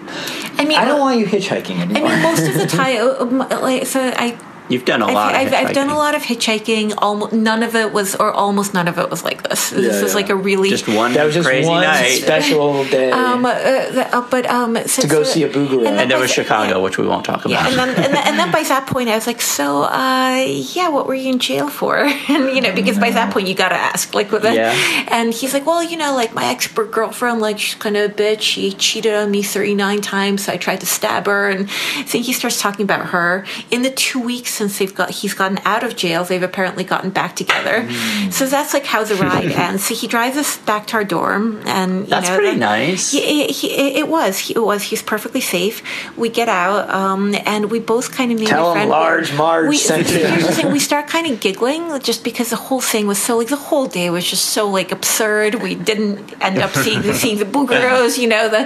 I 0.58 0.64
mean, 0.64 0.78
I 0.78 0.84
don't 0.84 1.00
want 1.00 1.18
you 1.18 1.26
hitchhiking 1.26 1.80
anymore. 1.80 2.08
I 2.08 2.14
mean, 2.14 2.22
most 2.22 2.48
of 2.48 2.54
the 2.54 2.66
time, 2.76 3.40
uh, 3.40 3.60
like, 3.60 3.86
so 3.86 4.00
I. 4.00 4.38
You've 4.68 4.84
done 4.84 5.02
a 5.02 5.06
I've, 5.06 5.14
lot. 5.14 5.34
I've, 5.34 5.46
of 5.48 5.52
I've 5.54 5.72
done 5.74 5.90
a 5.90 5.96
lot 5.96 6.14
of 6.14 6.22
hitchhiking. 6.22 6.94
Almost 6.98 7.32
none 7.32 7.62
of 7.62 7.74
it 7.74 7.92
was, 7.92 8.14
or 8.16 8.32
almost 8.32 8.74
none 8.74 8.88
of 8.88 8.98
it 8.98 9.10
was 9.10 9.24
like 9.24 9.48
this. 9.48 9.70
This 9.70 9.94
Yeah, 9.96 10.02
is 10.04 10.10
yeah. 10.10 10.14
like 10.14 10.28
a 10.30 10.34
really 10.36 10.70
Just 10.70 10.88
one 10.88 11.12
that 11.14 11.24
was 11.24 11.34
just 11.34 11.46
crazy 11.48 11.68
one 11.68 11.82
night. 11.82 12.18
special 12.22 12.84
day. 12.96 13.10
um, 13.10 13.44
uh, 13.44 13.50
uh, 13.50 14.26
but 14.30 14.46
um, 14.50 14.76
so, 14.86 15.02
To 15.02 15.08
go 15.08 15.22
so- 15.22 15.30
see 15.32 15.42
a 15.44 15.48
boogaloo. 15.48 15.84
then 15.84 15.98
and 15.98 16.10
there 16.10 16.18
was 16.18 16.30
the- 16.30 16.42
Chicago, 16.42 16.82
which 16.82 16.98
we 16.98 17.06
won't 17.06 17.24
talk 17.24 17.40
about. 17.44 17.50
Yeah, 17.50 17.68
and 17.68 17.76
then, 17.78 17.88
and 17.90 18.14
then 18.14 18.26
and 18.28 18.38
then 18.38 18.50
by 18.50 18.62
that 18.74 18.86
point, 18.86 19.08
I 19.08 19.14
was 19.14 19.26
like, 19.26 19.40
so 19.40 19.82
uh, 19.84 20.44
yeah, 20.74 20.88
what 20.88 21.06
were 21.06 21.14
you 21.14 21.30
in 21.32 21.38
jail 21.38 21.68
for? 21.68 21.96
And 22.28 22.54
you 22.54 22.60
know, 22.60 22.74
because 22.74 22.98
by 22.98 23.10
that 23.10 23.32
point, 23.32 23.46
you 23.48 23.54
got 23.54 23.68
to 23.70 23.76
ask, 23.76 24.14
like, 24.14 24.32
what 24.32 24.42
the, 24.42 24.52
Yeah. 24.54 24.74
And 25.08 25.32
he's 25.32 25.54
like, 25.54 25.64
well, 25.64 25.82
you 25.82 25.96
know, 25.96 26.14
like 26.14 26.34
my 26.34 26.46
ex 26.46 26.66
girlfriend, 26.66 27.40
like 27.40 27.58
she's 27.58 27.76
kind 27.76 27.96
of 27.96 28.10
a 28.10 28.14
bitch. 28.14 28.40
She 28.40 28.72
cheated 28.72 29.14
on 29.14 29.30
me 29.30 29.42
thirty 29.42 29.74
nine 29.74 30.00
times. 30.00 30.44
So 30.44 30.52
I 30.52 30.56
tried 30.56 30.80
to 30.80 30.86
stab 30.86 31.26
her, 31.26 31.48
and 31.48 31.70
so 32.06 32.18
he 32.18 32.32
starts 32.32 32.60
talking 32.60 32.84
about 32.84 33.06
her. 33.06 33.44
In 33.70 33.82
the 33.82 33.90
two 33.90 34.20
weeks 34.20 34.55
since 34.56 34.78
they've 34.78 34.94
got, 34.94 35.10
he's 35.10 35.34
gotten 35.34 35.58
out 35.64 35.84
of 35.84 35.96
jail. 35.96 36.24
They've 36.24 36.42
apparently 36.42 36.84
gotten 36.84 37.10
back 37.10 37.36
together. 37.36 37.82
Mm. 37.82 38.32
So 38.32 38.46
that's 38.46 38.74
like 38.74 38.86
how 38.86 39.04
the 39.04 39.14
ride 39.16 39.52
ends. 39.52 39.84
So 39.84 39.94
he 39.94 40.06
drives 40.06 40.36
us 40.36 40.56
back 40.58 40.86
to 40.88 40.96
our 40.96 41.04
dorm, 41.04 41.62
and 41.66 42.00
you 42.00 42.06
That's 42.06 42.28
know, 42.28 42.36
pretty 42.36 42.58
nice. 42.58 43.14
It, 43.14 43.50
he, 43.50 43.98
it 43.98 44.08
was. 44.08 44.38
He, 44.38 44.54
it 44.54 44.62
was. 44.62 44.82
He's 44.82 45.02
perfectly 45.02 45.40
safe. 45.40 45.82
We 46.16 46.28
get 46.28 46.48
out, 46.48 46.88
um, 46.90 47.34
and 47.44 47.70
we 47.70 47.78
both 47.78 48.12
kind 48.12 48.32
of 48.32 48.38
made 48.38 48.48
Tell 48.48 48.68
a 48.68 48.70
him 48.70 48.74
friend. 48.74 48.90
Large 48.90 49.34
Marge 49.34 49.68
we, 49.68 49.76
sent 49.76 50.08
you. 50.10 50.26
here's 50.26 50.46
the 50.46 50.52
thing, 50.52 50.72
we 50.72 50.78
start 50.90 51.06
kind 51.06 51.26
of 51.26 51.40
giggling 51.40 52.00
just 52.00 52.24
because 52.24 52.50
the 52.50 52.56
whole 52.56 52.80
thing 52.80 53.06
was 53.06 53.18
so 53.18 53.36
like 53.36 53.48
the 53.48 53.56
whole 53.56 53.86
day 53.86 54.10
was 54.10 54.28
just 54.28 54.46
so 54.46 54.68
like 54.68 54.92
absurd. 54.92 55.56
We 55.56 55.74
didn't 55.74 56.34
end 56.42 56.58
up 56.58 56.70
seeing 56.70 57.02
the 57.02 57.14
seeing 57.14 57.38
the 57.38 57.44
Bouguereaus, 57.44 58.18
you 58.18 58.28
know 58.28 58.48
the, 58.48 58.60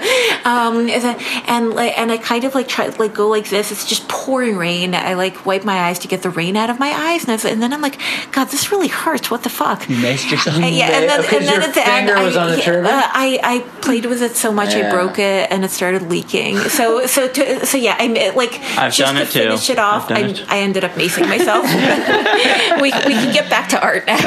um, 0.49 0.87
the 0.87 1.17
and 1.47 1.71
like 1.75 1.99
and 1.99 2.13
I 2.13 2.19
kind 2.19 2.45
of 2.45 2.55
like 2.55 2.69
try 2.69 2.89
like 2.89 3.15
go 3.15 3.29
like 3.29 3.49
this. 3.49 3.73
It's 3.73 3.87
just 3.87 4.09
pouring 4.09 4.57
rain. 4.57 4.95
I 4.95 5.15
like 5.15 5.47
wipe 5.47 5.65
my 5.65 5.77
eyes 5.81 5.99
to 6.01 6.09
get 6.09 6.23
the 6.23 6.31
rain 6.31 6.57
out 6.57 6.71
of 6.71 6.79
my 6.79 6.91
eyes, 6.91 7.27
and, 7.27 7.45
and 7.45 7.63
then 7.63 7.73
I'm 7.73 7.81
like, 7.81 7.99
God, 8.33 8.47
this 8.47 8.71
really 8.71 8.89
hurts. 8.89 9.31
What 9.31 9.43
the 9.43 9.49
fuck? 9.49 9.89
You 9.89 9.97
maced 9.97 10.31
yourself. 10.31 10.57
Uh, 10.57 10.67
yeah, 10.67 10.99
and 10.99 11.09
then, 11.09 11.21
and 11.21 11.45
then 11.47 11.63
at 11.63 11.75
the 11.75 11.89
end, 11.89 12.11
I, 12.11 12.29
yeah, 12.29 12.89
uh, 12.89 13.11
I 13.13 13.41
I 13.43 13.59
played 13.81 14.07
with 14.07 14.23
it 14.23 14.37
so 14.37 14.53
much 14.53 14.75
I 14.75 14.91
broke 14.91 15.19
it 15.19 15.51
and 15.51 15.65
it 15.65 15.71
started 15.71 16.03
leaking. 16.03 16.59
So 16.59 17.07
so 17.07 17.29
to, 17.29 17.67
so 17.67 17.79
yeah, 17.79 17.97
I 17.99 18.31
like 18.37 18.61
I've 18.77 18.93
just 18.93 18.99
done 18.99 19.15
to 19.17 19.23
it 19.23 19.31
too. 19.31 19.41
finish 19.41 19.71
it 19.71 19.79
off. 19.79 20.11
I, 20.11 20.21
it. 20.21 20.45
I 20.49 20.61
ended 20.61 20.85
up 20.85 20.93
macing 20.93 21.29
myself. 21.29 21.65
we 22.81 22.91
we 22.91 23.15
can 23.15 23.33
get 23.33 23.49
back 23.51 23.69
to 23.71 23.83
art 23.83 24.07
now. 24.07 24.19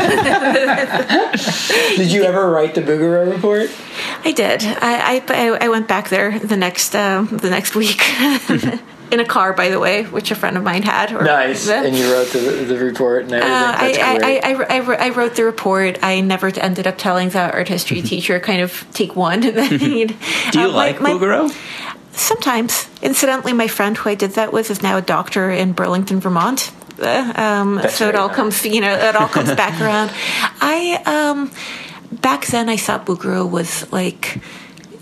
Did 1.96 2.12
you 2.12 2.24
ever 2.24 2.50
write 2.50 2.76
the 2.76 2.82
Bouguereau 2.82 3.32
report? 3.32 3.72
I 4.24 4.32
did. 4.32 4.64
I, 4.64 5.24
I 5.28 5.58
I 5.62 5.70
went 5.70 5.88
back 5.88 6.10
there 6.10 6.40
the 6.40 6.58
next 6.58 6.96
um, 6.96 7.28
the 7.28 7.50
next 7.50 7.76
week. 7.76 8.02
In 9.14 9.20
a 9.20 9.26
car, 9.26 9.54
by 9.54 9.70
the 9.70 9.80
way, 9.80 10.06
which 10.06 10.32
a 10.32 10.36
friend 10.36 10.58
of 10.58 10.64
mine 10.64 10.82
had. 10.82 11.12
Or 11.12 11.24
Nice. 11.24 11.70
And 11.70 11.96
you 11.96 12.12
wrote 12.12 12.30
the, 12.30 12.40
the 12.68 12.78
report 12.80 13.26
and 13.26 13.34
everything. 13.34 13.52
Uh, 13.52 13.76
I, 13.78 14.40
I. 14.44 14.54
I, 14.54 14.80
I, 14.80 15.06
I, 15.06 15.10
wrote- 15.12 15.36
the 15.36 15.44
report. 15.44 16.00
I 16.02 16.22
never 16.22 16.48
ended 16.48 16.88
up 16.88 16.98
telling 16.98 17.30
the 17.30 17.52
art 17.52 17.68
history 17.68 18.02
teacher, 18.02 18.40
kind 18.40 18.62
of 18.62 18.88
take 18.92 19.16
one. 19.16 19.44
And 19.44 20.18
Do 20.52 20.60
you 20.60 20.68
like 20.68 20.98
Bouguereau? 20.98 21.56
Sometimes. 22.14 22.90
Incidentally, 23.04 23.54
my 23.54 23.68
friend 23.68 23.96
who 23.96 24.10
I 24.10 24.16
did 24.16 24.32
that 24.32 24.52
with 24.52 24.72
is 24.72 24.82
now 24.82 24.98
a 24.98 25.02
doctor 25.02 25.52
in 25.52 25.74
Burlington, 25.74 26.20
Vermont. 26.20 26.72
Uh, 27.00 27.34
um, 27.36 27.82
so 27.90 28.10
it 28.10 28.16
all 28.16 28.30
nice. 28.30 28.36
comes, 28.36 28.66
you 28.66 28.82
know, 28.82 28.94
it 28.94 29.16
all 29.16 29.28
comes 29.28 29.54
back 29.56 29.80
around. 29.80 30.12
I 30.60 31.02
um, 31.06 31.52
back 32.12 32.48
then 32.48 32.68
I 32.70 32.78
thought 32.78 33.06
Bouguereau 33.06 33.50
was 33.50 33.92
like 33.92 34.40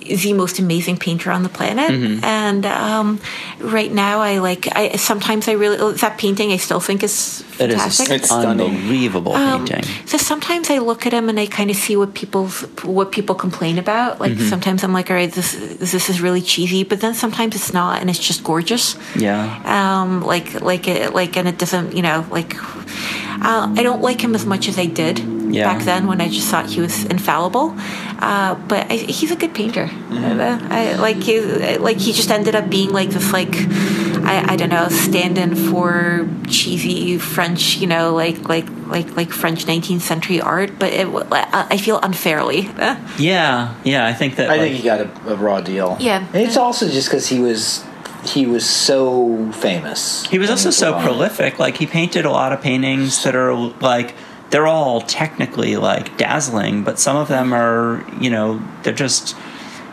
the 0.02 0.34
most 0.34 0.60
amazing 0.60 0.98
painter 0.98 1.32
on 1.32 1.44
the 1.44 1.50
planet, 1.50 1.90
Mm-hmm. 1.92 2.24
and 2.24 2.66
um, 2.66 3.20
right 3.60 3.92
now 3.92 4.20
I 4.20 4.40
like. 4.40 4.68
I 4.76 4.98
sometimes 4.98 5.48
I 5.48 5.54
really 5.54 5.78
that 5.98 6.18
painting 6.18 6.52
I 6.52 6.58
still 6.58 6.80
think 6.80 7.04
is 7.04 7.44
It 7.60 7.70
is 7.70 7.76
fantastic. 7.78 8.10
It's 8.10 8.28
stunning. 8.30 8.70
unbelievable 8.76 9.34
Um, 9.34 9.66
painting. 9.66 9.84
So 10.06 10.18
sometimes 10.18 10.70
I 10.70 10.80
look 10.80 11.06
at 11.06 11.14
him 11.14 11.30
and 11.30 11.40
I 11.40 11.46
kind 11.46 11.70
of 11.70 11.76
see 11.76 11.96
what 11.96 12.14
people 12.14 12.48
what 12.84 13.12
people 13.12 13.36
complain 13.36 13.78
about. 13.78 14.20
Like 14.20 14.32
Mm-hmm. 14.34 14.50
sometimes 14.50 14.84
I'm 14.84 14.94
like, 14.94 15.10
all 15.12 15.16
right, 15.18 15.32
this 15.32 15.54
this 15.80 16.10
is 16.10 16.22
really 16.22 16.42
cheesy, 16.42 16.84
but 16.84 17.00
then 17.02 17.14
sometimes 17.14 17.56
it's 17.56 17.72
not, 17.74 18.02
and 18.02 18.10
it's 18.10 18.20
just 18.20 18.44
gorgeous. 18.44 18.96
Yeah. 19.16 19.44
Um, 19.66 20.22
like 20.22 20.62
like 20.62 20.88
it 20.88 21.14
like, 21.14 21.38
and 21.38 21.48
it 21.48 21.58
doesn't, 21.60 21.96
you 21.96 22.02
know, 22.02 22.26
like. 22.32 22.56
Uh, 23.44 23.74
I 23.76 23.82
don't 23.82 24.02
like 24.04 24.22
him 24.22 24.36
as 24.36 24.46
much 24.46 24.68
as 24.70 24.78
I 24.78 24.86
did 24.86 25.18
Yeah. 25.54 25.74
back 25.74 25.84
then 25.84 26.08
when 26.08 26.22
I 26.22 26.30
just 26.30 26.48
thought 26.50 26.70
he 26.70 26.82
was 26.82 27.06
infallible. 27.06 27.76
Uh, 28.20 28.56
but 28.56 28.92
I, 28.92 28.96
he's 28.96 29.32
a 29.32 29.36
good 29.36 29.54
painter. 29.54 29.90
Uh, 30.12 30.60
I, 30.70 30.96
like 30.96 31.18
he, 31.18 31.42
like 31.78 31.98
he 31.98 32.14
just 32.14 32.30
ended 32.30 32.56
up 32.56 32.70
being 32.70 32.92
like 32.92 33.10
this 33.10 33.32
like 33.34 33.56
I, 34.24 34.54
I 34.54 34.56
don't 34.56 34.70
know 34.70 34.88
stand-in 34.90 35.56
for 35.56 36.28
cheesy 36.48 37.18
French, 37.18 37.78
you 37.78 37.88
know, 37.88 38.14
like 38.14 38.48
like 38.48 38.68
like 38.88 39.16
like 39.16 39.32
French 39.32 39.66
19th 39.66 40.02
century 40.02 40.40
art. 40.40 40.78
But 40.78 40.94
it, 40.94 41.08
I 41.32 41.78
feel 41.78 42.00
unfairly. 42.00 42.70
Yeah. 43.18 43.76
Yeah. 43.84 44.06
I 44.06 44.14
think 44.14 44.36
that. 44.38 44.50
I 44.50 44.58
like, 44.58 44.62
think 44.62 44.76
he 44.78 44.84
got 44.84 45.02
a, 45.02 45.34
a 45.34 45.36
raw 45.36 45.62
deal. 45.62 45.98
Yeah. 46.00 46.26
And 46.34 46.48
it's 46.48 46.58
also 46.58 46.88
just 46.90 47.08
because 47.08 47.28
he 47.28 47.40
was 47.40 47.86
he 48.24 48.46
was 48.46 48.68
so 48.68 49.52
famous. 49.54 50.26
He 50.28 50.38
was 50.38 50.50
also 50.50 50.70
so 50.70 51.00
prolific. 51.02 51.60
Like 51.60 51.78
he 51.78 51.88
painted 51.88 52.26
a 52.26 52.32
lot 52.32 52.54
of 52.54 52.62
paintings 52.62 53.24
that 53.24 53.36
are 53.36 53.54
like 53.54 54.16
they're 54.52 54.68
all 54.68 55.02
technically 55.02 55.78
like 55.78 56.18
dazzling, 56.18 56.84
but 56.84 57.00
some 57.00 57.18
of 57.18 57.28
them 57.28 57.54
are, 57.54 58.06
you 58.20 58.30
know, 58.30 58.62
they're 58.84 58.94
just. 58.94 59.36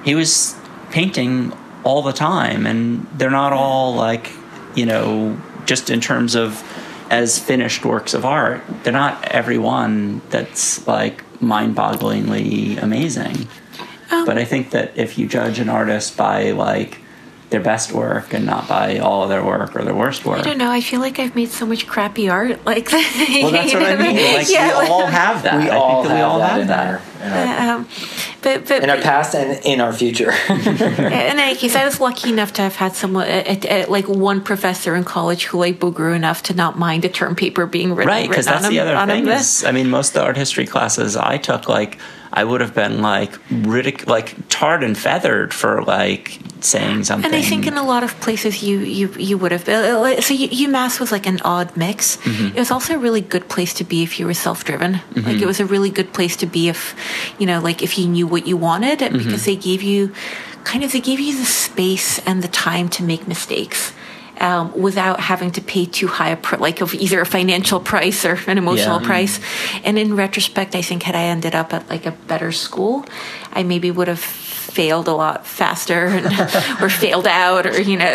He 0.04 0.14
was 0.14 0.54
painting 0.90 1.52
all 1.84 2.02
the 2.02 2.12
time, 2.12 2.66
and 2.66 3.06
they're 3.14 3.30
not 3.30 3.52
all 3.52 3.94
like, 3.94 4.30
you 4.74 4.84
know, 4.86 5.38
just 5.64 5.90
in 5.90 6.00
terms 6.00 6.34
of 6.34 6.62
as 7.10 7.38
finished 7.38 7.84
works 7.84 8.14
of 8.14 8.24
art. 8.24 8.62
They're 8.82 8.92
not 8.92 9.24
every 9.26 9.58
one 9.58 10.20
that's 10.30 10.86
like 10.86 11.24
mind-bogglingly 11.40 12.82
amazing. 12.82 13.48
Um, 14.10 14.24
but 14.24 14.38
I 14.38 14.44
think 14.44 14.70
that 14.70 14.96
if 14.96 15.18
you 15.18 15.26
judge 15.26 15.58
an 15.58 15.68
artist 15.68 16.16
by 16.16 16.50
like 16.50 16.98
their 17.50 17.60
best 17.60 17.92
work 17.92 18.34
and 18.34 18.44
not 18.44 18.68
by 18.68 18.98
all 18.98 19.22
of 19.22 19.30
their 19.30 19.42
work 19.42 19.74
or 19.74 19.82
their 19.82 19.94
worst 19.94 20.24
work. 20.26 20.38
I 20.38 20.42
don't 20.42 20.58
know. 20.58 20.70
I 20.70 20.82
feel 20.82 21.00
like 21.00 21.18
I've 21.18 21.34
made 21.34 21.48
so 21.48 21.64
much 21.64 21.86
crappy 21.86 22.28
art. 22.28 22.64
Like, 22.66 22.90
Well, 22.92 23.50
that's 23.50 23.72
what 23.72 23.82
I 23.84 23.96
mean. 24.02 24.34
Like 24.34 24.50
yeah, 24.50 24.78
we 24.80 24.86
all 24.86 25.06
have 25.06 25.42
that. 25.44 25.56
We 25.62 25.70
I 25.70 25.76
all 25.76 26.02
think 26.02 26.08
that 26.08 26.16
have 26.18 26.18
we 26.18 26.22
all 26.22 26.38
that 26.40 26.50
have 26.50 26.60
in 26.60 26.66
that. 26.68 26.86
our, 26.86 27.00
in 27.26 27.32
our, 27.70 27.76
um, 27.76 27.88
but 28.42 28.68
but 28.68 28.82
in 28.84 28.90
our 28.90 28.98
past 28.98 29.34
and 29.34 29.64
in 29.64 29.80
our 29.80 29.92
future. 29.94 30.30
in 30.50 31.38
any 31.40 31.54
case, 31.56 31.74
I 31.74 31.84
was 31.86 32.00
lucky 32.00 32.30
enough 32.30 32.52
to 32.54 32.62
have 32.62 32.76
had 32.76 32.94
someone, 32.94 33.26
uh, 33.26 33.56
uh, 33.70 33.86
like 33.88 34.08
one 34.08 34.42
professor 34.42 34.94
in 34.94 35.04
college 35.04 35.46
who 35.46 35.58
like 35.58 35.80
Bouguereau 35.80 36.14
enough 36.14 36.42
to 36.44 36.54
not 36.54 36.78
mind 36.78 37.04
a 37.06 37.08
term 37.08 37.34
paper 37.34 37.66
being 37.66 37.94
written. 37.94 38.08
Right, 38.08 38.28
because 38.28 38.44
that's 38.46 38.66
on 38.66 38.72
the 38.72 38.78
him- 38.80 38.88
other 38.96 39.12
thing. 39.12 39.24
him. 39.26 39.32
Is, 39.32 39.64
I 39.64 39.72
mean, 39.72 39.88
most 39.90 40.08
of 40.08 40.14
the 40.14 40.22
art 40.24 40.36
history 40.36 40.66
classes 40.66 41.16
I 41.16 41.38
took, 41.38 41.68
like, 41.68 41.98
I 42.32 42.44
would 42.44 42.60
have 42.60 42.74
been 42.74 43.00
like 43.02 43.32
ridic- 43.50 44.06
like 44.06 44.34
tarred 44.48 44.82
and 44.84 44.96
feathered 44.96 45.54
for 45.54 45.82
like 45.82 46.38
saying 46.60 47.04
something. 47.04 47.24
And 47.24 47.34
I 47.34 47.42
think 47.42 47.66
in 47.66 47.74
a 47.76 47.82
lot 47.84 48.02
of 48.02 48.18
places 48.20 48.62
you 48.62 48.78
you 48.80 49.08
you 49.18 49.38
would 49.38 49.52
have 49.52 49.68
uh, 49.68 49.72
uh, 49.72 50.20
so 50.20 50.34
UMass 50.34 51.00
was 51.00 51.10
like 51.12 51.26
an 51.26 51.40
odd 51.44 51.76
mix. 51.76 52.16
Mm-hmm. 52.18 52.56
It 52.56 52.58
was 52.58 52.70
also 52.70 52.94
a 52.94 52.98
really 52.98 53.20
good 53.20 53.48
place 53.48 53.72
to 53.74 53.84
be 53.84 54.02
if 54.02 54.18
you 54.20 54.26
were 54.26 54.34
self 54.34 54.64
driven. 54.64 55.00
Like 55.14 55.40
it 55.40 55.46
was 55.46 55.60
a 55.60 55.66
really 55.66 55.90
good 55.90 56.12
place 56.12 56.36
to 56.36 56.46
be 56.46 56.68
if 56.68 56.94
you 57.38 57.46
know 57.46 57.60
like 57.60 57.82
if 57.82 57.98
you 57.98 58.06
knew 58.08 58.26
what 58.26 58.46
you 58.46 58.56
wanted 58.56 58.98
Mm-hmm. 58.98 59.18
because 59.18 59.44
they 59.44 59.56
gave 59.56 59.82
you 59.82 60.12
kind 60.64 60.82
of 60.84 60.92
they 60.92 61.00
gave 61.00 61.20
you 61.20 61.36
the 61.38 61.44
space 61.46 62.18
and 62.26 62.42
the 62.42 62.48
time 62.48 62.88
to 62.88 63.02
make 63.02 63.26
mistakes. 63.28 63.92
Um, 64.40 64.72
without 64.80 65.18
having 65.18 65.50
to 65.52 65.60
pay 65.60 65.84
too 65.86 66.06
high 66.06 66.30
a 66.30 66.36
pr- 66.36 66.56
like 66.56 66.80
of 66.80 66.94
either 66.94 67.20
a 67.20 67.26
financial 67.26 67.80
price 67.80 68.24
or 68.24 68.38
an 68.46 68.56
emotional 68.58 69.00
Yeah. 69.00 69.06
price, 69.06 69.40
and 69.84 69.98
in 69.98 70.14
retrospect, 70.14 70.76
I 70.76 70.82
think 70.82 71.02
had 71.02 71.16
I 71.16 71.24
ended 71.24 71.54
up 71.56 71.74
at 71.74 71.90
like 71.90 72.06
a 72.06 72.12
better 72.12 72.52
school, 72.52 73.04
I 73.52 73.64
maybe 73.64 73.90
would 73.90 74.06
have 74.08 74.20
failed 74.20 75.08
a 75.08 75.12
lot 75.12 75.44
faster 75.46 76.06
and, 76.06 76.26
or 76.82 76.88
failed 76.88 77.26
out 77.26 77.66
or 77.66 77.80
you 77.80 77.96
know 77.96 78.12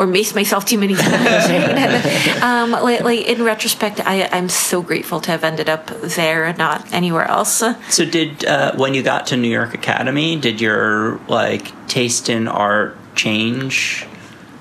or 0.00 0.06
maced 0.06 0.34
myself 0.34 0.64
too 0.64 0.78
many 0.78 0.94
times 0.94 1.48
know? 1.48 2.38
um, 2.42 2.70
like, 2.72 3.02
like 3.02 3.20
in 3.28 3.44
retrospect 3.44 4.00
I, 4.00 4.26
i'm 4.32 4.48
so 4.48 4.80
grateful 4.82 5.20
to 5.20 5.30
have 5.30 5.44
ended 5.44 5.68
up 5.68 5.86
there 6.00 6.46
and 6.46 6.58
not 6.58 6.90
anywhere 6.92 7.26
else 7.28 7.62
So 7.90 8.04
did 8.06 8.44
uh, 8.44 8.74
when 8.76 8.94
you 8.94 9.02
got 9.02 9.26
to 9.28 9.36
New 9.36 9.50
York 9.50 9.74
Academy, 9.74 10.36
did 10.36 10.60
your 10.60 11.20
like 11.28 11.70
taste 11.86 12.28
in 12.28 12.48
art 12.48 12.96
change? 13.14 14.06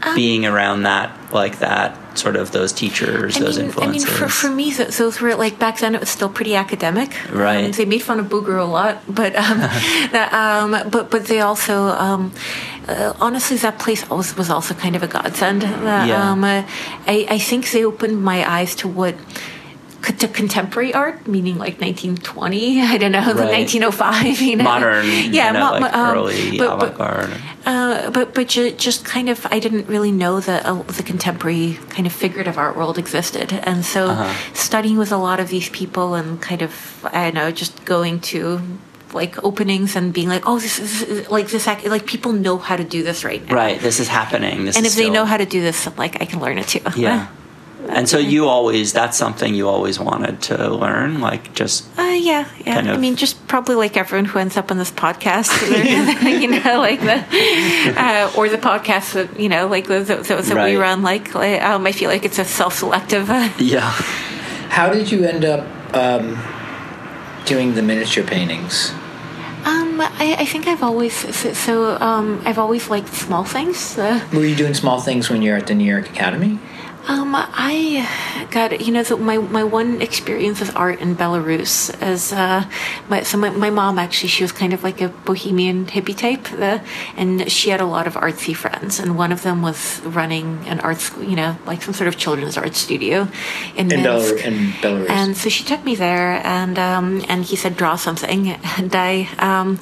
Um, 0.02 0.16
being 0.16 0.46
around 0.46 0.84
that, 0.84 1.12
like 1.34 1.60
that, 1.60 2.18
sort 2.18 2.38
of 2.38 2.52
those 2.52 2.72
teachers, 2.72 3.36
I 3.36 3.40
those 3.42 3.58
mean, 3.58 3.66
influences. 3.68 4.06
I 4.06 4.08
mean, 4.08 4.18
for, 4.18 4.30
for 4.30 4.50
me, 4.50 4.72
th- 4.74 4.96
those 4.98 5.20
were 5.20 5.36
like 5.36 5.60
back 5.60 5.80
then. 5.80 5.94
It 5.94 6.00
was 6.00 6.10
still 6.10 6.30
pretty 6.30 6.56
academic. 6.56 7.10
Right. 7.32 7.66
Um, 7.66 7.72
they 7.72 7.86
made 7.86 8.02
fun 8.04 8.20
of 8.20 8.28
Bouguereau 8.28 8.62
a 8.62 8.64
lot, 8.64 9.02
but 9.08 9.36
um, 9.36 9.58
that, 10.16 10.32
um, 10.32 10.72
but 10.90 11.12
but 11.12 11.26
they 11.26 11.42
also 11.42 11.88
um, 12.00 12.32
uh, 12.88 13.14
honestly 13.20 13.58
that 13.58 13.78
place 13.78 14.10
was 14.10 14.38
was 14.38 14.50
also 14.50 14.74
kind 14.74 14.96
of 14.96 15.04
a 15.04 15.08
godsend. 15.08 15.64
Uh, 15.66 16.06
Yeah. 16.08 16.32
Um, 16.32 16.44
uh, 16.44 16.64
I 17.06 17.26
I 17.30 17.40
think 17.40 17.70
they 17.72 17.84
opened 17.84 18.24
my 18.24 18.40
eyes 18.50 18.76
to 18.76 18.88
what. 18.88 19.16
To 20.20 20.28
contemporary 20.28 20.94
art, 20.94 21.28
meaning 21.28 21.58
like 21.58 21.80
1920, 21.80 22.82
I 22.82 22.98
don't 22.98 23.12
know, 23.12 23.34
the 23.34 23.44
Right. 23.44 23.52
1905, 23.70 24.42
you 24.42 24.56
know, 24.58 24.64
Modern, 24.64 25.06
yeah, 25.32 25.52
mo- 25.54 25.80
like 25.80 25.94
um, 25.94 26.18
early 26.18 26.58
but- 26.58 26.80
but- 26.80 26.88
avant-garde. 26.94 27.34
uh, 27.66 28.10
but 28.10 28.34
but 28.34 28.48
just 28.48 29.06
kind 29.06 29.30
of, 29.30 29.46
I 29.52 29.60
didn't 29.60 29.88
really 29.88 30.12
know 30.12 30.40
that 30.42 30.66
uh, 30.66 30.82
the 30.84 31.04
contemporary 31.04 31.80
kind 31.90 32.06
of 32.08 32.12
figurative 32.14 32.58
art 32.58 32.76
world 32.76 32.98
existed, 32.98 33.54
and 33.64 33.86
so 33.86 34.08
Uh-huh. 34.08 34.34
studying 34.54 34.98
with 34.98 35.12
a 35.12 35.18
lot 35.18 35.40
of 35.40 35.48
these 35.50 35.70
people 35.70 36.16
and 36.16 36.42
kind 36.42 36.62
of, 36.62 36.72
I 37.14 37.26
don't 37.26 37.36
know, 37.36 37.52
just 37.52 37.86
going 37.86 38.20
to 38.34 38.60
like 39.14 39.42
openings 39.44 39.96
and 39.96 40.12
being 40.14 40.28
like, 40.30 40.44
oh, 40.48 40.60
this 40.60 40.80
is 40.80 41.30
like 41.30 41.48
this, 41.50 41.68
act- 41.68 41.86
like 41.88 42.06
people 42.06 42.32
know 42.34 42.58
how 42.58 42.76
to 42.76 42.84
do 42.84 43.04
this 43.04 43.24
right 43.24 43.46
now, 43.48 43.56
Right, 43.56 43.80
this 43.80 44.00
is 44.00 44.08
happening. 44.08 44.66
This 44.66 44.76
And 44.76 44.86
is 44.86 44.94
if 44.94 44.98
they 44.98 45.04
still- 45.04 45.14
know 45.14 45.26
how 45.26 45.38
to 45.38 45.46
do 45.46 45.62
this, 45.62 45.88
like 45.98 46.22
I 46.22 46.26
can 46.26 46.40
learn 46.40 46.58
it 46.58 46.68
too. 46.68 46.82
yeah. 46.98 47.28
And 47.88 48.08
so 48.10 48.18
you 48.18 48.48
always 48.48 48.94
that's 48.94 49.18
something 49.18 49.56
you 49.56 49.68
always 49.68 50.00
wanted 50.00 50.42
to 50.44 50.70
learn, 50.70 51.22
like 51.22 51.54
just 51.56 51.88
Uh, 51.98 52.04
yeah, 52.04 52.48
yeah. 52.66 52.76
kind 52.76 52.92
I 52.92 52.98
mean, 52.98 53.16
just 53.16 53.48
probably 53.48 53.76
like 53.76 53.98
everyone 53.98 54.26
who 54.26 54.38
ends 54.40 54.58
up 54.58 54.70
on 54.70 54.78
this 54.78 54.92
podcast, 54.92 55.50
you 56.42 56.48
know, 56.48 56.80
like 56.80 57.00
the 57.02 57.24
uh, 57.98 58.32
or 58.38 58.50
the 58.50 58.58
podcast 58.58 59.14
that 59.14 59.40
you 59.40 59.50
know, 59.50 59.68
like 59.68 59.88
those, 59.88 60.08
those 60.08 60.28
that 60.28 60.66
we 60.66 60.76
run. 60.76 61.02
Like, 61.02 61.34
like, 61.34 61.62
um, 61.62 61.88
I 61.88 61.92
feel 61.92 62.10
like 62.10 62.26
it's 62.26 62.38
a 62.40 62.46
self-selective. 62.46 63.30
Uh, 63.30 63.50
yeah. 63.60 63.90
How 64.70 64.92
did 64.94 65.12
you 65.12 65.24
end 65.24 65.46
up 65.46 65.66
um, 65.96 66.38
doing 67.46 67.74
the 67.76 67.82
miniature 67.82 68.24
paintings? 68.24 68.92
um, 69.66 70.00
I, 70.02 70.38
I 70.40 70.46
think 70.46 70.68
I've 70.68 70.84
always 70.84 71.14
so, 71.14 71.54
so 71.54 71.98
um, 72.00 72.42
I've 72.46 72.58
always 72.60 72.90
liked 72.90 73.14
small 73.14 73.44
things. 73.44 73.98
Uh, 73.98 74.26
Were 74.34 74.46
you 74.46 74.56
doing 74.56 74.74
small 74.74 75.02
things 75.02 75.30
when 75.30 75.42
you 75.42 75.52
were 75.52 75.58
at 75.58 75.68
the 75.68 75.76
New 75.76 75.86
York 75.86 76.10
Academy? 76.10 76.60
Um, 77.10 77.34
I 77.36 78.08
got 78.52 78.86
you 78.86 78.94
know 78.94 79.02
so 79.02 79.18
my 79.18 79.38
my 79.38 79.64
one 79.64 80.00
experience 80.00 80.60
with 80.60 80.76
art 80.76 81.00
in 81.00 81.16
Belarus 81.16 81.90
as 82.04 82.32
uh, 82.32 82.70
my 83.10 83.24
so 83.24 83.36
my, 83.36 83.50
my 83.50 83.72
mom 83.72 83.98
actually 83.98 84.30
she 84.30 84.44
was 84.44 84.52
kind 84.52 84.74
of 84.74 84.84
like 84.84 85.02
a 85.02 85.10
bohemian 85.10 85.88
hippie 85.88 86.16
type, 86.16 86.54
uh, 86.54 86.78
and 87.18 87.52
she 87.52 87.72
had 87.72 87.82
a 87.82 87.86
lot 87.86 88.06
of 88.06 88.14
artsy 88.14 88.56
friends, 88.56 89.00
and 89.00 89.18
one 89.18 89.32
of 89.32 89.42
them 89.42 89.64
was 89.64 90.02
running 90.02 90.60
an 90.68 90.80
art 90.82 91.00
school, 91.00 91.24
you 91.24 91.36
know, 91.36 91.58
like 91.66 91.82
some 91.82 91.96
sort 91.96 92.08
of 92.08 92.16
children's 92.16 92.58
art 92.58 92.76
studio 92.76 93.28
in, 93.76 93.92
In, 93.92 94.04
Minsk. 94.04 94.36
Belarus, 94.36 94.46
in 94.46 94.54
Belarus. 94.84 95.10
And 95.10 95.36
so 95.36 95.50
she 95.50 95.64
took 95.64 95.84
me 95.84 95.96
there, 95.96 96.46
and 96.46 96.78
um, 96.78 97.26
and 97.28 97.44
he 97.44 97.56
said 97.56 97.76
draw 97.76 97.96
something, 97.96 98.50
and 98.78 98.96
I 98.96 99.28
um, 99.40 99.80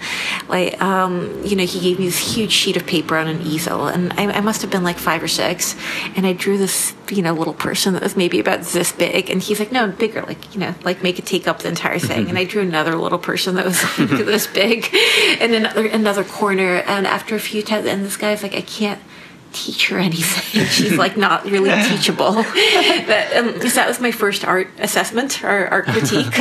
like 0.47 0.81
um, 0.81 1.41
you 1.43 1.57
know 1.57 1.65
he 1.65 1.81
gave 1.81 1.99
me 1.99 2.05
this 2.05 2.35
huge 2.35 2.53
sheet 2.53 2.77
of 2.77 2.87
paper 2.87 3.17
on 3.17 3.27
an 3.27 3.41
easel, 3.41 3.87
and 3.87 4.13
I, 4.13 4.31
I 4.31 4.39
must 4.39 4.61
have 4.61 4.71
been 4.71 4.85
like 4.85 4.97
five 4.97 5.21
or 5.21 5.27
six, 5.27 5.75
and 6.15 6.25
I 6.25 6.31
drew 6.31 6.57
this 6.57 6.93
you 7.17 7.23
know 7.23 7.33
little 7.33 7.53
person 7.53 7.93
that 7.93 8.03
was 8.03 8.15
maybe 8.15 8.39
about 8.39 8.61
this 8.61 8.91
big, 8.91 9.29
and 9.29 9.41
he's 9.41 9.59
like 9.59 9.71
no 9.71 9.87
bigger, 9.87 10.21
like 10.21 10.53
you 10.53 10.59
know 10.59 10.75
like 10.83 11.03
make 11.03 11.17
it 11.19 11.25
take 11.25 11.47
up 11.47 11.59
the 11.59 11.67
entire 11.67 11.99
thing, 11.99 12.29
and 12.29 12.37
I 12.37 12.45
drew 12.45 12.61
another 12.61 12.95
little 12.95 13.19
person 13.19 13.55
that 13.55 13.65
was 13.65 13.83
like 13.99 14.09
this 14.25 14.47
big, 14.47 14.87
in 15.41 15.53
another 15.53 15.87
another 15.87 16.23
corner, 16.23 16.77
and 16.85 17.07
after 17.07 17.35
a 17.35 17.39
few 17.39 17.63
times, 17.63 17.87
and 17.87 18.05
this 18.05 18.15
guy's 18.15 18.43
like 18.43 18.53
I 18.53 18.61
can't 18.61 19.01
teach 19.53 19.89
her 19.89 19.97
anything. 19.99 20.65
She's 20.77 20.97
like 20.97 21.17
not 21.17 21.45
really 21.45 21.69
teachable. 21.89 22.33
but, 23.07 23.35
um, 23.37 23.53
'cause 23.59 23.75
that 23.75 23.87
was 23.87 23.99
my 23.99 24.11
first 24.11 24.45
art 24.45 24.69
assessment 24.79 25.43
or 25.43 25.67
art 25.67 25.85
critique. 25.85 26.33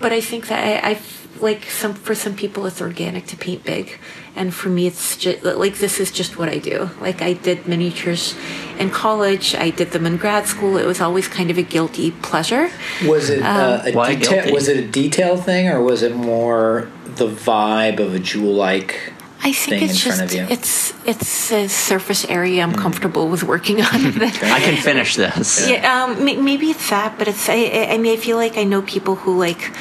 but 0.00 0.12
I 0.12 0.20
think 0.20 0.48
that 0.48 0.84
I, 0.84 0.90
I 0.90 0.98
like 1.40 1.64
some 1.66 1.92
for 1.92 2.14
some 2.14 2.34
people 2.34 2.64
it's 2.66 2.80
organic 2.80 3.26
to 3.26 3.36
paint 3.36 3.62
big, 3.64 3.98
and 4.34 4.54
for 4.54 4.70
me 4.70 4.86
it's 4.86 5.16
just 5.18 5.42
like 5.44 5.76
this 5.78 6.00
is 6.00 6.10
just 6.10 6.38
what 6.38 6.48
I 6.48 6.58
do. 6.58 6.88
Like 7.00 7.20
I 7.20 7.34
did 7.34 7.68
miniatures 7.68 8.34
in 8.78 8.88
college. 8.90 9.54
I 9.54 9.68
did 9.70 9.90
them 9.90 10.06
in 10.06 10.16
grad 10.16 10.46
school. 10.46 10.78
It 10.78 10.86
was 10.86 11.00
always 11.00 11.28
kind 11.28 11.50
of 11.50 11.58
a 11.58 11.62
guilty 11.62 12.10
pleasure. 12.10 12.70
was 13.04 13.28
it 13.28 13.42
uh, 13.42 13.82
a 13.84 13.92
detail? 14.16 14.52
Was 14.52 14.68
it 14.68 14.78
a 14.78 14.86
detail 14.88 15.36
thing, 15.36 15.68
or 15.68 15.82
was 15.82 16.02
it 16.02 16.14
more 16.16 16.90
the 17.04 17.26
vibe 17.28 18.00
of 18.00 18.14
a 18.14 18.18
jewel-like? 18.18 19.12
I 19.42 19.52
think 19.52 19.82
it's 19.82 20.00
just 20.02 20.34
it's 20.34 20.92
it's 21.06 21.52
a 21.52 21.68
surface 21.68 22.24
area 22.24 22.62
I'm 22.62 22.72
comfortable 22.72 23.28
with 23.28 23.42
working 23.44 23.80
on. 23.80 23.86
I 24.22 24.60
can 24.60 24.76
finish 24.76 25.14
this. 25.16 25.68
Yeah, 25.68 26.04
um, 26.04 26.24
may- 26.24 26.36
maybe 26.36 26.70
it's 26.70 26.90
that, 26.90 27.18
but 27.18 27.28
it's. 27.28 27.48
I, 27.48 27.54
I- 27.54 27.86
I 27.94 27.98
mean, 27.98 28.12
I 28.12 28.20
feel 28.20 28.36
like 28.36 28.56
I 28.56 28.64
know 28.64 28.82
people 28.82 29.14
who 29.14 29.38
like 29.38 29.72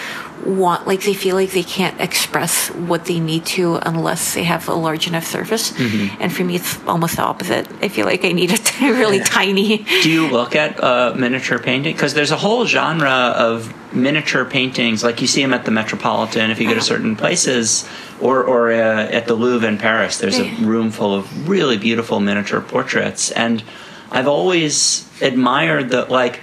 want, 0.46 0.86
like, 0.86 1.02
they 1.02 1.14
feel 1.16 1.36
like 1.36 1.52
they 1.52 1.64
can't 1.64 2.00
express 2.00 2.68
what 2.70 3.06
they 3.06 3.20
need 3.20 3.46
to 3.48 3.78
unless 3.78 4.36
they 4.36 4.44
have 4.44 4.68
a 4.70 4.74
large 4.74 5.08
enough 5.08 5.26
surface. 5.26 5.72
Mm-hmm. 5.72 6.22
And 6.22 6.32
for 6.32 6.44
me, 6.44 6.56
it's 6.56 6.78
almost 6.86 7.16
the 7.16 7.24
opposite. 7.24 7.68
I 7.82 7.88
feel 7.88 8.06
like 8.06 8.24
I 8.24 8.32
need 8.32 8.52
a 8.52 8.58
t- 8.58 8.92
really 8.92 9.22
tiny. 9.22 9.78
Do 10.04 10.12
you 10.12 10.30
look 10.30 10.56
at 10.56 10.82
uh, 10.84 11.16
miniature 11.18 11.58
painting? 11.58 11.94
Because 11.96 12.14
there's 12.14 12.32
a 12.32 12.38
whole 12.38 12.66
genre 12.68 13.34
of 13.36 13.74
miniature 13.96 14.46
paintings, 14.46 15.04
like 15.04 15.22
you 15.22 15.28
see 15.28 15.42
them 15.42 15.54
at 15.54 15.66
the 15.66 15.72
Metropolitan. 15.72 16.52
If 16.52 16.60
you 16.60 16.68
go 16.68 16.76
to 16.76 16.82
certain 16.82 17.16
places, 17.16 17.88
or 18.22 18.44
or 18.44 18.72
uh, 18.72 19.08
at 19.08 19.28
the 19.28 19.34
Louvre 19.34 19.68
in 19.68 19.78
Paris, 19.78 20.18
there's 20.18 20.40
a 20.40 20.50
room 20.66 20.92
full 20.92 21.14
of 21.14 21.50
really 21.50 21.78
beautiful 21.78 22.20
miniature 22.20 22.62
portraits. 22.62 23.32
And 23.32 23.64
I've 24.12 24.28
always 24.28 25.10
admired 25.22 25.90
the 25.90 26.06
like. 26.06 26.42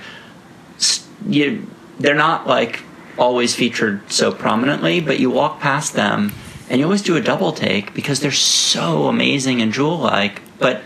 You, 1.27 1.69
they're 2.01 2.17
not 2.17 2.49
like 2.49 2.83
always 3.17 3.55
featured 3.55 4.11
so 4.11 4.33
prominently, 4.33 5.01
but 5.01 5.21
you 5.21 5.31
walk 5.31 5.61
past 5.61 5.95
them 5.95 6.33
and 6.69 6.79
you 6.79 6.87
always 6.87 7.03
do 7.03 7.17
a 7.17 7.21
double 7.21 7.53
take 7.53 7.95
because 7.95 8.21
they're 8.21 8.33
so 8.33 9.07
amazing 9.07 9.61
and 9.61 9.73
jewel 9.73 9.99
like. 9.99 10.41
But 10.59 10.83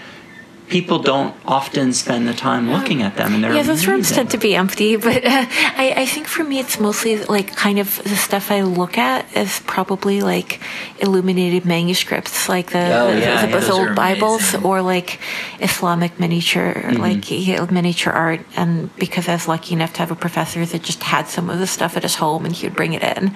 people 0.69 0.99
don't 0.99 1.35
often 1.47 1.93
spend 1.93 2.27
the 2.27 2.35
time 2.35 2.71
looking 2.71 3.03
at 3.03 3.17
them, 3.17 3.35
and 3.35 3.45
they're 3.45 3.55
yeah, 3.55 3.63
those 3.63 3.87
rooms 3.87 4.11
tend 4.11 4.31
to 4.31 4.39
be 4.39 4.55
empty, 4.55 4.97
but 5.09 5.25
uh, 5.25 5.47
I, 5.77 5.95
I 5.99 6.07
think 6.07 6.27
for 6.27 6.43
me 6.45 6.59
it's 6.59 6.79
mostly 6.81 7.23
like 7.25 7.55
kind 7.57 7.79
of 7.79 8.03
the 8.05 8.17
stuff 8.17 8.51
I 8.51 8.63
look 8.63 8.99
at 8.99 9.25
is 9.37 9.61
probably 9.67 10.21
like 10.23 10.61
illuminated 10.99 11.65
manuscripts, 11.65 12.49
like 12.49 12.71
the, 12.73 12.79
Oh, 12.79 13.13
the, 13.13 13.21
yeah, 13.21 13.43
the- 13.47 13.49
yeah, 13.49 13.61
those 13.61 13.71
old 13.71 13.95
Bibles, 13.95 14.41
amazing. 14.55 14.65
or 14.65 14.83
like 14.83 15.21
Islamic 15.61 16.19
miniature, 16.19 16.91
like 16.99 17.31
you 17.31 17.57
know, 17.57 17.67
miniature 17.71 18.13
art. 18.13 18.41
And 18.57 18.95
because 18.97 19.29
I 19.29 19.33
was 19.35 19.47
lucky 19.49 19.75
enough 19.75 19.93
to 19.95 19.99
have 20.01 20.11
a 20.11 20.17
professor 20.17 20.65
that 20.65 20.83
just 20.83 21.03
had 21.03 21.29
some 21.29 21.51
of 21.51 21.59
the 21.59 21.67
stuff 21.67 21.97
at 21.97 22.03
his 22.03 22.17
home, 22.17 22.45
and 22.45 22.55
he 22.55 22.67
would 22.67 22.77
bring 22.77 22.93
it 22.95 23.03
in. 23.03 23.35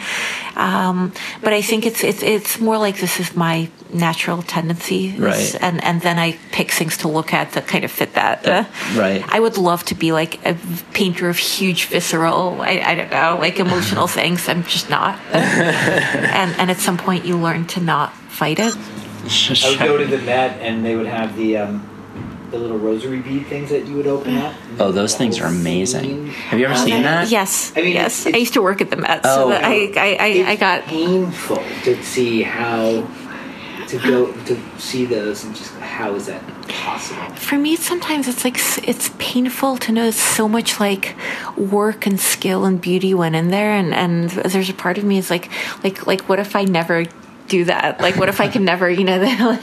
Um, 0.56 1.12
but 1.42 1.52
I 1.52 1.62
think 1.62 1.86
it's 1.86 2.02
it's 2.02 2.22
it's 2.22 2.58
more 2.60 2.78
like 2.78 2.98
this 2.98 3.20
is 3.20 3.36
my 3.36 3.68
natural 3.92 4.42
tendency, 4.42 5.14
Right. 5.18 5.54
And 5.60 5.82
and 5.84 6.00
then 6.02 6.18
I 6.18 6.38
pick 6.52 6.70
things 6.70 6.96
to 6.98 7.08
look 7.08 7.19
at 7.22 7.52
that 7.52 7.66
kind 7.66 7.84
of 7.84 7.90
fit 7.90 8.14
that. 8.14 8.46
uh, 8.46 8.64
right. 8.96 9.22
I 9.28 9.38
would 9.40 9.56
love 9.58 9.84
to 9.86 9.94
be 9.94 10.12
like 10.12 10.44
a 10.46 10.54
painter 10.92 11.28
of 11.28 11.38
huge 11.38 11.86
visceral, 11.86 12.60
I, 12.60 12.80
I 12.84 12.94
don't 12.94 13.10
know, 13.10 13.36
like 13.40 13.58
emotional 13.60 14.06
things. 14.18 14.48
I'm 14.48 14.64
just 14.64 14.88
not. 14.90 15.18
and 15.32 16.50
and 16.58 16.70
at 16.70 16.78
some 16.78 16.96
point 16.96 17.24
you 17.24 17.36
learn 17.36 17.66
to 17.68 17.80
not 17.80 18.12
fight 18.28 18.58
it. 18.58 18.74
I 18.76 19.70
would 19.70 19.78
go 19.78 19.96
to 19.98 20.06
the 20.06 20.18
Met 20.18 20.60
and 20.60 20.84
they 20.84 20.96
would 20.96 21.06
have 21.06 21.36
the 21.36 21.58
um, 21.58 21.86
the 22.50 22.58
little 22.58 22.78
rosary 22.78 23.20
bead 23.20 23.46
things 23.46 23.70
that 23.70 23.86
you 23.86 23.94
would 23.96 24.06
open 24.08 24.36
up. 24.38 24.54
Oh, 24.80 24.90
those 24.90 25.14
things 25.16 25.38
are 25.38 25.46
amazing. 25.46 26.28
Have 26.50 26.58
you 26.58 26.64
ever 26.66 26.74
seen 26.74 27.02
that? 27.04 27.28
Yes, 27.30 27.72
I 27.76 27.82
mean, 27.82 27.92
yes. 27.94 28.26
it's- 28.26 28.34
I 28.34 28.38
used 28.38 28.54
to 28.54 28.62
work 28.62 28.80
at 28.80 28.90
the 28.90 28.96
Met, 28.96 29.20
Oh. 29.24 29.36
so 29.44 29.48
that 29.50 29.62
I, 29.64 29.92
I, 29.96 30.16
I, 30.18 30.26
I 30.48 30.50
It's 30.52 30.60
got. 30.60 30.82
painful 30.84 31.62
to 31.84 32.02
see 32.02 32.42
how 32.42 33.02
to 33.90 33.98
go 33.98 34.32
to 34.44 34.58
see 34.78 35.04
those 35.04 35.44
and 35.44 35.54
just 35.54 35.72
how 35.74 36.14
is 36.14 36.26
that 36.26 36.42
possible? 36.68 37.34
For 37.36 37.56
me, 37.58 37.76
sometimes 37.76 38.28
it's 38.28 38.44
like 38.44 38.56
it's 38.88 39.10
painful 39.18 39.76
to 39.78 39.92
know 39.92 40.10
so 40.10 40.48
much 40.48 40.80
like 40.80 41.16
work 41.56 42.06
and 42.06 42.18
skill 42.20 42.64
and 42.64 42.80
beauty 42.80 43.14
went 43.14 43.34
in 43.36 43.48
there, 43.48 43.72
and 43.72 43.94
and 43.94 44.30
there's 44.30 44.70
a 44.70 44.74
part 44.74 44.98
of 44.98 45.04
me 45.04 45.18
is 45.18 45.30
like 45.30 45.50
like 45.84 46.06
like 46.06 46.28
what 46.28 46.38
if 46.38 46.56
I 46.56 46.64
never 46.64 47.04
do 47.48 47.64
that? 47.64 48.00
Like 48.00 48.14
what 48.16 48.28
if 48.28 48.40
I 48.40 48.46
can 48.46 48.64
never, 48.64 48.88
you 48.88 49.02
know, 49.02 49.18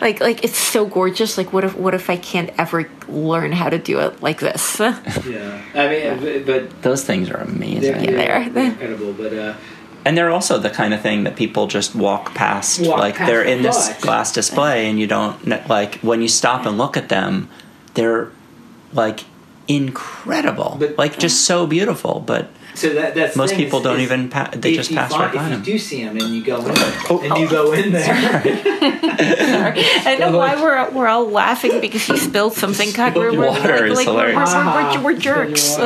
like 0.00 0.20
like 0.20 0.44
it's 0.44 0.56
so 0.56 0.86
gorgeous. 0.86 1.36
Like 1.36 1.52
what 1.52 1.64
if 1.64 1.74
what 1.76 1.94
if 1.94 2.08
I 2.10 2.16
can't 2.16 2.50
ever 2.58 2.88
learn 3.08 3.50
how 3.50 3.68
to 3.68 3.78
do 3.78 3.98
it 4.00 4.22
like 4.22 4.38
this? 4.40 4.78
Yeah, 5.28 5.60
I 5.74 5.88
mean, 6.20 6.44
but 6.46 6.80
Those 6.82 7.04
things 7.04 7.28
are 7.28 7.38
they're, 7.38 7.42
amazing. 7.42 7.82
they're- 8.14 8.48
they're 8.50 8.64
incredible. 8.66 9.12
But 9.12 9.32
uh, 9.32 9.54
And 10.04 10.16
they're 10.16 10.30
also 10.30 10.58
the 10.58 10.70
kind 10.70 10.94
of 10.94 11.00
thing 11.02 11.24
that 11.24 11.36
people 11.36 11.66
just 11.66 11.94
walk 11.94 12.34
past. 12.34 12.80
Walk 12.80 12.98
like 12.98 13.16
past 13.16 13.28
they're 13.30 13.42
in 13.42 13.62
this 13.62 13.88
but- 13.88 14.00
glass 14.00 14.32
display, 14.32 14.88
and 14.88 14.98
you 14.98 15.06
don't 15.06 15.68
like 15.68 15.96
when 15.96 16.22
you 16.22 16.28
stop 16.28 16.64
and 16.66 16.78
look 16.78 16.96
at 16.96 17.08
them, 17.08 17.48
they're 17.94 18.30
like 18.92 19.20
incredible, 19.66 20.76
But- 20.78 20.96
like 20.98 21.18
just 21.18 21.44
so 21.44 21.66
beautiful. 21.66 22.20
But 22.24 22.48
so 22.74 22.90
that 22.94 23.14
that's 23.16 23.36
Most 23.36 23.54
people 23.56 23.80
is- 23.80 23.84
don't 23.84 23.96
is 23.96 24.02
even 24.04 24.28
pa- 24.30 24.50
they 24.52 24.74
just 24.74 24.94
pass 24.94 25.10
find- 25.10 25.24
right 25.24 25.34
by 25.34 25.44
If 25.44 25.50
them. 25.50 25.58
you 25.60 25.64
do 25.72 25.78
see 25.78 26.04
them 26.04 26.16
and 26.16 26.28
you 26.28 26.42
go 26.44 26.58
in, 26.64 26.72
Oh, 27.10 27.20
and 27.22 27.36
you 27.38 27.48
go 27.48 27.72
in 27.72 27.92
there. 27.92 28.04
I 30.06 30.16
know 30.18 30.36
why 30.38 30.54
we're 30.62 30.90
we're 30.90 31.08
all 31.08 31.28
laughing 31.28 31.80
because 31.80 32.08
you 32.08 32.16
spilled 32.16 32.54
something. 32.54 32.92
God, 32.92 33.14
we're, 33.16 33.32
we're, 33.32 33.48
Water 33.48 33.72
like, 33.72 33.82
is 33.90 33.96
like, 33.96 34.06
we're, 34.06 34.28
hilarious. 34.32 34.54
we're, 34.54 34.64
we're, 34.64 34.96
we're, 34.98 35.02
we're 35.14 35.18
jerks. 35.18 35.76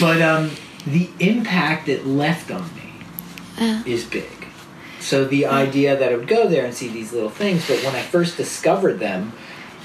but 0.00 0.20
um, 0.22 0.50
the 0.86 1.08
impact 1.20 1.88
it 1.88 2.06
left 2.06 2.50
on 2.50 2.62
me 2.76 2.83
Uh. 3.58 3.82
is 3.86 4.04
big. 4.04 4.46
So 5.00 5.24
the 5.24 5.46
idea 5.46 5.96
that 5.96 6.12
I 6.12 6.16
would 6.16 6.28
go 6.28 6.48
there 6.48 6.64
and 6.64 6.74
see 6.74 6.88
these 6.88 7.12
little 7.12 7.30
things, 7.30 7.68
but 7.68 7.84
when 7.84 7.94
I 7.94 8.02
first 8.02 8.36
discovered 8.36 8.98
them, 8.98 9.32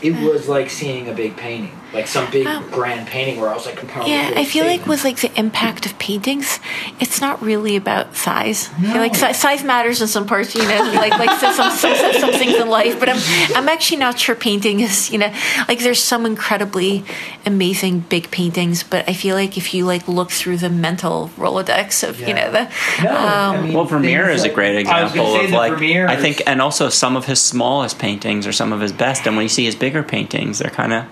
it 0.01 0.11
was 0.13 0.47
like 0.47 0.69
seeing 0.69 1.07
a 1.09 1.13
big 1.13 1.35
painting, 1.35 1.71
like 1.93 2.07
some 2.07 2.29
big 2.31 2.47
Um, 2.47 2.69
grand 2.71 3.07
painting 3.07 3.39
where 3.39 3.49
I 3.49 3.53
was 3.53 3.65
like 3.65 3.75
comparing. 3.77 4.09
Yeah, 4.09 4.31
I 4.35 4.45
feel 4.45 4.65
like 4.65 4.85
with 4.87 5.03
like 5.03 5.17
the 5.17 5.31
impact 5.39 5.85
of 5.85 5.97
paintings, 5.99 6.59
it's 6.99 7.19
not 7.21 7.41
really 7.41 7.75
about 7.75 8.15
size. 8.15 8.69
I 8.79 8.81
feel 8.93 9.01
like 9.01 9.15
si- 9.15 9.33
size 9.33 9.63
matters 9.63 10.01
in 10.01 10.07
some 10.07 10.25
parts, 10.25 10.55
you 10.55 10.61
know, 10.63 10.83
like 10.95 11.17
like 11.19 11.39
some, 11.39 11.53
some 11.53 11.71
some 11.71 12.13
some 12.13 12.31
things 12.31 12.55
in 12.55 12.69
life. 12.69 12.99
But 12.99 13.09
I'm 13.09 13.19
I'm 13.55 13.67
actually 13.69 13.97
not 13.97 14.17
sure 14.19 14.35
painting 14.35 14.79
is, 14.79 15.11
you 15.11 15.17
know, 15.17 15.33
like 15.67 15.79
there's 15.79 16.01
some 16.03 16.25
incredibly 16.25 17.03
amazing 17.45 18.01
big 18.01 18.31
paintings, 18.31 18.83
but 18.83 19.07
I 19.09 19.13
feel 19.13 19.35
like 19.35 19.57
if 19.57 19.73
you 19.73 19.85
like 19.85 20.07
look 20.07 20.31
through 20.31 20.57
the 20.57 20.69
mental 20.69 21.29
rolodex 21.37 22.07
of 22.07 22.19
you 22.19 22.33
know 22.33 22.51
the 22.51 22.63
No, 23.03 23.11
I 23.11 23.45
um, 23.57 23.63
mean, 23.65 23.73
well, 23.73 23.85
Vermeer 23.85 24.27
things 24.27 24.39
is 24.39 24.43
a 24.43 24.47
like- 24.47 24.55
great 24.55 24.87
I 24.87 25.03
was 25.03 25.11
example 25.11 25.33
say 25.35 25.45
of 25.45 25.51
the 25.51 25.57
like 25.57 25.73
Vermeer 25.73 26.07
I 26.07 26.15
think, 26.15 26.41
and 26.47 26.61
also 26.61 26.89
some 26.89 27.15
of 27.15 27.25
his 27.25 27.41
smallest 27.41 27.99
paintings 27.99 28.45
are 28.47 28.51
some 28.53 28.71
of 28.73 28.79
his 28.81 28.91
best. 28.91 29.25
And 29.27 29.35
when 29.35 29.43
you 29.43 29.49
see 29.49 29.65
his 29.65 29.75
bigger 29.89 30.03
paintings, 30.03 30.59
they're 30.59 30.69
kind 30.69 30.93
of 30.93 31.03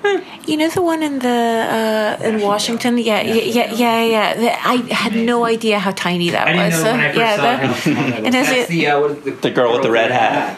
You 0.47 0.55
know 0.57 0.69
the 0.69 0.82
one 0.84 1.01
in 1.03 1.19
the 1.19 2.17
uh, 2.19 2.23
in 2.28 2.41
Washington? 2.41 2.97
Yeah, 2.97 3.21
yeah, 3.21 3.34
yeah, 3.57 3.73
yeah, 3.73 4.03
yeah. 4.15 4.34
The- 4.36 4.67
I 4.73 4.75
had 4.93 5.13
no 5.15 5.45
idea 5.45 5.80
how 5.80 5.91
tiny 5.91 6.30
that 6.30 6.47
I 6.47 6.51
didn't 6.53 6.65
was. 6.73 6.84
know 6.84 6.91
when 6.91 6.99
I 7.01 7.07
first 7.07 7.17
yeah, 7.19 7.36
saw 7.36 7.41
the- 7.41 7.67
how 7.67 7.73
small 7.73 7.95
that 7.95 8.09
was. 8.09 8.25
And 8.25 8.36
is 8.36 8.47
That's 8.47 8.57
it- 8.59 8.67
the, 8.69 8.88
uh, 8.88 9.01
what 9.01 9.11
is 9.11 9.23
the, 9.23 9.32
The 9.32 9.51
girl 9.51 9.73
with 9.73 9.82
the 9.82 9.91
red 9.91 10.11
hat. 10.11 10.57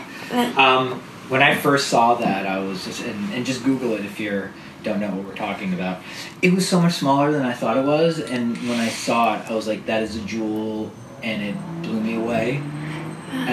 Um, 0.57 1.01
when 1.29 1.41
I 1.41 1.55
first 1.55 1.87
saw 1.87 2.15
that, 2.15 2.45
I 2.45 2.59
was 2.59 2.83
just 2.85 3.01
and, 3.03 3.33
and 3.33 3.45
just 3.45 3.63
Google 3.63 3.93
it 3.93 4.03
if 4.05 4.19
you 4.19 4.49
don't 4.83 4.99
know 4.99 5.09
what 5.15 5.25
we're 5.27 5.35
talking 5.47 5.73
about. 5.73 6.01
It 6.41 6.51
was 6.53 6.67
so 6.67 6.79
much 6.81 6.93
smaller 6.93 7.31
than 7.31 7.45
I 7.45 7.53
thought 7.53 7.77
it 7.77 7.85
was, 7.85 8.19
and 8.19 8.57
when 8.69 8.79
I 8.79 8.89
saw 8.89 9.35
it, 9.35 9.41
I 9.49 9.53
was 9.59 9.67
like, 9.67 9.85
"That 9.85 10.01
is 10.03 10.15
a 10.15 10.21
jewel," 10.21 10.91
and 11.23 11.41
it 11.49 11.55
blew 11.83 11.99
me 12.01 12.15
away. 12.15 12.61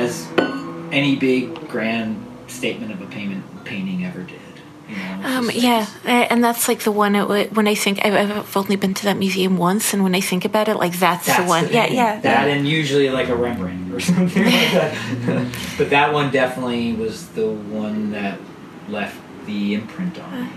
As 0.02 0.26
any 0.92 1.16
big 1.16 1.42
grand 1.68 2.10
statement 2.46 2.92
of 2.92 3.00
a 3.02 3.06
payment 3.06 3.42
painting 3.64 4.04
ever 4.04 4.22
did. 4.22 4.40
You 4.88 4.96
know, 4.96 5.20
Um, 5.24 5.50
yeah, 5.52 5.86
uh, 6.04 6.08
and 6.08 6.44
that's 6.44 6.68
like 6.68 6.80
the 6.80 6.92
one. 6.92 7.16
It, 7.16 7.52
when 7.52 7.66
I 7.66 7.74
think 7.74 8.04
I've, 8.04 8.14
I've 8.14 8.56
only 8.56 8.76
been 8.76 8.94
to 8.94 9.04
that 9.04 9.16
museum 9.16 9.56
once, 9.56 9.92
and 9.92 10.04
when 10.04 10.14
I 10.14 10.20
think 10.20 10.44
about 10.44 10.68
it, 10.68 10.76
like 10.76 10.98
that's, 10.98 11.26
That's 11.26 11.40
the 11.40 11.48
one. 11.48 11.66
the 11.66 11.72
yeah, 11.72 11.86
yeah. 11.86 12.20
That 12.20 12.48
and 12.48 12.68
usually 12.68 13.10
like 13.10 13.28
a 13.28 13.34
Rembrandt 13.34 13.92
or 13.92 14.00
something 14.12 14.44
like 14.44 14.72
that. 14.72 15.48
but 15.78 15.90
that 15.90 16.12
one 16.12 16.30
definitely 16.30 16.92
was 16.92 17.28
the 17.30 17.48
one 17.50 18.12
that 18.12 18.38
left 18.88 19.18
the 19.46 19.74
imprint 19.74 20.18
on 20.20 20.44
me. 20.44 20.50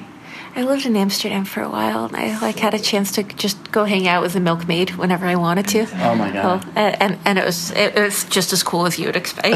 I 0.59 0.63
lived 0.63 0.85
in 0.85 0.97
Amsterdam 0.97 1.45
for 1.45 1.61
a 1.61 1.69
while, 1.69 2.03
and 2.03 2.17
I 2.17 2.37
like 2.41 2.59
had 2.59 2.73
a 2.73 2.79
chance 2.79 3.13
to 3.13 3.23
just 3.23 3.71
go 3.71 3.85
hang 3.85 4.09
out 4.09 4.21
with 4.21 4.35
a 4.35 4.41
milkmaid 4.41 4.89
whenever 4.97 5.25
I 5.25 5.35
wanted 5.35 5.69
to. 5.69 5.87
oh 6.05 6.15
my 6.15 6.33
god. 6.33 6.65
Well, 6.65 6.73
and, 6.75 7.17
and 7.23 7.39
it 7.39 7.45
was 7.45 7.71
it, 7.71 7.95
was 7.95 8.25
just 8.25 8.51
as 8.51 8.61
cool 8.61 8.85
as 8.85 8.99
you 8.99 9.05
would 9.05 9.15
expect. 9.15 9.55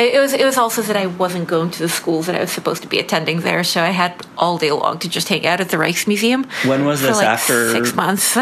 It, 0.00 0.14
it 0.14 0.18
was 0.18 0.32
it 0.32 0.44
was 0.44 0.58
also 0.58 0.82
that 0.82 0.96
I 0.96 1.06
wasn't 1.06 1.46
going 1.46 1.70
to 1.70 1.78
the 1.78 1.88
schools 1.88 2.26
that 2.26 2.34
I 2.34 2.40
was 2.40 2.50
supposed 2.50 2.82
to 2.82 2.88
be 2.88 2.98
attending 2.98 3.42
there, 3.42 3.62
so 3.62 3.82
I 3.82 3.90
had 3.90 4.26
all 4.36 4.58
day 4.58 4.72
long 4.72 4.98
to 4.98 5.08
just 5.08 5.28
hang 5.28 5.46
out 5.46 5.60
at 5.60 5.68
the 5.68 5.76
Rijksmuseum. 5.76 6.44
When 6.66 6.84
was 6.84 7.02
this 7.02 7.16
like 7.16 7.28
after- 7.28 7.70
six 7.70 7.94
months? 7.94 8.36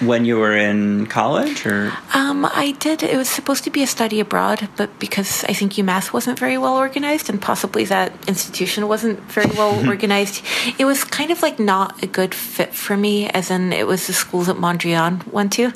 When 0.00 0.24
you 0.24 0.38
were 0.38 0.56
in 0.56 1.06
college, 1.06 1.66
or 1.66 1.92
Um, 2.12 2.44
I 2.44 2.74
did. 2.78 3.02
It 3.02 3.16
was 3.16 3.28
supposed 3.28 3.64
to 3.64 3.70
be 3.70 3.82
a 3.82 3.86
study 3.86 4.20
abroad, 4.20 4.68
but 4.76 4.98
because 4.98 5.44
I 5.44 5.52
think 5.52 5.74
UMass 5.74 6.12
wasn't 6.12 6.38
very 6.38 6.58
well 6.58 6.74
organized, 6.74 7.28
and 7.30 7.40
possibly 7.40 7.84
that 7.86 8.12
institution 8.28 8.88
wasn't 8.88 9.20
very 9.32 9.50
well 9.56 9.86
organized, 9.92 10.42
it 10.78 10.84
was 10.84 11.04
kind 11.04 11.30
of 11.30 11.42
like 11.42 11.58
not 11.58 12.02
a 12.02 12.06
good 12.06 12.34
fit 12.34 12.74
for 12.74 12.96
me. 12.96 13.28
As 13.28 13.50
in, 13.50 13.72
it 13.72 13.86
was 13.86 14.06
the 14.06 14.12
school 14.12 14.42
that 14.42 14.56
Mondrian 14.56 15.26
went 15.32 15.52
to, 15.54 15.72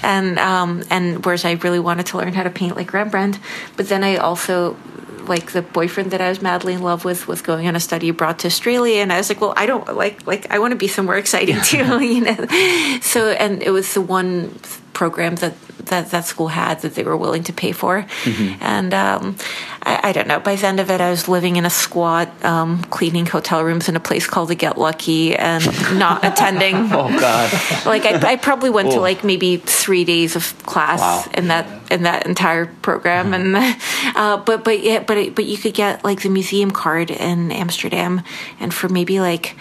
and 0.02 0.38
um, 0.38 0.82
and 0.90 1.24
whereas 1.24 1.44
I 1.44 1.52
really 1.52 1.80
wanted 1.80 2.06
to 2.06 2.18
learn 2.18 2.32
how 2.34 2.42
to 2.42 2.50
paint 2.50 2.76
like 2.76 2.92
Rembrandt, 2.92 3.38
but 3.76 3.88
then 3.88 4.04
I 4.04 4.16
also 4.16 4.76
like 5.28 5.52
the 5.52 5.62
boyfriend 5.62 6.10
that 6.10 6.20
I 6.20 6.28
was 6.28 6.42
madly 6.42 6.74
in 6.74 6.82
love 6.82 7.04
with 7.04 7.28
was 7.28 7.42
going 7.42 7.66
on 7.66 7.76
a 7.76 7.80
study 7.80 8.08
abroad 8.08 8.38
to 8.40 8.46
Australia, 8.48 9.02
and 9.02 9.12
I 9.12 9.18
was 9.18 9.28
like, 9.28 9.40
well, 9.40 9.54
I 9.56 9.66
don't 9.66 9.96
like 9.96 10.26
like 10.26 10.50
I 10.50 10.58
want 10.58 10.72
to 10.72 10.76
be 10.76 10.88
somewhere 10.88 11.16
exciting 11.16 11.60
too, 11.62 12.00
you 12.04 12.20
know. 12.22 12.46
So 13.00 13.30
and 13.30 13.62
it 13.62 13.70
was 13.70 13.94
the 13.94 14.00
one 14.00 14.58
program 14.96 15.34
that 15.36 15.52
that 15.90 16.10
that 16.10 16.24
school 16.24 16.48
had 16.48 16.80
that 16.80 16.94
they 16.96 17.04
were 17.04 17.16
willing 17.16 17.44
to 17.44 17.52
pay 17.52 17.72
for, 17.72 18.04
and 18.60 18.92
um, 18.94 19.36
I, 19.82 20.08
I 20.08 20.12
don't 20.12 20.26
know. 20.26 20.40
By 20.40 20.56
the 20.56 20.66
end 20.66 20.80
of 20.80 20.90
it, 20.90 21.00
I 21.00 21.10
was 21.10 21.28
living 21.28 21.56
in 21.56 21.64
a 21.66 21.70
squat, 21.70 22.26
um, 22.44 22.82
cleaning 22.90 23.26
hotel 23.26 23.62
rooms 23.62 23.88
in 23.88 23.94
a 23.94 24.00
place 24.00 24.26
called 24.26 24.48
the 24.48 24.56
Get 24.56 24.78
Lucky, 24.78 25.36
and 25.36 25.62
not 25.98 26.24
attending. 26.24 26.74
oh 26.92 27.08
god, 27.20 27.52
Like 27.86 28.04
I, 28.04 28.32
I 28.32 28.36
probably 28.36 28.70
went 28.70 28.90
to 28.92 28.98
Oh. 28.98 29.08
like 29.10 29.22
maybe 29.22 29.58
three 29.58 30.04
days 30.04 30.34
of 30.34 30.44
class 30.66 31.00
Wow. 31.00 31.24
in 31.38 31.48
that 31.48 31.66
in 31.92 32.02
that 32.02 32.26
entire 32.26 32.66
program, 32.82 33.34
and 33.34 33.54
uh, 34.16 34.38
but 34.48 34.64
but 34.64 34.80
yeah, 34.82 35.00
but 35.06 35.16
it, 35.18 35.34
but 35.36 35.44
you 35.44 35.58
could 35.58 35.74
get 35.74 36.02
like 36.04 36.22
the 36.22 36.30
museum 36.30 36.70
card 36.72 37.10
in 37.10 37.52
Amsterdam, 37.52 38.22
and 38.60 38.72
for 38.72 38.88
maybe 38.88 39.20
like 39.20 39.54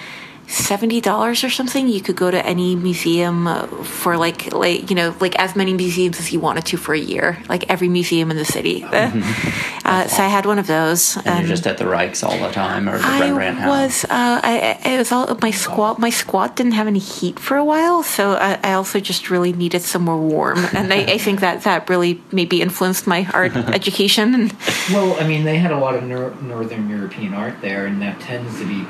seventy 0.48 1.02
dollars 1.02 1.44
or 1.44 1.50
something, 1.50 1.88
you 1.88 2.02
could 2.02 2.16
go 2.16 2.30
to 2.32 2.46
any 2.46 2.76
museum 2.76 3.48
uh, 3.48 3.66
for 3.84 4.18
like 4.18 4.54
like 4.54 4.90
you 4.90 4.96
know 4.96 5.16
like 5.20 5.38
as 5.40 5.56
many 5.56 5.74
museums 5.74 6.20
as 6.20 6.32
you 6.32 6.40
wanted 6.40 6.66
to 6.66 6.78
for 6.78 6.94
a 6.94 7.00
year, 7.00 7.38
like 7.50 7.70
every 7.70 7.88
museum 7.90 8.32
in 8.32 8.38
the 8.38 8.46
city. 8.46 8.84
Uh, 8.84 10.08
so 10.08 10.24
I 10.24 10.28
had 10.28 10.46
one 10.46 10.58
of 10.58 10.66
those, 10.68 11.16
and 11.26 11.40
you're 11.48 11.56
just 11.56 11.68
at 11.68 11.78
the 11.78 11.84
Rijks 11.86 12.24
all 12.28 12.38
the 12.40 12.52
time, 12.52 12.90
or 12.90 12.98
the 12.98 13.06
I 13.06 13.20
Rembrandt 13.22 13.58
House. 13.60 13.70
was. 13.70 14.04
Uh, 14.06 14.08
I, 14.44 14.80
I- 14.84 14.90
it 14.96 14.98
was 14.98 15.12
all 15.12 15.38
my 15.42 15.52
squat. 15.52 16.00
My 16.00 16.10
squat 16.10 16.56
didn't 16.56 16.74
have 16.74 16.88
any 16.88 17.00
heat 17.00 17.40
for 17.40 17.58
a 17.58 17.64
while, 17.66 18.02
so 18.04 18.34
I, 18.34 18.60
I 18.64 18.74
also 18.74 19.00
just 19.00 19.30
really 19.30 19.54
needed 19.54 19.82
somewhere 19.82 20.16
warm, 20.18 20.60
and 20.74 20.92
I, 20.94 21.14
I 21.14 21.18
think 21.18 21.40
that 21.42 21.64
that 21.64 21.90
really 21.90 22.22
maybe 22.32 22.62
influenced 22.62 23.06
my 23.08 23.28
art 23.34 23.56
education. 23.80 24.34
And 24.34 24.56
Well, 24.92 25.20
I 25.20 25.28
mean, 25.28 25.44
they 25.44 25.58
had 25.58 25.72
a 25.72 25.78
lot 25.78 25.96
of 25.96 26.04
nor- 26.04 26.34
Northern 26.42 26.90
European 26.90 27.34
art 27.34 27.62
there, 27.62 27.86
and 27.86 28.02
that 28.02 28.20
tends 28.22 28.58
to 28.60 28.66
be 28.66 28.86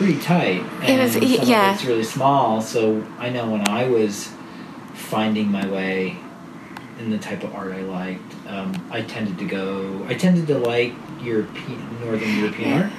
pretty 0.00 0.18
tight. 0.18 0.62
It 0.82 0.98
was- 0.98 1.14
and 1.14 1.28
some 1.28 1.46
yeah. 1.46 1.74
it's 1.74 1.84
really 1.84 2.02
small. 2.02 2.62
So 2.62 3.04
I 3.18 3.28
know 3.28 3.50
when 3.50 3.68
I 3.68 3.84
was 3.86 4.30
finding 4.94 5.52
my 5.52 5.66
way 5.66 6.16
in 6.98 7.10
the 7.10 7.18
type 7.18 7.44
of 7.44 7.54
art 7.54 7.72
I 7.72 7.82
liked, 7.82 8.34
um, 8.48 8.72
I 8.90 9.02
tended 9.02 9.38
to 9.38 9.44
go. 9.44 10.06
I 10.08 10.14
tended 10.14 10.46
to 10.46 10.56
like 10.58 10.94
European, 11.22 11.86
Northern 12.02 12.38
European 12.38 12.82
art, 12.82 12.90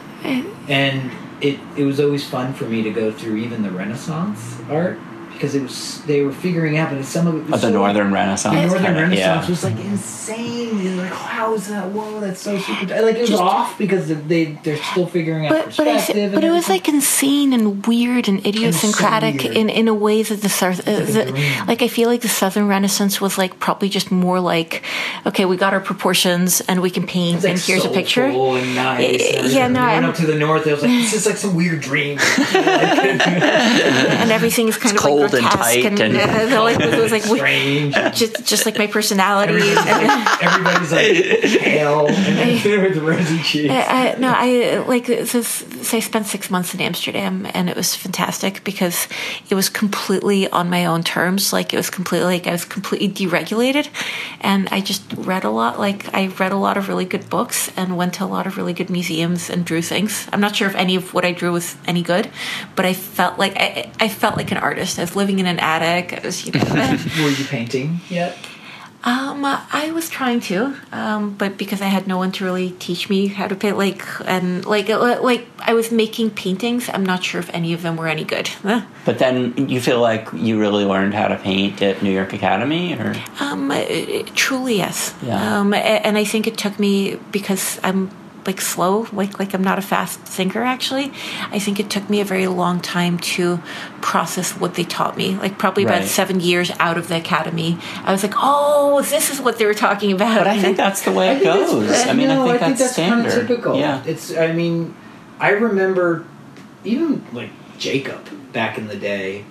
and 0.69 1.11
it 1.41 1.59
it 1.75 1.85
was 1.85 1.99
always 1.99 2.23
fun 2.23 2.53
for 2.53 2.65
me 2.65 2.83
to 2.83 2.91
go 2.91 3.11
through 3.11 3.37
even 3.37 3.63
the 3.63 3.71
Renaissance 3.71 4.57
art 4.69 4.99
because 5.41 5.55
it 5.55 5.63
was 5.63 6.01
they 6.03 6.21
were 6.21 6.31
figuring 6.31 6.77
out, 6.77 6.91
but 6.91 7.03
some 7.03 7.25
of 7.25 7.33
it 7.35 7.45
was 7.45 7.53
Of 7.55 7.61
the 7.61 7.67
so- 7.67 7.73
Northern 7.73 8.13
Renaissance. 8.13 8.53
the 8.55 8.61
Northern 8.61 8.83
kinda, 8.85 9.01
Renaissance 9.01 9.45
yeah. 9.45 9.49
was 9.49 9.63
like 9.63 9.79
insane. 9.83 10.79
You're 10.83 10.93
like, 11.03 11.11
how 11.11 11.53
is 11.55 11.67
that? 11.69 11.87
Whoa, 11.89 12.19
that's 12.19 12.39
so 12.41 12.59
super. 12.59 12.85
Like 13.01 13.15
it 13.15 13.21
was 13.21 13.29
Just- 13.31 13.41
off 13.41 13.75
because 13.79 14.07
they 14.27 14.57
they're 14.63 14.77
still 14.77 15.07
figuring 15.07 15.47
out 15.47 15.49
But 15.51 15.75
but 15.75 15.87
I 15.87 15.95
perspective. 15.95 16.23
and 16.25 16.33
but 16.35 16.43
it 16.43 16.51
was 16.51 16.69
like 16.69 16.87
insane 16.87 17.53
and 17.53 17.85
weird 17.87 18.27
and 18.27 18.45
idiosyncratic 18.45 19.41
weird. 19.43 19.57
in 19.57 19.69
in 19.69 19.87
a 19.87 19.93
way 19.95 20.21
that 20.21 20.41
the 20.43 20.49
south 20.49 20.87
uh, 20.87 20.91
like 20.91 21.07
the, 21.07 21.63
like 21.67 21.81
I 21.81 21.87
feel 21.87 22.07
like 22.07 22.21
the 22.21 22.29
Southern 22.29 22.67
Renaissance 22.67 23.19
was 23.19 23.37
like 23.39 23.59
probably 23.59 23.89
just 23.89 24.11
more 24.11 24.39
like 24.39 24.83
okay 25.25 25.45
we 25.45 25.57
got 25.57 25.73
our 25.73 25.79
proportions 25.81 26.61
and 26.61 26.81
we 26.83 26.91
can 26.91 27.07
paint 27.07 27.37
It's 27.37 27.43
like 27.45 27.51
and 27.53 27.59
here's 27.61 27.85
a 27.85 27.89
picture. 27.89 28.31
soulful 28.31 28.55
And 28.57 28.75
nice. 28.75 29.19
Yeah, 29.19 29.39
and 29.41 29.51
yeah, 29.51 29.67
no, 29.67 29.79
We 29.81 29.85
went 29.87 30.03
I'm- 30.05 30.09
up 30.11 30.15
to 30.17 30.25
the 30.27 30.35
north. 30.37 30.67
It 30.67 30.71
was 30.73 30.81
like 30.83 30.91
this 30.91 31.13
is 31.13 31.25
like 31.25 31.37
some 31.37 31.55
weird 31.55 31.81
dream. 31.81 32.19
and 32.53 34.31
everything 34.31 34.67
is 34.67 34.77
kind 34.77 34.93
It's 34.95 35.03
of 35.03 35.09
like 35.09 35.19
cold 35.19 35.30
and 35.33 35.41
grotesque 35.43 35.73
tight 35.73 35.85
and, 35.85 35.99
and- 35.99 36.15
they're 36.51 36.59
like 36.61 36.79
it 36.79 36.99
was 37.01 37.11
like 37.11 37.25
we- 37.25 37.37
strange. 37.37 37.93
just 38.15 38.45
just 38.45 38.65
like 38.65 38.77
my 38.77 38.87
personality. 38.87 39.53
Everybody's 39.53 39.85
like, 39.85 40.43
everybody's 40.43 40.91
like 40.91 41.61
pale 41.61 42.07
and 42.07 42.63
with 42.83 42.97
rosy 42.97 43.39
cheeks. 43.43 43.71
I, 43.73 44.13
I, 44.13 44.15
no, 44.17 44.33
I 44.35 44.83
like 44.87 45.05
so, 45.25 45.41
so 45.41 45.97
I 45.97 45.99
spent 45.99 46.25
six 46.27 46.49
months 46.49 46.73
in 46.73 46.81
Amsterdam, 46.81 47.47
and 47.53 47.69
it 47.69 47.75
was 47.75 47.95
fantastic 47.95 48.63
because 48.63 49.07
it 49.49 49.55
was 49.55 49.69
completely 49.69 50.49
on 50.49 50.69
my 50.69 50.85
own 50.85 51.03
terms. 51.03 51.53
Like 51.53 51.73
it 51.73 51.77
was 51.77 51.89
completely 51.89 52.25
like 52.25 52.47
I 52.47 52.51
was 52.51 52.65
completely 52.65 53.09
deregulated, 53.09 53.89
and 54.41 54.67
I 54.71 54.81
just 54.81 55.03
read 55.17 55.43
a 55.43 55.49
lot. 55.49 55.79
Like 55.79 56.13
I 56.13 56.27
read 56.27 56.51
a 56.51 56.57
lot 56.57 56.77
of 56.77 56.87
really 56.87 57.05
good 57.05 57.29
books 57.29 57.71
and 57.77 57.97
went 57.97 58.15
to 58.15 58.23
a 58.23 58.25
lot 58.27 58.47
of 58.47 58.57
really 58.57 58.73
good 58.73 58.89
museums 58.89 59.49
and 59.49 59.65
drew 59.65 59.81
things. 59.81 60.27
I'm 60.31 60.41
not 60.41 60.55
sure 60.55 60.67
if 60.67 60.75
any 60.75 60.95
of 60.95 61.13
what 61.13 61.25
I 61.25 61.31
drew 61.31 61.51
was 61.51 61.75
any 61.85 62.01
good, 62.03 62.29
but 62.75 62.85
I 62.85 62.93
felt 62.93 63.37
like 63.39 63.53
I, 63.57 63.91
I 63.99 64.07
felt 64.09 64.37
like 64.37 64.51
an 64.51 64.57
artist. 64.57 64.99
I 64.99 65.03
was 65.03 65.15
living 65.21 65.39
in 65.39 65.47
an 65.53 65.59
attic. 65.59 66.05
I 66.17 66.25
was, 66.25 66.45
you 66.45 66.51
know. 66.51 66.63
Were 67.23 67.29
you 67.29 67.45
painting 67.45 67.99
yet? 68.09 68.37
Um, 69.03 69.41
I 69.45 69.89
was 69.95 70.09
trying 70.09 70.41
to, 70.41 70.75
um, 70.91 71.33
but 71.33 71.57
because 71.57 71.81
I 71.81 71.89
had 71.89 72.05
no 72.05 72.17
one 72.23 72.31
to 72.33 72.45
really 72.45 72.69
teach 72.77 73.09
me 73.09 73.19
how 73.37 73.47
to 73.47 73.55
paint, 73.55 73.75
like 73.75 74.03
and 74.25 74.63
like 74.63 74.91
uh, 74.91 75.17
like 75.23 75.47
I 75.71 75.73
was 75.73 75.91
making 75.91 76.29
paintings. 76.31 76.87
I'm 76.87 77.03
not 77.03 77.23
sure 77.23 77.39
if 77.41 77.49
any 77.49 77.73
of 77.73 77.81
them 77.81 77.97
were 77.97 78.07
any 78.07 78.23
good. 78.23 78.47
But 79.03 79.17
then 79.17 79.57
you 79.73 79.81
feel 79.81 79.99
like 79.99 80.29
you 80.33 80.59
really 80.59 80.85
learned 80.85 81.15
how 81.15 81.27
to 81.33 81.37
paint 81.37 81.81
at 81.81 82.03
New 82.03 82.13
York 82.13 82.33
Academy, 82.33 82.93
or 82.93 83.15
Um, 83.39 83.71
uh, 83.71 83.81
truly 84.35 84.77
yes. 84.77 85.15
Yeah. 85.25 85.59
Um, 85.59 85.73
and 85.73 86.15
I 86.21 86.23
think 86.23 86.45
it 86.45 86.55
took 86.55 86.77
me 86.77 87.17
because 87.31 87.79
I'm 87.83 88.11
like 88.45 88.61
slow, 88.61 89.07
like 89.11 89.39
like 89.39 89.53
I'm 89.53 89.63
not 89.63 89.77
a 89.77 89.81
fast 89.81 90.19
thinker. 90.21 90.63
Actually, 90.63 91.11
I 91.51 91.59
think 91.59 91.79
it 91.79 91.89
took 91.89 92.09
me 92.09 92.21
a 92.21 92.25
very 92.25 92.47
long 92.47 92.79
time 92.81 93.17
to 93.19 93.57
process 94.01 94.51
what 94.53 94.75
they 94.75 94.83
taught 94.83 95.17
me. 95.17 95.35
Like 95.35 95.57
probably 95.57 95.83
about 95.83 96.03
seven 96.05 96.39
years 96.39 96.71
out 96.79 96.97
of 96.97 97.07
the 97.07 97.17
academy, 97.17 97.77
I 98.03 98.11
was 98.11 98.23
like, 98.23 98.33
oh, 98.35 99.01
this 99.01 99.29
is 99.29 99.39
what 99.39 99.57
they 99.57 99.65
were 99.65 99.73
talking 99.73 100.11
about. 100.11 100.39
but 100.39 100.47
I 100.47 100.59
think 100.59 100.77
that's 100.77 101.03
the 101.03 101.11
way 101.11 101.37
it 101.37 101.43
goes. 101.43 101.91
I 102.07 102.13
mean, 102.13 102.27
no, 102.27 102.49
I 102.49 102.57
think 102.57 102.77
that's 102.77 102.95
kind 102.95 103.23
standard. 103.23 103.41
of 103.41 103.47
typical. 103.47 103.77
Yeah. 103.77 104.03
it's. 104.05 104.35
I 104.35 104.51
mean, 104.53 104.95
I 105.39 105.49
remember 105.49 106.25
even 106.83 107.25
like 107.33 107.49
Jacob 107.77 108.27
back 108.53 108.77
in 108.77 108.87
the 108.87 108.95
day 108.95 109.45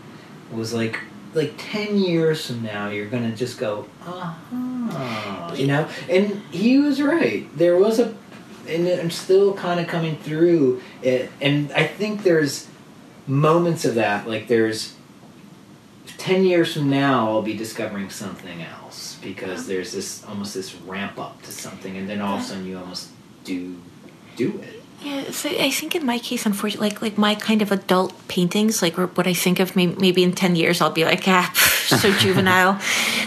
was 0.53 0.73
like 0.73 0.99
like 1.35 1.55
ten 1.59 1.97
years 1.97 2.47
from 2.47 2.63
now 2.63 2.89
you're 2.89 3.09
gonna 3.09 3.35
just 3.35 3.59
go 3.59 3.87
uh 4.05 4.35
huh 4.51 5.55
you 5.55 5.67
know 5.67 5.89
and 6.09 6.43
he 6.51 6.79
was 6.79 7.01
right 7.01 7.47
there 7.57 7.77
was 7.77 7.99
a 8.01 8.15
and 8.71 8.89
I'm 8.89 9.11
still 9.11 9.55
kind 9.55 9.81
of 9.81 9.87
coming 9.87 10.17
through 10.17 10.81
it 11.03 11.31
and 11.41 11.73
I 11.73 11.87
think 11.87 12.23
there's 12.23 12.69
moments 13.27 13.85
of 13.85 13.95
that 13.95 14.27
like 14.27 14.49
there's 14.49 14.95
10 16.19 16.45
years 16.45 16.75
from 16.75 16.91
now 16.91 17.31
i'll 17.31 17.43
be 17.43 17.57
discovering 17.57 18.11
something 18.11 18.63
else 18.63 19.19
because 19.23 19.67
there's 19.67 19.93
this 19.93 20.25
almost 20.25 20.55
this 20.55 20.75
ramp 20.75 21.19
up 21.19 21.41
to 21.43 21.53
something 21.53 21.97
and 21.97 22.09
then 22.09 22.21
all 22.21 22.37
of 22.37 22.41
a 22.41 22.45
sudden 22.45 22.67
you 22.67 22.77
almost 22.77 23.11
do 23.45 23.77
do 24.37 24.59
it 24.63 24.80
Yeah, 25.03 25.31
so 25.31 25.49
I 25.49 25.71
think 25.71 25.95
in 25.95 26.05
my 26.05 26.19
case, 26.19 26.45
unfortunately, 26.45 26.91
like 26.91 27.01
like 27.01 27.17
my 27.17 27.35
kind 27.35 27.63
of 27.63 27.73
adult 27.73 28.13
paintings, 28.29 28.83
like 28.83 28.97
what 28.99 29.27
I 29.27 29.33
think 29.33 29.59
of 29.59 29.75
maybe, 29.75 29.95
maybe 29.99 30.23
in 30.23 30.33
ten 30.33 30.57
years, 30.57 30.81
I'll 30.83 30.91
be 30.91 31.05
like, 31.07 31.27
ah, 31.27 31.51
so 31.87 32.13
juvenile. 32.19 32.79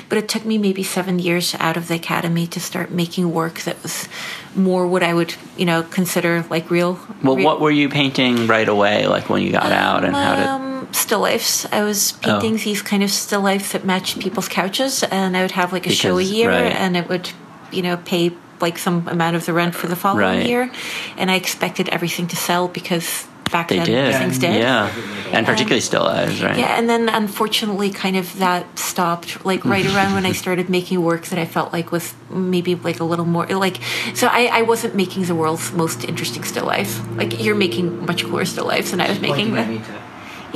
But 0.07 0.19
it 0.19 0.29
took 0.29 0.45
me 0.45 0.59
maybe 0.59 0.83
seven 0.83 1.17
years 1.17 1.55
out 1.59 1.75
of 1.75 1.87
the 1.87 1.95
academy 1.95 2.45
to 2.47 2.59
start 2.59 2.91
making 2.91 3.33
work 3.33 3.61
that 3.61 3.81
was 3.81 4.07
more 4.55 4.85
what 4.85 5.01
I 5.01 5.15
would, 5.15 5.33
you 5.57 5.65
know, 5.65 5.81
consider 5.81 6.45
like 6.49 6.69
real. 6.69 6.99
Well, 7.23 7.37
real- 7.37 7.45
what 7.45 7.59
were 7.59 7.71
you 7.71 7.89
painting 7.89 8.45
right 8.45 8.69
away, 8.69 9.07
like 9.07 9.27
when 9.29 9.41
you 9.41 9.51
got 9.51 9.71
out, 9.71 10.05
and 10.05 10.15
how 10.15 10.35
did? 10.35 10.45
um, 10.45 10.87
still 10.91 11.21
lifes. 11.21 11.65
I 11.71 11.81
was 11.83 12.11
painting 12.11 12.53
Oh. 12.53 12.57
these 12.57 12.83
kind 12.83 13.01
of 13.01 13.09
still 13.09 13.41
lifes 13.41 13.71
that 13.71 13.83
matched 13.83 14.19
people's 14.19 14.47
couches, 14.47 15.01
and 15.01 15.35
I 15.35 15.41
would 15.41 15.51
have 15.57 15.73
like 15.73 15.87
a 15.87 15.91
show 15.91 16.19
a 16.19 16.21
year, 16.23 16.49
right. 16.51 16.71
and 16.71 16.95
it 16.95 17.09
would, 17.09 17.31
you 17.71 17.81
know, 17.81 17.97
pay 17.97 18.31
like 18.67 18.77
some 18.79 18.97
amount 19.07 19.35
of 19.35 19.43
the 19.45 19.53
rent 19.53 19.73
for 19.75 19.87
the 19.87 19.95
following 20.03 20.39
Right. 20.39 20.47
year, 20.47 20.63
and 21.19 21.29
I 21.29 21.35
expected 21.35 21.85
everything 21.89 22.27
to 22.33 22.35
sell 22.35 22.67
because 22.79 23.27
back 23.51 23.67
They 23.67 23.77
then 23.77 23.85
did, 23.85 24.15
things 24.15 24.37
did. 24.39 24.55
yeah, 24.65 24.89
and 25.35 25.45
um, 25.45 25.53
particularly 25.53 25.81
still 25.81 26.05
lives, 26.15 26.41
right? 26.41 26.57
Yeah, 26.57 26.77
and 26.79 26.85
then 26.89 27.03
unfortunately, 27.07 27.89
kind 27.91 28.15
of 28.17 28.25
that 28.39 28.63
stopped. 28.79 29.29
Like 29.45 29.61
right 29.75 29.85
around 29.85 30.11
when 30.17 30.25
I 30.25 30.33
started 30.43 30.65
making 30.69 30.97
work 31.03 31.23
that 31.29 31.37
I 31.37 31.45
felt 31.45 31.69
like 31.77 31.91
was 31.91 32.15
maybe 32.31 32.73
like 32.89 32.99
a 32.99 33.07
little 33.11 33.25
more 33.35 33.45
like. 33.65 33.77
So 34.15 34.25
I, 34.39 34.49
I 34.59 34.61
wasn't 34.63 34.95
making 34.95 35.25
the 35.31 35.35
world's 35.35 35.71
most 35.83 35.99
interesting 36.11 36.43
still 36.51 36.65
life. 36.65 36.93
Like 37.19 37.31
you're 37.43 37.59
making 37.67 38.05
much 38.09 38.23
cooler 38.25 38.45
still 38.45 38.65
lives 38.73 38.89
than 38.91 39.01
I 39.01 39.09
was 39.09 39.19
making. 39.19 39.53
Pointing 39.53 39.57
at 39.57 39.67
But, 39.67 39.73
me 39.73 39.77
to- 39.99 40.01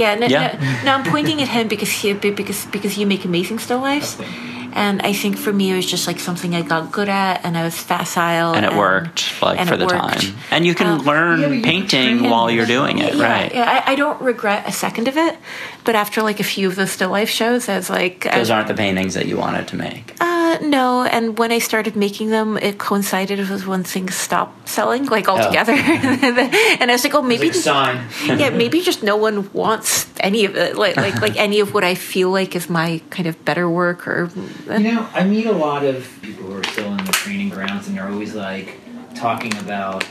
yeah, 0.02 0.16
no, 0.22 0.26
Yeah. 0.28 0.58
no, 0.62 0.84
no, 0.86 0.90
I'm 0.98 1.06
pointing 1.16 1.38
at 1.42 1.50
him 1.50 1.68
because 1.68 1.92
he 2.02 2.14
because 2.14 2.66
because 2.76 2.98
you 3.00 3.06
make 3.14 3.26
amazing 3.26 3.60
still 3.60 3.82
lives. 3.82 4.18
Okay. 4.68 4.80
And 4.80 5.02
I 5.02 5.14
think 5.14 5.38
for 5.38 5.52
me, 5.54 5.72
it 5.72 5.76
was 5.76 5.86
just 5.86 6.08
like 6.08 6.20
something 6.20 6.56
I 6.56 6.62
got 6.62 6.92
good 6.92 7.10
at, 7.10 7.44
and 7.46 7.58
I 7.58 7.64
was 7.64 7.78
facile, 7.78 8.54
and 8.54 8.66
it 8.66 8.74
worked 8.76 9.42
like 9.42 9.68
for 9.68 9.78
the 9.78 9.86
worked. 9.86 10.22
time, 10.22 10.36
and 10.52 10.66
you 10.66 10.76
can 10.76 10.88
Um, 10.88 11.06
learn 11.06 11.40
yeah, 11.42 11.48
but 11.48 11.56
you 11.56 11.64
painting 11.64 12.20
train 12.20 12.30
while 12.30 12.50
you're 12.52 12.66
doing 12.66 13.00
it, 13.00 13.16
yeah, 13.16 13.24
right? 13.24 13.54
Yeah, 13.54 13.84
I, 13.86 13.94
I 13.94 13.96
don't 13.96 14.22
regret 14.22 14.68
a 14.68 14.72
second 14.72 15.08
of 15.08 15.18
it, 15.18 15.38
but 15.84 15.96
after 15.96 16.22
like 16.22 16.40
a 16.40 16.44
few 16.44 16.68
of 16.68 16.76
the 16.76 16.88
still 16.88 17.10
life 17.10 17.30
shows, 17.30 17.70
I 17.70 17.76
was 17.78 17.90
like, 17.90 18.24
Those 18.24 18.40
was 18.40 18.50
aren't 18.52 18.68
the 18.68 18.74
paintings 18.76 19.14
that 19.16 19.26
you 19.26 19.38
wanted 19.38 19.68
to 19.70 19.76
make. 19.76 20.14
Uh, 20.20 20.58
no, 20.62 21.04
and 21.04 21.38
when 21.38 21.52
I 21.52 21.60
started 21.60 21.96
making 21.96 22.30
them, 22.30 22.58
it 22.58 22.78
coincided 22.78 23.40
with 23.50 23.68
when 23.68 23.84
things 23.84 24.16
stopped 24.16 24.68
selling, 24.70 25.06
like 25.06 25.28
altogether. 25.28 25.74
and 26.80 26.90
I 26.92 26.94
was 26.94 27.04
like, 27.04 27.14
oh, 27.16 27.22
maybe, 27.22 27.48
like 27.48 27.56
a 27.56 27.60
sign. 27.60 28.08
yeah, 28.40 28.50
maybe 28.50 28.82
just 28.82 29.04
no 29.04 29.16
one 29.16 29.52
wants 29.54 30.08
any 30.22 30.46
of 30.46 30.56
it, 30.56 30.76
like 30.76 30.98
like 30.98 31.22
like 31.22 31.36
any 31.48 31.60
of 31.60 31.74
what 31.74 31.84
I 31.84 31.96
feel 31.96 32.30
like 32.30 32.56
is 32.56 32.70
my 32.70 33.02
kind 33.10 33.28
of 33.28 33.44
better 33.46 33.70
work, 33.70 34.08
or 34.08 34.30
uh. 34.70 34.78
You 34.78 34.94
know, 34.94 35.10
I 35.14 35.24
meet 35.24 35.46
a 35.46 35.52
lot 35.52 35.84
of 35.84 36.08
people 36.22 36.46
who 36.46 36.60
are 36.60 36.64
still 36.66 36.92
in 36.92 37.04
the 37.06 37.12
training 37.12 37.50
grounds, 37.50 37.88
and 37.88 37.98
they're 37.98 38.10
always 38.10 38.36
like 38.36 38.80
talking 39.16 39.56
about 39.58 40.04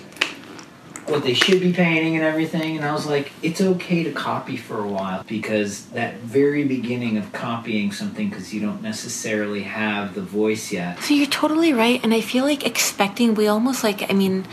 what 1.08 1.22
they 1.22 1.34
should 1.34 1.60
be 1.60 1.72
painting 1.72 2.16
and 2.16 2.24
everything. 2.24 2.76
And 2.76 2.84
I 2.84 2.92
was 2.92 3.06
like, 3.06 3.32
it's 3.42 3.60
okay 3.60 4.02
to 4.02 4.12
copy 4.12 4.56
for 4.56 4.80
a 4.80 4.88
while 4.88 5.24
because 5.24 5.86
that 5.90 6.16
very 6.16 6.64
beginning 6.64 7.16
of 7.16 7.32
copying 7.32 7.92
something 7.92 8.28
because 8.28 8.52
you 8.52 8.60
don't 8.60 8.82
necessarily 8.82 9.62
have 9.62 10.14
the 10.14 10.22
voice 10.22 10.72
yet. 10.72 11.00
So 11.00 11.14
you're 11.14 11.26
totally 11.26 11.72
right, 11.72 12.02
and 12.02 12.12
I 12.12 12.20
feel 12.20 12.44
like 12.44 12.66
expecting 12.66 13.34
we 13.34 13.46
almost 13.46 13.84
like 13.84 14.10
I 14.10 14.14
mean, 14.14 14.46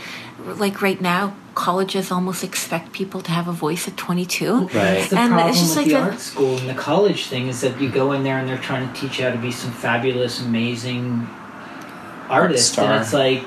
like 0.44 0.80
right 0.82 1.00
now, 1.00 1.34
colleges 1.54 2.10
almost 2.10 2.42
expect 2.44 2.92
people 2.92 3.20
to 3.22 3.30
have 3.30 3.46
a 3.48 3.52
voice 3.52 3.86
at 3.88 3.96
22. 3.96 4.68
That's 4.72 5.10
the 5.10 5.18
And 5.18 5.30
problem 5.32 5.48
it's 5.50 5.60
just 5.60 5.76
with 5.76 5.78
like 5.78 5.86
the 5.86 5.92
the- 5.92 6.00
art 6.10 6.20
school 6.20 6.58
and 6.58 6.68
the 6.68 6.74
college 6.74 7.26
thing 7.26 7.48
is 7.48 7.60
that 7.62 7.80
you 7.80 7.88
go 7.88 8.12
in 8.12 8.22
there 8.24 8.38
and 8.38 8.48
they're 8.48 8.58
trying 8.58 8.92
to 8.92 9.00
teach 9.00 9.18
you 9.18 9.24
how 9.26 9.30
to 9.32 9.38
be 9.38 9.50
some 9.52 9.70
fabulous, 9.72 10.40
amazing 10.40 11.28
artist, 12.28 12.72
star. 12.72 12.92
and 12.92 13.02
it's 13.02 13.12
like 13.12 13.42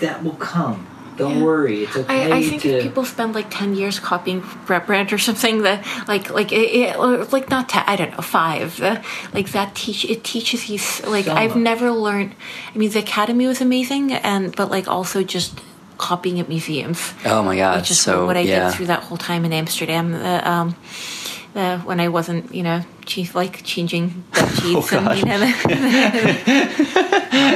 that 0.00 0.22
will 0.24 0.32
come. 0.34 0.86
Don't 1.16 1.36
Yeah. 1.38 1.44
worry, 1.44 1.82
it's 1.84 1.96
okay 1.96 2.32
I, 2.32 2.36
I 2.38 2.42
think 2.42 2.62
to. 2.62 2.68
if 2.78 2.82
people 2.82 3.04
spend 3.04 3.34
like 3.34 3.50
ten 3.50 3.74
years 3.76 3.98
copying 4.00 4.42
Rembrandt 4.66 5.12
or 5.12 5.18
something, 5.18 5.62
that 5.62 5.84
like 6.08 6.30
like 6.30 6.50
it, 6.50 6.56
it, 6.80 6.96
or 6.96 7.24
like 7.26 7.50
not 7.50 7.68
ten, 7.68 7.84
I 7.86 7.94
don't 7.96 8.12
know 8.12 8.22
five, 8.22 8.80
uh, 8.80 9.02
like 9.34 9.50
that 9.52 9.74
teach 9.74 10.06
it 10.06 10.24
teaches 10.24 10.70
you 10.70 10.78
like 11.10 11.26
Some 11.26 11.36
I've 11.36 11.50
of 11.50 11.56
it. 11.58 11.60
never 11.60 11.90
learned. 11.90 12.34
I 12.74 12.78
mean, 12.78 12.90
the 12.90 13.00
academy 13.00 13.46
was 13.46 13.60
amazing, 13.60 14.12
and 14.14 14.56
but 14.56 14.70
like 14.70 14.88
also 14.88 15.22
just 15.22 15.60
copying 16.00 16.40
at 16.40 16.48
museums, 16.48 17.12
Oh 17.24 17.42
my 17.42 17.56
god! 17.56 17.76
which 17.76 17.90
is 17.90 18.00
so 18.00 18.26
what 18.26 18.36
I 18.36 18.40
yeah, 18.40 18.70
did 18.70 18.76
through 18.76 18.86
that 18.86 19.02
whole 19.04 19.18
time 19.18 19.44
in 19.44 19.52
Amsterdam. 19.52 20.14
Uh, 20.14 20.40
um, 20.52 20.74
uh, 21.54 21.78
when 21.88 22.00
I 22.00 22.08
wasn't, 22.08 22.54
you 22.54 22.62
know, 22.62 22.80
chief 23.10 23.34
like 23.34 23.62
changing 23.64 24.22
bed 24.32 24.48
sheets 24.58 24.92
and 24.96 25.18
you 25.18 25.24
know. 25.24 25.52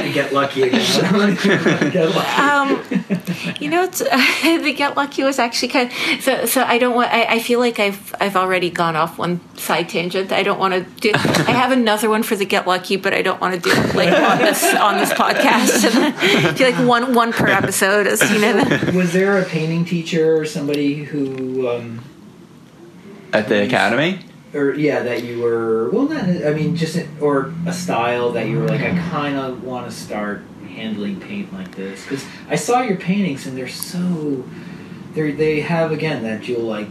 to 0.03 0.11
get 0.13 0.33
lucky 0.33 0.63
again. 0.63 0.81
get 1.91 2.09
lucky. 2.15 2.41
um, 2.41 2.69
You 3.59 3.69
know, 3.69 3.83
it's, 3.83 3.99
the 4.65 4.73
Get 4.75 4.95
Lucky 4.97 5.23
was 5.23 5.39
actually 5.39 5.69
kind 5.69 5.89
of 5.89 6.21
so. 6.21 6.45
So 6.45 6.61
I 6.63 6.77
don't 6.77 6.95
want. 6.95 7.11
I, 7.13 7.23
I 7.35 7.39
feel 7.39 7.59
like 7.59 7.79
I've 7.79 8.13
I've 8.19 8.35
already 8.35 8.69
gone 8.69 8.95
off 8.95 9.17
one 9.17 9.39
side 9.57 9.87
tangent. 9.89 10.31
I 10.31 10.43
don't 10.43 10.59
want 10.59 10.73
to 10.73 10.81
do. 11.01 11.11
I 11.13 11.51
have 11.51 11.71
another 11.71 12.09
one 12.09 12.23
for 12.23 12.35
the 12.35 12.45
Get 12.45 12.67
Lucky, 12.67 12.97
but 12.97 13.13
I 13.13 13.21
don't 13.21 13.39
want 13.39 13.53
to 13.55 13.59
do 13.59 13.69
it 13.71 13.95
like 13.95 14.09
on 14.11 14.37
this 14.39 14.63
on 14.75 14.97
this 14.97 15.11
podcast. 15.13 15.85
And 15.85 16.57
do 16.57 16.63
like 16.65 16.87
one 16.87 17.13
one 17.13 17.31
per 17.31 17.47
episode. 17.47 18.07
As 18.07 18.21
you 18.31 18.39
know. 18.41 18.53
the- 18.63 18.91
Was 18.97 19.13
there 19.13 19.37
a 19.39 19.45
painting 19.45 19.85
teacher 19.85 20.35
or 20.37 20.45
somebody 20.45 21.03
who, 21.03 21.69
um, 21.69 22.01
At 23.31 23.47
the 23.47 23.63
academy? 23.63 24.19
Or 24.55 24.73
yeah, 24.73 25.03
that 25.03 25.23
you 25.23 25.41
were? 25.41 25.89
Well, 25.89 26.07
not. 26.07 26.23
I 26.23 26.53
mean, 26.53 26.75
just 26.75 26.97
or 27.19 27.53
a 27.65 27.73
style 27.73 28.31
that 28.31 28.47
you 28.47 28.59
were 28.59 28.67
like, 28.67 28.81
I 28.81 28.91
mm-hmm. 28.91 29.09
kind 29.11 29.37
of 29.37 29.63
want 29.63 29.89
to 29.89 29.95
start 29.95 30.43
handling 30.67 31.19
paint 31.19 31.53
like 31.53 31.75
this 31.75 32.03
because 32.03 32.25
I 32.49 32.55
saw 32.55 32.81
your 32.81 32.97
paintings 32.97 33.45
and 33.45 33.57
they're 33.57 33.67
so. 33.67 34.43
They 35.13 35.31
they 35.31 35.61
have 35.61 35.91
again 35.91 36.23
that 36.23 36.43
dual 36.43 36.63
like 36.63 36.87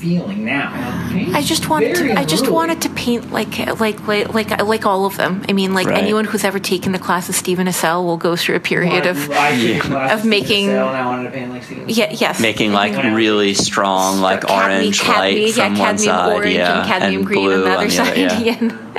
feeling 0.00 0.44
now. 0.44 0.70
Now, 1.12 1.36
I 1.36 1.42
just 1.42 1.68
wanted 1.68 1.96
very 1.96 2.08
to. 2.14 2.18
I 2.20 2.24
just 2.24 2.48
wanted 2.48 2.82
to 2.82 2.88
paint 2.90 3.32
like 3.32 3.58
like 3.80 4.06
like 4.06 4.32
like 4.34 4.62
like 4.62 4.86
all 4.86 5.06
of 5.06 5.16
them. 5.16 5.44
I 5.48 5.52
mean, 5.52 5.74
like 5.74 5.86
Right. 5.88 5.98
anyone 5.98 6.24
who's 6.24 6.44
ever 6.44 6.58
taken 6.58 6.92
the 6.92 6.98
class 6.98 7.28
of 7.28 7.34
Steven 7.34 7.66
Assael 7.66 8.04
will 8.04 8.16
go 8.16 8.36
through 8.36 8.56
a 8.56 8.60
period 8.60 9.04
Well, 9.04 9.10
of 9.16 9.30
I 9.30 9.56
took 9.60 9.82
classes 9.82 10.20
of 10.20 10.26
making- 10.28 10.66
in 10.66 10.70
Excel 10.70 10.88
and 10.88 10.96
I 10.96 11.06
wanted 11.06 11.24
to 11.24 11.30
paint 11.30 11.50
like 11.50 11.62
yeah 11.98 12.10
yes 12.12 12.40
Making 12.40 12.72
like 12.72 12.92
When 12.96 13.14
really 13.14 13.54
strong, 13.54 14.20
like 14.20 14.42
cadmium- 14.42 14.82
orange 14.84 15.00
cadmium- 15.00 15.44
light 15.44 15.54
from 15.54 15.74
yeah, 15.76 15.80
one 15.88 15.98
side, 15.98 16.32
orange 16.32 16.54
yeah, 16.54 16.78
and 16.80 16.88
cadmium 16.88 17.22
green 17.24 17.40
blue 17.44 17.54
on 17.54 17.60
the 17.64 17.70
other 17.70 17.84
on 17.84 17.90
side. 17.90 18.16
yeah. 18.16 18.38
Yeah. 18.40 18.58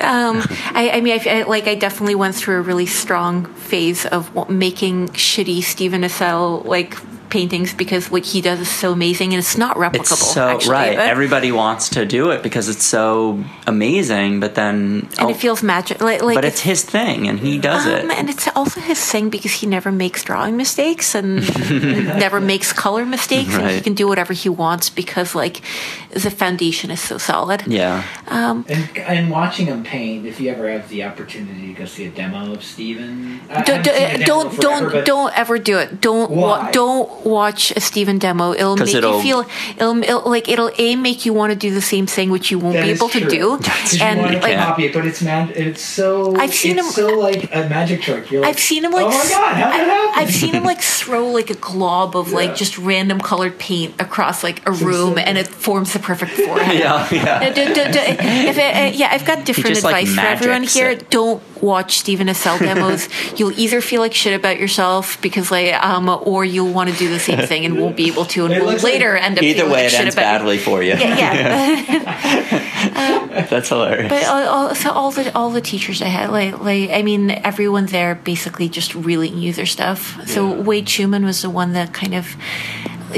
um, 0.00 0.42
I, 0.74 0.90
I 0.94 1.00
mean, 1.00 1.18
I, 1.20 1.40
I- 1.40 1.42
like 1.44 1.66
I 1.68 1.74
definitely 1.74 2.14
went 2.14 2.34
through 2.34 2.58
a 2.58 2.62
really 2.62 2.86
strong 2.86 3.46
phase 3.54 4.06
of 4.06 4.48
making 4.50 5.08
shitty 5.08 5.62
Steven 5.62 6.02
Assael 6.02 6.62
like 6.64 6.96
paintings 7.34 7.74
because 7.74 8.10
what 8.12 8.24
he 8.24 8.40
does 8.40 8.60
is 8.60 8.68
so 8.68 8.92
amazing 8.92 9.34
and 9.34 9.40
it's 9.40 9.58
not 9.58 9.76
replicable. 9.76 10.12
It's 10.12 10.32
so 10.34 10.48
actually, 10.48 10.72
right. 10.72 10.96
but- 10.96 11.08
Everybody 11.08 11.50
wants 11.50 11.88
to 11.90 12.06
do 12.06 12.30
it 12.30 12.44
because 12.44 12.68
it's 12.68 12.84
so 12.84 13.42
amazing, 13.66 14.38
but 14.38 14.54
then 14.54 15.08
and 15.18 15.26
oh, 15.26 15.30
it 15.30 15.36
feels 15.36 15.60
magic. 15.62 16.00
Like, 16.00 16.22
like 16.22 16.36
but 16.36 16.44
it's 16.44 16.60
his 16.60 16.84
thing 16.84 17.26
and 17.28 17.40
he 17.40 17.58
does 17.58 17.86
Um, 17.86 18.10
it. 18.10 18.18
and 18.18 18.30
it's 18.30 18.46
also 18.54 18.80
his 18.80 19.00
thing 19.10 19.30
because 19.30 19.52
he 19.60 19.66
never 19.66 19.90
makes 19.90 20.22
drawing 20.22 20.56
mistakes 20.56 21.14
and 21.16 21.40
never 22.26 22.40
makes 22.40 22.72
color 22.72 23.04
mistakes, 23.04 23.52
and 23.54 23.68
he 23.70 23.80
can 23.80 23.94
do 23.94 24.06
whatever 24.06 24.32
he 24.32 24.48
wants 24.48 24.88
because 24.88 25.34
like 25.34 25.60
the 26.12 26.30
foundation 26.30 26.90
is 26.90 27.00
so 27.00 27.18
solid. 27.18 27.66
Yeah. 27.66 28.04
And, 28.28 28.70
and 28.96 29.30
watching 29.30 29.66
him 29.66 29.82
paint, 29.82 30.26
if 30.26 30.38
you 30.40 30.50
ever 30.50 30.70
have 30.70 30.88
the 30.88 31.02
opportunity 31.02 31.74
to 31.74 31.80
go 31.80 31.84
see 31.84 32.06
a 32.06 32.10
demo 32.10 32.52
of 32.54 32.62
Steven. 32.62 33.40
Don't 33.48 33.66
haven't 33.66 33.84
seen 33.84 33.94
a 33.94 34.18
demo 34.18 34.26
don't 34.26 34.50
forever, 34.54 34.90
don't, 34.92 35.06
don't 35.06 35.38
ever 35.38 35.58
do 35.58 35.78
it. 35.78 36.00
Don't 36.00 36.30
Why? 36.30 36.70
don't 36.70 37.23
watch 37.24 37.70
a 37.72 37.80
Steven 37.80 38.18
demo. 38.18 38.52
It'll 38.52 38.76
make 38.76 38.94
it'll- 38.94 39.16
you 39.16 39.22
feel 39.22 39.46
it'll, 39.76 40.02
it'll 40.02 40.30
like 40.30 40.48
it'll 40.48 40.70
a 40.78 40.96
make 40.96 41.24
you 41.26 41.32
want 41.32 41.50
to 41.52 41.56
do 41.56 41.72
the 41.74 41.82
same 41.82 42.06
thing 42.06 42.30
which 42.30 42.50
you 42.50 42.58
won't 42.58 42.74
be 42.82 42.90
is 42.90 42.98
able 42.98 43.08
to 43.10 43.20
true. 43.20 43.30
do. 43.30 43.58
'Cause 43.62 43.94
you 43.94 44.02
And 44.02 44.20
want 44.20 44.32
to 44.32 44.38
like 44.40 44.48
Yeah. 44.52 44.64
copy 44.64 44.84
it, 44.86 44.92
but 44.92 45.06
it's 45.06 45.22
mag- 45.22 45.50
It's 45.56 45.82
so. 45.82 46.36
I've 46.36 46.52
seen 46.54 46.78
it's 46.78 46.86
him- 46.86 46.92
so 46.92 47.18
like 47.18 47.44
a 47.54 47.68
magic 47.68 48.02
trick. 48.02 48.30
You're 48.30 48.42
like, 48.42 48.50
I've 48.50 48.60
seen 48.60 48.84
him 48.84 48.92
like 48.92 49.06
Oh 49.06 49.10
my 49.10 49.14
god! 49.28 49.54
How 49.56 49.70
did 49.78 49.88
that 49.88 49.90
happen? 49.90 50.18
I, 50.18 50.20
have 50.24 50.32
seen 50.34 50.54
him 50.54 50.64
like 50.64 50.80
throw 50.80 51.26
like 51.28 51.50
a 51.50 51.54
glob 51.54 52.16
of 52.16 52.28
Yeah. 52.28 52.34
like 52.36 52.56
just 52.56 52.78
random 52.78 53.20
colored 53.20 53.58
paint 53.58 53.94
across 54.00 54.42
like 54.44 54.66
a 54.66 54.72
room, 54.72 55.14
so- 55.14 55.18
and 55.20 55.38
it 55.38 55.48
forms 55.48 55.92
the 55.92 55.98
perfect 55.98 56.32
forehead. 56.46 56.78
Yeah, 56.78 57.08
yeah. 57.10 57.38
Uh, 57.48 57.50
do- 57.52 57.66
do- 57.74 57.92
do- 57.92 58.00
if 58.50 58.58
it, 58.58 58.76
uh, 58.76 58.96
yeah, 58.96 59.08
I've 59.12 59.24
got 59.24 59.44
different 59.44 59.68
just, 59.68 59.84
like, 59.84 60.02
advice 60.04 60.14
for 60.14 60.20
everyone 60.26 60.60
magics 60.62 60.74
here. 60.74 60.90
it. 60.90 61.10
Don't 61.10 61.42
watch 61.64 61.98
Steven 61.98 62.28
Assael 62.28 62.58
demos. 62.58 63.08
you'll 63.38 63.58
either 63.58 63.80
feel 63.80 64.00
like 64.00 64.14
shit 64.14 64.34
about 64.38 64.58
yourself 64.60 65.20
because 65.22 65.50
like, 65.50 65.72
um, 65.82 66.08
or 66.08 66.44
you'll 66.44 66.72
want 66.72 66.90
to 66.90 66.96
do 66.96 67.08
the 67.08 67.18
same 67.18 67.46
thing 67.46 67.64
and 67.64 67.80
won't 67.80 67.96
be 67.96 68.08
able 68.08 68.24
to, 68.26 68.44
and 68.46 68.54
will 68.54 68.66
looks 68.70 68.82
like- 68.82 68.94
later 68.94 69.16
end 69.16 69.38
up 69.38 69.44
Either 69.44 69.64
way, 69.64 69.84
like 69.84 69.92
it 69.94 70.00
ends 70.00 70.14
badly 70.14 70.58
for 70.58 70.82
you. 70.82 70.94
Yeah, 71.04 71.18
yeah. 71.18 72.04
That's 73.50 73.68
hilarious. 73.68 74.08
But 74.10 74.24
all, 74.26 74.48
all, 74.48 74.74
so 74.74 74.90
all 74.90 75.10
the 75.10 75.34
all 75.36 75.50
the 75.50 75.60
teachers 75.60 76.00
I 76.02 76.06
had, 76.06 76.30
like, 76.30 76.60
like 76.60 76.90
I 76.90 77.02
mean, 77.02 77.30
everyone 77.30 77.86
there 77.86 78.14
basically 78.14 78.68
just 78.68 78.94
really 78.94 79.30
knew 79.30 79.52
their 79.52 79.66
stuff. 79.66 80.18
So 80.26 80.54
Yeah. 80.54 80.62
Wade 80.62 80.86
Schuman 80.86 81.24
was 81.24 81.42
the 81.42 81.50
one 81.50 81.72
that 81.72 81.92
kind 81.92 82.14
of, 82.14 82.36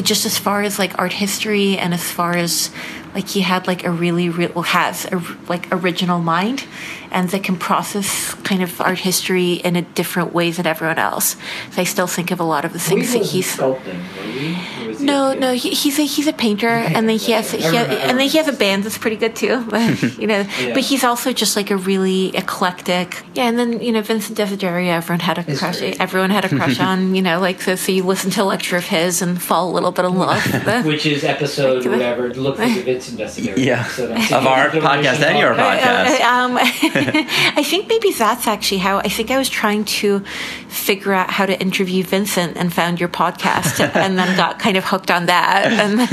just 0.03 0.27
as 0.27 0.39
far 0.39 0.63
as 0.63 0.79
like 0.79 0.99
art 0.99 1.13
history 1.13 1.79
and 1.79 1.95
as 1.95 2.11
far 2.11 2.37
as 2.37 2.71
like 3.17 3.29
he 3.29 3.41
had 3.41 3.67
like 3.67 3.83
a 3.85 3.91
really 3.91 4.29
real 4.29 4.53
well, 4.55 4.63
has 4.63 5.07
a 5.07 5.23
like 5.49 5.67
original 5.73 6.21
mind, 6.21 6.67
and 7.11 7.31
that 7.31 7.43
can 7.43 7.57
process 7.57 8.35
kind 8.45 8.63
of 8.63 8.79
art 8.81 8.99
history 8.99 9.55
in 9.55 9.75
a 9.75 9.81
different 9.83 10.35
ways 10.35 10.59
than 10.59 10.67
everyone 10.67 10.99
else. 10.99 11.35
So 11.71 11.81
I 11.81 11.85
still 11.85 12.07
think 12.07 12.31
of 12.31 12.41
a 12.41 12.45
lot 12.45 12.67
of 12.67 12.75
the 12.75 12.79
things 12.79 13.15
that 13.15 13.25
he's. 13.25 13.57
sculpting, 13.57 14.03
he? 14.35 15.05
No, 15.05 15.33
no, 15.35 15.53
he, 15.55 15.71
he's 15.71 15.99
a 15.99 16.05
he's 16.05 16.27
a 16.27 16.33
painter, 16.33 16.69
and 16.97 17.09
then 17.09 17.17
he 17.19 17.33
has 17.33 17.53
he, 17.53 17.65
I 17.65 17.85
and 17.85 18.19
then 18.19 18.29
he 18.29 18.37
has 18.37 18.49
a 18.49 18.53
band 18.53 18.85
that's 18.85 18.99
pretty 18.99 19.17
good 19.17 19.35
too. 19.35 19.65
But, 19.71 20.03
you 20.19 20.27
know, 20.27 20.45
Yeah. 20.61 20.75
but 20.75 20.83
he's 20.83 21.05
also 21.05 21.33
just 21.33 21.57
like 21.57 21.71
a 21.71 21.77
really 21.77 22.37
eclectic. 22.37 23.23
Yeah, 23.35 23.45
and 23.49 23.59
then 23.59 23.81
you 23.81 23.93
know 23.93 24.03
Vincent 24.03 24.37
Desiderio, 24.39 24.89
everyone 24.89 25.21
had 25.21 25.39
a 25.39 25.45
crush. 25.57 25.81
Everyone 25.83 26.31
had 26.31 26.45
a 26.45 26.49
crush 26.49 26.79
on. 26.81 27.15
You 27.15 27.23
know, 27.23 27.41
like 27.41 27.63
so, 27.63 27.77
so 27.77 27.93
you 27.93 28.05
listen 28.05 28.31
to 28.33 28.43
a 28.43 28.45
lecture 28.45 28.77
of 28.77 28.85
his 28.87 29.23
and 29.23 29.41
fall 29.41 29.71
a 29.71 29.73
little 29.73 29.93
bit 29.93 30.05
in 30.05 30.17
love. 30.17 30.85
Which 30.85 31.07
is 31.07 31.25
episode 31.25 31.87
whatever. 31.87 32.33
Look 32.35 32.57
for 32.57 32.67
the 32.67 32.83
Vincent 33.09 33.19
Desiderio. 33.19 33.65
Yeah. 33.65 33.81
episode 33.81 34.11
on 34.13 34.17
Of 34.19 34.47
our 34.47 34.69
podcast 34.71 35.23
and 35.23 35.39
your 35.39 35.55
Podcast. 35.55 36.07
podcast. 36.07 36.21
um, 36.21 36.57
I 37.57 37.63
think 37.63 37.89
maybe 37.89 38.11
that's 38.13 38.47
actually 38.47 38.79
how 38.79 38.99
I 38.99 39.09
think 39.09 39.31
I 39.31 39.39
was 39.39 39.49
trying 39.49 39.85
to 39.85 40.21
figure 40.69 41.13
out 41.13 41.31
how 41.31 41.47
to 41.47 41.59
interview 41.61 42.03
Vincent 42.05 42.57
and 42.57 42.73
found 42.73 43.01
your 43.01 43.09
podcast 43.09 43.81
and 43.95 44.19
then 44.19 44.37
got 44.37 44.59
kind 44.59 44.77
of 44.77 44.85
hooked 44.85 45.11
on 45.11 45.27
that 45.27 45.67
and 45.67 46.01
I 46.01 46.07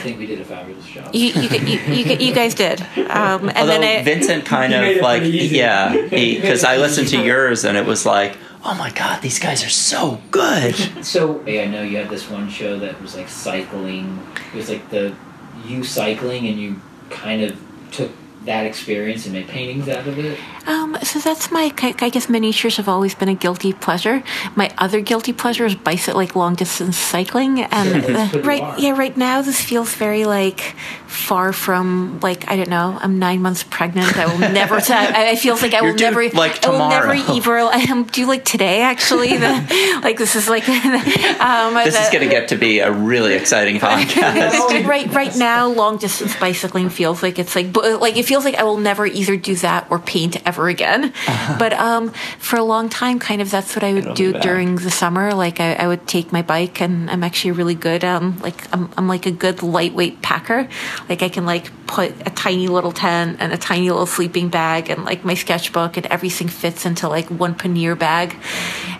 think 0.00 0.18
we 0.18 0.26
did 0.26 0.40
a 0.40 0.44
fabulous 0.44 0.86
job. 0.86 1.14
you 1.14 1.28
you, 1.28 1.48
you, 1.58 1.78
you, 1.94 2.16
you 2.16 2.34
guys 2.34 2.54
did 2.54 2.80
um, 2.80 3.48
and 3.48 3.56
Although 3.58 3.80
then 3.80 4.00
I, 4.00 4.02
Vincent 4.02 4.44
kind 4.44 4.72
of 4.74 4.96
like, 5.02 5.22
yeah, 5.24 6.08
because 6.10 6.64
I 6.64 6.76
listened 6.76 7.08
to 7.08 7.22
yours 7.22 7.64
and 7.64 7.76
it 7.76 7.86
was 7.86 8.04
like, 8.04 8.36
oh 8.64 8.74
my 8.74 8.90
god, 8.90 9.22
these 9.22 9.38
guys 9.38 9.64
are 9.64 9.68
so 9.70 10.20
good. 10.30 10.74
So 11.04 11.42
hey, 11.44 11.62
I 11.62 11.66
know 11.66 11.82
you 11.82 11.96
had 11.96 12.10
this 12.10 12.28
one 12.28 12.48
show 12.50 12.78
that 12.80 13.00
was 13.00 13.16
like 13.16 13.28
cycling. 13.28 14.18
It 14.52 14.56
was 14.56 14.68
like 14.68 14.88
the 14.90 15.14
you 15.68 15.84
cycling, 15.84 16.46
and 16.46 16.58
you 16.58 16.80
kind 17.10 17.42
of 17.42 17.58
took 17.90 18.10
that 18.44 18.66
experience 18.66 19.24
and 19.26 19.34
made 19.34 19.48
paintings 19.48 19.88
out 19.88 20.06
of 20.06 20.18
it. 20.18 20.38
Um, 20.66 20.96
so 21.02 21.18
that's 21.18 21.50
my, 21.50 21.72
I 22.00 22.08
guess 22.10 22.28
miniatures 22.28 22.76
have 22.76 22.88
always 22.88 23.14
been 23.14 23.28
a 23.28 23.34
guilty 23.34 23.72
pleasure. 23.72 24.22
My 24.54 24.72
other 24.78 25.00
guilty 25.00 25.32
pleasure 25.32 25.64
is 25.66 25.74
bicycle, 25.74 26.18
like 26.20 26.36
long 26.36 26.54
distance 26.54 26.96
cycling. 26.96 27.60
And 27.62 28.04
Sure, 28.04 28.16
uh, 28.16 28.42
right, 28.42 28.78
yeah, 28.78 28.90
right 28.96 29.16
now 29.16 29.42
this 29.42 29.60
feels 29.60 29.94
very 29.94 30.24
like 30.24 30.60
far 31.06 31.52
from 31.54 32.20
like 32.20 32.50
I 32.50 32.56
don't 32.56 32.68
know. 32.68 32.98
I'm 33.00 33.18
nine 33.18 33.40
months 33.42 33.64
pregnant. 33.64 34.16
I 34.16 34.26
will 34.26 34.38
never. 34.38 34.80
T- 34.80 34.92
I, 34.92 35.30
I 35.30 35.36
feels 35.36 35.62
like 35.62 35.74
I 35.74 35.80
will 35.80 35.94
never. 35.94 36.28
like, 36.30 36.64
I 36.64 36.70
will 36.70 36.88
never 36.88 37.12
ever. 37.12 37.58
I 37.72 37.86
am 37.88 38.04
due 38.04 38.26
like 38.26 38.44
today 38.44 38.82
actually. 38.82 39.36
The, 39.36 40.00
like 40.02 40.18
this 40.18 40.36
is 40.36 40.48
like. 40.48 40.68
um, 40.68 41.74
This 41.74 41.98
is 41.98 42.10
going 42.10 42.24
to 42.24 42.30
get 42.30 42.48
to 42.48 42.56
be 42.56 42.80
a 42.80 42.92
really 42.92 43.34
exciting 43.34 43.78
podcast. 43.78 44.86
right 44.86 45.12
right 45.12 45.36
now 45.36 45.68
long 45.68 45.96
distance 45.96 46.36
bicycling 46.36 46.88
feels 46.90 47.22
like 47.22 47.38
it's 47.38 47.56
like 47.56 47.74
like 47.76 48.16
it 48.16 48.26
feels 48.28 48.44
like 48.44 48.56
I 48.56 48.62
will 48.62 48.76
never 48.76 49.06
either 49.06 49.36
do 49.36 49.54
that 49.56 49.86
or 49.90 49.98
paint 49.98 50.36
ever 50.46 50.68
again. 50.68 51.14
But 51.58 51.72
um 51.72 52.10
for 52.38 52.56
a 52.56 52.62
long 52.62 52.88
time 52.88 53.18
kind 53.18 53.40
of 53.40 53.50
that's 53.50 53.74
what 53.74 53.82
I 53.82 53.94
would 53.94 54.04
It'll 54.04 54.14
do 54.14 54.32
during 54.34 54.76
the 54.76 54.90
summer. 54.90 55.32
Like 55.32 55.60
I, 55.60 55.72
I 55.74 55.86
would 55.88 56.06
take 56.06 56.30
my 56.30 56.42
bike 56.42 56.82
and 56.82 57.10
I'm 57.10 57.24
actually 57.24 57.52
really 57.52 57.74
good 57.74 58.04
um 58.04 58.38
like 58.40 58.58
I'm, 58.74 58.90
I'm 58.96 59.08
like 59.08 59.24
a 59.26 59.30
good 59.30 59.62
lightweight 59.62 60.20
packer. 60.20 60.68
Like 61.08 61.22
I 61.22 61.30
can 61.30 61.46
like 61.46 61.70
put 61.86 62.10
a 62.26 62.30
tiny 62.30 62.68
little 62.68 62.92
tent 62.92 63.38
and 63.40 63.52
a 63.52 63.56
tiny 63.56 63.88
little 63.90 64.06
sleeping 64.06 64.50
bag 64.50 64.90
and 64.90 65.04
like 65.04 65.24
my 65.24 65.34
sketchbook 65.34 65.96
and 65.96 66.04
everything 66.06 66.48
fits 66.48 66.84
into 66.84 67.08
like 67.08 67.26
one 67.30 67.54
pannier 67.54 67.96
bag 67.96 68.36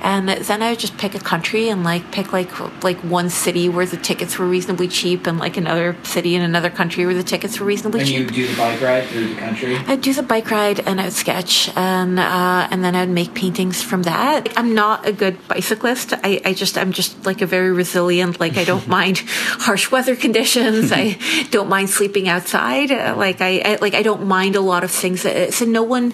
and 0.00 0.28
then 0.28 0.62
I 0.62 0.70
would 0.70 0.78
just 0.78 0.96
pick 0.98 1.14
a 1.14 1.18
country 1.18 1.68
and 1.68 1.84
like 1.84 2.10
pick 2.12 2.32
like 2.32 2.50
like 2.84 2.98
one 2.98 3.30
city 3.30 3.68
where 3.68 3.86
the 3.86 3.96
tickets 3.96 4.38
were 4.38 4.46
reasonably 4.46 4.88
cheap 4.88 5.26
and 5.26 5.38
like 5.38 5.56
another 5.56 5.96
city 6.02 6.34
in 6.34 6.42
another 6.42 6.70
country 6.70 7.04
where 7.06 7.14
the 7.14 7.22
tickets 7.22 7.58
were 7.58 7.66
reasonably 7.66 8.04
cheap. 8.04 8.28
And 8.28 8.36
you 8.36 8.46
do 8.46 8.52
the 8.52 8.58
bike 8.58 8.80
ride 8.80 9.06
through 9.08 9.28
the 9.28 9.40
country. 9.40 9.76
I'd 9.76 10.00
do 10.00 10.12
the 10.12 10.22
bike 10.22 10.50
ride 10.50 10.80
and 10.80 11.00
I'd 11.00 11.12
sketch 11.12 11.70
and 11.76 12.18
uh, 12.18 12.68
and 12.70 12.84
then 12.84 12.94
I'd 12.94 13.10
make 13.10 13.34
paintings 13.34 13.82
from 13.82 14.02
that. 14.04 14.48
I'm 14.56 14.74
not 14.74 15.06
a 15.06 15.12
good 15.12 15.36
bicyclist. 15.48 16.12
I, 16.12 16.40
I 16.44 16.54
just 16.54 16.78
I'm 16.78 16.92
just 16.92 17.26
like 17.26 17.42
a 17.42 17.46
very 17.46 17.72
resilient. 17.72 18.40
Like 18.40 18.56
I 18.56 18.64
don't 18.64 18.86
mind 18.98 19.22
harsh 19.26 19.90
weather 19.90 20.16
conditions. 20.16 20.92
I 20.92 21.18
don't 21.50 21.68
mind 21.68 21.90
sleeping 21.90 22.28
outside. 22.28 22.90
Like 22.90 23.40
I, 23.40 23.58
I 23.64 23.78
like 23.80 23.94
I 23.94 24.02
don't 24.02 24.26
mind 24.26 24.56
a 24.56 24.60
lot 24.60 24.84
of 24.84 24.90
things. 24.90 25.24
Uh, 25.24 25.50
So 25.50 25.64
no 25.64 25.82
one 25.82 26.12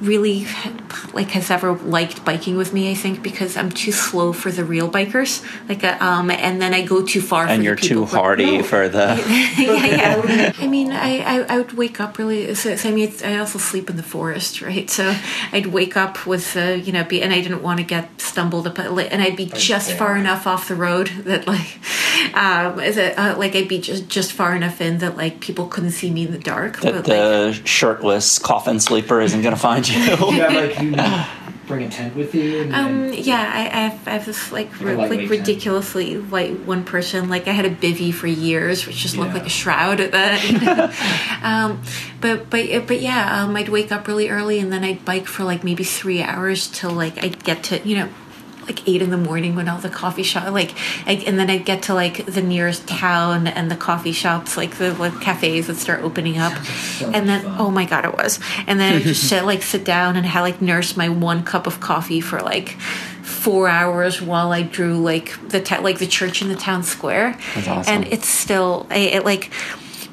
really 0.00 0.46
like 1.12 1.30
has 1.30 1.50
ever 1.50 1.72
liked 1.72 2.24
biking 2.24 2.56
with 2.56 2.72
me. 2.72 2.90
I 2.90 2.94
think 2.94 3.22
because 3.22 3.56
I'm 3.56 3.70
too 3.70 3.92
slow 3.92 4.32
for 4.32 4.50
the 4.50 4.64
real 4.64 4.88
bikers. 4.90 5.44
Like, 5.68 5.84
uh, 5.84 5.96
um, 6.00 6.30
and 6.30 6.60
then 6.62 6.72
I 6.74 6.84
go 6.84 7.04
too 7.04 7.20
far. 7.20 7.46
for 7.46 7.50
And 7.52 7.60
the 7.60 7.64
you're 7.66 7.76
too 7.76 7.88
people 7.88 8.06
who- 8.06 8.16
hardy 8.16 8.62
for 8.62 8.88
the. 8.88 9.16
yeah, 9.58 9.86
yeah. 9.86 10.52
I 10.58 10.66
mean, 10.66 10.92
I, 10.92 11.18
I, 11.20 11.54
I 11.54 11.58
would 11.58 11.72
wake 11.74 12.00
up 12.00 12.18
really. 12.18 12.54
So, 12.54 12.76
so 12.76 12.88
I 12.88 12.92
mean, 12.92 13.08
it's, 13.08 13.22
I 13.22 13.38
also 13.38 13.58
sleep 13.58 13.90
in 13.90 13.96
the 13.96 14.02
forest, 14.02 14.62
right? 14.62 14.88
So 14.88 15.14
I'd 15.52 15.66
wake 15.66 15.96
up 15.96 16.26
with, 16.26 16.56
uh, 16.56 16.60
you 16.60 16.92
know, 16.92 17.04
be, 17.04 17.22
and 17.22 17.32
I 17.32 17.40
didn't 17.40 17.62
want 17.62 17.78
to 17.78 17.84
get 17.84 18.20
stumbled 18.20 18.66
upon, 18.66 18.98
and 19.00 19.22
I'd 19.22 19.36
be 19.36 19.46
just 19.46 19.92
far 19.92 20.16
enough 20.16 20.46
off 20.46 20.68
the 20.68 20.74
road 20.76 21.08
that 21.24 21.46
like, 21.46 21.78
um, 22.34 22.80
is 22.80 22.96
it, 22.96 23.18
uh, 23.18 23.36
like 23.36 23.54
I'd 23.56 23.68
be 23.68 23.78
just 23.80 24.08
just 24.08 24.32
far 24.32 24.54
enough 24.54 24.80
in 24.80 24.98
that 24.98 25.16
like 25.16 25.40
people 25.40 25.66
couldn't 25.66 25.90
see 25.92 26.10
me 26.10 26.26
in 26.26 26.32
the 26.32 26.38
dark. 26.38 26.80
That 26.80 26.92
but 26.94 26.94
like, 26.94 27.06
the 27.06 27.52
shirtless 27.64 28.38
coffin 28.38 28.80
sleeper 28.80 29.20
isn't 29.20 29.42
going 29.42 29.54
to 29.54 29.60
find 29.60 29.87
you. 29.88 29.98
you 30.00 30.06
have 30.42 30.52
like 30.52 30.80
you 30.82 31.48
bring 31.66 31.84
a 31.84 31.90
tent 31.90 32.16
with 32.16 32.34
you. 32.34 32.62
And 32.62 32.74
Um, 32.74 33.08
then- 33.10 33.22
yeah, 33.22 33.52
I, 33.54 33.60
I, 33.60 33.80
have, 33.88 34.08
I 34.08 34.10
have 34.12 34.24
this 34.24 34.50
like 34.50 34.70
Like 34.72 34.80
a 34.80 34.84
ri- 34.84 34.94
lightweight 34.96 35.10
like 35.10 35.18
tent. 35.28 35.30
ridiculously 35.30 36.16
light 36.16 36.60
one 36.60 36.82
person. 36.84 37.28
Like 37.28 37.46
I 37.46 37.50
had 37.52 37.66
a 37.66 37.70
bivy 37.70 38.12
for 38.14 38.26
years, 38.26 38.86
which 38.86 38.96
just 38.96 39.16
looked 39.18 39.32
Yeah. 39.32 39.38
like 39.38 39.46
a 39.46 39.50
shroud 39.50 40.00
at 40.00 40.12
that. 40.12 40.94
Um, 41.42 41.82
but 42.20 42.50
but 42.50 42.86
but 42.86 43.00
yeah, 43.00 43.42
um, 43.44 43.54
I'd 43.54 43.68
wake 43.68 43.92
up 43.92 44.08
really 44.08 44.28
early 44.28 44.58
and 44.58 44.72
then 44.72 44.82
I'd 44.82 45.04
bike 45.04 45.26
for 45.26 45.44
like 45.44 45.62
maybe 45.62 45.84
three 45.84 46.22
hours 46.22 46.66
till 46.68 46.90
like 46.90 47.22
I'd 47.22 47.44
get 47.44 47.62
to 47.64 47.86
you 47.88 47.96
know 47.96 48.08
like 48.68 48.86
eight 48.88 49.00
in 49.02 49.10
the 49.10 49.16
morning 49.16 49.54
when 49.56 49.68
all 49.68 49.78
the 49.78 49.88
coffee 49.88 50.22
shop 50.22 50.52
like 50.52 50.74
I, 51.06 51.12
and 51.26 51.38
then 51.38 51.48
I'd 51.50 51.64
get 51.64 51.82
to 51.84 51.94
like 51.94 52.26
the 52.26 52.42
nearest 52.42 52.86
town 52.86 53.46
and 53.46 53.70
the 53.70 53.76
coffee 53.76 54.12
shops 54.12 54.56
like 54.56 54.76
the 54.76 54.94
like 54.94 55.20
cafes 55.20 55.68
would 55.68 55.76
start 55.78 56.02
opening 56.02 56.38
up 56.38 56.52
and 57.02 57.28
then 57.28 57.42
fun. 57.42 57.56
oh 57.58 57.70
my 57.70 57.84
god 57.86 58.04
it 58.04 58.16
was 58.16 58.38
and 58.66 58.78
then 58.78 58.96
I 58.96 59.00
just 59.00 59.22
sit 59.28 59.44
like 59.44 59.62
sit 59.62 59.84
down 59.84 60.16
and 60.16 60.26
had 60.26 60.42
like 60.42 60.60
nurse 60.60 60.96
my 60.96 61.08
one 61.08 61.42
cup 61.44 61.66
of 61.66 61.80
coffee 61.80 62.20
for 62.20 62.40
like 62.40 62.70
four 63.22 63.68
hours 63.68 64.20
while 64.20 64.52
I 64.52 64.62
drew 64.62 64.98
like 64.98 65.48
the 65.48 65.60
ta- 65.60 65.80
like 65.80 65.98
the 65.98 66.06
church 66.06 66.42
in 66.42 66.48
the 66.48 66.56
town 66.56 66.82
square 66.82 67.38
That's 67.54 67.68
awesome. 67.68 67.94
and 67.94 68.06
it's 68.12 68.28
still 68.28 68.86
I 68.90 68.98
it 68.98 69.24
like 69.24 69.50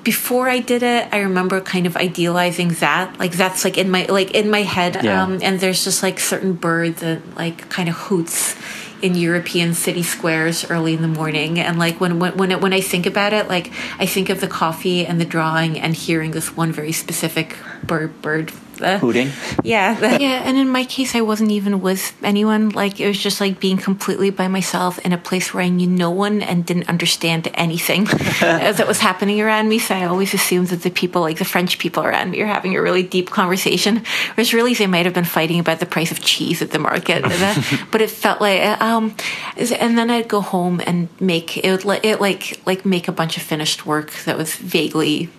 before 0.06 0.48
I 0.48 0.60
did 0.60 0.84
it, 0.84 1.10
I 1.12 1.22
remember 1.22 1.60
kind 1.60 1.86
of 1.88 1.98
idealizing 1.98 2.70
that. 2.76 3.20
Like 3.20 3.34
that's 3.34 3.66
like 3.66 3.78
in 3.78 3.90
my 3.90 4.06
like 4.06 4.32
in 4.32 4.50
my 4.50 4.62
head. 4.62 5.04
Yeah. 5.04 5.24
Um, 5.24 5.40
and 5.42 5.60
there's 5.60 5.84
just 5.84 6.02
like 6.04 6.20
certain 6.20 6.54
birds 6.54 7.02
that 7.02 7.36
like 7.36 7.68
kind 7.70 7.90
of 7.90 7.96
hoots 7.96 8.56
in 9.02 9.16
European 9.16 9.74
city 9.74 10.04
squares 10.04 10.70
early 10.70 10.94
in 10.94 11.02
the 11.02 11.08
morning. 11.10 11.60
And 11.60 11.78
like 11.78 12.00
when 12.00 12.20
when 12.20 12.38
when, 12.38 12.52
it, 12.52 12.62
when 12.62 12.72
I 12.72 12.82
think 12.82 13.06
about 13.06 13.34
it, 13.34 13.50
like 13.50 13.74
I 14.00 14.06
think 14.06 14.30
of 14.30 14.40
the 14.40 14.48
coffee 14.48 15.06
and 15.06 15.20
the 15.20 15.26
drawing 15.26 15.80
and 15.80 15.96
hearing 15.96 16.32
this 16.32 16.56
one 16.56 16.72
very 16.72 16.94
specific 16.94 17.58
bird 17.84 18.22
bird. 18.22 18.54
Uh, 18.82 18.98
Hooting. 19.00 19.32
yeah, 19.64 19.94
the- 19.94 20.20
yeah, 20.22 20.42
and 20.46 20.58
in 20.58 20.70
my 20.70 20.86
case, 20.86 21.16
I 21.16 21.22
wasn't 21.22 21.52
even 21.52 21.82
with 21.82 22.14
anyone. 22.24 22.70
Like 22.70 23.00
it 23.00 23.08
was 23.08 23.18
just 23.18 23.40
like 23.42 23.60
being 23.60 23.78
completely 23.78 24.30
by 24.30 24.48
myself 24.48 25.00
in 25.06 25.14
a 25.14 25.18
place 25.18 25.54
where 25.54 25.64
I 25.64 25.70
knew 25.70 25.88
no 25.88 26.12
one 26.12 26.42
and 26.42 26.66
didn't 26.66 26.90
understand 26.90 27.50
anything 27.54 28.08
as 28.42 28.78
that 28.78 28.88
was 28.88 29.00
happening 29.00 29.42
around 29.42 29.70
me. 29.70 29.80
So 29.80 29.96
I 29.96 30.06
always 30.06 30.34
assumed 30.34 30.68
that 30.70 30.82
the 30.84 30.90
people, 30.92 31.22
like 31.22 31.38
the 31.38 31.46
French 31.46 31.78
people 31.80 32.04
around 32.04 32.32
me, 32.32 32.42
are 32.42 32.48
having 32.48 32.76
a 32.76 32.82
really 32.82 33.04
deep 33.04 33.30
conversation. 33.30 34.04
Whereas 34.36 34.54
really, 34.54 34.74
they 34.74 34.88
might 34.88 35.06
have 35.06 35.14
been 35.16 35.26
fighting 35.26 35.60
about 35.60 35.80
the 35.80 35.86
price 35.86 36.12
of 36.12 36.20
cheese 36.22 36.62
at 36.62 36.72
the 36.72 36.80
market. 36.80 37.24
but 37.92 38.02
it 38.02 38.10
felt 38.10 38.42
like, 38.42 38.62
um, 38.82 39.16
and 39.58 39.98
then 39.98 40.10
I'd 40.10 40.28
go 40.28 40.42
home 40.42 40.82
and 40.86 41.08
make 41.20 41.58
it 41.58 41.72
would 41.72 41.86
let 41.86 42.06
it 42.06 42.20
like 42.22 42.60
like 42.66 42.86
make 42.86 43.08
a 43.08 43.12
bunch 43.12 43.38
of 43.38 43.44
finished 43.44 43.86
work 43.86 44.12
that 44.26 44.38
was 44.38 44.56
vaguely. 44.56 45.30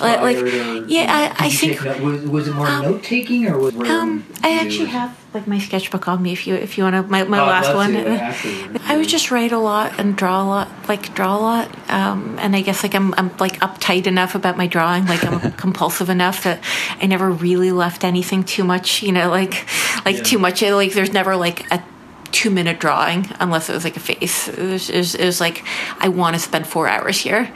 Like, 0.00 0.20
like, 0.20 0.36
or- 0.36 0.46
yeah, 0.86 1.34
I, 1.38 1.46
I 1.46 1.50
think 1.50 1.80
was, 2.00 2.22
was 2.26 2.48
it 2.48 2.54
more 2.54 2.66
note 2.68 3.02
taking 3.02 3.46
or 3.46 3.58
was 3.58 3.74
um, 3.74 4.24
I 4.42 4.58
actually 4.60 4.86
have 4.86 5.18
like 5.32 5.46
my 5.46 5.58
sketchbook 5.58 6.06
on 6.06 6.22
me 6.22 6.32
if 6.32 6.46
you 6.46 6.54
if 6.54 6.76
you 6.78 6.84
want 6.84 6.94
to 6.94 7.02
my, 7.02 7.24
my 7.24 7.40
Oh, 7.40 7.46
last 7.46 7.74
one. 7.74 7.96
I 8.86 8.96
would 8.96 9.08
just 9.08 9.30
write 9.30 9.52
a 9.52 9.58
lot 9.58 9.98
and 9.98 10.16
draw 10.16 10.42
a 10.42 10.46
lot, 10.46 10.68
like 10.88 11.14
draw 11.14 11.36
a 11.36 11.40
lot. 11.40 11.90
Um, 11.90 12.36
and 12.40 12.54
I 12.54 12.60
guess 12.60 12.82
like 12.82 12.94
I'm 12.94 13.14
I'm 13.14 13.36
like 13.38 13.58
uptight 13.60 14.06
enough 14.06 14.34
about 14.34 14.56
my 14.56 14.66
drawing, 14.66 15.06
like 15.06 15.24
I'm 15.24 15.52
compulsive 15.64 16.08
enough 16.10 16.44
that 16.44 16.62
I 17.00 17.06
never 17.06 17.30
really 17.30 17.72
left 17.72 18.04
anything 18.04 18.44
too 18.44 18.64
much. 18.64 19.02
You 19.02 19.12
know, 19.12 19.30
like 19.30 19.66
like 20.04 20.18
Yeah. 20.18 20.22
too 20.22 20.38
much. 20.38 20.62
Like 20.62 20.92
there's 20.92 21.12
never 21.12 21.34
like 21.36 21.70
a 21.72 21.82
two 22.32 22.50
minute 22.50 22.78
drawing 22.80 23.26
unless 23.40 23.70
it 23.70 23.72
was 23.72 23.84
like 23.84 23.96
a 23.96 24.00
face. 24.00 24.48
It 24.48 24.58
was, 24.58 24.90
it 24.90 24.96
was, 24.98 25.14
it 25.14 25.24
was 25.24 25.40
like 25.40 25.64
I 25.98 26.08
want 26.08 26.34
to 26.34 26.40
spend 26.40 26.66
four 26.66 26.86
hours 26.88 27.18
here. 27.18 27.52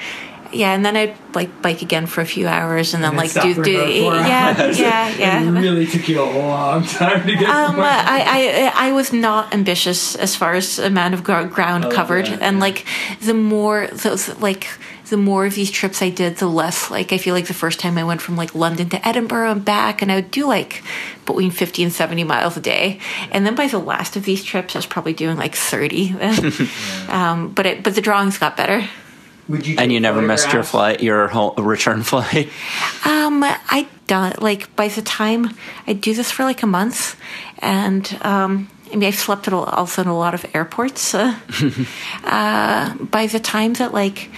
Yeah, 0.52 0.74
and 0.74 0.84
then 0.84 0.96
I'd 0.96 1.14
like 1.34 1.60
bike 1.60 1.82
again 1.82 2.06
for 2.06 2.22
a 2.22 2.26
few 2.26 2.46
hours, 2.46 2.94
and 2.94 3.04
then 3.04 3.10
And 3.10 3.18
like 3.18 3.32
do 3.32 3.62
do 3.62 3.72
yeah 3.72 4.70
yeah 4.70 5.08
yeah. 5.16 5.42
It 5.48 5.60
really 5.60 5.86
took 5.86 6.08
you 6.08 6.22
a 6.22 6.24
long 6.24 6.84
time 6.84 7.26
to 7.26 7.36
get. 7.36 7.48
Um, 7.48 7.76
I, 7.78 8.72
I 8.74 8.88
I 8.88 8.92
was 8.92 9.12
not 9.12 9.52
ambitious 9.52 10.14
as 10.16 10.34
far 10.34 10.54
as 10.54 10.78
amount 10.78 11.14
of 11.14 11.22
ground 11.22 11.84
Oh, 11.84 11.90
covered, 11.90 12.28
yeah, 12.28 12.38
and 12.40 12.56
yeah. 12.56 12.62
like 12.62 12.86
the 13.20 13.34
more 13.34 13.88
those 13.88 14.28
like 14.40 14.68
the 15.10 15.16
more 15.16 15.46
of 15.46 15.54
these 15.54 15.70
trips 15.70 16.02
I 16.02 16.10
did, 16.10 16.36
the 16.36 16.48
less 16.48 16.90
like 16.90 17.12
I 17.12 17.18
feel 17.18 17.34
like 17.34 17.46
the 17.46 17.54
first 17.54 17.78
time 17.80 17.98
I 17.98 18.04
went 18.04 18.20
from 18.22 18.36
like 18.36 18.54
London 18.54 18.88
to 18.90 19.08
Edinburgh 19.08 19.50
and 19.52 19.64
back, 19.64 20.02
and 20.02 20.10
I 20.10 20.16
would 20.16 20.30
do 20.30 20.46
like 20.46 20.82
between 21.26 21.50
fifty 21.50 21.82
and 21.82 21.92
seventy 21.92 22.24
miles 22.24 22.56
a 22.56 22.60
day, 22.60 23.00
and 23.30 23.44
then 23.44 23.54
by 23.54 23.66
the 23.68 23.78
last 23.78 24.16
of 24.16 24.24
these 24.24 24.42
trips, 24.44 24.74
I 24.74 24.78
was 24.78 24.86
probably 24.86 25.12
doing 25.12 25.36
like 25.36 25.54
thirty. 25.54 26.14
um, 27.08 27.52
but 27.52 27.66
it 27.66 27.82
but 27.82 27.94
the 27.94 28.00
drawings 28.00 28.38
got 28.38 28.56
better. 28.56 28.88
Would 29.48 29.66
you 29.66 29.76
And 29.78 29.90
you 29.92 29.98
never 30.00 30.20
missed 30.20 30.52
your 30.52 30.62
flight, 30.62 31.02
your 31.02 31.28
whole 31.28 31.54
return 31.54 32.02
flight. 32.12 32.48
Um, 33.04 33.42
I 33.42 33.86
don't 34.06 34.40
like 34.42 34.74
by 34.76 34.88
the 34.88 35.02
time 35.02 35.56
I 35.86 35.92
do 35.94 36.14
this 36.14 36.30
for 36.30 36.44
like 36.44 36.62
a 36.62 36.66
month, 36.66 37.16
and 37.58 38.04
um, 38.22 38.68
I 38.92 38.96
mean 38.96 39.08
I've 39.08 39.14
slept 39.18 39.48
at 39.48 39.54
a, 39.54 39.56
also 39.56 40.02
in 40.02 40.08
a 40.08 40.16
lot 40.16 40.34
of 40.34 40.44
airports. 40.54 41.14
Uh, 41.14 41.34
uh, 42.24 42.94
by 42.96 43.26
the 43.26 43.40
time 43.40 43.74
that 43.74 43.92
like 43.94 44.30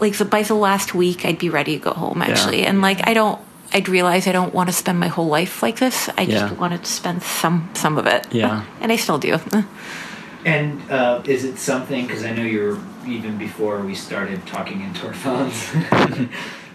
like 0.00 0.16
the 0.18 0.24
by 0.24 0.42
the 0.42 0.54
last 0.54 0.94
week, 0.94 1.24
I'd 1.24 1.38
be 1.38 1.48
ready 1.50 1.78
to 1.78 1.84
go 1.84 1.92
home 1.92 2.22
actually, 2.22 2.66
and 2.66 2.82
like 2.82 3.06
I 3.08 3.14
don't. 3.14 3.40
I'd 3.70 3.88
realize 3.88 4.26
I 4.26 4.32
don't 4.32 4.54
want 4.54 4.70
to 4.70 4.72
spend 4.72 4.98
my 4.98 5.08
whole 5.08 5.26
life 5.26 5.62
like 5.62 5.78
this. 5.78 6.08
I 6.16 6.24
just 6.24 6.52
Yeah. 6.52 6.52
wanted 6.54 6.84
to 6.84 6.90
spend 6.90 7.22
some 7.22 7.68
some 7.74 7.98
of 7.98 8.06
it. 8.06 8.26
Yeah. 8.32 8.64
and 8.80 8.90
I 8.90 8.96
still 8.96 9.18
do. 9.18 9.38
And 10.44 10.88
uh, 10.90 11.22
is 11.24 11.44
it 11.44 11.58
something? 11.58 12.06
Because 12.06 12.24
I 12.24 12.32
know 12.34 12.42
you 12.42 12.60
were 12.60 12.78
even 13.08 13.38
before 13.38 13.80
we 13.80 13.94
started 13.94 14.46
talking 14.46 14.80
into 14.82 15.06
our 15.06 15.14
phones 15.14 15.70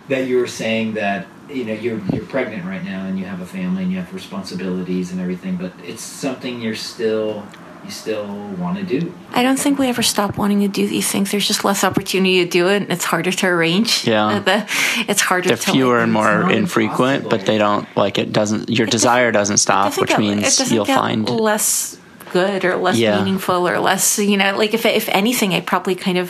that 0.10 0.27
you 0.27 0.38
were 0.38 0.48
saying 0.48 0.94
that 0.95 1.27
you 1.49 1.64
know 1.65 1.73
you're 1.73 1.99
you're 2.11 2.26
pregnant 2.26 2.65
right 2.65 2.84
now 2.84 3.06
and 3.06 3.18
you 3.19 3.26
have 3.26 3.41
a 3.41 3.45
family 3.45 3.84
and 3.84 3.91
you 3.91 3.98
have 3.99 4.14
responsibilities 4.14 5.11
and 5.11 5.22
everything, 5.22 5.56
but 5.56 5.72
it's 5.84 6.03
something 6.03 6.61
you're 6.61 6.76
still 6.76 7.45
you 7.85 7.91
still 7.91 8.26
want 8.57 8.77
to 8.77 8.84
do. 8.99 9.14
I 9.31 9.44
don't 9.44 9.60
think 9.60 9.77
we 9.77 9.88
ever 9.90 10.02
stop 10.03 10.38
wanting 10.38 10.61
to 10.61 10.69
do 10.69 10.88
these 10.88 11.11
things. 11.11 11.31
There's 11.31 11.45
just 11.48 11.65
less 11.65 11.84
opportunity 11.84 12.44
to 12.44 12.49
do 12.49 12.69
it, 12.69 12.84
and 12.84 12.91
it's 12.91 13.03
harder 13.03 13.31
to 13.31 13.48
arrange. 13.48 14.07
Yeah. 14.07 14.40
The, 14.44 14.65
it's 15.10 15.22
harder 15.22 15.49
They're 15.49 15.57
to 15.57 15.72
fewer 15.72 15.95
like, 15.98 16.03
and 16.03 16.14
more 16.14 16.44
not 16.44 16.52
infrequent, 16.53 17.30
but 17.30 17.45
they 17.45 17.57
don't 17.57 17.88
like 17.98 18.18
it. 18.19 18.31
Doesn't 18.31 18.69
your 18.69 18.88
desire 18.88 19.31
doesn't 19.31 19.57
stop, 19.57 19.98
which 19.98 20.10
get- 20.11 20.19
means 20.19 20.57
doesn't 20.57 20.73
you'll 20.73 20.85
get 20.85 20.98
find. 20.98 21.30
less 21.30 21.98
good 22.39 22.65
or 22.65 22.76
less 22.85 22.97
Yeah. 22.97 23.18
meaningful 23.19 23.61
or 23.72 23.77
less 23.89 24.05
you 24.31 24.38
know 24.41 24.49
like 24.61 24.73
if 24.73 24.84
if 24.85 25.07
anything 25.22 25.53
I 25.57 25.61
probably 25.73 25.95
kind 25.95 26.18
of 26.23 26.30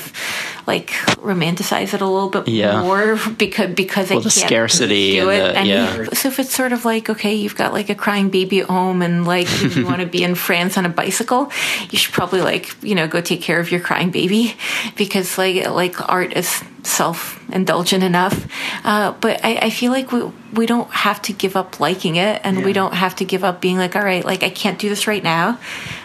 like 0.71 0.89
romanticize 1.29 1.93
it 1.95 2.01
a 2.01 2.09
little 2.15 2.29
bit 2.35 2.47
Yeah. 2.47 2.81
more 2.87 3.17
because 3.43 3.69
because 3.83 4.07
I 4.11 4.15
the 4.15 4.29
can't 4.35 4.47
scarcity 4.47 5.05
do 5.19 5.29
and 5.29 5.39
it 5.39 5.43
the- 5.53 5.59
and 5.59 5.67
yeah. 5.67 5.85
so 6.19 6.27
if 6.31 6.39
it's 6.41 6.53
sort 6.61 6.73
of 6.77 6.81
like 6.91 7.05
okay 7.13 7.33
you've 7.41 7.55
got 7.63 7.73
like 7.79 7.89
a 7.89 7.95
crying 8.05 8.29
baby 8.37 8.57
at 8.63 8.67
home 8.77 9.01
and 9.01 9.25
like 9.35 9.49
you 9.75 9.85
want 9.89 10.01
to 10.05 10.09
be 10.17 10.21
in 10.27 10.35
France 10.35 10.77
on 10.79 10.85
a 10.85 10.93
bicycle 11.01 11.51
you 11.91 11.97
should 11.97 12.13
probably 12.19 12.41
like 12.41 12.65
you 12.83 12.95
know 12.95 13.07
go 13.07 13.19
take 13.21 13.41
care 13.41 13.59
of 13.63 13.71
your 13.71 13.79
crying 13.89 14.11
baby 14.11 14.55
because 15.01 15.37
like 15.37 15.57
like 15.81 15.95
art 16.09 16.31
is 16.41 16.63
self-indulgent 16.83 18.03
enough. 18.03 18.47
Uh, 18.83 19.13
but 19.21 19.43
I, 19.43 19.55
I 19.63 19.69
feel 19.69 19.91
like 19.91 20.11
we 20.11 20.23
we 20.53 20.65
don't 20.67 20.91
have 20.91 21.19
to 21.23 21.33
give 21.33 21.55
up 21.55 21.79
liking 21.79 22.15
it 22.15 22.39
and 22.43 22.63
we 22.63 22.73
don't 22.73 22.93
have 22.93 23.15
to 23.15 23.25
give 23.25 23.43
up 23.43 23.59
being 23.59 23.77
like 23.77 23.95
all 23.95 24.03
right 24.03 24.23
like 24.23 24.43
I 24.43 24.49
can't 24.49 24.77
do 24.77 24.87
this 24.89 25.07
right 25.07 25.23
now. 25.23 25.59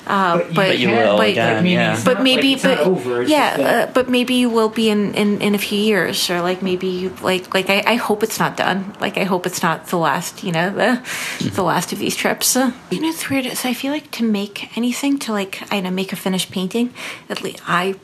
Uh, 0.07 0.39
but, 0.39 0.55
But 0.55 0.79
you 0.79 0.89
will 0.89 1.21
again, 1.21 1.63
meaning 1.63 1.79
yeah. 1.79 2.03
but 2.03 2.23
maybe 2.23 2.55
like 2.55 2.63
but 2.63 2.75
not 2.79 2.87
over. 2.87 3.23
Yeah 3.23 3.87
uh, 3.89 3.93
but 3.93 4.09
maybe 4.09 4.35
you 4.35 4.49
will 4.49 4.71
be 4.71 4.89
in, 4.89 5.15
in 5.15 5.43
in 5.43 5.55
a 5.55 5.59
few 5.59 5.79
years 5.79 6.31
or 6.31 6.41
like 6.41 6.63
maybe 6.63 6.87
you 6.87 7.15
like 7.21 7.53
like 7.53 7.69
I, 7.69 7.83
I 7.87 7.95
hope 7.97 8.23
it's 8.23 8.39
not 8.39 8.57
done. 8.57 8.95
Like 9.01 9.19
i 9.19 9.25
hope 9.25 9.47
it's 9.47 9.63
not 9.63 9.89
the 9.89 9.99
last 9.99 10.43
you 10.43 10.53
know 10.53 10.71
the 10.71 11.03
the 11.51 11.63
last 11.63 11.93
of 11.93 11.99
these 11.99 12.17
trips. 12.17 12.57
Uh, 12.57 12.73
you 12.91 13.01
know 13.01 13.09
it's 13.09 13.29
weird. 13.29 13.45
So 13.57 13.69
i 13.69 13.75
feel 13.75 13.93
like 13.93 14.11
to 14.13 14.25
make 14.25 14.77
anything 14.77 15.19
to 15.19 15.33
like 15.33 15.61
i 15.73 15.81
know 15.81 15.91
make 15.91 16.13
a 16.13 16.17
finished 16.17 16.51
painting 16.51 16.95
at 17.29 17.43
least 17.43 17.61
i 17.67 17.95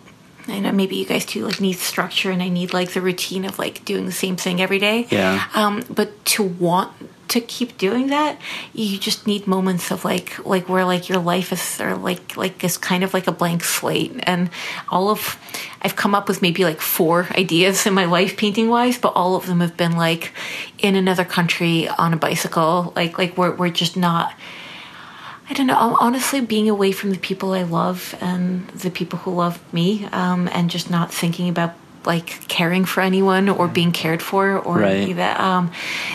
I 0.47 0.61
know 0.61 0.73
maybe 0.73 0.97
you 0.97 1.07
guys 1.07 1.25
too 1.25 1.47
like 1.47 1.61
need 1.61 1.79
structure 1.79 2.31
and 2.31 2.43
I 2.43 2.49
need 2.49 2.73
like 2.73 2.93
the 2.93 3.01
routine 3.01 3.45
of 3.45 3.59
like 3.59 3.85
doing 3.85 4.07
the 4.07 4.13
same 4.13 4.37
thing 4.37 4.61
every 4.61 4.79
day. 4.79 5.07
Yeah. 5.11 5.47
Um, 5.55 5.85
but 5.89 6.25
to 6.27 6.43
want 6.43 6.93
to 7.29 7.41
keep 7.41 7.79
doing 7.79 8.09
that, 8.09 8.39
you 8.75 8.99
just 8.99 9.27
need 9.27 9.47
moments 9.47 9.91
of 9.91 10.05
like 10.05 10.45
like 10.45 10.69
where 10.69 10.85
like 10.85 11.09
your 11.09 11.19
life 11.19 11.53
is 11.53 11.81
or 11.81 11.97
like 11.97 12.37
like 12.37 12.63
is 12.63 12.77
kind 12.77 13.03
of 13.03 13.15
like 13.15 13.27
a 13.27 13.33
blank 13.33 13.65
slate 13.65 14.13
and 14.25 14.51
all 14.91 15.11
of 15.11 15.39
I've 15.81 15.97
come 15.97 16.15
up 16.15 16.29
with 16.29 16.43
maybe 16.43 16.65
like 16.65 16.81
four 16.81 17.27
ideas 17.33 17.87
in 17.87 17.95
my 17.95 18.05
life 18.05 18.37
painting 18.37 18.69
wise, 18.69 18.99
but 18.99 19.15
all 19.15 19.37
of 19.37 19.47
them 19.47 19.61
have 19.61 19.77
been 19.77 19.97
like 19.97 20.33
in 20.79 20.95
another 20.95 21.25
country 21.25 21.89
on 21.89 22.13
a 22.13 22.17
bicycle, 22.17 22.93
like 22.95 23.19
like 23.19 23.39
we're 23.39 23.55
we're 23.55 23.71
just 23.71 23.97
not 23.97 24.35
I 25.51 25.53
don't 25.55 25.67
know. 25.67 25.97
Honestly, 26.01 26.41
being 26.41 26.69
away 26.71 26.93
from 26.93 27.11
the 27.11 27.19
people 27.19 27.53
I 27.53 27.63
love 27.65 28.15
and 28.21 28.67
the 28.69 28.91
people 28.91 29.19
who 29.21 29.35
love 29.35 29.61
me, 29.75 30.07
um, 30.13 30.49
and 30.53 30.71
just 30.71 30.91
not 30.91 31.13
thinking 31.13 31.49
about 31.49 31.75
like 32.07 32.47
caring 32.49 32.85
for 32.85 33.01
anyone 33.01 33.49
or 33.49 33.67
being 33.67 33.91
cared 33.91 34.21
for 34.21 34.59
or 34.59 34.77
Right. 34.77 35.17
that 35.17 35.41
um 35.41 35.71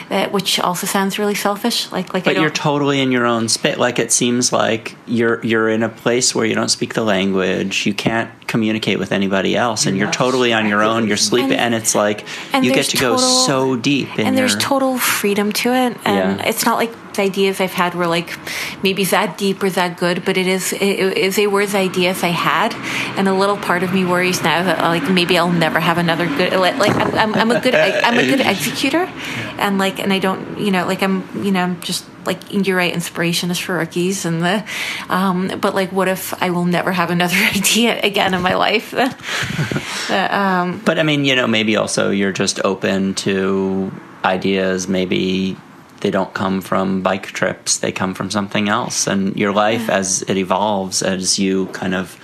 that 0.10 0.32
which 0.32 0.60
also 0.60 0.86
sounds 0.86 1.18
really 1.18 1.34
selfish 1.34 1.92
like 1.92 2.14
like 2.14 2.26
But 2.26 2.36
you're 2.36 2.52
totally 2.52 3.02
in 3.02 3.12
your 3.12 3.26
own 3.26 3.50
space. 3.50 3.78
Like 3.78 3.98
it 3.98 4.12
seems 4.12 4.54
like 4.54 4.96
you're 5.08 5.44
you're 5.44 5.68
in 5.68 5.82
a 5.82 5.90
place 5.90 6.36
where 6.36 6.46
you 6.46 6.54
don't 6.54 6.70
speak 6.70 6.94
the 6.94 7.02
language. 7.04 7.88
You 7.88 7.96
can't 7.96 8.30
communicate 8.46 9.00
with 9.00 9.12
anybody 9.12 9.56
else, 9.56 9.88
and 9.88 9.98
You're 9.98 10.12
totally 10.12 10.54
on 10.54 10.68
your 10.68 10.84
own. 10.84 11.08
You're 11.08 11.18
sleeping, 11.18 11.54
And- 11.54 11.74
and 11.74 11.76
it's 11.76 11.96
like 11.96 12.24
and 12.54 12.64
you 12.64 12.70
get 12.70 12.76
there's 12.76 12.88
to 12.90 12.98
go 12.98 13.18
so 13.18 13.76
deep. 13.76 14.20
In 14.20 14.28
and 14.28 14.38
there's 14.38 14.54
your, 14.54 14.62
total 14.62 15.00
freedom 15.00 15.52
to 15.54 15.74
it 15.74 15.98
and 16.06 16.40
Yeah. 16.40 16.46
it's 16.48 16.66
not 16.68 16.78
like 16.78 16.94
ideas 17.20 17.60
i've 17.60 17.74
had 17.74 17.94
were 17.94 18.08
like 18.08 18.38
maybe 18.84 19.04
that 19.04 19.38
deep 19.38 19.62
or 19.62 19.70
that 19.70 19.98
good 19.98 20.24
but 20.26 20.38
it 20.38 20.48
is 20.48 20.74
it, 20.74 20.82
it, 20.82 21.36
they 21.36 21.48
were 21.48 21.66
the 21.66 21.78
ideas 21.78 22.24
i 22.24 22.30
had 22.30 22.74
and 23.18 23.28
a 23.28 23.34
little 23.34 23.58
part 23.58 23.84
of 23.84 23.94
me 23.94 24.06
worries 24.06 24.42
now 24.42 24.64
that 24.64 24.80
like 24.80 25.10
maybe 25.12 25.38
i'll 25.38 25.52
never 25.52 25.80
have 25.80 25.98
another 25.98 26.26
good 26.26 26.54
like 26.54 26.78
like, 26.78 26.96
I'm, 26.96 27.16
I'm, 27.16 27.34
I'm 27.36 27.52
a 27.52 27.60
good 27.60 27.76
i'm 28.06 28.18
a 28.18 28.26
good 28.26 28.42
executor 28.42 29.06
and 29.60 29.78
like 29.78 30.00
and 30.00 30.12
i 30.14 30.20
don't 30.20 30.60
you 30.60 30.72
know 30.72 30.86
like 30.86 31.04
i'm 31.04 31.24
you 31.44 31.52
know 31.52 31.62
i'm 31.62 31.82
just 31.82 32.06
like 32.26 32.40
you're 32.52 32.78
right 32.78 32.94
inspiration 32.94 33.50
is 33.50 33.58
for 33.58 33.78
rookies 33.78 34.26
and 34.26 34.42
the 34.42 34.64
um 35.10 35.48
but 35.60 35.74
like 35.74 35.92
what 35.92 36.08
if 36.08 36.34
i 36.42 36.50
will 36.50 36.66
never 36.66 36.92
have 36.92 37.12
another 37.12 37.36
idea 37.56 38.00
again 38.02 38.34
in 38.34 38.42
my 38.42 38.56
life 38.56 38.92
The, 40.10 40.36
um 40.36 40.82
But 40.84 41.00
I 41.00 41.04
mean, 41.04 41.24
you 41.24 41.36
know, 41.36 41.48
maybe 41.48 41.76
also 41.76 42.10
you're 42.10 42.32
just 42.32 42.60
open 42.66 43.14
to 43.16 43.92
ideas. 44.26 44.88
Maybe 44.88 45.56
they 46.02 46.12
don't 46.12 46.34
come 46.34 46.62
from 46.62 47.02
bike 47.02 47.28
trips; 47.28 47.78
they 47.78 47.92
come 47.92 48.14
from 48.14 48.32
something 48.32 48.70
else. 48.70 49.08
And 49.08 49.36
your 49.36 49.54
life, 49.54 49.90
as 49.90 50.22
it 50.24 50.38
evolves, 50.38 51.02
as 51.02 51.40
you 51.40 51.68
kind 51.68 51.94
of 51.94 52.18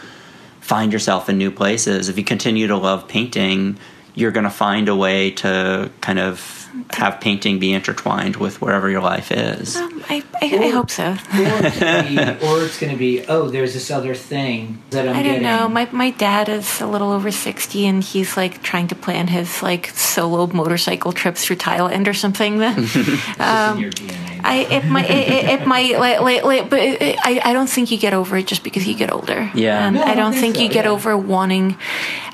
find 0.62 0.92
yourself 0.92 1.30
in 1.30 1.38
new 1.38 1.52
places, 1.52 2.10
if 2.10 2.18
you 2.18 2.24
continue 2.24 2.68
to 2.68 2.78
love 2.78 3.08
painting, 3.08 3.78
you're 4.16 4.32
going 4.32 4.46
to 4.46 4.50
find 4.50 4.90
a 4.90 4.96
way 4.96 5.32
to 5.32 5.92
kind 6.02 6.20
of 6.20 6.65
have 6.92 7.20
painting 7.20 7.60
be 7.60 7.74
intertwined 7.74 8.36
with 8.36 8.62
wherever 8.62 8.90
your 8.90 9.02
life 9.02 9.32
is. 9.32 9.76
um, 9.76 10.04
I, 10.10 10.24
I, 10.42 10.46
I 10.46 10.68
hope 10.70 10.90
so 10.90 11.04
or, 11.12 11.18
it's 11.34 11.80
gonna 11.80 12.04
be, 12.04 12.46
or 12.46 12.64
it's 12.64 12.80
going 12.80 12.92
to 12.92 12.98
be, 12.98 13.26
oh, 13.28 13.50
there's 13.50 13.74
this 13.74 13.92
other 13.92 14.16
thing 14.16 14.82
that 14.92 15.08
I'm 15.08 15.16
I 15.16 15.24
don't 15.24 15.42
know. 15.42 15.68
My 15.68 15.88
my 15.92 16.12
dad 16.12 16.50
is 16.50 16.82
a 16.82 16.88
little 16.88 17.12
over 17.12 17.32
sixty, 17.32 17.86
and 17.86 18.04
he's 18.04 18.38
like 18.38 18.62
trying 18.64 18.88
to 18.90 18.96
plan 18.96 19.28
his 19.28 19.62
like 19.62 19.88
solo 19.90 20.48
motorcycle 20.48 21.12
trips 21.12 21.46
through 21.46 21.58
Thailand 21.58 22.08
or 22.08 22.14
something. 22.14 22.62
It's 22.86 22.96
in 22.96 23.80
your 23.80 23.92
DNA. 23.92 24.30
um, 24.32 24.35
I 24.44 24.68
it 24.70 24.86
might 24.86 25.10
it, 25.10 25.28
it, 25.28 25.62
it 25.62 25.68
might 25.68 25.98
like, 26.06 26.20
like, 26.22 26.44
like 26.44 26.70
but 26.70 26.80
it, 26.80 27.02
it, 27.02 27.20
I 27.24 27.42
I 27.44 27.54
don't 27.54 27.70
think 27.70 27.92
you 27.92 27.98
get 27.98 28.14
over 28.14 28.38
it 28.38 28.48
just 28.48 28.64
because 28.64 28.88
you 28.88 28.96
get 28.96 29.12
older. 29.12 29.50
Yeah. 29.54 29.88
and 29.88 29.96
No, 29.96 30.04
I 30.04 30.12
I 30.12 30.16
don't 30.16 30.32
think 30.34 30.42
think 30.42 30.56
so, 30.56 30.62
you 30.64 30.70
get 30.70 30.86
yeah. 30.86 30.92
over 30.92 31.18
wanting. 31.18 31.78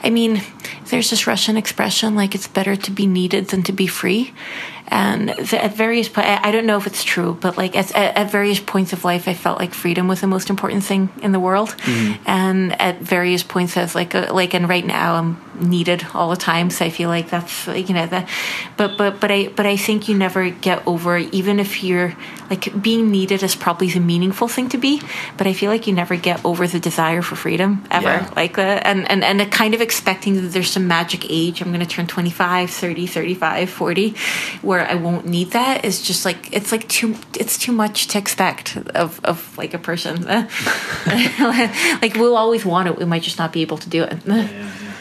I 0.03 0.09
mean, 0.09 0.41
there's 0.89 1.09
this 1.09 1.27
Russian 1.27 1.57
expression 1.57 2.15
like 2.15 2.35
it's 2.35 2.47
better 2.47 2.75
to 2.75 2.91
be 2.91 3.07
needed 3.07 3.47
than 3.49 3.63
to 3.63 3.71
be 3.71 3.87
free. 3.87 4.33
And 4.91 5.29
at 5.29 5.73
various, 5.73 6.09
po- 6.09 6.21
I 6.21 6.51
don't 6.51 6.65
know 6.65 6.75
if 6.75 6.85
it's 6.85 7.05
true, 7.05 7.37
but 7.39 7.57
like 7.57 7.77
at, 7.77 7.95
at, 7.95 8.29
various 8.29 8.59
points 8.59 8.91
of 8.91 9.05
life, 9.05 9.25
I 9.25 9.33
felt 9.33 9.57
like 9.57 9.73
freedom 9.73 10.09
was 10.09 10.19
the 10.19 10.27
most 10.27 10.49
important 10.49 10.83
thing 10.83 11.09
in 11.23 11.31
the 11.31 11.39
world. 11.39 11.69
Mm-hmm. 11.69 12.23
And 12.25 12.81
at 12.81 12.99
various 12.99 13.41
points, 13.41 13.77
as 13.77 13.95
like 13.95 14.13
a, 14.13 14.33
like, 14.33 14.53
and 14.53 14.67
right 14.67 14.85
now, 14.85 15.15
I'm 15.15 15.41
needed 15.61 16.05
all 16.13 16.29
the 16.29 16.35
time. 16.35 16.69
So 16.69 16.85
I 16.85 16.89
feel 16.89 17.09
like 17.09 17.29
that's 17.29 17.67
you 17.67 17.93
know 17.93 18.05
that, 18.07 18.27
but 18.77 18.97
but 18.97 19.19
but 19.19 19.31
I 19.31 19.47
but 19.47 19.65
I 19.65 19.77
think 19.77 20.09
you 20.09 20.17
never 20.17 20.49
get 20.49 20.85
over 20.87 21.17
even 21.17 21.59
if 21.59 21.83
you're 21.83 22.15
like 22.49 22.81
being 22.81 23.11
needed 23.11 23.43
is 23.43 23.55
probably 23.55 23.89
the 23.89 23.99
meaningful 23.99 24.47
thing 24.47 24.69
to 24.69 24.77
be. 24.77 25.01
But 25.37 25.47
I 25.47 25.53
feel 25.53 25.71
like 25.71 25.87
you 25.87 25.93
never 25.93 26.15
get 26.15 26.43
over 26.43 26.67
the 26.67 26.79
desire 26.79 27.21
for 27.21 27.35
freedom 27.35 27.83
ever. 27.91 28.07
Yeah. 28.07 28.33
Like 28.35 28.57
uh, 28.57 28.81
and 28.83 29.09
and 29.09 29.23
and 29.23 29.51
kind 29.51 29.73
of 29.73 29.81
expecting 29.81 30.35
that 30.35 30.49
there's 30.49 30.69
some 30.69 30.87
magic 30.87 31.25
age. 31.29 31.61
I'm 31.61 31.69
going 31.69 31.79
to 31.79 31.85
turn 31.85 32.07
25, 32.07 32.69
30, 32.69 33.07
35, 33.07 33.69
40, 33.69 34.15
where 34.61 34.80
I 34.89 34.95
won't 34.95 35.25
need 35.25 35.51
that 35.51 35.85
is 35.85 36.01
just 36.01 36.25
like 36.25 36.51
it's 36.53 36.71
like 36.71 36.87
too 36.87 37.15
it's 37.39 37.57
too 37.57 37.71
much 37.71 38.07
to 38.07 38.17
expect 38.17 38.77
of 38.95 39.19
of 39.23 39.57
like 39.57 39.73
a 39.73 39.79
person. 39.79 40.23
like 42.01 42.13
we'll 42.15 42.37
always 42.37 42.65
want 42.65 42.87
it, 42.89 42.97
we 42.97 43.05
might 43.05 43.23
just 43.23 43.37
not 43.37 43.51
be 43.53 43.61
able 43.61 43.77
to 43.77 43.89
do 43.89 44.03
it. 44.03 44.17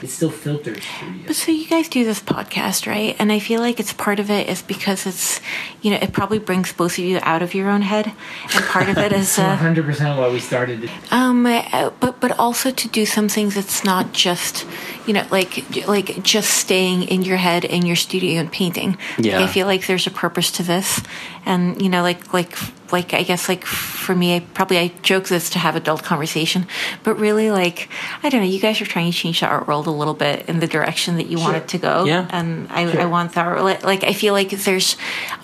It 0.03 0.09
still 0.09 0.31
filters 0.31 0.83
through 0.83 1.11
you. 1.13 1.27
But 1.27 1.37
so 1.37 1.53
you 1.53 1.67
guys 1.69 1.87
do 1.87 2.07
this 2.07 2.21
podcast, 2.21 2.87
right? 2.87 3.15
And 3.19 3.31
I 3.31 3.39
feel 3.39 3.61
like 3.61 3.79
it's 3.79 3.93
part 3.93 4.19
of 4.19 4.31
it 4.31 4.49
is 4.49 4.63
because 4.63 5.05
it's, 5.07 5.43
you 5.83 5.91
know, 5.91 5.99
it 6.01 6.15
probably 6.15 6.39
brings 6.39 6.73
both 6.73 6.93
of 6.93 7.05
you 7.05 7.19
out 7.21 7.43
of 7.43 7.53
your 7.53 7.69
own 7.69 7.83
head, 7.83 8.07
and 8.55 8.65
part 8.65 8.89
of 8.89 8.97
it 8.97 9.13
is, 9.13 9.39
uh, 9.39 9.59
100% 9.59 10.17
why 10.17 10.31
we 10.31 10.41
started 10.41 10.85
it. 10.85 10.91
um, 11.13 11.45
uh, 11.45 11.91
but 12.01 12.19
but 12.19 12.33
also 12.39 12.71
to 12.71 12.89
do 12.89 13.05
some 13.05 13.29
things 13.29 13.55
that's 13.55 13.85
not 13.85 14.15
just, 14.15 14.65
you 15.07 15.15
know, 15.15 15.27
like 15.31 15.65
like 15.87 16.23
just 16.23 16.51
staying 16.51 17.05
in 17.05 17.23
your 17.23 17.37
head 17.37 17.65
in 17.65 17.87
your 17.87 17.97
studio 17.97 18.41
and 18.41 18.51
painting. 18.53 18.91
Like, 19.19 19.27
Yeah. 19.27 19.43
I 19.43 19.47
feel 19.47 19.67
like 19.67 19.87
there's 19.87 20.07
a 20.07 20.11
purpose 20.11 20.51
to 20.53 20.63
this, 20.63 21.01
and 21.47 21.81
you 21.83 21.89
know, 21.89 22.03
like 22.03 22.33
like 22.35 22.57
like 22.93 23.15
I 23.15 23.23
guess 23.23 23.49
like 23.49 23.65
for 23.65 24.15
me, 24.15 24.37
I 24.37 24.41
probably 24.41 24.79
I 24.79 24.89
joke 25.03 25.29
this 25.29 25.51
to 25.51 25.59
have 25.59 25.77
adult 25.77 26.03
conversation, 26.03 26.67
but 27.03 27.15
really 27.19 27.51
like 27.51 27.89
I 28.23 28.29
don't 28.29 28.41
know. 28.41 28.47
You 28.49 28.61
guys 28.61 28.81
are 28.81 28.87
trying 28.87 29.11
to 29.11 29.17
change 29.17 29.41
the 29.41 29.47
art 29.47 29.67
world 29.69 29.87
a 29.87 29.91
little 29.91 30.15
bit 30.15 30.49
in 30.49 30.61
the 30.61 30.67
direction 30.67 31.17
that 31.17 31.27
you 31.29 31.39
want 31.39 31.57
it 31.57 31.69
to 31.69 31.79
go, 31.79 32.05
Yeah. 32.05 32.27
and 32.31 32.69
I, 32.71 32.91
Sure. 32.91 33.01
I 33.01 33.05
want 33.07 33.33
that. 33.35 33.63
Like 33.63 33.85
like, 33.85 34.05
I 34.05 34.13
feel 34.13 34.35
like 34.35 34.51
there's 34.51 34.97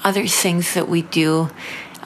other 0.05 0.27
things 0.27 0.75
that 0.75 0.89
we 0.89 1.03
do. 1.03 1.51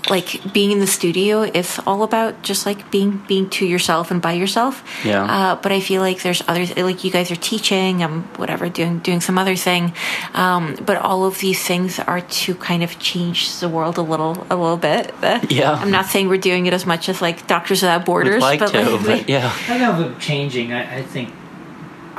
Like 0.08 0.52
being 0.52 0.70
in 0.70 0.78
the 0.80 0.86
studio 0.86 1.42
is 1.42 1.78
all 1.86 2.02
about 2.02 2.42
just 2.42 2.64
like 2.66 2.90
being 2.90 3.22
being 3.28 3.50
to 3.50 3.66
yourself 3.66 4.10
and 4.10 4.22
by 4.22 4.32
yourself. 4.32 4.82
Yeah. 5.04 5.24
Uh, 5.24 5.56
but 5.56 5.72
I 5.72 5.80
feel 5.80 6.00
like 6.00 6.22
there's 6.22 6.42
others 6.48 6.74
like 6.76 7.04
you 7.04 7.10
guys 7.10 7.30
are 7.30 7.36
teaching, 7.36 8.02
um, 8.02 8.22
whatever, 8.36 8.68
doing 8.68 9.00
doing 9.00 9.20
some 9.20 9.38
other 9.38 9.56
thing. 9.56 9.92
Um, 10.34 10.76
but 10.86 10.96
all 10.96 11.24
of 11.24 11.38
these 11.40 11.62
things 11.62 11.98
are 11.98 12.20
to 12.20 12.54
kind 12.54 12.82
of 12.82 12.98
change 12.98 13.58
the 13.60 13.68
world 13.68 13.98
a 13.98 14.02
little 14.02 14.46
a 14.50 14.56
little 14.56 14.76
bit. 14.78 15.12
Yeah. 15.50 15.72
I'm 15.72 15.90
not 15.90 16.06
saying 16.06 16.28
we're 16.28 16.38
doing 16.38 16.66
it 16.66 16.72
as 16.72 16.86
much 16.86 17.08
as 17.08 17.20
like 17.20 17.46
Doctors 17.46 17.82
Without 17.82 18.04
Borders, 18.04 18.34
Would 18.34 18.40
like 18.42 18.60
but 18.60 18.70
to, 18.72 18.90
like, 18.90 19.06
but 19.06 19.28
yeah. 19.28 19.52
I 19.68 19.78
know 19.78 20.14
changing. 20.18 20.72
I, 20.72 20.98
I 20.98 21.02
think. 21.02 21.34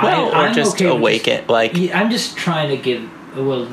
Well, 0.01 0.27
I, 0.27 0.29
or 0.29 0.47
I'm 0.47 0.53
just 0.53 0.75
okay 0.75 0.85
with 0.85 0.95
awake 0.95 1.27
it, 1.27 1.47
like- 1.49 1.75
I'm 1.93 2.09
just 2.11 2.37
trying 2.37 2.69
to 2.69 2.77
give. 2.77 3.09
Well, 3.35 3.67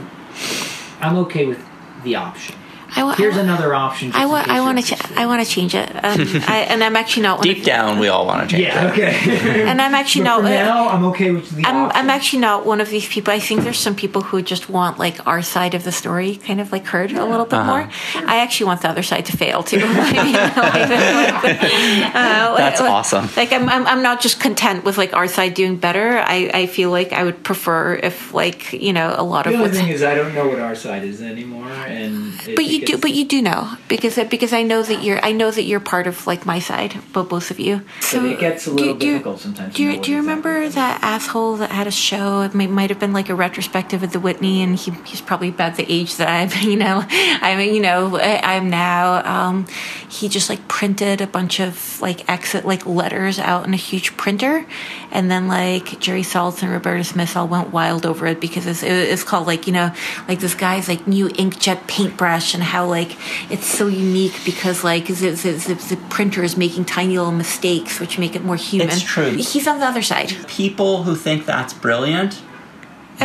I'm 1.01 1.17
okay 1.19 1.45
with 1.47 1.61
the 2.05 2.17
option. 2.17 2.55
I, 2.97 3.05
wa- 3.05 3.15
Here's 3.15 3.35
I, 3.35 3.39
wa- 3.39 3.43
another 3.45 3.75
option. 3.75 4.11
Just 4.13 4.19
I, 4.19 4.25
in 4.45 4.51
I 4.51 4.61
want 4.61 4.79
to 4.85 4.95
ch- 4.97 5.11
I 5.17 5.27
want 5.27 5.45
to 5.47 5.51
change 5.51 5.75
it, 5.75 5.89
um, 5.91 6.21
I, 6.49 6.67
and 6.71 6.83
I'm 6.83 6.97
actually 6.97 7.23
not 7.25 7.43
Deep 7.43 7.59
of, 7.59 7.65
down, 7.65 7.99
we 7.99 8.09
all 8.09 8.27
want 8.27 8.49
to 8.49 8.57
change 8.57 8.65
Yeah. 8.69 8.89
it. 8.89 8.93
Okay. 8.93 9.63
and 9.69 9.81
I'm 9.83 9.95
actually 9.95 10.25
not. 10.25 10.39
for 10.43 10.49
now, 10.49 10.89
I'm 10.89 11.05
okay 11.07 11.31
with 11.31 11.51
the 11.51 11.65
I'm. 11.67 11.91
I'm 11.93 12.11
actually 12.11 12.41
not 12.41 12.65
one 12.67 12.81
of 12.81 12.89
these 12.91 13.07
people. 13.09 13.33
I 13.33 13.41
think 13.41 13.63
there's 13.63 13.79
some 13.79 13.95
people 13.95 14.23
who 14.23 14.41
just 14.43 14.69
want 14.71 14.99
like 14.99 15.27
our 15.27 15.43
side 15.43 15.75
of 15.75 15.85
the 15.85 15.93
story 15.93 16.37
kind 16.37 16.61
of 16.61 16.73
like 16.73 16.87
heard 16.87 17.13
a 17.13 17.25
little 17.25 17.45
bit 17.47 17.55
Uh-huh. 17.59 17.71
more. 17.71 17.91
I 18.29 18.39
actually 18.41 18.67
want 18.67 18.83
the 18.83 18.89
other 18.89 19.03
side 19.03 19.27
to 19.27 19.37
fail 19.37 19.63
too. 19.63 19.81
I 19.83 20.25
mean, 20.25 20.33
like, 20.35 22.15
uh, 22.15 22.57
That's 22.57 22.81
like- 22.81 22.91
awesome. 22.91 23.29
Like 23.37 23.53
I'm, 23.53 23.69
I'm, 23.69 23.87
I'm 23.87 24.03
not 24.03 24.21
just 24.21 24.41
content 24.41 24.85
with 24.85 24.99
like 24.99 25.15
our 25.15 25.29
side 25.29 25.55
doing 25.55 25.77
better. 25.77 26.19
I, 26.19 26.51
I 26.55 26.67
feel 26.67 26.91
like 26.91 27.13
I 27.13 27.23
would 27.25 27.43
prefer 27.45 27.95
if 27.95 28.33
like 28.35 28.73
you 28.73 28.93
know 28.93 29.15
a 29.17 29.23
lot 29.23 29.45
The 29.45 29.51
of 29.53 29.57
The 29.59 29.63
what's 29.65 29.77
thing 29.79 29.89
is, 29.89 30.03
I 30.03 30.15
don't 30.15 30.35
know 30.35 30.49
what 30.49 30.59
our 30.61 30.75
side 30.75 31.05
is 31.05 31.21
anymore, 31.23 31.69
and 31.71 32.35
it- 32.49 32.57
but 32.57 32.65
you 32.65 32.78
it 32.83 32.87
do 32.87 32.99
but 32.99 33.13
you 33.13 33.25
do 33.25 33.41
know 33.43 33.73
because 33.89 34.17
because 34.31 34.53
I 34.53 34.63
know 34.63 34.83
that 34.83 35.03
you're 35.03 35.19
I 35.25 35.33
know 35.33 35.51
that 35.51 35.63
you're 35.65 35.81
part 35.81 36.07
of 36.07 36.27
like 36.27 36.47
my 36.47 36.59
side 36.59 36.97
but 37.13 37.25
both 37.29 37.51
of 37.51 37.59
you 37.61 37.83
But 38.13 38.25
it 38.25 38.39
gets 38.41 38.67
a 38.67 38.71
little 38.71 38.95
do, 38.95 39.07
you- 39.07 39.13
difficult 39.13 39.41
sometimes. 39.41 39.75
do 39.75 39.83
you, 39.83 40.01
do 40.01 40.11
you 40.13 40.17
remember 40.19 40.63
exactly- 40.63 40.79
that 40.79 40.99
asshole 41.03 41.57
that 41.57 41.71
had 41.71 41.87
a 41.87 41.91
show 41.91 42.43
it 42.43 42.55
may, 42.55 42.67
might 42.67 42.91
have 42.91 42.99
been 42.99 43.13
like 43.13 43.29
a 43.29 43.35
retrospective 43.35 44.03
of 44.03 44.13
the 44.13 44.21
Whitney 44.21 44.63
and 44.63 44.77
he, 44.77 44.91
he's 45.05 45.21
probably 45.21 45.49
about 45.49 45.77
the 45.77 45.87
age 45.93 46.17
that 46.17 46.29
I'm 46.29 46.51
you 46.71 46.77
know 46.77 47.05
I'm 47.09 47.61
you 47.61 47.81
know 47.81 48.17
I- 48.17 48.57
I'm 48.57 48.71
now 48.71 49.23
um, 49.25 49.67
he 50.09 50.29
just 50.29 50.49
like 50.49 50.67
printed 50.69 51.21
a 51.21 51.27
bunch 51.27 51.61
of 51.61 52.01
like 52.01 52.29
exit 52.29 52.65
like 52.65 52.87
letters 52.87 53.39
out 53.39 53.67
in 53.67 53.75
a 53.75 53.77
huge 53.79 54.17
printer 54.17 54.67
and 55.11 55.31
then 55.31 55.49
like 55.49 55.99
Jerry 56.01 56.23
Saltz 56.23 56.63
and 56.63 56.71
Roberta 56.73 57.05
Smith 57.05 57.37
all 57.37 57.49
went 57.49 57.73
wild 57.73 58.05
over 58.07 58.27
it 58.27 58.41
because 58.41 58.67
it's, 58.67 58.83
it's 58.83 59.23
called 59.25 59.47
like 59.47 59.67
you 59.67 59.73
know 59.73 59.93
like 60.29 60.41
this 60.41 60.55
guy's 60.55 60.89
like 60.89 61.07
new 61.07 61.29
inkjet 61.29 61.87
paintbrush 61.87 62.55
and 62.55 62.63
how 62.73 62.83
like 62.99 63.13
it's 63.55 63.67
so 63.67 63.87
unique 63.87 64.37
because 64.45 64.85
like 64.85 65.07
the, 65.07 65.31
the, 65.45 65.53
the, 65.69 65.75
the 65.91 65.99
printer 66.11 66.43
is 66.49 66.57
making 66.57 66.85
tiny 66.85 67.17
little 67.19 67.39
mistakes 67.45 68.01
which 68.01 68.19
make 68.19 68.35
it 68.39 68.43
more 68.45 68.57
human 68.57 68.89
It's 68.89 69.03
true. 69.03 69.31
he's 69.53 69.67
on 69.67 69.77
the 69.81 69.87
other 69.93 70.03
side 70.03 70.31
People 70.47 70.93
who 71.05 71.15
think 71.17 71.47
that's 71.47 71.73
brilliant 71.87 72.33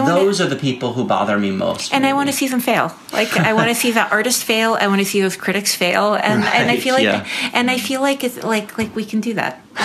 wanna- 0.02 0.16
those 0.16 0.42
are 0.42 0.48
the 0.48 0.56
people 0.56 0.94
who 0.94 1.04
bother 1.06 1.38
me 1.38 1.52
most. 1.52 1.94
and 1.94 2.06
I 2.06 2.14
want 2.14 2.30
to 2.30 2.36
see 2.36 2.48
them 2.48 2.60
fail. 2.60 2.94
Like 3.12 3.36
I 3.38 3.54
want 3.54 3.70
to 3.70 3.76
see 3.76 3.92
the 3.92 4.08
artist 4.18 4.44
fail. 4.44 4.78
I 4.80 4.88
want 4.88 5.00
to 5.00 5.06
see 5.06 5.22
those 5.22 5.36
critics 5.36 5.76
fail, 5.76 6.16
and 6.16 6.44
and 6.44 6.72
I 6.72 6.78
feel 6.78 6.96
like 6.96 7.04
yeah. 7.04 7.28
and 7.54 7.70
I 7.70 7.78
feel 7.78 8.02
like 8.02 8.24
it's 8.24 8.44
like 8.44 8.78
like 8.78 8.96
we 8.96 9.06
can 9.06 9.22
do 9.22 9.34
that. 9.36 9.62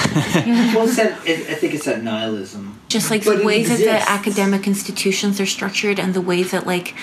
well, 0.75 0.87
it's 0.89 0.97
that, 0.97 1.27
it, 1.27 1.51
I 1.51 1.55
think 1.55 1.75
it's 1.75 1.85
that 1.85 2.03
nihilism. 2.03 2.78
Just 2.89 3.11
like 3.11 3.25
But 3.25 3.37
the 3.37 3.43
it 3.43 3.47
ways 3.47 3.69
that 3.69 3.79
the 3.79 4.11
academic 4.11 4.67
institutions 4.67 5.41
are 5.41 5.47
structured, 5.47 5.99
and 5.99 6.15
the 6.15 6.21
ways 6.21 6.53
that 6.53 6.67
like 6.67 6.95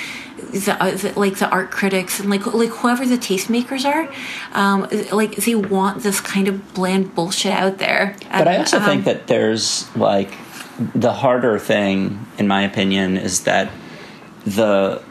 the, 0.51 0.75
uh, 0.79 0.91
the 0.91 1.13
like 1.15 1.37
the 1.37 1.47
art 1.49 1.69
critics 1.71 2.19
and 2.19 2.29
like 2.29 2.45
like 2.47 2.69
whoever 2.69 3.05
the 3.05 3.17
tastemakers 3.17 3.85
are, 3.85 4.11
um, 4.53 4.87
like 5.11 5.35
they 5.35 5.55
want 5.55 6.01
this 6.01 6.19
kind 6.19 6.47
of 6.47 6.73
bland 6.73 7.13
bullshit 7.13 7.51
out 7.51 7.77
there. 7.77 8.15
But 8.31 8.47
I 8.47 8.57
also 8.57 8.77
um, 8.77 8.85
think 8.85 9.05
that 9.05 9.27
there's 9.27 9.95
like 9.95 10.31
the 10.95 11.13
harder 11.13 11.59
thing, 11.59 12.25
in 12.37 12.47
my 12.47 12.63
opinion, 12.63 13.17
is 13.17 13.43
that 13.43 13.71
the 14.43 15.03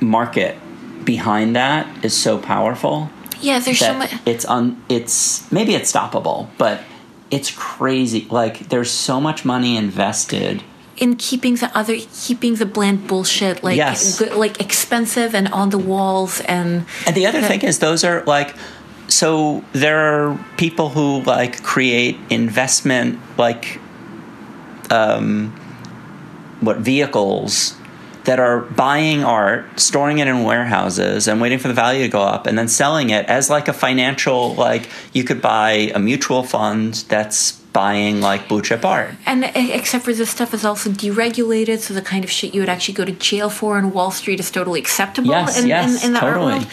market 0.00 0.56
behind 1.04 1.56
that 1.56 2.04
is 2.04 2.16
so 2.16 2.38
powerful 2.38 3.10
yeah, 3.40 3.58
there's 3.60 3.78
so 3.78 3.94
much. 3.94 4.12
it's 4.26 4.44
on 4.44 4.82
it's 4.88 5.50
maybe 5.52 5.74
it's 5.74 5.92
stoppable, 5.92 6.48
but 6.58 6.82
it's 7.30 7.50
crazy. 7.50 8.26
Like 8.30 8.68
there's 8.70 8.90
so 8.90 9.20
much 9.20 9.44
money 9.44 9.76
invested. 9.76 10.62
in 11.00 11.14
keeping 11.14 11.54
the 11.54 11.70
other 11.78 11.94
keeping 12.26 12.56
the 12.56 12.66
bland 12.66 13.06
bullshit 13.06 13.62
like 13.62 13.76
Yes. 13.76 14.18
good, 14.18 14.32
like 14.34 14.60
expensive 14.60 15.30
and 15.32 15.46
on 15.52 15.70
the 15.70 15.78
walls 15.78 16.40
and 16.48 16.84
And 17.06 17.14
the 17.14 17.24
other 17.28 17.38
Yeah. 17.40 17.48
thing 17.50 17.62
is, 17.62 17.78
those 17.78 18.02
are 18.02 18.24
like, 18.26 18.50
so 19.06 19.62
there 19.72 19.98
are 19.98 20.36
people 20.56 20.88
who 20.88 21.22
like 21.22 21.62
create 21.62 22.16
investment, 22.30 23.18
like, 23.38 23.78
um, 24.90 25.52
what 26.60 26.78
vehicles 26.78 27.74
that 28.28 28.38
are 28.38 28.60
buying 28.60 29.24
art, 29.24 29.80
storing 29.80 30.18
it 30.18 30.28
in 30.28 30.44
warehouses, 30.44 31.26
and 31.28 31.40
waiting 31.40 31.58
for 31.58 31.68
the 31.68 31.74
value 31.74 32.02
to 32.04 32.08
go 32.10 32.20
up, 32.20 32.46
and 32.46 32.58
then 32.58 32.68
selling 32.68 33.08
it 33.08 33.24
as 33.26 33.48
like 33.48 33.68
a 33.68 33.72
financial, 33.72 34.54
like 34.54 34.90
you 35.14 35.24
could 35.24 35.40
buy 35.40 35.70
a 35.94 35.98
mutual 35.98 36.42
fund 36.42 36.92
that's 37.08 37.52
buying 37.72 38.20
like 38.20 38.46
blue 38.48 38.60
chip 38.60 38.84
art. 38.84 39.10
and 39.26 39.44
except 39.54 40.04
for 40.04 40.12
this 40.12 40.30
stuff 40.30 40.52
is 40.52 40.64
also 40.64 40.90
deregulated 40.90 41.78
so 41.78 41.92
the 41.94 42.02
kind 42.02 42.24
of 42.24 42.30
shit 42.30 42.52
you 42.54 42.60
would 42.60 42.68
actually 42.68 42.94
go 42.94 43.04
to 43.04 43.12
jail 43.12 43.48
for 43.50 43.76
on 43.76 43.92
wall 43.92 44.10
street 44.10 44.40
is 44.40 44.50
totally 44.50 44.80
acceptable 44.80 45.28
Yes, 45.30 45.60
in, 45.60 45.68
yes, 45.68 46.02
in, 46.02 46.08
in 46.08 46.12
the 46.14 46.20
totally. 46.20 46.52
art 46.54 46.62
world 46.62 46.72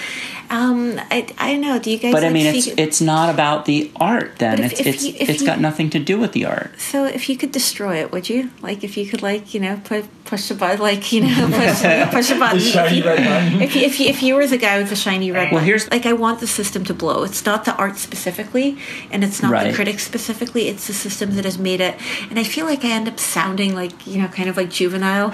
um 0.49 0.99
I, 1.11 1.27
I 1.37 1.51
don't 1.53 1.61
know 1.61 1.79
do 1.79 1.91
you 1.91 1.97
guys 1.97 2.13
But 2.13 2.23
I 2.23 2.29
mean, 2.29 2.51
see- 2.61 2.71
it's 2.71 2.79
it's 2.79 3.01
not 3.01 3.29
about 3.33 3.65
the 3.65 3.91
art. 3.95 4.37
Then 4.39 4.57
But 4.57 4.65
if- 4.65 4.71
it's 4.73 4.79
if 4.81 4.87
it's 4.87 5.03
you- 5.05 5.15
it's 5.19 5.41
you- 5.41 5.47
got 5.47 5.59
nothing 5.59 5.89
to 5.91 5.99
do 5.99 6.17
with 6.19 6.31
the 6.33 6.45
art. 6.45 6.71
so 6.79 7.05
if 7.05 7.29
you 7.29 7.35
could 7.37 7.51
destroy 7.51 7.95
it 8.01 8.11
would 8.11 8.29
you 8.29 8.49
like 8.61 8.83
if 8.83 8.97
you 8.97 9.05
could 9.05 9.21
like 9.21 9.53
you 9.53 9.59
know 9.59 9.79
put 9.83 10.05
push 10.25 10.47
the 10.49 10.55
button 10.55 10.79
like 10.79 11.11
you 11.11 11.21
know 11.21 11.47
push, 11.59 11.81
push 12.11 12.29
the 12.29 12.35
button 12.39 12.59
shiny 12.59 12.97
if, 12.99 13.03
you, 13.05 13.09
red 13.09 13.17
button. 13.17 13.61
if, 13.61 13.75
you, 13.75 13.81
if, 13.83 13.99
you, 13.99 14.05
if 14.07 14.23
you 14.23 14.33
were 14.35 14.47
the 14.47 14.57
guy 14.57 14.79
with 14.79 14.89
the 14.89 14.95
shiny 14.95 15.31
red 15.31 15.43
Well, 15.51 15.61
button 15.61 15.65
here's- 15.65 15.89
like 15.91 16.05
i 16.05 16.13
want 16.13 16.39
the 16.39 16.47
system 16.47 16.83
to 16.85 16.93
blow 16.93 17.23
it's 17.23 17.45
not 17.45 17.65
the 17.65 17.75
art 17.75 17.97
specifically 17.97 18.77
and 19.11 19.23
it's 19.23 19.41
not 19.41 19.51
Right. 19.51 19.67
the 19.69 19.73
critics 19.75 20.03
specifically 20.03 20.67
it's 20.67 20.87
the 20.87 20.93
system 20.93 21.35
that 21.35 21.45
has 21.45 21.57
made 21.59 21.79
it 21.79 21.95
and 22.29 22.39
i 22.39 22.43
feel 22.43 22.65
like 22.65 22.83
i 22.83 22.89
end 22.89 23.07
up 23.07 23.19
sounding 23.19 23.75
like 23.75 24.07
you 24.07 24.19
know 24.21 24.27
kind 24.27 24.49
of 24.49 24.57
like 24.57 24.69
juvenile 24.71 25.29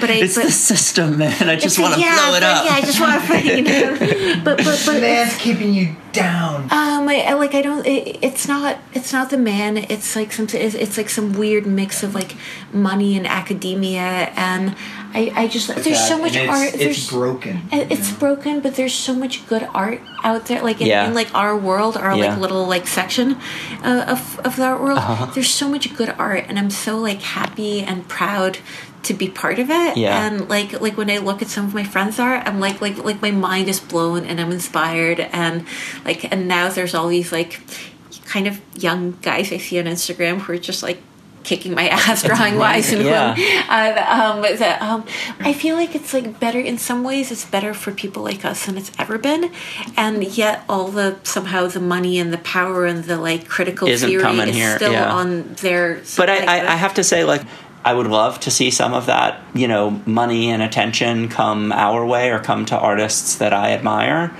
but 0.00 0.10
i 0.10 0.14
It's 0.24 0.34
but 0.36 0.44
the 0.44 0.52
system, 0.52 1.18
man. 1.18 1.48
I 1.48 1.56
just 1.56 1.78
want 1.78 1.94
to 1.94 2.00
yeah, 2.00 2.14
blow 2.14 2.36
it 2.36 2.40
but- 2.40 2.42
up. 2.42 2.64
yeah 2.66 2.74
i 2.74 2.80
just 2.82 3.00
want 3.00 3.22
to 3.24 3.44
you 3.56 3.62
know 3.62 4.42
but 4.44 4.53
but 4.56 4.82
but 4.86 5.00
Man's 5.00 5.36
keeping 5.36 5.72
you 5.74 5.96
down. 6.12 6.64
um, 6.64 7.08
I, 7.08 7.24
I 7.28 7.32
like 7.34 7.54
I 7.54 7.62
don't. 7.62 7.86
It, 7.86 8.18
it's 8.22 8.46
not. 8.48 8.78
It's 8.92 9.12
not 9.12 9.30
the 9.30 9.38
man. 9.38 9.76
It's 9.76 10.14
like 10.16 10.32
some. 10.32 10.46
It's, 10.52 10.74
it's 10.74 10.96
like 10.96 11.08
some 11.10 11.32
weird 11.32 11.66
mix 11.66 12.02
of 12.02 12.14
like 12.14 12.36
money 12.72 13.16
and 13.16 13.26
academia, 13.26 14.32
and 14.36 14.74
I. 15.14 15.32
I 15.34 15.48
just 15.48 15.68
there's 15.74 16.06
so 16.08 16.18
much 16.18 16.36
and 16.36 16.50
art. 16.50 16.68
It's, 16.68 16.76
there's 16.78 17.10
broken. 17.10 17.62
and 17.72 17.90
It's 17.92 18.10
broken, 18.12 18.60
but 18.60 18.74
there's 18.76 18.94
so 18.94 19.14
much 19.14 19.46
good 19.46 19.66
art 19.74 20.00
out 20.22 20.46
there. 20.46 20.62
Like 20.62 20.80
in, 20.80 20.86
Yeah. 20.86 21.06
in 21.08 21.14
like 21.14 21.34
our 21.34 21.56
world, 21.56 21.96
our 21.96 22.16
Yeah. 22.16 22.30
like 22.30 22.38
little 22.38 22.66
like 22.66 22.86
section 22.86 23.36
uh, 23.82 24.04
of 24.08 24.40
of 24.44 24.56
the 24.56 24.62
art 24.64 24.80
world. 24.80 24.98
Uh-huh. 24.98 25.26
There's 25.34 25.50
so 25.50 25.68
much 25.68 25.94
good 25.96 26.14
art, 26.18 26.44
and 26.48 26.58
I'm 26.58 26.70
so 26.70 26.98
like 26.98 27.20
happy 27.22 27.80
and 27.82 28.06
proud 28.08 28.58
to 29.04 29.14
be 29.14 29.28
part 29.28 29.58
of 29.58 29.70
it. 29.70 29.96
Yeah. 29.96 30.26
And 30.26 30.48
like 30.48 30.80
like 30.80 30.96
when 30.96 31.10
I 31.10 31.18
look 31.18 31.42
at 31.42 31.48
some 31.48 31.66
of 31.66 31.74
my 31.74 31.84
friends' 31.84 32.18
art, 32.18 32.46
I'm 32.46 32.60
like 32.60 32.80
like 32.80 32.98
like 32.98 33.20
my 33.22 33.30
mind 33.30 33.68
is 33.68 33.80
blown, 33.80 34.24
and 34.24 34.40
I'm 34.40 34.50
inspired, 34.50 35.20
and 35.20 35.66
like 36.04 36.30
and 36.32 36.48
now 36.48 36.68
there's 36.68 36.94
all 36.94 37.08
these 37.08 37.32
like 37.32 37.60
kind 38.26 38.46
of 38.46 38.60
young 38.76 39.18
guys 39.22 39.52
I 39.52 39.58
see 39.58 39.78
on 39.78 39.84
Instagram 39.86 40.38
who 40.40 40.52
are 40.54 40.58
just 40.58 40.82
like 40.82 41.00
kicking 41.44 41.74
my 41.74 41.88
ass 41.90 42.22
drawing 42.22 42.56
wise 42.58 42.92
and 42.92 43.04
Yeah. 43.04 43.32
um, 43.68 44.42
that, 44.42 44.82
um, 44.82 45.04
I 45.40 45.52
feel 45.52 45.76
like 45.76 45.94
it's 45.94 46.12
like 46.12 46.40
better 46.40 46.58
in 46.58 46.78
some 46.78 47.04
ways. 47.04 47.30
It's 47.30 47.44
better 47.44 47.74
for 47.74 47.92
people 47.92 48.22
like 48.22 48.44
us 48.44 48.66
than 48.66 48.76
it's 48.76 48.90
ever 48.98 49.18
been, 49.18 49.52
and 49.96 50.24
yet 50.36 50.64
all 50.68 50.88
the 50.88 51.18
somehow 51.22 51.66
the 51.68 51.80
money 51.80 52.18
and 52.18 52.32
the 52.32 52.38
power 52.38 52.86
and 52.86 53.04
the 53.04 53.18
like 53.18 53.46
critical 53.46 53.86
Isn't 53.88 54.08
theory 54.08 54.24
is 54.24 54.54
here, 54.54 54.76
still 54.76 54.92
yeah. 54.92 55.12
on 55.12 55.54
their. 55.54 56.02
But 56.16 56.30
I, 56.30 56.44
I, 56.44 56.72
I 56.72 56.76
have 56.76 56.94
to 56.94 57.04
say, 57.04 57.24
like, 57.24 57.42
I 57.84 57.92
would 57.92 58.06
love 58.06 58.40
to 58.40 58.50
see 58.50 58.70
some 58.70 58.94
of 58.94 59.06
that, 59.06 59.42
you 59.54 59.68
know, 59.68 60.02
money 60.06 60.50
and 60.50 60.62
attention 60.62 61.28
come 61.28 61.70
our 61.70 62.04
way 62.04 62.30
or 62.30 62.38
come 62.38 62.64
to 62.66 62.78
artists 62.78 63.36
that 63.36 63.52
I 63.52 63.72
admire. 63.72 64.34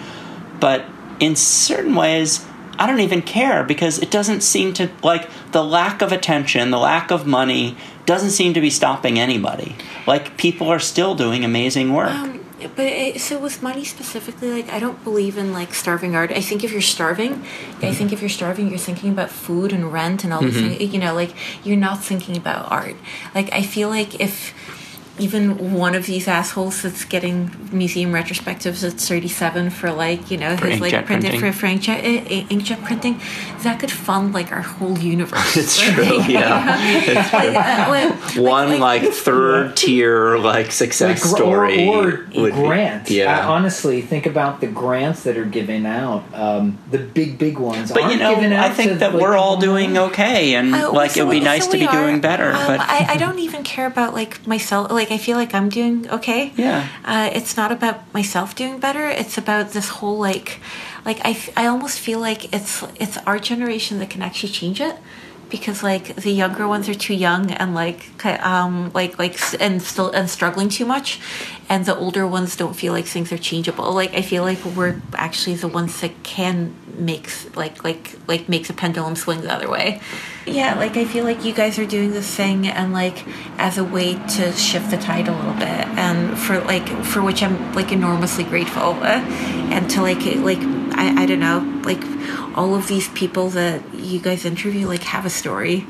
But 0.61 0.87
in 1.21 1.37
certain 1.37 1.95
ways, 1.95 2.45
I 2.79 2.87
don't 2.87 3.01
even 3.01 3.23
care 3.23 3.63
because 3.63 3.99
it 3.99 4.11
doesn't 4.11 4.41
seem 4.41 4.73
to, 4.75 4.91
like, 5.03 5.29
the 5.53 5.63
lack 5.63 6.03
of 6.03 6.11
attention, 6.11 6.71
the 6.71 6.79
lack 6.79 7.11
of 7.11 7.27
money 7.27 7.77
doesn't 8.07 8.31
seem 8.31 8.55
to 8.55 8.61
be 8.61 8.71
stopping 8.71 9.19
anybody. 9.19 9.77
Like, 10.07 10.37
people 10.37 10.69
are 10.69 10.81
still 10.81 11.15
doing 11.15 11.45
amazing 11.45 11.93
work. 11.93 12.11
Um, 12.11 12.44
but 12.75 12.87
it, 12.87 13.21
so 13.21 13.39
with 13.39 13.63
money 13.63 13.85
specifically, 13.85 14.51
like 14.51 14.73
I 14.73 14.79
don't 14.79 15.03
believe 15.05 15.37
in 15.39 15.53
like 15.53 15.75
starving 15.75 16.15
art. 16.15 16.31
I 16.31 16.41
think 16.41 16.65
if 16.65 16.73
you're 16.73 16.81
starving, 16.81 17.45
I 17.83 17.93
think 17.93 18.13
if 18.13 18.21
you're 18.21 18.29
starving, 18.29 18.69
you're 18.69 18.79
thinking 18.79 19.11
about 19.11 19.31
food 19.31 19.73
and 19.73 19.93
rent 19.93 20.25
and 20.25 20.33
all 20.33 20.41
these 20.41 20.57
mm-hmm. 20.57 20.75
things. 20.75 20.95
You 20.95 21.01
know, 21.01 21.15
like 21.15 21.35
you're 21.65 21.77
not 21.77 22.03
thinking 22.03 22.37
about 22.37 22.71
art. 22.71 22.97
Like 23.35 23.53
I 23.53 23.63
feel 23.63 23.89
like 23.89 24.21
if 24.21 24.55
even 25.19 25.73
one 25.73 25.95
of 25.95 26.07
these 26.07 26.27
assholes 26.27 26.83
that's 26.83 27.05
getting 27.05 27.51
museum 27.71 28.11
retrospectives 28.13 28.83
at 28.85 28.95
37 28.95 29.71
for 29.71 29.93
like 29.93 30.29
you 30.31 30.37
know 30.37 30.57
For 30.57 30.67
his 30.67 30.81
like 30.81 30.91
printed 31.07 31.07
printing. 31.07 31.41
for, 31.41 31.53
for 31.53 31.67
inkjet, 31.67 32.03
eh, 32.03 32.45
inkjet 32.51 32.83
printing 32.85 33.21
that 33.63 33.79
could 33.79 33.93
fund 33.93 34.35
like 34.35 34.51
our 34.51 34.63
whole 34.63 34.99
universe 34.99 35.57
It's 35.57 35.81
true, 35.81 36.21
yeah. 36.25 37.29
Like, 37.33 37.55
uh, 37.57 37.91
like- 37.91 38.37
One, 38.37 38.81
like, 38.81 39.03
third 39.05 39.77
tier, 39.77 40.37
like, 40.39 40.73
success 40.73 41.25
Like, 41.25 41.37
story. 41.37 41.89
or, 41.89 42.09
or 42.09 42.43
would 42.43 42.55
be- 42.55 42.61
grants. 42.61 43.11
yeah. 43.11 43.39
I, 43.41 43.45
honestly, 43.45 44.03
think 44.03 44.27
about 44.27 44.61
the 44.61 44.67
grants 44.67 45.23
that 45.23 45.37
are 45.37 45.45
given 45.45 45.87
out. 45.87 46.25
Um, 46.35 46.79
the 46.91 46.99
big, 46.99 47.39
big 47.39 47.59
ones. 47.59 47.91
But 47.93 48.01
you 48.03 48.05
aren't 48.09 48.19
know, 48.21 48.35
given 48.35 48.53
out 48.53 48.71
I 48.71 48.75
think 48.75 48.93
to, 48.93 48.99
that 48.99 49.13
like, 49.15 49.23
we're 49.23 49.37
all 49.37 49.59
doing 49.59 49.97
okay, 49.97 50.55
and 50.57 50.75
Uh, 50.75 50.93
like 50.93 51.17
it 51.17 51.23
would 51.23 51.31
be 51.31 51.39
we- 51.39 51.45
nice 51.45 51.65
so 51.67 51.73
to 51.73 51.79
we 51.79 51.87
be 51.87 51.93
doing 51.93 52.21
better. 52.21 52.53
Um, 52.53 52.67
but 52.67 52.81
I, 52.81 53.07
I 53.15 53.17
don't 53.17 53.39
even 53.39 53.63
care 53.63 53.87
about 53.87 54.13
like 54.13 54.45
myself. 54.47 54.91
Like 54.91 55.04
I 55.11 55.19
feel 55.19 55.37
like 55.37 55.55
I'm 55.55 55.69
doing 55.69 56.09
okay. 56.11 56.53
Yeah. 56.57 56.89
Uh, 57.05 57.31
it's 57.33 57.57
not 57.57 57.73
about 57.73 58.13
myself 58.15 58.55
doing 58.55 58.79
better. 58.79 59.07
It's 59.09 59.37
about 59.39 59.71
this 59.71 59.89
whole 59.89 60.19
like, 60.19 60.61
like 61.05 61.19
I, 61.25 61.31
f- 61.31 61.51
I 61.57 61.67
almost 61.67 61.99
feel 62.01 62.21
like 62.21 62.53
it's 62.55 62.83
it's 63.01 63.17
our 63.27 63.39
generation 63.39 63.99
that 64.01 64.11
can 64.11 64.23
actually 64.23 64.53
change 64.53 64.81
it. 64.81 64.97
Because 65.55 65.85
like 65.85 66.17
the 66.17 66.33
younger 66.33 66.67
ones 66.67 66.89
are 66.89 66.99
too 67.07 67.15
young 67.15 67.53
and 67.61 67.77
like 67.77 68.03
um 68.53 68.91
like 68.93 69.13
like 69.21 69.39
and 69.61 69.81
still 69.81 70.11
and 70.11 70.29
struggling 70.29 70.69
too 70.69 70.85
much, 70.85 71.21
and 71.69 71.87
the 71.87 71.97
older 72.05 72.27
ones 72.27 72.57
don't 72.57 72.75
feel 72.75 72.93
like 72.93 73.07
things 73.07 73.33
are 73.33 73.39
changeable. 73.39 73.93
Like 73.93 74.13
I 74.15 74.23
feel 74.23 74.43
like 74.43 74.61
we're 74.65 75.01
actually 75.15 75.57
the 75.65 75.69
ones 75.69 76.01
that 76.01 76.13
can 76.25 76.75
make 77.11 77.27
like 77.55 77.85
like 77.85 78.05
like 78.27 78.49
makes 78.49 78.69
a 78.69 78.73
pendulum 78.73 79.15
swing 79.15 79.43
the 79.43 79.53
other 79.53 79.71
way. 79.71 80.01
Yeah, 80.45 80.75
like 80.75 80.97
I 80.97 81.05
feel 81.05 81.25
like 81.25 81.45
you 81.45 81.55
guys 81.55 81.79
are 81.79 81.87
doing 81.87 82.11
this 82.11 82.29
thing 82.35 82.67
and 82.67 82.93
like 82.93 83.25
as 83.57 83.79
a 83.79 83.85
way 83.85 84.15
to 84.15 84.53
shift 84.53 84.91
the 84.91 84.99
tide 84.99 85.29
a 85.29 85.33
little 85.33 85.55
bit, 85.55 85.87
and 86.05 86.37
for 86.37 86.59
like 86.63 86.89
for 87.05 87.23
which 87.23 87.45
I'm 87.45 87.57
like 87.75 87.93
enormously 87.93 88.45
grateful, 88.45 88.95
and 89.05 89.89
to 89.91 90.03
like 90.03 90.23
like 90.51 90.63
I 90.99 91.23
I 91.23 91.27
don't 91.27 91.45
know 91.49 91.61
like 91.85 92.03
all 92.55 92.75
of 92.75 92.87
these 92.89 93.09
people 93.09 93.49
that 93.51 93.83
you 93.95 94.19
guys 94.21 94.45
interview 94.45 94.87
like 94.87 95.03
have 95.03 95.25
a 95.27 95.31
story. 95.31 95.87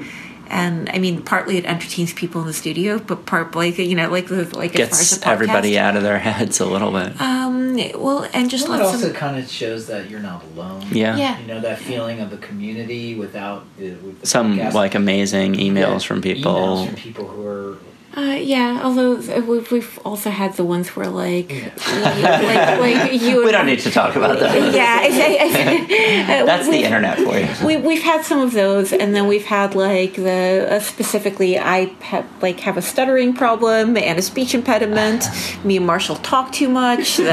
And 0.47 0.91
I 0.91 0.99
mean, 0.99 1.23
partly 1.23 1.57
it 1.57 1.65
entertains 1.65 2.13
people 2.13 2.43
in 2.43 2.47
the 2.47 2.53
studio, 2.53 2.99
but 2.99 3.25
part 3.25 3.55
like 3.55 3.79
you 3.79 3.95
know, 3.97 4.11
like 4.11 4.27
the 4.29 4.45
like 4.57 4.79
as 4.79 4.89
far 4.89 4.93
as 4.93 4.99
gets 5.01 5.17
the 5.17 5.25
podcast. 5.25 5.33
everybody 5.33 5.79
out 5.79 5.97
of 5.97 6.03
their 6.03 6.19
heads 6.29 6.61
a 6.61 6.67
little 6.67 6.93
bit. 6.93 7.19
Um, 7.21 7.77
well, 8.01 8.29
and 8.35 8.51
just 8.51 8.69
Well, 8.69 8.79
it 8.79 8.83
also 8.85 9.07
some. 9.09 9.15
kind 9.15 9.39
of 9.43 9.51
shows 9.51 9.87
that 9.87 10.11
you're 10.11 10.21
not 10.21 10.45
alone. 10.55 10.85
yeah. 10.93 11.17
Yeah. 11.17 11.41
You 11.41 11.47
know 11.47 11.61
that 11.61 11.79
feeling 11.79 12.21
of 12.21 12.33
a 12.33 12.37
community 12.37 13.15
without 13.15 13.65
the, 13.79 13.93
with 13.95 14.21
the 14.21 14.27
Some 14.27 14.59
podcast. 14.59 14.75
like 14.75 14.95
amazing 14.95 15.55
emails 15.55 16.01
Yeah, 16.03 16.07
from 16.09 16.21
people. 16.21 16.53
Emails 16.53 16.87
from 16.89 16.97
people 16.97 17.27
who 17.27 17.47
are 17.47 17.79
Uh, 18.17 18.39
yeah, 18.41 18.81
although 18.85 19.17
we've, 19.41 19.73
we've 19.73 19.99
also 20.05 20.31
had 20.31 20.55
the 20.55 20.65
ones 20.65 20.95
where 20.95 21.09
like, 21.09 21.51
you, 21.51 21.63
like, 21.89 22.79
like 22.79 23.21
you. 23.21 23.45
We 23.45 23.51
don't 23.51 23.67
need 23.67 23.81
to 23.81 23.91
talk 23.91 24.15
about 24.15 24.39
that. 24.39 24.55
Yeah, 24.75 24.99
I, 25.03 25.07
I, 25.07 26.43
I, 26.43 26.45
That's 26.47 26.69
the 26.69 26.85
internet 26.85 27.19
for 27.19 27.39
you. 27.39 27.67
We 27.67 27.77
we've 27.77 28.03
had 28.03 28.25
some 28.25 28.41
of 28.41 28.53
those, 28.53 28.93
and 28.93 29.15
then 29.15 29.27
we've 29.27 29.45
had 29.45 29.75
like 29.75 30.15
the 30.15 30.69
uh, 30.71 30.81
specifically 30.81 31.59
I 31.59 31.87
have 32.03 32.27
like 32.41 32.61
have 32.61 32.77
a 32.77 32.83
stuttering 32.83 33.35
problem 33.35 33.97
and 33.97 34.19
a 34.19 34.23
speech 34.23 34.55
impediment. 34.55 35.27
Me 35.65 35.77
and 35.77 35.87
Marshall 35.87 36.17
talk 36.17 36.53
too 36.53 36.69
much. 36.69 37.17
The, 37.17 37.25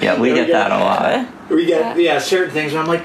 Yeah, 0.00 0.18
we 0.18 0.32
get 0.32 0.48
that 0.48 0.72
a 0.72 0.78
lot. 0.78 1.50
We 1.50 1.66
get 1.66 1.98
yeah 2.00 2.18
certain 2.18 2.52
things. 2.52 2.72
Where 2.72 2.80
I'm 2.80 2.88
like, 2.88 3.04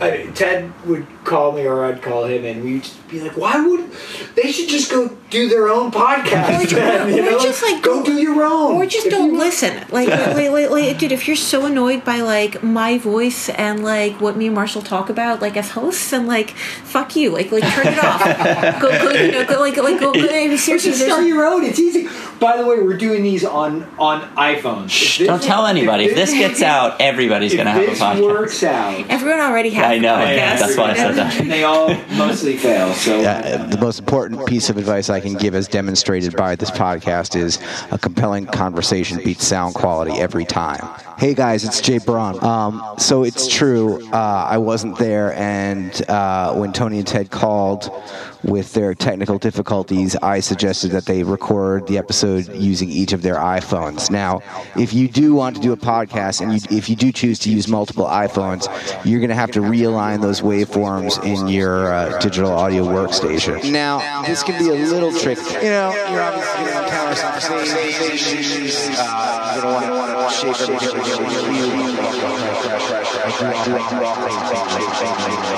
I, 0.00 0.26
Ted 0.34 0.72
would 0.86 1.06
call 1.24 1.52
me 1.52 1.66
or 1.66 1.84
I'd 1.84 2.02
call 2.02 2.24
him, 2.24 2.44
and 2.44 2.64
we'd 2.64 2.82
just 2.82 3.08
be 3.08 3.20
like, 3.20 3.36
"Why 3.36 3.64
would 3.64 3.90
they 4.34 4.50
should 4.52 4.68
just 4.68 4.90
go 4.90 5.08
do 5.30 5.48
their 5.48 5.68
own 5.68 5.90
podcast? 5.92 6.64
Or- 6.72 6.74
then, 6.74 7.14
you 7.16 7.22
or 7.26 7.30
know? 7.32 7.38
just, 7.38 7.62
like, 7.62 7.82
go 7.82 8.02
do 8.04 8.14
your 8.20 8.42
own, 8.44 8.76
or 8.76 8.86
just 8.86 9.08
don't 9.08 9.32
you- 9.32 9.38
listen. 9.38 9.74
Like, 9.90 10.08
like, 10.08 10.50
like, 10.50 10.70
like, 10.70 10.98
dude, 10.98 11.12
if 11.12 11.26
you're 11.28 11.36
so 11.36 11.66
annoyed 11.66 12.04
by 12.04 12.20
like 12.20 12.62
my 12.62 12.98
voice 12.98 13.48
and 13.50 13.84
like 13.84 14.20
what 14.20 14.36
me 14.36 14.46
and 14.46 14.54
Marshall 14.54 14.82
talk 14.82 15.08
about, 15.10 15.40
like 15.40 15.56
as 15.56 15.70
hosts, 15.70 16.10
then 16.10 16.26
like 16.26 16.50
fuck 16.50 17.14
you. 17.16 17.30
Like, 17.30 17.52
like 17.52 17.62
turn 17.74 17.86
it 17.88 18.02
off. 18.02 18.20
go, 18.82 18.90
go, 18.90 19.10
you 19.12 19.30
know, 19.32 19.44
go, 19.46 19.60
like, 19.60 19.76
like, 19.76 20.00
go, 20.00 20.12
go. 20.12 20.20
I 20.20 20.48
mean, 20.48 20.58
seriously, 20.58 20.90
Just 20.90 21.04
start 21.04 21.24
your 21.24 21.46
own. 21.46 21.64
It's 21.64 21.78
easy. 21.78 22.08
By 22.40 22.56
the 22.56 22.66
way, 22.66 22.80
we're 22.80 22.96
doing 22.98 23.22
these 23.22 23.44
on 23.44 23.84
on 23.98 24.22
iPhones. 24.36 24.86
If 24.86 25.18
this- 25.18 25.26
Don't 25.28 25.42
tell 25.42 25.66
anybody. 25.66 26.04
If 26.06 26.14
this 26.16 26.32
gets 26.32 26.62
out, 26.62 27.00
everybody's 27.00 27.54
going 27.54 27.66
to 27.66 27.72
have 27.72 27.82
a 27.82 27.86
this 27.86 28.00
podcast. 28.00 28.22
works 28.22 28.62
out. 28.64 29.04
everyone 29.08 29.40
already 29.40 29.70
has. 29.70 29.83
I 29.84 29.98
know. 29.98 30.14
podcasts. 30.16 30.58
That's 30.58 30.76
why 30.76 30.90
I 30.90 30.94
said 30.94 31.12
that. 31.14 31.40
And 31.40 31.50
they 31.50 31.64
all 31.64 31.94
mostly 32.16 32.56
fail. 32.56 32.92
So 32.94 33.20
Yeah, 33.20 33.66
the 33.66 33.78
most 33.78 33.98
important 33.98 34.46
piece 34.46 34.70
of 34.70 34.76
advice 34.76 35.10
I 35.10 35.20
can 35.20 35.34
give, 35.34 35.54
as 35.54 35.68
demonstrated 35.68 36.36
by 36.36 36.56
this 36.56 36.70
podcast, 36.70 37.36
is 37.36 37.58
a 37.90 37.98
compelling 37.98 38.46
conversation 38.46 39.18
beats 39.24 39.46
sound 39.46 39.74
quality 39.74 40.12
every 40.12 40.44
time. 40.44 40.80
Hey 41.18 41.34
guys, 41.34 41.64
it's 41.64 41.80
Jay 41.80 41.98
Braun. 41.98 42.42
Um, 42.42 42.82
so 42.98 43.22
it's 43.22 43.46
true, 43.48 44.04
uh, 44.12 44.46
I 44.50 44.58
wasn't 44.58 44.98
there, 44.98 45.32
and 45.34 46.08
uh, 46.10 46.54
when 46.54 46.72
Tony 46.72 46.98
and 46.98 47.06
Ted 47.06 47.30
called 47.30 47.88
with 48.44 48.72
their 48.74 48.94
technical 48.94 49.38
difficulties, 49.38 50.16
I 50.16 50.40
suggested 50.40 50.90
that 50.92 51.06
they 51.06 51.22
record 51.22 51.86
the 51.86 51.98
episode 51.98 52.54
using 52.54 52.90
each 52.90 53.12
of 53.12 53.22
their 53.22 53.36
iPhones. 53.36 54.10
Now, 54.10 54.40
if 54.76 54.92
you 54.92 55.08
do 55.08 55.34
want 55.34 55.56
to 55.56 55.62
do 55.62 55.72
a 55.72 55.76
podcast, 55.76 56.40
and 56.40 56.52
you, 56.52 56.60
if 56.76 56.88
you 56.88 56.96
do 56.96 57.12
choose 57.12 57.38
to 57.40 57.50
use 57.50 57.68
multiple 57.68 58.06
iPhones, 58.06 58.68
you're 59.04 59.20
going 59.20 59.30
to 59.30 59.34
have 59.34 59.50
to 59.52 59.60
realign 59.60 60.20
those 60.20 60.40
waveforms 60.40 61.22
in 61.24 61.48
your 61.48 61.92
uh, 61.92 62.18
digital 62.18 62.52
audio 62.52 62.84
workstation. 62.84 63.72
Now, 63.72 64.22
this 64.22 64.42
can 64.42 64.62
be 64.62 64.70
a 64.70 64.74
little 64.74 65.12
tricky. 65.12 65.42
You 65.54 65.70
know, 65.70 65.92
you're 66.10 66.22
obviously 66.22 66.64
going 66.64 66.76
to 66.76 66.84
encounter 66.84 67.14
some. 67.14 67.32
Uh, 68.96 69.52
you're 69.54 69.62
going 69.62 69.82
to 69.82 69.94
want 69.94 70.10
to 70.10 70.14
everything 70.44 70.76
really 75.26 75.53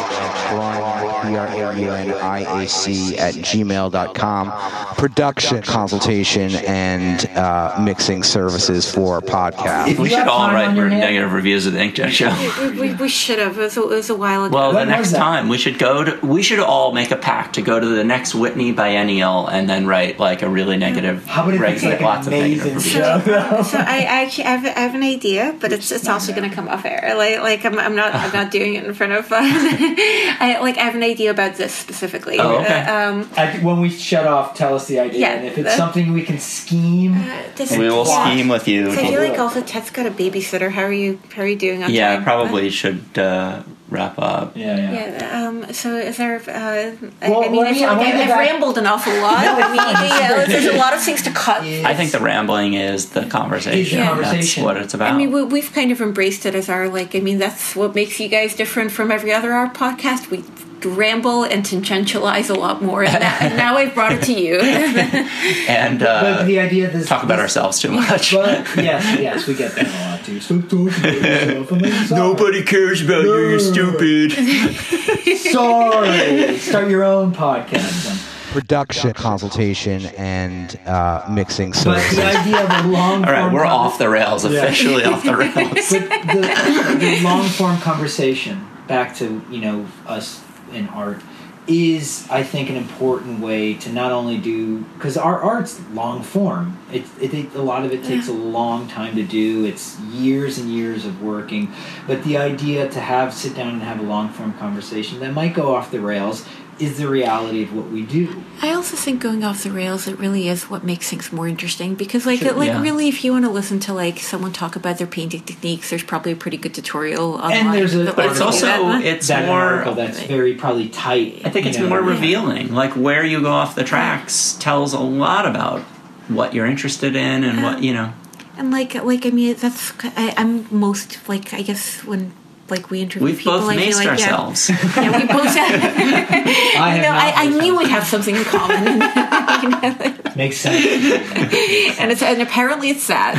B-R-A-U-N-I-A-C 1.28 3.18
at 3.18 3.34
gmail.com. 3.34 4.52
Production, 4.96 5.62
consultation, 5.62 6.54
and 6.66 7.26
uh, 7.30 7.76
mixing 7.80 8.22
services 8.22 8.90
for 8.90 9.20
podcasts. 9.20 9.98
We 9.98 10.08
should 10.08 10.26
all 10.28 10.48
write 10.48 10.68
on 10.68 10.88
negative 10.90 11.32
reviews 11.32 11.66
of 11.66 11.72
the 11.72 11.78
Inkjet 11.78 12.10
Show. 12.10 12.70
We, 12.70 12.90
we, 12.90 12.94
we 12.94 13.08
should 13.08 13.38
have. 13.38 13.58
It 13.58 13.60
was, 13.60 13.76
a, 13.76 13.82
it 13.82 13.88
was 13.88 14.10
a 14.10 14.14
while 14.14 14.44
ago. 14.44 14.54
Well, 14.54 14.70
the 14.70 14.76
When 14.78 14.88
next 14.88 15.12
time 15.12 15.48
we 15.48 15.58
should 15.58 15.78
go 15.78 16.04
to, 16.04 16.26
we 16.26 16.42
should 16.42 16.60
all 16.60 16.92
make 16.92 17.10
a 17.10 17.16
pact 17.16 17.54
to 17.56 17.62
go 17.62 17.78
to 17.78 17.86
the 17.86 18.04
next 18.04 18.34
Whitney 18.34 18.72
biennial 18.72 19.46
and 19.46 19.68
then 19.68 19.86
write 19.86 20.18
like 20.18 20.42
a 20.42 20.48
really 20.48 20.76
negative. 20.76 21.26
How 21.26 21.42
about 21.42 21.54
if 21.54 21.60
write 21.60 21.74
it's 21.74 21.84
like 21.84 22.00
lots 22.00 22.26
an 22.26 22.32
of 22.32 22.40
negative 22.40 22.72
amazing 22.72 22.74
reviews. 22.76 22.92
show? 22.92 23.62
so 23.62 23.78
I 23.78 24.04
actually 24.04 24.44
I 24.44 24.56
have, 24.56 24.64
I 24.64 24.80
have 24.80 24.94
an 24.94 25.02
idea, 25.02 25.56
but 25.60 25.72
it's 25.72 25.90
it's 25.90 26.08
also 26.08 26.32
going 26.32 26.48
to 26.48 26.54
come 26.54 26.68
off 26.68 26.84
air. 26.84 27.14
Like 27.16 27.40
like 27.40 27.64
I'm, 27.64 27.78
I'm 27.78 27.96
not 27.96 28.14
I'm 28.14 28.32
not 28.32 28.50
doing 28.50 28.74
it 28.74 28.84
in 28.84 28.94
front 28.94 29.12
of. 29.12 29.30
Uh, 29.30 29.36
I 29.40 30.58
like 30.60 30.78
I 30.78 30.82
have 30.82 30.94
an 30.94 31.02
idea 31.02 31.15
about 31.24 31.56
this 31.56 31.72
specifically. 31.74 32.38
Oh, 32.38 32.58
okay. 32.60 32.82
Uh, 32.82 33.10
um, 33.10 33.30
I, 33.36 33.58
when 33.60 33.80
we 33.80 33.88
shut 33.88 34.26
off, 34.26 34.54
tell 34.54 34.74
us 34.74 34.86
the 34.86 34.98
idea, 35.00 35.20
Yeah, 35.20 35.32
and 35.36 35.46
if 35.46 35.56
it's 35.56 35.70
the- 35.70 35.76
something 35.76 36.12
we 36.12 36.22
can 36.22 36.38
scheme. 36.38 37.14
this, 37.56 37.70
We 37.76 37.88
will 37.88 38.06
yeah. 38.06 38.24
scheme 38.34 38.48
with 38.48 38.68
you. 38.68 38.92
So 38.92 39.00
I 39.00 39.06
feel 39.08 39.20
like 39.20 39.38
also 39.38 39.62
Ted's 39.62 39.90
got 39.90 40.04
a 40.06 40.10
babysitter. 40.10 40.70
How 40.70 40.82
are 40.82 40.92
you? 40.92 41.18
How 41.34 41.42
are 41.42 41.46
you 41.48 41.56
doing 41.56 41.82
on 41.82 41.90
Yeah, 41.90 42.16
time? 42.16 42.24
probably 42.24 42.68
should 42.70 43.18
uh, 43.18 43.62
wrap 43.88 44.18
up. 44.18 44.56
Yeah, 44.56 44.76
yeah. 44.76 44.92
Yeah. 44.92 45.46
Um. 45.48 45.72
So 45.72 45.96
is 45.96 46.16
there? 46.18 46.36
Uh, 46.46 46.96
I- 47.22 47.30
Well, 47.30 47.44
I 47.44 47.48
mean, 47.48 47.56
let 47.60 47.68
I 47.68 47.72
me- 47.72 47.78
feel 47.78 47.88
I 47.88 47.92
like 47.96 48.06
wanna 48.06 48.18
I've, 48.20 48.28
back- 48.28 48.38
rambled 48.38 48.78
an 48.78 48.86
awful 48.86 49.14
lot. 49.20 49.38
I 49.46 49.68
mean, 49.68 50.10
yeah, 50.20 50.44
there's 50.46 50.66
a 50.66 50.76
lot 50.76 50.92
of 50.94 51.00
things 51.02 51.22
to 51.22 51.30
cut. 51.30 51.62
I 51.62 51.94
think 51.94 52.10
the 52.12 52.20
rambling 52.20 52.74
is 52.74 53.10
the 53.10 53.24
conversation. 53.26 53.98
Yeah. 54.00 54.20
That's 54.20 54.56
what 54.56 54.76
it's 54.76 54.94
about. 54.94 55.12
I 55.12 55.16
mean, 55.16 55.30
we, 55.32 55.42
we've 55.44 55.72
kind 55.72 55.90
of 55.92 56.00
embraced 56.00 56.44
it 56.46 56.54
as 56.54 56.68
our 56.68 56.88
like. 56.88 57.14
I 57.14 57.20
mean, 57.20 57.38
that's 57.38 57.74
what 57.76 57.94
makes 57.94 58.18
you 58.20 58.28
guys 58.28 58.54
different 58.54 58.90
from 58.92 59.10
every 59.10 59.32
other 59.32 59.52
art 59.52 59.74
podcast. 59.74 60.30
We 60.30 60.44
ramble 60.84 61.42
and 61.44 61.64
tangentialize 61.64 62.50
a 62.50 62.54
lot 62.58 62.82
more, 62.82 63.02
and, 63.02 63.14
that, 63.14 63.42
and 63.42 63.56
now 63.56 63.76
I've 63.76 63.94
brought 63.94 64.12
it 64.12 64.22
to 64.24 64.32
you. 64.32 64.58
and 65.68 65.98
But 66.00 66.08
uh, 66.08 66.42
the 66.44 66.60
idea 66.60 66.90
this 66.90 67.08
talk 67.08 67.22
about 67.22 67.36
this- 67.36 67.42
ourselves 67.56 67.80
too 67.80 67.90
much. 67.92 68.32
But 68.32 68.66
yes, 68.76 69.18
yes, 69.20 69.46
we 69.46 69.54
get 69.54 69.72
that 69.76 69.86
a 69.86 70.10
lot 70.10 70.24
too. 70.24 70.40
Stop 70.40 70.62
talking 70.62 70.88
about 70.88 71.04
yourself. 71.04 71.72
I'm 71.72 71.78
like, 71.78 71.92
sorry. 72.38 72.62
cares 72.64 73.02
about 73.02 73.24
you, 73.24 73.48
you're 73.48 73.58
stupid. 73.58 74.32
stupid. 74.32 75.36
Sorry. 75.38 76.58
Start 76.58 76.88
your 76.90 77.04
own 77.04 77.32
podcast. 77.32 78.04
Then. 78.04 78.18
Production, 78.52 79.12
consultation, 79.12 80.06
and 80.16 80.78
uh, 80.86 81.26
mixing 81.30 81.70
But 81.70 81.76
services. 81.78 82.16
the 82.16 82.24
idea 82.24 82.64
of 82.64 82.84
a 82.86 82.88
long. 82.88 83.24
All 83.24 83.30
right, 83.32 83.52
we're 83.52 83.60
conver- 83.64 83.66
off 83.68 83.98
the 83.98 84.08
rails. 84.08 84.44
Yeah. 84.44 84.62
Officially 84.62 85.04
off 85.04 85.22
the 85.24 85.36
rails. 85.36 85.52
But 85.54 86.08
the, 86.08 86.96
the 87.00 87.20
long 87.22 87.46
form 87.48 87.78
conversation, 87.80 88.66
back 88.88 89.14
to 89.16 89.42
you 89.50 89.60
know 89.60 89.86
us 90.06 90.42
in 90.72 90.88
art, 90.88 91.22
is 91.66 92.26
I 92.30 92.44
think 92.44 92.70
an 92.70 92.76
important 92.76 93.40
way 93.40 93.74
to 93.74 93.92
not 93.92 94.12
only 94.12 94.38
do 94.38 94.82
because 94.94 95.16
our 95.16 95.40
art's 95.40 95.80
long 95.90 96.22
form. 96.22 96.78
It, 96.92 97.04
it, 97.20 97.34
it 97.34 97.54
a 97.54 97.62
lot 97.62 97.84
of 97.84 97.92
it 97.92 98.04
takes 98.04 98.28
a 98.28 98.32
long 98.32 98.86
time 98.86 99.16
to 99.16 99.24
do. 99.24 99.64
It's 99.64 99.98
years 100.00 100.58
and 100.58 100.72
years 100.72 101.04
of 101.04 101.22
working, 101.22 101.72
but 102.06 102.22
the 102.22 102.36
idea 102.36 102.88
to 102.88 103.00
have 103.00 103.34
sit 103.34 103.56
down 103.56 103.74
and 103.74 103.82
have 103.82 103.98
a 103.98 104.04
long 104.04 104.28
form 104.28 104.54
conversation 104.54 105.18
that 105.20 105.32
might 105.32 105.54
go 105.54 105.74
off 105.74 105.90
the 105.90 106.00
rails 106.00 106.46
is 106.78 106.98
the 106.98 107.08
reality 107.08 107.62
of 107.62 107.74
what 107.74 107.88
we 107.90 108.02
do. 108.02 108.42
I 108.60 108.72
also 108.74 108.96
think 108.96 109.22
going 109.22 109.42
off 109.44 109.62
the 109.62 109.70
rails, 109.70 110.06
it 110.06 110.18
really 110.18 110.48
is 110.48 110.68
what 110.68 110.84
makes 110.84 111.08
things 111.08 111.32
more 111.32 111.48
interesting 111.48 111.94
because, 111.94 112.26
like, 112.26 112.40
Sure, 112.40 112.52
like 112.52 112.68
yeah. 112.68 112.82
really, 112.82 113.08
if 113.08 113.24
you 113.24 113.32
want 113.32 113.44
to 113.46 113.50
listen 113.50 113.80
to 113.80 113.94
like 113.94 114.18
someone 114.18 114.52
talk 114.52 114.76
about 114.76 114.98
their 114.98 115.06
painting 115.06 115.40
techniques, 115.40 115.88
there's 115.90 116.02
probably 116.04 116.32
a 116.32 116.36
pretty 116.36 116.56
good 116.58 116.74
tutorial 116.74 117.34
online. 117.34 117.52
And 117.66 117.74
there's 117.74 117.94
a- 117.94 118.12
But 118.12 118.26
it's 118.26 118.40
lets 118.40 118.60
you 118.60 118.66
do 118.68 118.72
also 118.72 118.88
that. 118.92 119.04
it's 119.04 119.28
that 119.28 119.46
more. 119.46 119.60
article 119.60 119.94
that's 119.94 120.20
very 120.24 120.54
probably 120.54 120.88
tight. 120.90 121.40
I 121.44 121.50
think 121.50 121.66
it's 121.66 121.78
know. 121.78 121.88
more 121.88 122.02
revealing. 122.02 122.74
Like 122.74 122.92
where 122.92 123.24
you 123.24 123.40
go 123.40 123.50
off 123.50 123.74
the 123.74 123.84
tracks 123.84 124.54
tells 124.60 124.92
a 124.92 125.00
lot 125.00 125.46
about 125.46 125.80
what 126.28 126.52
you're 126.54 126.66
interested 126.66 127.16
in 127.16 127.42
and 127.44 127.62
what 127.62 127.82
you 127.82 127.94
know. 127.94 128.12
And 128.58 128.70
like, 128.70 128.94
like 128.94 129.24
I 129.26 129.30
mean, 129.30 129.54
that's 129.54 129.92
I, 130.02 130.34
I'm 130.36 130.66
most 130.70 131.28
like 131.28 131.54
I 131.54 131.62
guess 131.62 132.04
when 132.04 132.32
like 132.70 132.90
we 132.90 133.00
interview 133.00 133.26
We've 133.26 133.38
people, 133.38 133.58
both 133.60 133.70
I 133.70 133.76
feel 133.76 133.92
maced 133.92 133.96
like 133.96 134.08
ourselves. 134.08 134.68
yeah, 134.68 134.76
yeah, 134.96 135.18
we 135.18 135.26
both. 135.26 135.46
I 135.56 136.96
you 136.96 137.02
have 137.02 137.02
know, 137.02 137.12
I, 137.12 137.32
I 137.36 137.46
knew 137.48 137.76
we'd 137.78 137.88
have 137.88 138.04
something 138.04 138.36
in 138.36 138.44
common, 138.44 138.84
you 139.62 139.68
know? 139.68 140.34
Makes 140.36 140.58
sense. 140.58 141.98
and 141.98 142.10
it's 142.12 142.22
and 142.22 142.42
apparently 142.42 142.90
it's 142.90 143.02
sad. 143.02 143.34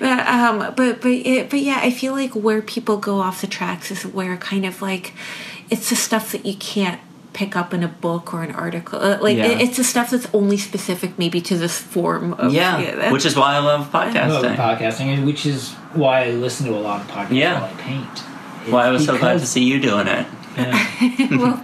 but, 0.00 0.26
um, 0.26 0.74
but 0.74 1.00
but 1.00 1.10
it, 1.10 1.50
but 1.50 1.60
yeah, 1.60 1.80
I 1.82 1.90
feel 1.90 2.12
like 2.12 2.34
where 2.34 2.62
people 2.62 2.96
go 2.96 3.20
off 3.20 3.40
the 3.40 3.46
tracks 3.46 3.90
is 3.90 4.04
where 4.04 4.36
kind 4.36 4.64
of 4.66 4.82
like 4.82 5.12
it's 5.70 5.90
the 5.90 5.96
stuff 5.96 6.32
that 6.32 6.44
you 6.44 6.56
can't 6.56 7.00
pick 7.34 7.54
up 7.56 7.74
in 7.74 7.82
a 7.82 7.88
book 7.88 8.32
or 8.32 8.42
an 8.42 8.52
article. 8.52 8.98
Uh, 8.98 9.18
like 9.20 9.36
Yeah. 9.36 9.46
it, 9.46 9.60
it's 9.60 9.76
the 9.76 9.84
stuff 9.84 10.08
that's 10.10 10.26
only 10.32 10.56
specific 10.56 11.18
maybe 11.18 11.40
to 11.42 11.56
this 11.58 11.76
form 11.78 12.32
of 12.34 12.52
Yeah, 12.54 12.80
that- 12.94 13.12
which 13.12 13.26
is 13.26 13.36
why 13.36 13.54
I 13.54 13.58
love 13.58 13.94
I 13.94 14.06
love 14.28 14.42
podcasting. 14.44 14.56
podcasting, 14.56 15.24
which 15.26 15.44
is 15.44 15.72
why 15.92 16.24
I 16.26 16.30
listen 16.30 16.66
to 16.66 16.74
a 16.74 16.80
lot 16.80 17.00
of 17.02 17.08
podcasts 17.08 17.30
Yeah. 17.36 17.60
while 17.60 17.70
I 17.70 17.82
paint. 17.82 18.18
Why 18.70 18.86
I 18.86 18.90
was 18.90 19.04
so 19.04 19.18
glad 19.18 19.40
to 19.40 19.46
see 19.46 19.64
you 19.64 19.78
doing 19.80 20.06
it. 20.06 20.26
Yeah. 20.56 21.28
well, 21.36 21.62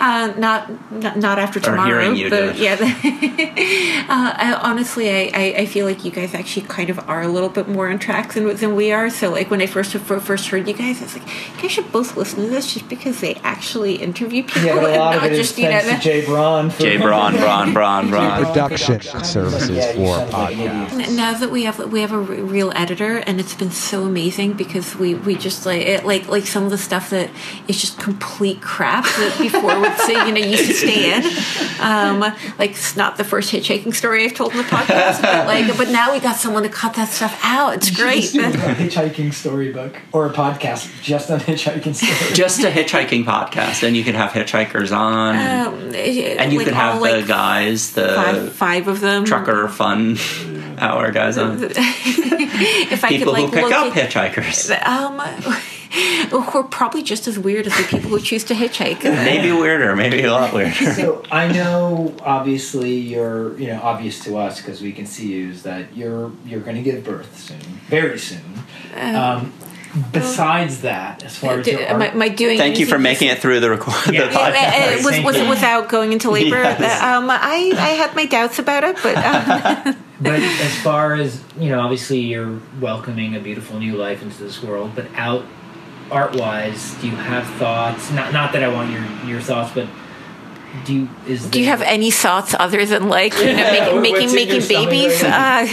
uh, 0.00 0.34
not, 0.38 0.70
not 0.92 1.16
not 1.18 1.38
after 1.38 1.60
tomorrow. 1.60 1.86
hearing 2.00 2.16
you 2.16 2.30
do 2.30 2.30
but 2.30 2.56
it. 2.56 2.56
yeah. 2.56 2.76
uh, 4.08 4.34
I, 4.36 4.58
honestly, 4.62 5.10
I, 5.10 5.30
I, 5.34 5.54
I 5.58 5.66
feel 5.66 5.86
like 5.86 6.04
you 6.04 6.10
guys 6.10 6.34
actually 6.34 6.66
kind 6.66 6.90
of 6.90 6.98
are 7.08 7.22
a 7.22 7.28
little 7.28 7.48
bit 7.48 7.68
more 7.68 7.88
on 7.90 7.98
track 7.98 8.32
than 8.34 8.54
than 8.56 8.74
we 8.74 8.92
are. 8.92 9.10
So 9.10 9.30
like 9.30 9.50
when 9.50 9.60
I 9.60 9.66
first 9.66 9.92
first 9.96 10.48
heard 10.48 10.66
you 10.68 10.74
guys, 10.74 11.00
I 11.00 11.04
was 11.04 11.16
like, 11.16 11.26
you 11.56 11.62
guys 11.62 11.72
should 11.72 11.92
both 11.92 12.16
listen 12.16 12.42
to 12.44 12.48
this 12.48 12.72
just 12.74 12.88
because 12.88 13.20
they 13.20 13.34
actually 13.36 13.96
interview 13.96 14.42
people 14.42 14.62
Yeah, 14.62 14.74
but 14.80 14.94
a 14.94 14.98
lot 14.98 15.16
of 15.16 15.22
not 15.22 15.32
it 15.32 15.32
is 15.32 15.38
just 15.48 15.58
you 15.58 15.64
know. 15.68 15.80
thanks 15.80 16.04
to 16.04 16.10
Jay 16.10 16.24
Braun. 16.24 16.70
For 16.70 16.82
Jay 16.82 16.96
Braun, 16.96 17.36
Braun, 17.36 17.72
Braun, 17.72 18.10
Braun. 18.10 18.44
Production 18.46 19.00
services 19.00 19.70
Yeah, 19.70 19.92
for 19.92 20.06
sound 20.06 20.32
like 20.32 20.56
an 20.56 20.86
podcasts. 20.88 21.16
Now 21.16 21.34
that 21.34 21.50
we 21.50 21.64
have 21.64 21.78
we 21.92 22.00
have 22.00 22.12
a 22.12 22.16
r- 22.16 22.20
real 22.22 22.72
editor, 22.74 23.18
and 23.18 23.40
it's 23.40 23.54
been 23.54 23.70
so 23.70 24.04
amazing 24.04 24.54
because 24.54 24.96
we 24.96 25.14
we 25.14 25.34
just 25.34 25.66
like 25.66 25.82
it, 25.82 26.04
like 26.04 26.28
like 26.28 26.46
some 26.46 26.64
of 26.64 26.70
the 26.70 26.78
stuff 26.78 27.10
that 27.10 27.30
is 27.68 27.80
just 27.80 27.98
complete 28.30 28.60
crap 28.62 29.04
that 29.04 29.36
before 29.38 29.78
would 29.80 29.96
say 29.98 30.12
you 30.26 30.32
know 30.32 30.40
used 30.40 30.66
to 30.66 30.74
stay 30.74 31.14
in. 31.14 31.22
Um, 31.80 32.20
like 32.58 32.70
it's 32.70 32.96
not 32.96 33.16
the 33.16 33.24
first 33.24 33.52
hitchhiking 33.52 33.94
story 33.94 34.24
I've 34.24 34.34
told 34.34 34.52
in 34.52 34.58
the 34.58 34.64
podcast, 34.64 35.20
but 35.22 35.46
like 35.46 35.76
but 35.76 35.88
now 35.90 36.12
we 36.12 36.20
got 36.20 36.36
someone 36.36 36.62
to 36.62 36.68
cut 36.68 36.94
that 36.94 37.08
stuff 37.08 37.38
out. 37.42 37.74
It's 37.74 37.90
great. 37.90 38.22
Just 38.22 38.34
do 38.34 38.40
a 38.40 38.74
hitchhiking 38.74 39.32
storybook 39.34 39.96
or 40.12 40.26
a 40.26 40.30
podcast 40.32 41.02
just 41.02 41.30
on 41.30 41.40
hitchhiking 41.40 41.94
stories. 41.94 42.36
Just 42.36 42.60
a 42.64 42.70
hitchhiking 42.70 43.24
podcast, 43.24 43.82
and 43.82 43.96
you 43.96 44.04
could 44.04 44.14
have 44.14 44.30
hitchhikers 44.32 44.96
on, 44.96 45.34
Um, 45.36 45.94
and 45.94 46.52
you 46.52 46.60
could 46.60 46.74
have 46.74 47.00
the 47.00 47.24
guys, 47.26 47.92
the 47.92 48.08
five, 48.14 48.52
five 48.52 48.88
of 48.88 49.00
them. 49.00 49.24
trucker 49.24 49.68
fun 49.68 50.16
hour 50.78 51.10
guys 51.10 51.36
on. 51.38 51.70
If 52.62 53.04
I 53.04 53.08
People 53.08 53.34
could 53.34 53.44
who 53.46 53.50
pick 53.52 53.62
look 53.64 53.72
up 53.72 53.96
at- 53.96 54.10
hitchhikers. 54.10 54.86
Um, 54.86 55.20
who 56.30 56.38
are 56.58 56.62
probably 56.64 57.02
just 57.02 57.26
as 57.26 57.38
weird 57.38 57.66
as 57.66 57.76
the 57.76 57.82
people 57.84 58.10
who 58.10 58.20
choose 58.20 58.44
to 58.44 58.54
hitchhike. 58.54 59.02
Maybe 59.24 59.50
weirder, 59.50 59.96
maybe 59.96 60.22
a 60.22 60.32
lot 60.32 60.52
weirder. 60.52 60.72
So 60.94 61.22
I 61.32 61.50
know, 61.52 62.14
obviously, 62.22 62.94
you're 62.94 63.58
you 63.58 63.66
know 63.68 63.80
obvious 63.82 64.22
to 64.24 64.36
us 64.38 64.60
because 64.60 64.80
we 64.80 64.92
can 64.92 65.06
see 65.06 65.32
you 65.32 65.50
is 65.50 65.62
that 65.64 65.96
you're 65.96 66.30
you're 66.46 66.60
going 66.60 66.76
to 66.76 66.82
give 66.82 67.04
birth 67.04 67.36
soon, 67.38 67.58
very 67.88 68.18
soon. 68.18 68.40
Um, 68.94 69.52
besides 70.12 70.82
that, 70.82 71.24
as 71.24 71.36
far 71.36 71.58
as 71.58 71.66
your 71.66 71.80
Am 71.82 72.00
I, 72.00 72.08
am 72.08 72.22
I 72.22 72.28
doing? 72.28 72.58
Thank 72.58 72.78
you 72.78 72.86
for 72.86 72.94
anything- 72.94 73.02
making 73.02 73.28
it 73.28 73.38
through 73.40 73.60
the 73.60 73.70
record. 73.70 73.94
Yeah. 74.14 74.28
the 74.28 74.38
Uh, 74.38 74.42
uh, 74.42 74.52
podcast. 74.52 75.04
was, 75.04 75.20
was 75.24 75.36
it 75.36 75.48
without 75.48 75.88
going 75.88 76.12
into 76.12 76.30
labor? 76.30 76.62
Yes. 76.62 77.02
Um, 77.02 77.28
I, 77.30 77.72
I 77.76 77.88
had 77.90 78.14
my 78.14 78.26
doubts 78.26 78.58
about 78.58 78.84
it, 78.84 78.96
but 79.02 79.16
um, 79.16 79.96
but 80.20 80.40
as 80.40 80.76
far 80.82 81.14
as 81.14 81.42
you 81.58 81.68
know, 81.70 81.80
obviously 81.80 82.20
you're 82.20 82.60
welcoming 82.80 83.34
a 83.34 83.40
beautiful 83.40 83.78
new 83.78 83.96
life 83.96 84.22
into 84.22 84.42
this 84.42 84.62
world. 84.62 84.92
But 84.94 85.06
out 85.16 85.44
art 86.10 86.34
wise, 86.36 86.94
do 87.00 87.08
you 87.08 87.16
have 87.16 87.46
thoughts? 87.58 88.10
Not 88.10 88.32
not 88.32 88.52
that 88.52 88.62
I 88.62 88.68
want 88.68 88.90
your 88.92 89.04
your 89.26 89.40
thoughts, 89.40 89.72
but 89.74 89.86
do 90.84 90.94
you 90.94 91.08
is 91.26 91.46
do 91.46 91.58
you 91.60 91.66
have 91.66 91.82
any 91.82 92.10
thoughts 92.10 92.54
other 92.58 92.84
than 92.86 93.08
like 93.08 93.34
you 93.38 93.46
know 93.46 93.52
Yeah, 93.52 94.00
making 94.00 94.02
making, 94.02 94.34
making 94.34 94.68
babies? 94.68 95.22
Uh, 95.22 95.66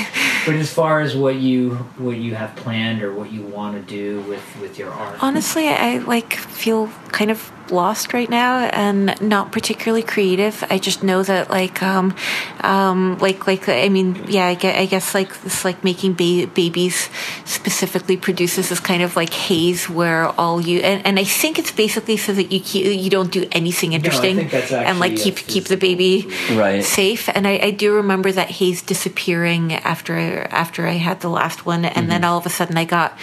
But 0.46 0.56
as 0.56 0.72
far 0.74 1.02
as 1.02 1.16
what 1.16 1.36
you 1.36 1.76
what 1.98 2.18
you 2.18 2.36
have 2.36 2.56
planned 2.56 3.04
or 3.04 3.14
what 3.14 3.32
you 3.32 3.42
want 3.42 3.76
to 3.76 3.82
do 3.82 4.22
with 4.22 4.44
with 4.62 4.80
your 4.80 4.92
art, 4.92 5.22
honestly, 5.22 5.68
I 5.68 5.98
like 6.00 6.34
feel 6.34 6.90
kind 7.12 7.32
of 7.32 7.52
lost 7.72 8.14
right 8.14 8.30
now 8.30 8.60
and 8.68 9.20
not 9.22 9.52
particularly 9.52 10.04
creative. 10.04 10.64
I 10.70 10.78
just 10.78 11.04
know 11.04 11.24
that 11.24 11.50
like 11.50 11.82
um 11.84 12.16
um 12.62 13.18
like 13.20 13.48
like 13.48 13.68
I 13.70 13.90
mean 13.90 14.26
yeah 14.28 14.46
I 14.48 14.56
guess, 14.56 14.78
I 14.78 14.86
guess 14.86 15.14
like 15.14 15.42
this 15.42 15.64
like 15.66 15.84
making 15.84 16.14
ba- 16.14 16.48
babies 16.54 17.10
specifically 17.46 18.18
produces 18.18 18.70
this 18.70 18.80
kind 18.80 19.02
of 19.04 19.16
like 19.16 19.34
haze 19.34 19.90
where 19.90 20.28
all 20.40 20.62
you 20.62 20.80
and, 20.80 21.06
and 21.06 21.20
I 21.20 21.24
think 21.24 21.60
it's 21.60 21.72
basically 21.72 22.18
so 22.18 22.34
that 22.34 22.52
you 22.52 22.60
keep, 22.60 22.86
you 22.86 23.10
don't 23.10 23.32
do 23.32 23.48
anything 23.52 23.94
interesting 23.94 24.36
think 24.38 24.52
that's 24.52 24.72
and 24.72 25.00
like 25.00 25.16
keep 25.16 25.38
a 25.38 25.42
keep 25.42 25.66
the 25.66 25.78
baby 25.78 26.28
Right. 26.52 26.84
safe 26.84 27.30
and 27.30 27.48
I, 27.48 27.58
I 27.60 27.72
do 27.72 27.94
remember 27.96 28.32
that 28.32 28.50
haze 28.50 28.82
disappearing 28.82 29.74
after 29.74 30.16
after 30.52 30.88
I 30.88 30.94
had 30.94 31.22
the 31.22 31.30
last 31.30 31.66
one 31.66 31.86
and 31.86 32.10
then 32.10 32.24
all 32.24 32.38
of 32.38 32.46
a 32.46 32.50
sudden 32.50 32.78
I 32.78 32.86
got 32.86 33.18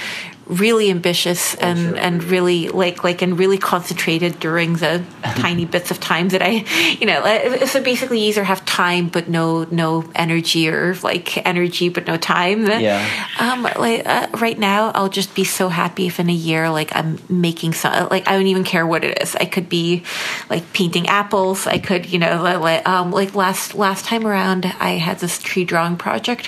really 0.47 0.91
ambitious 0.91 1.55
and 1.57 1.79
sure. 1.79 1.97
and 1.97 2.23
really 2.25 2.69
like 2.69 3.03
like 3.03 3.23
and 3.23 3.39
really 3.39 3.57
concentrated 3.57 4.39
during 4.41 4.75
the 4.75 5.03
tiny 5.37 5.65
bits 5.65 5.91
of 5.91 5.99
time 6.01 6.29
that 6.29 6.43
I 6.43 6.65
you 7.01 7.07
know 7.07 7.21
uh, 7.21 7.67
so 7.67 7.83
basically 7.83 8.21
you 8.21 8.29
either 8.29 8.45
have 8.45 8.65
time 8.67 9.09
but 9.09 9.29
no 9.29 9.65
no 9.71 10.05
energy 10.15 10.69
or 10.69 10.95
like 11.03 11.45
energy 11.47 11.89
but 11.89 12.07
no 12.07 12.17
time 12.17 12.67
Yeah. 12.67 13.03
um 13.39 13.63
like 13.63 14.07
uh, 14.07 14.29
right 14.39 14.59
now 14.59 14.93
I'll 14.95 15.09
just 15.09 15.35
be 15.35 15.45
so 15.45 15.69
happy 15.69 16.07
if 16.09 16.21
in 16.21 16.29
a 16.29 16.35
year 16.35 16.69
like 16.71 16.95
I'm 16.95 17.19
making 17.29 17.73
some 17.73 18.09
like 18.11 18.29
I 18.29 18.33
don't 18.37 18.47
even 18.47 18.65
care 18.65 18.87
what 18.87 19.03
it 19.05 19.23
is 19.23 19.35
I 19.37 19.47
could 19.47 19.69
be 19.69 20.03
like 20.51 20.73
painting 20.75 21.07
apples 21.09 21.67
I 21.67 21.79
could 21.79 22.07
you 22.07 22.19
know 22.19 22.43
like 22.43 22.87
um 22.87 23.13
like 23.13 23.35
last 23.35 23.75
last 23.75 24.05
time 24.05 24.27
around 24.27 24.67
I 24.79 24.93
had 24.93 25.21
this 25.21 25.39
tree 25.39 25.65
drawing 25.65 25.97
project 25.97 26.47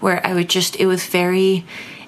where 0.00 0.26
I 0.26 0.32
would 0.32 0.48
just 0.48 0.76
it 0.76 0.86
was 0.86 1.06
very 1.06 1.64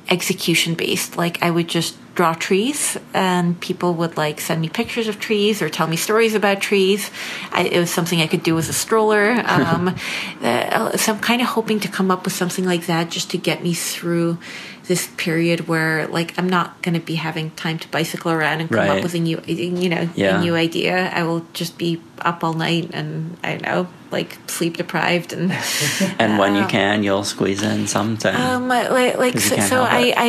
execution 0.09 0.75
based 0.75 1.17
like 1.17 1.43
I 1.43 1.51
would 1.51 1.69
just 1.69 1.97
draw 2.15 2.33
trees 2.33 2.97
and 3.13 3.61
people 3.61 3.93
would 3.95 4.17
like 4.17 4.41
send 4.41 4.61
me 4.63 4.69
pictures 4.71 5.07
of 5.09 5.21
trees 5.21 5.61
or 5.61 5.69
tell 5.69 5.87
me 5.87 5.97
stories 5.97 6.35
about 6.35 6.61
trees 6.63 7.11
I, 7.53 7.65
it 7.65 7.79
was 7.79 7.91
something 7.91 8.21
I 8.23 8.27
could 8.27 8.43
do 8.43 8.57
as 8.57 8.69
a 8.71 8.73
stroller 8.73 9.33
um, 9.47 9.95
uh, 10.43 10.97
so 10.97 11.13
I'm 11.13 11.21
kind 11.21 11.43
of 11.43 11.49
hoping 11.49 11.79
to 11.81 11.89
come 11.89 12.11
up 12.11 12.25
with 12.25 12.33
something 12.33 12.65
like 12.65 12.87
that 12.87 13.11
just 13.11 13.31
to 13.33 13.39
get 13.39 13.63
me 13.63 13.75
through 13.75 14.39
this 14.87 15.09
period 15.17 15.67
where 15.69 16.07
like 16.07 16.33
I'm 16.39 16.49
not 16.49 16.81
going 16.83 16.95
to 16.95 17.05
be 17.05 17.17
having 17.17 17.51
time 17.51 17.79
to 17.81 17.89
bicycle 17.89 18.31
around 18.33 18.61
and 18.61 18.71
come 18.71 18.79
Right. 18.79 18.91
up 18.99 19.03
with 19.03 19.15
a 19.15 19.19
new 19.19 19.43
you 19.47 19.89
know 19.89 20.09
Yeah. 20.15 20.39
a 20.39 20.41
new 20.41 20.55
idea 20.55 21.11
I 21.13 21.25
will 21.25 21.45
just 21.53 21.77
be 21.77 22.01
up 22.21 22.43
all 22.45 22.55
night 22.55 22.91
and 22.95 23.37
I 23.43 23.51
don't 23.57 23.63
know 23.63 23.89
like 24.19 24.33
sleep 24.49 24.75
deprived 24.77 25.33
and 25.37 25.53
And 26.23 26.31
when 26.41 26.53
you 26.61 26.67
can, 26.77 27.03
you'll 27.07 27.25
squeeze 27.25 27.63
in 27.73 27.87
something. 27.87 28.35
um, 28.35 28.69
like, 28.69 28.91
like 29.19 29.33
'Cause 29.35 29.51
you 29.51 29.63
so, 29.63 29.69
so 29.73 29.77
I. 29.83 30.13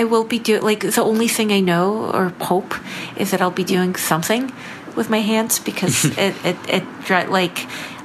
I 0.00 0.04
will 0.04 0.24
be 0.36 0.38
doing 0.38 0.62
like 0.70 0.82
the 0.96 1.02
only 1.02 1.28
thing 1.28 1.48
I 1.52 1.60
know 1.60 1.86
or 2.16 2.24
hope 2.52 2.72
is 3.16 3.30
that 3.30 3.40
I'll 3.42 3.58
be 3.64 3.64
doing 3.76 3.96
something 3.98 4.52
with 4.96 5.08
my 5.10 5.20
hands 5.32 5.58
because 5.58 6.04
it, 6.26 6.34
it, 6.44 6.56
it, 6.76 6.84
like, 7.30 7.58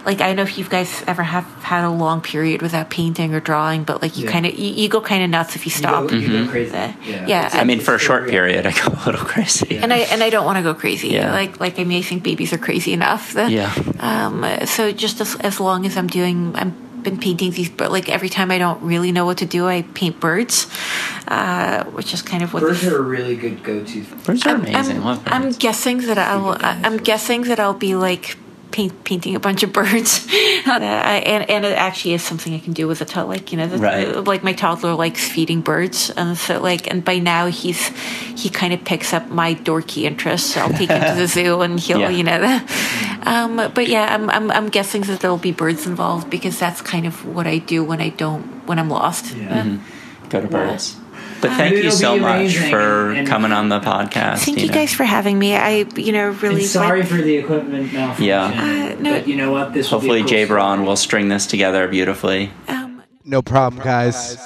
like 0.05 0.21
I 0.21 0.27
don't 0.27 0.35
know 0.35 0.43
if 0.43 0.57
you 0.57 0.65
guys 0.65 1.03
ever 1.07 1.23
have 1.23 1.45
had 1.63 1.83
a 1.83 1.89
long 1.89 2.21
period 2.21 2.61
without 2.61 2.89
painting 2.89 3.33
or 3.33 3.39
drawing, 3.39 3.83
but 3.83 4.01
like 4.01 4.17
you 4.17 4.25
Yeah. 4.25 4.31
kind 4.31 4.45
of 4.45 4.53
you, 4.57 4.69
you 4.83 4.87
go 4.89 5.01
kind 5.01 5.23
of 5.23 5.29
nuts 5.29 5.55
if 5.55 5.65
you 5.65 5.71
you 5.71 5.77
stop. 5.77 6.07
go, 6.07 6.15
you 6.15 6.45
go 6.45 6.51
crazy. 6.51 6.75
Uh, 6.75 6.91
Yeah, 7.03 7.25
yeah, 7.27 7.45
It's- 7.47 7.55
I 7.55 7.63
mean, 7.63 7.79
for 7.79 7.95
a 7.95 7.99
short 7.99 8.23
real. 8.23 8.31
period, 8.31 8.65
I 8.65 8.71
go 8.71 8.93
a 8.93 9.01
little 9.05 9.25
crazy. 9.25 9.77
and 9.77 9.91
I 9.91 9.99
and 10.11 10.21
I 10.23 10.29
don't 10.29 10.45
want 10.45 10.57
to 10.57 10.63
go 10.63 10.73
crazy. 10.73 11.09
Yeah. 11.09 11.31
Like 11.33 11.59
like 11.59 11.79
I 11.79 11.83
mean, 11.83 11.99
I 11.99 12.01
think 12.03 12.23
babies 12.23 12.53
are 12.53 12.59
crazy 12.59 12.93
enough. 12.93 13.33
That, 13.33 13.49
Yeah. 13.51 13.71
Um. 13.99 14.45
So 14.65 14.91
just 14.91 15.21
as 15.21 15.35
as 15.41 15.59
long 15.59 15.85
as 15.85 15.97
I'm 15.97 16.07
doing, 16.07 16.53
I'm 16.55 16.71
been 17.05 17.19
painting 17.19 17.51
these, 17.51 17.69
but 17.69 17.91
like 17.91 18.09
every 18.09 18.29
time 18.29 18.49
I 18.49 18.57
don't 18.57 18.81
really 18.81 19.11
know 19.11 19.25
what 19.29 19.37
to 19.37 19.45
do, 19.45 19.67
I 19.69 19.83
paint 19.93 20.19
birds, 20.19 20.65
uh, 21.27 21.83
which 21.93 22.13
is 22.15 22.21
kind 22.23 22.41
of 22.43 22.51
what. 22.53 22.63
Birds 22.63 22.81
this- 22.81 22.91
are 22.91 22.97
a 22.97 23.01
really 23.01 23.35
good 23.35 23.61
go-to. 23.63 24.01
Birds 24.25 24.43
are 24.45 24.49
I'm, 24.55 24.61
amazing. 24.65 25.03
I'm, 25.03 25.19
I'm 25.27 25.51
guessing 25.51 25.97
that 26.07 26.17
I'll. 26.17 26.57
I'm 26.61 26.97
guessing 26.97 27.41
that 27.49 27.59
I'll 27.59 27.77
be 27.77 27.95
like. 27.95 28.37
Paint, 28.75 29.05
painting 29.05 29.35
a 29.35 29.39
bunch 29.39 29.63
of 29.63 29.71
birds, 29.71 30.27
uh, 30.67 30.69
and 30.71 31.49
and 31.49 31.63
it 31.63 31.77
actually 31.77 32.13
is 32.15 32.21
something 32.23 32.53
I 32.53 32.59
can 32.59 32.73
do 32.73 32.89
with 32.89 32.99
a 32.99 33.05
toddler. 33.05 33.35
Like 33.35 33.53
you 33.53 33.57
know, 33.57 33.67
the, 33.67 33.77
Right. 33.77 34.11
like 34.27 34.43
my 34.43 34.51
toddler 34.51 34.93
likes 34.95 35.25
feeding 35.25 35.61
birds, 35.61 36.09
and 36.11 36.37
so 36.37 36.59
like, 36.59 36.91
and 36.91 36.99
by 36.99 37.19
now 37.19 37.47
he's 37.47 37.87
he 38.35 38.49
kind 38.49 38.73
of 38.73 38.83
picks 38.83 39.13
up 39.13 39.29
my 39.29 39.55
dorky 39.55 40.03
interests. 40.03 40.53
So 40.53 40.59
I'll 40.59 40.73
take 40.75 40.89
him 40.89 40.99
to 41.01 41.15
the 41.15 41.27
zoo, 41.35 41.61
and 41.61 41.79
he'll 41.79 42.01
Yeah. 42.01 42.09
you 42.09 42.23
know. 42.25 42.59
Um, 43.23 43.71
but 43.73 43.87
yeah, 43.87 44.13
I'm, 44.13 44.29
I'm 44.29 44.51
I'm 44.51 44.67
guessing 44.67 45.03
that 45.03 45.21
there'll 45.21 45.37
be 45.37 45.53
birds 45.53 45.87
involved 45.87 46.29
because 46.29 46.59
that's 46.59 46.81
kind 46.81 47.07
of 47.07 47.23
what 47.25 47.47
I 47.47 47.59
do 47.59 47.81
when 47.81 48.01
I 48.01 48.09
don't 48.09 48.43
when 48.67 48.77
I'm 48.77 48.89
lost. 48.89 49.33
Yeah. 49.37 49.61
Uh, 49.61 49.77
Go 50.27 50.41
to 50.41 50.47
birds. 50.47 50.97
But 51.49 51.57
thank 51.57 51.73
you 51.73 51.79
It'll 51.79 51.91
so 51.91 52.17
much 52.17 52.57
for 52.57 53.11
and- 53.11 53.27
coming 53.27 53.51
on 53.51 53.69
the 53.69 53.79
podcast. 53.79 54.39
Thank 54.45 54.59
you 54.61 54.67
know. 54.67 54.73
guys 54.73 54.93
for 54.93 55.03
having 55.03 55.37
me. 55.37 55.55
I 55.55 55.85
you 55.95 56.11
know 56.11 56.29
really 56.41 56.61
And 56.61 56.65
sorry 56.69 56.99
like- 57.01 57.09
for 57.09 57.17
the 57.17 57.35
equipment 57.37 57.93
malfunction. 57.93 58.25
Yeah. 58.25 58.45
Uh, 58.97 59.01
no. 59.01 59.11
But 59.13 59.27
you 59.27 59.35
know 59.35 59.51
what? 59.51 59.73
This 59.73 59.91
will 59.91 59.99
be 59.99 60.07
a 60.07 60.09
Hopefully, 60.09 60.19
cool 60.21 60.29
Jay 60.29 60.45
story. 60.45 60.57
Braun 60.59 60.85
will 60.85 60.95
string 60.95 61.29
this 61.29 61.45
together 61.47 61.87
beautifully. 61.87 62.51
um, 62.67 63.01
No 63.23 63.41
problem, 63.41 63.83
guys. 63.83 64.37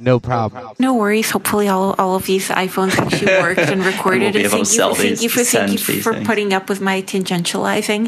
No 0.00 0.20
problem. 0.20 0.62
No 0.78 0.94
worries. 0.94 1.28
Hopefully, 1.32 1.66
all, 1.66 1.92
all 1.98 2.14
of 2.14 2.24
these 2.24 2.48
iPhones 2.50 2.96
actually 2.96 3.32
worked 3.42 3.58
and 3.58 3.84
recorded. 3.84 4.32
We'll 4.32 4.32
be 4.32 4.42
and 4.44 4.50
thank 4.52 4.66
to 4.66 4.70
you, 4.70 4.78
sell 4.78 4.94
thank 4.94 5.20
you 5.22 5.28
for 5.28 5.42
thank 5.42 5.72
you 5.72 5.78
for 6.00 6.14
things. 6.14 6.24
putting 6.26 6.52
up 6.52 6.68
with 6.68 6.80
my 6.80 7.02
tangentializing. 7.02 8.06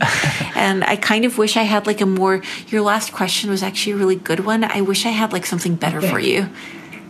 and 0.56 0.85
I 0.85 0.94
kind 0.94 1.24
of 1.24 1.36
wish 1.36 1.56
I 1.56 1.64
had 1.64 1.89
like 1.89 2.01
a 2.01 2.06
more. 2.06 2.43
Your 2.68 2.82
last 2.82 3.12
question 3.12 3.51
was 3.51 3.62
actually 3.64 3.94
a 3.94 3.97
really 3.97 4.14
good 4.14 4.40
one. 4.47 4.62
I 4.62 4.82
wish 4.82 5.05
I 5.05 5.10
had 5.10 5.32
like 5.32 5.44
something 5.47 5.74
better 5.74 6.01
for 6.01 6.20
you. 6.20 6.48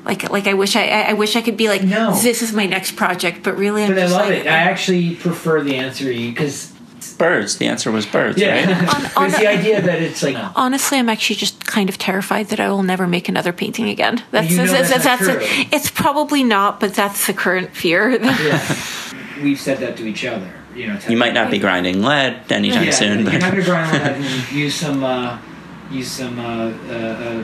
Like 0.05 0.31
like 0.31 0.47
I 0.47 0.55
wish 0.55 0.77
I 0.77 0.87
I 0.89 1.01
I 1.11 1.13
wish 1.15 1.37
I 1.37 1.43
could 1.43 1.57
be 1.57 1.69
like 1.69 1.83
No. 1.83 2.13
this 2.13 2.43
is 2.43 2.53
my 2.53 2.67
next 2.67 2.97
project, 2.97 3.43
but 3.43 3.57
really 3.57 3.85
I'm 3.85 3.91
But 3.95 3.99
I 3.99 4.07
love 4.07 4.29
like 4.29 4.39
it. 4.41 4.47
I 4.47 4.57
actually 4.57 5.15
prefer 5.17 5.63
the 5.63 5.77
answer 5.77 6.11
you 6.11 6.31
because 6.31 6.73
Birds. 7.19 7.57
The 7.59 7.67
answer 7.67 7.91
was 7.91 8.07
birds, 8.07 8.39
yeah, 8.39 8.65
right? 8.65 9.15
On- 9.17 9.27
it's 9.27 9.39
the 9.39 9.47
idea 9.47 9.83
that 9.83 10.01
it's 10.01 10.23
like 10.23 10.37
Honestly, 10.57 10.99
I'm 10.99 11.11
actually 11.11 11.37
just 11.37 11.67
kind 11.67 11.91
of 11.91 11.99
terrified 11.99 12.47
that 12.49 12.61
I 12.61 12.71
will 12.71 12.83
never 12.83 13.07
make 13.07 13.29
another 13.29 13.53
painting 13.53 13.91
again. 13.91 14.23
That's 14.31 14.51
You 14.51 14.57
know 14.57 14.67
that's, 14.67 14.89
that's 14.89 15.05
that's, 15.05 15.21
not 15.27 15.39
that's 15.41 15.47
true. 15.47 15.65
it's 15.71 15.91
probably 15.91 16.43
not, 16.43 16.81
but 16.81 16.95
that's 16.95 17.27
the 17.27 17.35
current 17.35 17.77
fear. 17.77 18.09
yeah. 18.23 18.77
we've 19.43 19.61
said 19.61 19.79
that 19.79 19.99
to 19.99 20.07
each 20.07 20.25
other. 20.25 20.51
You 20.75 20.87
know, 20.87 20.99
You 21.09 21.17
might 21.19 21.35
not 21.35 21.51
be 21.51 21.59
grinding 21.59 22.01
lead 22.03 22.51
anytime 22.51 22.85
yeah, 22.85 22.91
soon, 22.91 23.21
You're 23.21 23.33
but 23.33 23.41
not 23.41 23.51
gonna 23.53 23.65
grind 23.65 23.93
on 23.97 24.03
that 24.03 24.17
and 24.17 24.53
use 24.53 24.75
some 24.75 25.05
uh, 25.05 25.39
use 25.91 26.11
some 26.11 26.39
uh, 26.39 26.69
uh, 26.89 26.93
uh, 26.93 27.43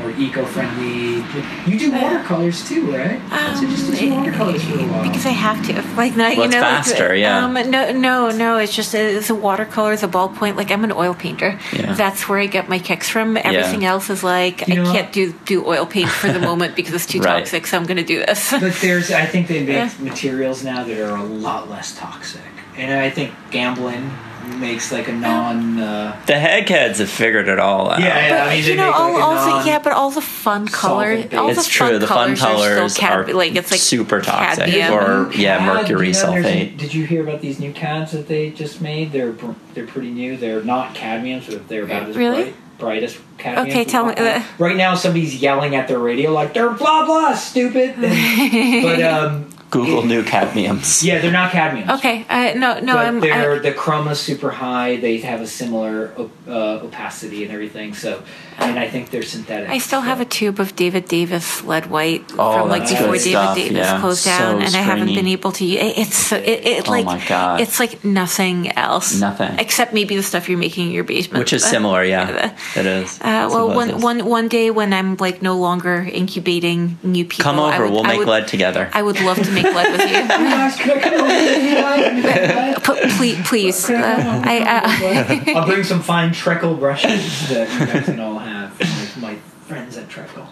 more 0.00 0.10
eco-friendly. 0.10 1.24
You 1.70 1.78
do 1.78 1.92
watercolors 1.92 2.66
too, 2.68 2.92
right? 2.94 3.20
so 3.56 3.66
just 3.66 3.86
do 3.86 3.94
some 3.96 4.10
watercolors 4.10 4.62
for 4.64 4.74
a 4.78 4.82
while. 4.82 5.00
Um, 5.00 5.08
because 5.08 5.24
I 5.26 5.30
have 5.30 5.64
to. 5.66 5.72
Like 5.96 6.14
no, 6.16 6.28
you 6.28 6.36
Well, 6.36 6.46
it's 6.46 6.54
know, 6.54 6.60
like, 6.60 6.84
faster, 6.84 7.14
yeah. 7.14 7.44
Um, 7.44 7.54
no, 7.54 7.92
no, 7.92 8.30
no. 8.30 8.58
It's 8.58 8.74
just 8.74 8.94
it's 8.94 9.30
a 9.30 9.34
watercolor, 9.34 9.96
the 9.96 10.08
ballpoint. 10.08 10.56
Like 10.56 10.70
I'm 10.70 10.84
an 10.84 10.92
oil 10.92 11.14
painter. 11.14 11.58
Yeah. 11.72 11.94
That's 11.94 12.28
where 12.28 12.38
I 12.38 12.46
get 12.46 12.68
my 12.68 12.78
kicks 12.78 13.08
from. 13.08 13.36
Everything 13.36 13.84
else 13.84 14.10
is 14.10 14.22
like 14.22 14.66
You 14.68 14.74
I 14.74 14.76
know 14.84 14.92
can't 14.92 15.06
what? 15.06 15.12
do 15.14 15.32
do 15.46 15.66
oil 15.66 15.86
paint 15.86 16.10
for 16.10 16.30
the 16.30 16.38
moment 16.50 16.76
because 16.76 16.92
it's 16.94 17.06
too 17.06 17.20
Right. 17.20 17.38
toxic. 17.38 17.66
So 17.66 17.78
I'm 17.78 17.84
going 17.86 17.96
to 17.96 18.04
do 18.04 18.18
this. 18.26 18.50
But 18.50 18.74
there's, 18.82 19.10
I 19.10 19.24
think 19.26 19.48
they 19.48 19.60
make 19.60 19.68
Yeah. 19.76 19.90
materials 20.00 20.62
now 20.62 20.84
that 20.84 20.98
are 21.00 21.16
a 21.16 21.22
lot 21.24 21.70
less 21.70 21.96
toxic, 21.96 22.42
and 22.76 22.92
I 23.00 23.08
think 23.10 23.32
Gamblin 23.50 24.10
makes 24.48 24.90
like 24.92 25.08
a 25.08 25.12
non. 25.12 25.78
Uh, 25.78 26.20
The 26.26 26.34
Hagheads 26.34 26.98
have 26.98 27.10
figured 27.10 27.48
it 27.48 27.58
all 27.58 27.90
out. 27.90 28.00
Yeah, 28.00 28.28
But 28.28 28.48
I 28.48 28.54
mean, 28.56 28.64
you 28.64 28.76
know, 28.76 28.92
all, 28.92 29.12
like, 29.12 29.22
all 29.22 29.62
the, 29.62 29.68
yeah, 29.68 29.78
but 29.78 29.92
all 29.92 30.10
the 30.10 30.20
fun 30.20 30.66
color, 30.68 31.14
solvent 31.22 31.34
all 31.34 31.46
base. 31.48 31.56
the 31.56 31.60
It's 31.60 31.76
fun 31.76 31.88
true. 31.90 31.98
The 31.98 32.06
fun 32.06 32.36
colors, 32.36 32.40
are, 32.66 32.76
colors 32.76 32.92
still 32.94 33.08
cad- 33.08 33.30
are 33.30 33.34
like 33.34 33.54
it's 33.56 33.70
like 33.70 33.80
super 33.80 34.20
toxic, 34.20 34.66
cadmium. 34.66 34.92
or 34.92 35.32
yeah, 35.34 35.64
mercury 35.66 36.08
you 36.08 36.12
know, 36.14 36.20
a- 36.20 36.42
sulfate. 36.42 36.78
did 36.78 36.94
you 36.94 37.04
hear 37.06 37.22
about 37.22 37.40
these 37.40 37.58
new 37.58 37.72
CADs 37.72 38.12
that 38.12 38.28
they 38.28 38.50
just 38.50 38.80
made? 38.80 39.12
They're 39.12 39.32
they're 39.74 39.86
pretty 39.86 40.10
new. 40.10 40.36
They're 40.36 40.62
not 40.62 40.94
cadmiums, 40.94 41.50
but 41.50 41.68
they're 41.68 41.84
about 41.84 42.08
as 42.10 42.16
Really? 42.16 42.42
bright, 42.44 42.54
bright 42.78 43.02
as 43.02 43.18
cadmium. 43.38 43.68
Okay, 43.68 43.84
tell 43.84 44.06
me 44.06 44.14
that. 44.14 44.46
Right 44.58 44.76
now, 44.76 44.94
somebody's 44.94 45.36
yelling 45.40 45.74
at 45.74 45.88
their 45.88 45.98
radio 45.98 46.32
like 46.32 46.54
they're 46.54 46.70
blah 46.70 47.04
blah 47.06 47.34
stupid. 47.34 47.94
But 48.86 49.02
um, 49.02 49.48
Google 49.70 50.00
it- 50.00 50.06
new 50.06 50.22
cadmiums. 50.22 51.02
yeah, 51.02 51.18
they're 51.20 51.32
not 51.32 51.50
cadmiums. 51.52 51.98
Okay, 51.98 52.24
uh, 52.28 52.54
no, 52.58 52.78
no, 52.80 52.94
but 52.94 53.06
I'm. 53.06 53.20
they're 53.20 53.56
I, 53.56 53.58
the 53.58 53.72
chroma's 53.72 54.20
super 54.20 54.50
high. 54.50 54.96
They 54.96 55.18
have 55.18 55.40
a 55.40 55.46
similar 55.46 56.12
op- 56.16 56.30
uh, 56.48 56.80
opacity 56.84 57.42
and 57.44 57.52
everything. 57.52 57.94
So, 57.94 58.22
and 58.58 58.78
I 58.78 58.88
think 58.88 59.10
they're 59.10 59.22
synthetic. 59.22 59.68
I 59.68 59.78
still 59.78 60.00
have 60.00 60.20
a 60.20 60.24
tube 60.24 60.58
of 60.60 60.74
David 60.76 61.06
Davis 61.08 61.62
lead 61.64 61.86
white 61.86 62.24
Oh, 62.38 62.58
from 62.60 62.68
like 62.68 62.82
before 62.88 63.12
good 63.12 63.18
David 63.18 63.30
stuff, 63.30 63.56
Davis 63.56 63.76
yeah. 63.76 64.00
closed 64.00 64.22
So 64.24 64.30
down, 64.30 64.62
and 64.62 64.74
I 64.74 64.80
haven't 64.80 65.14
been 65.14 65.26
able 65.26 65.52
to. 65.52 65.64
Use, 65.64 65.80
It, 65.82 65.98
it's 65.98 66.16
so- 66.16 66.36
it, 66.36 66.66
it 66.66 66.88
Oh 66.88 66.90
like 66.90 67.04
my 67.06 67.22
God. 67.28 67.60
it's 67.60 67.78
like 67.80 68.04
nothing 68.04 68.72
else. 68.76 69.20
Nothing. 69.20 69.58
except 69.58 69.92
maybe 69.92 70.16
the 70.16 70.22
stuff 70.22 70.48
you're 70.48 70.58
making 70.58 70.86
in 70.88 70.92
your 70.92 71.04
basement, 71.04 71.40
Which 71.40 71.52
is 71.52 71.62
But- 71.62 71.70
similar, 71.70 72.04
yeah. 72.04 72.54
It 72.76 72.86
is. 72.86 73.18
Uh, 73.20 73.48
well, 73.50 73.50
So 73.50 73.66
one, 73.74 73.90
it 73.90 73.96
is. 73.96 74.02
one, 74.02 74.24
one 74.24 74.48
day 74.48 74.70
when 74.70 74.92
I'm 74.92 75.16
like 75.16 75.42
no 75.42 75.56
longer 75.58 76.08
incubating 76.12 76.98
new 77.02 77.24
people, 77.24 77.44
Come 77.44 77.58
over. 77.58 77.84
would- 77.84 77.92
we'll 77.92 78.04
make 78.04 78.18
would, 78.18 78.28
lead 78.28 78.48
together. 78.48 78.90
I 78.92 79.02
would 79.02 79.20
love 79.20 79.36
to 79.42 79.50
make 79.50 79.64
lead 79.66 79.92
with 79.92 80.00
you. 80.00 80.16
Guys, 80.28 80.78
I 80.80 81.00
come 81.00 81.14
over 81.14 81.26
with 81.26 81.64
you 81.64 82.22
guys? 82.22 82.78
P- 82.82 83.16
please, 83.18 83.48
please. 83.48 83.90
Uh, 83.90 84.42
I, 84.44 84.56
I, 84.60 85.52
I'll 85.56 85.66
bring 85.66 85.84
some 85.84 86.00
fine 86.00 86.30
Trekell 86.30 86.78
brushes 86.78 87.48
that 87.48 87.68
you 87.80 87.86
guys 87.86 88.04
can 88.06 88.20
all 88.20 88.38
have. 88.38 88.45
My, 88.45 88.45
my 88.45 88.45
friends 89.66 89.96
at 89.96 90.08
Trekell. 90.08 90.46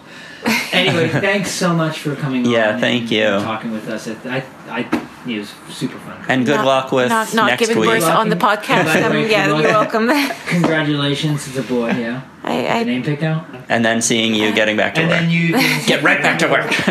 Anyway, 0.73 1.09
thanks 1.29 1.51
so 1.51 1.73
much 1.73 2.01
for 2.01 2.17
coming. 2.17 2.45
Yeah, 2.45 2.75
on 2.75 2.81
thank 2.81 3.03
and, 3.03 3.11
you. 3.11 3.23
and 3.25 3.45
talking 3.45 3.71
with 3.71 3.89
us. 3.89 4.07
It, 4.09 4.19
I, 4.27 4.45
I, 4.69 5.07
it 5.27 5.39
was 5.39 5.51
super 5.71 5.99
fun. 5.99 6.25
and 6.29 6.45
good 6.45 6.57
not- 6.57 6.67
luck 6.67 6.93
with 6.93 7.09
not, 7.09 7.33
not 7.33 7.47
next 7.47 7.61
giving 7.61 7.79
week. 7.79 7.91
birth 7.91 8.05
on 8.05 8.29
the 8.29 8.37
podcast. 8.37 9.03
Um, 9.03 9.17
yeah, 9.31 9.47
you're 9.47 9.63
welcome. 9.63 10.09
Congratulations, 10.47 11.47
it's 11.47 11.57
a 11.57 11.63
boy. 11.63 11.91
Yeah, 11.91 12.23
I, 12.45 12.63
the 12.63 12.71
I, 12.71 12.83
name 12.85 13.03
picked 13.03 13.23
out. 13.23 13.47
And 13.69 13.85
then 13.85 14.03
seeing 14.03 14.35
you 14.35 14.53
getting 14.53 14.77
back 14.77 14.95
to 14.97 15.01
And 15.01 15.11
work. 15.11 15.19
then 15.21 15.31
you 15.31 15.53
Get 15.87 16.03
right 16.03 16.21
back 16.23 16.39
to 16.41 16.49
work. 16.49 16.71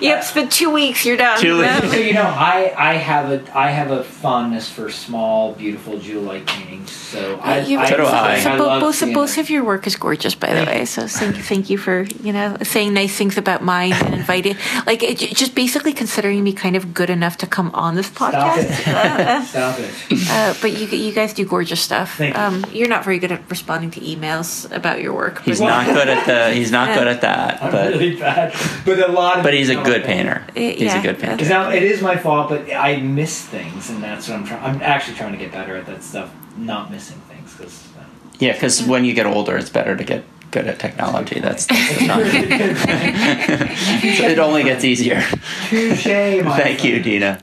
yep, 0.00 0.18
it's 0.20 0.32
been 0.32 0.48
two 0.48 0.70
weeks. 0.70 1.04
You're 1.04 1.16
done. 1.16 1.40
Two 1.40 1.58
weeks. 1.60 1.90
So 1.90 1.96
you 1.96 2.12
know, 2.14 2.22
I, 2.22 2.72
I 2.76 2.94
have 2.94 3.30
a 3.30 3.58
I 3.58 3.70
have 3.70 3.90
a 3.90 4.04
fondness 4.04 4.68
for 4.70 4.90
small, 4.90 5.54
beautiful 5.54 5.98
jewel-like 5.98 6.46
paintings. 6.46 6.90
So 6.90 7.38
I, 7.42 7.60
Uh, 7.60 7.66
you- 7.66 7.78
I, 7.78 7.88
So 7.88 7.96
do 7.96 8.04
I. 8.06 8.40
So 8.40 8.50
I 8.52 8.58
bo- 8.58 8.66
love 8.66 8.80
both, 8.80 8.94
seeing 8.96 9.14
both 9.14 9.38
it. 9.38 9.40
of 9.40 9.50
your 9.50 9.64
work 9.64 9.86
is 9.86 9.96
gorgeous, 9.96 10.34
by 10.34 10.52
the 10.54 10.64
way. 10.66 10.84
So 10.84 11.06
thank, 11.06 11.36
thank 11.36 11.70
you 11.70 11.78
for 11.78 12.02
you 12.22 12.32
know 12.32 12.56
saying 12.62 12.92
nice 12.94 13.16
things 13.16 13.38
about 13.38 13.62
mine 13.62 13.92
and 13.94 14.14
inviting, 14.14 14.56
like 14.86 15.02
it, 15.02 15.18
just 15.18 15.54
basically 15.54 15.92
considering 15.92 16.42
me 16.44 16.52
kind 16.52 16.76
of 16.76 16.92
good 16.94 17.10
enough 17.10 17.36
to 17.38 17.46
come 17.46 17.70
on 17.74 17.94
this 17.94 18.06
Stop 18.08 18.34
podcast. 18.34 18.68
it! 18.68 19.46
Stop 19.46 19.78
it! 19.78 20.30
Uh, 20.30 20.54
but 20.60 20.72
you 20.78 20.86
you 20.88 21.12
guys 21.12 21.32
do 21.32 21.44
gorgeous 21.46 21.80
stuff. 21.80 22.16
Thank 22.16 22.34
you. 22.36 22.40
Um, 22.42 22.64
you're 22.72 22.88
not 22.88 23.04
very 23.04 23.18
good 23.18 23.32
at 23.32 23.40
responding 23.50 23.90
to 23.92 24.00
emails 24.00 24.41
about 24.70 25.00
your 25.00 25.12
work. 25.14 25.42
He's 25.42 25.58
but- 25.60 25.66
not 25.66 25.86
good 25.86 26.08
at 26.08 26.26
the. 26.26 26.54
He's 26.54 26.70
not 26.70 26.96
good 26.96 27.06
at 27.08 27.20
that. 27.22 27.62
I'm 27.62 27.70
But 27.72 27.92
really 27.94 28.16
bad, 28.16 28.54
but 28.84 28.98
a 28.98 29.08
lot 29.12 29.38
of 29.38 29.42
but 29.44 29.54
he's 29.54 29.68
a 29.70 29.76
good 29.76 30.04
painter. 30.04 30.44
Uh, 30.48 30.52
He's 30.60 30.80
yeah. 30.82 30.98
a 31.00 31.02
good 31.02 31.18
painter. 31.18 31.44
Now 31.48 31.70
it 31.70 31.82
is 31.82 32.00
my 32.02 32.16
fault, 32.16 32.48
but 32.50 32.70
I 32.72 32.96
miss 33.00 33.40
things, 33.42 33.90
and 33.90 34.02
that's 34.02 34.28
what 34.28 34.38
I'm 34.38 34.46
trying. 34.46 34.62
I'm 34.62 34.82
actually 34.82 35.16
trying 35.16 35.32
to 35.32 35.38
get 35.38 35.52
better 35.52 35.76
at 35.76 35.86
that 35.86 36.02
stuff, 36.02 36.30
not 36.56 36.90
missing 36.90 37.20
things. 37.28 37.54
Because 37.56 37.88
Yeah, 38.38 38.52
because 38.52 38.82
when 38.86 39.04
you 39.04 39.14
get 39.14 39.26
older, 39.26 39.56
it's 39.56 39.70
better 39.70 39.96
to 39.96 40.04
get 40.04 40.24
good 40.50 40.66
at 40.66 40.78
technology. 40.78 41.40
That's, 41.40 41.66
that's 41.66 41.98
the 41.98 42.06
time. 42.06 42.20
it 44.04 44.38
only 44.38 44.62
gets 44.64 44.84
easier. 44.84 45.22
touche. 45.68 46.06
my 46.06 46.56
Thank 46.58 46.84
you. 46.84 47.00
Dina. 47.02 47.40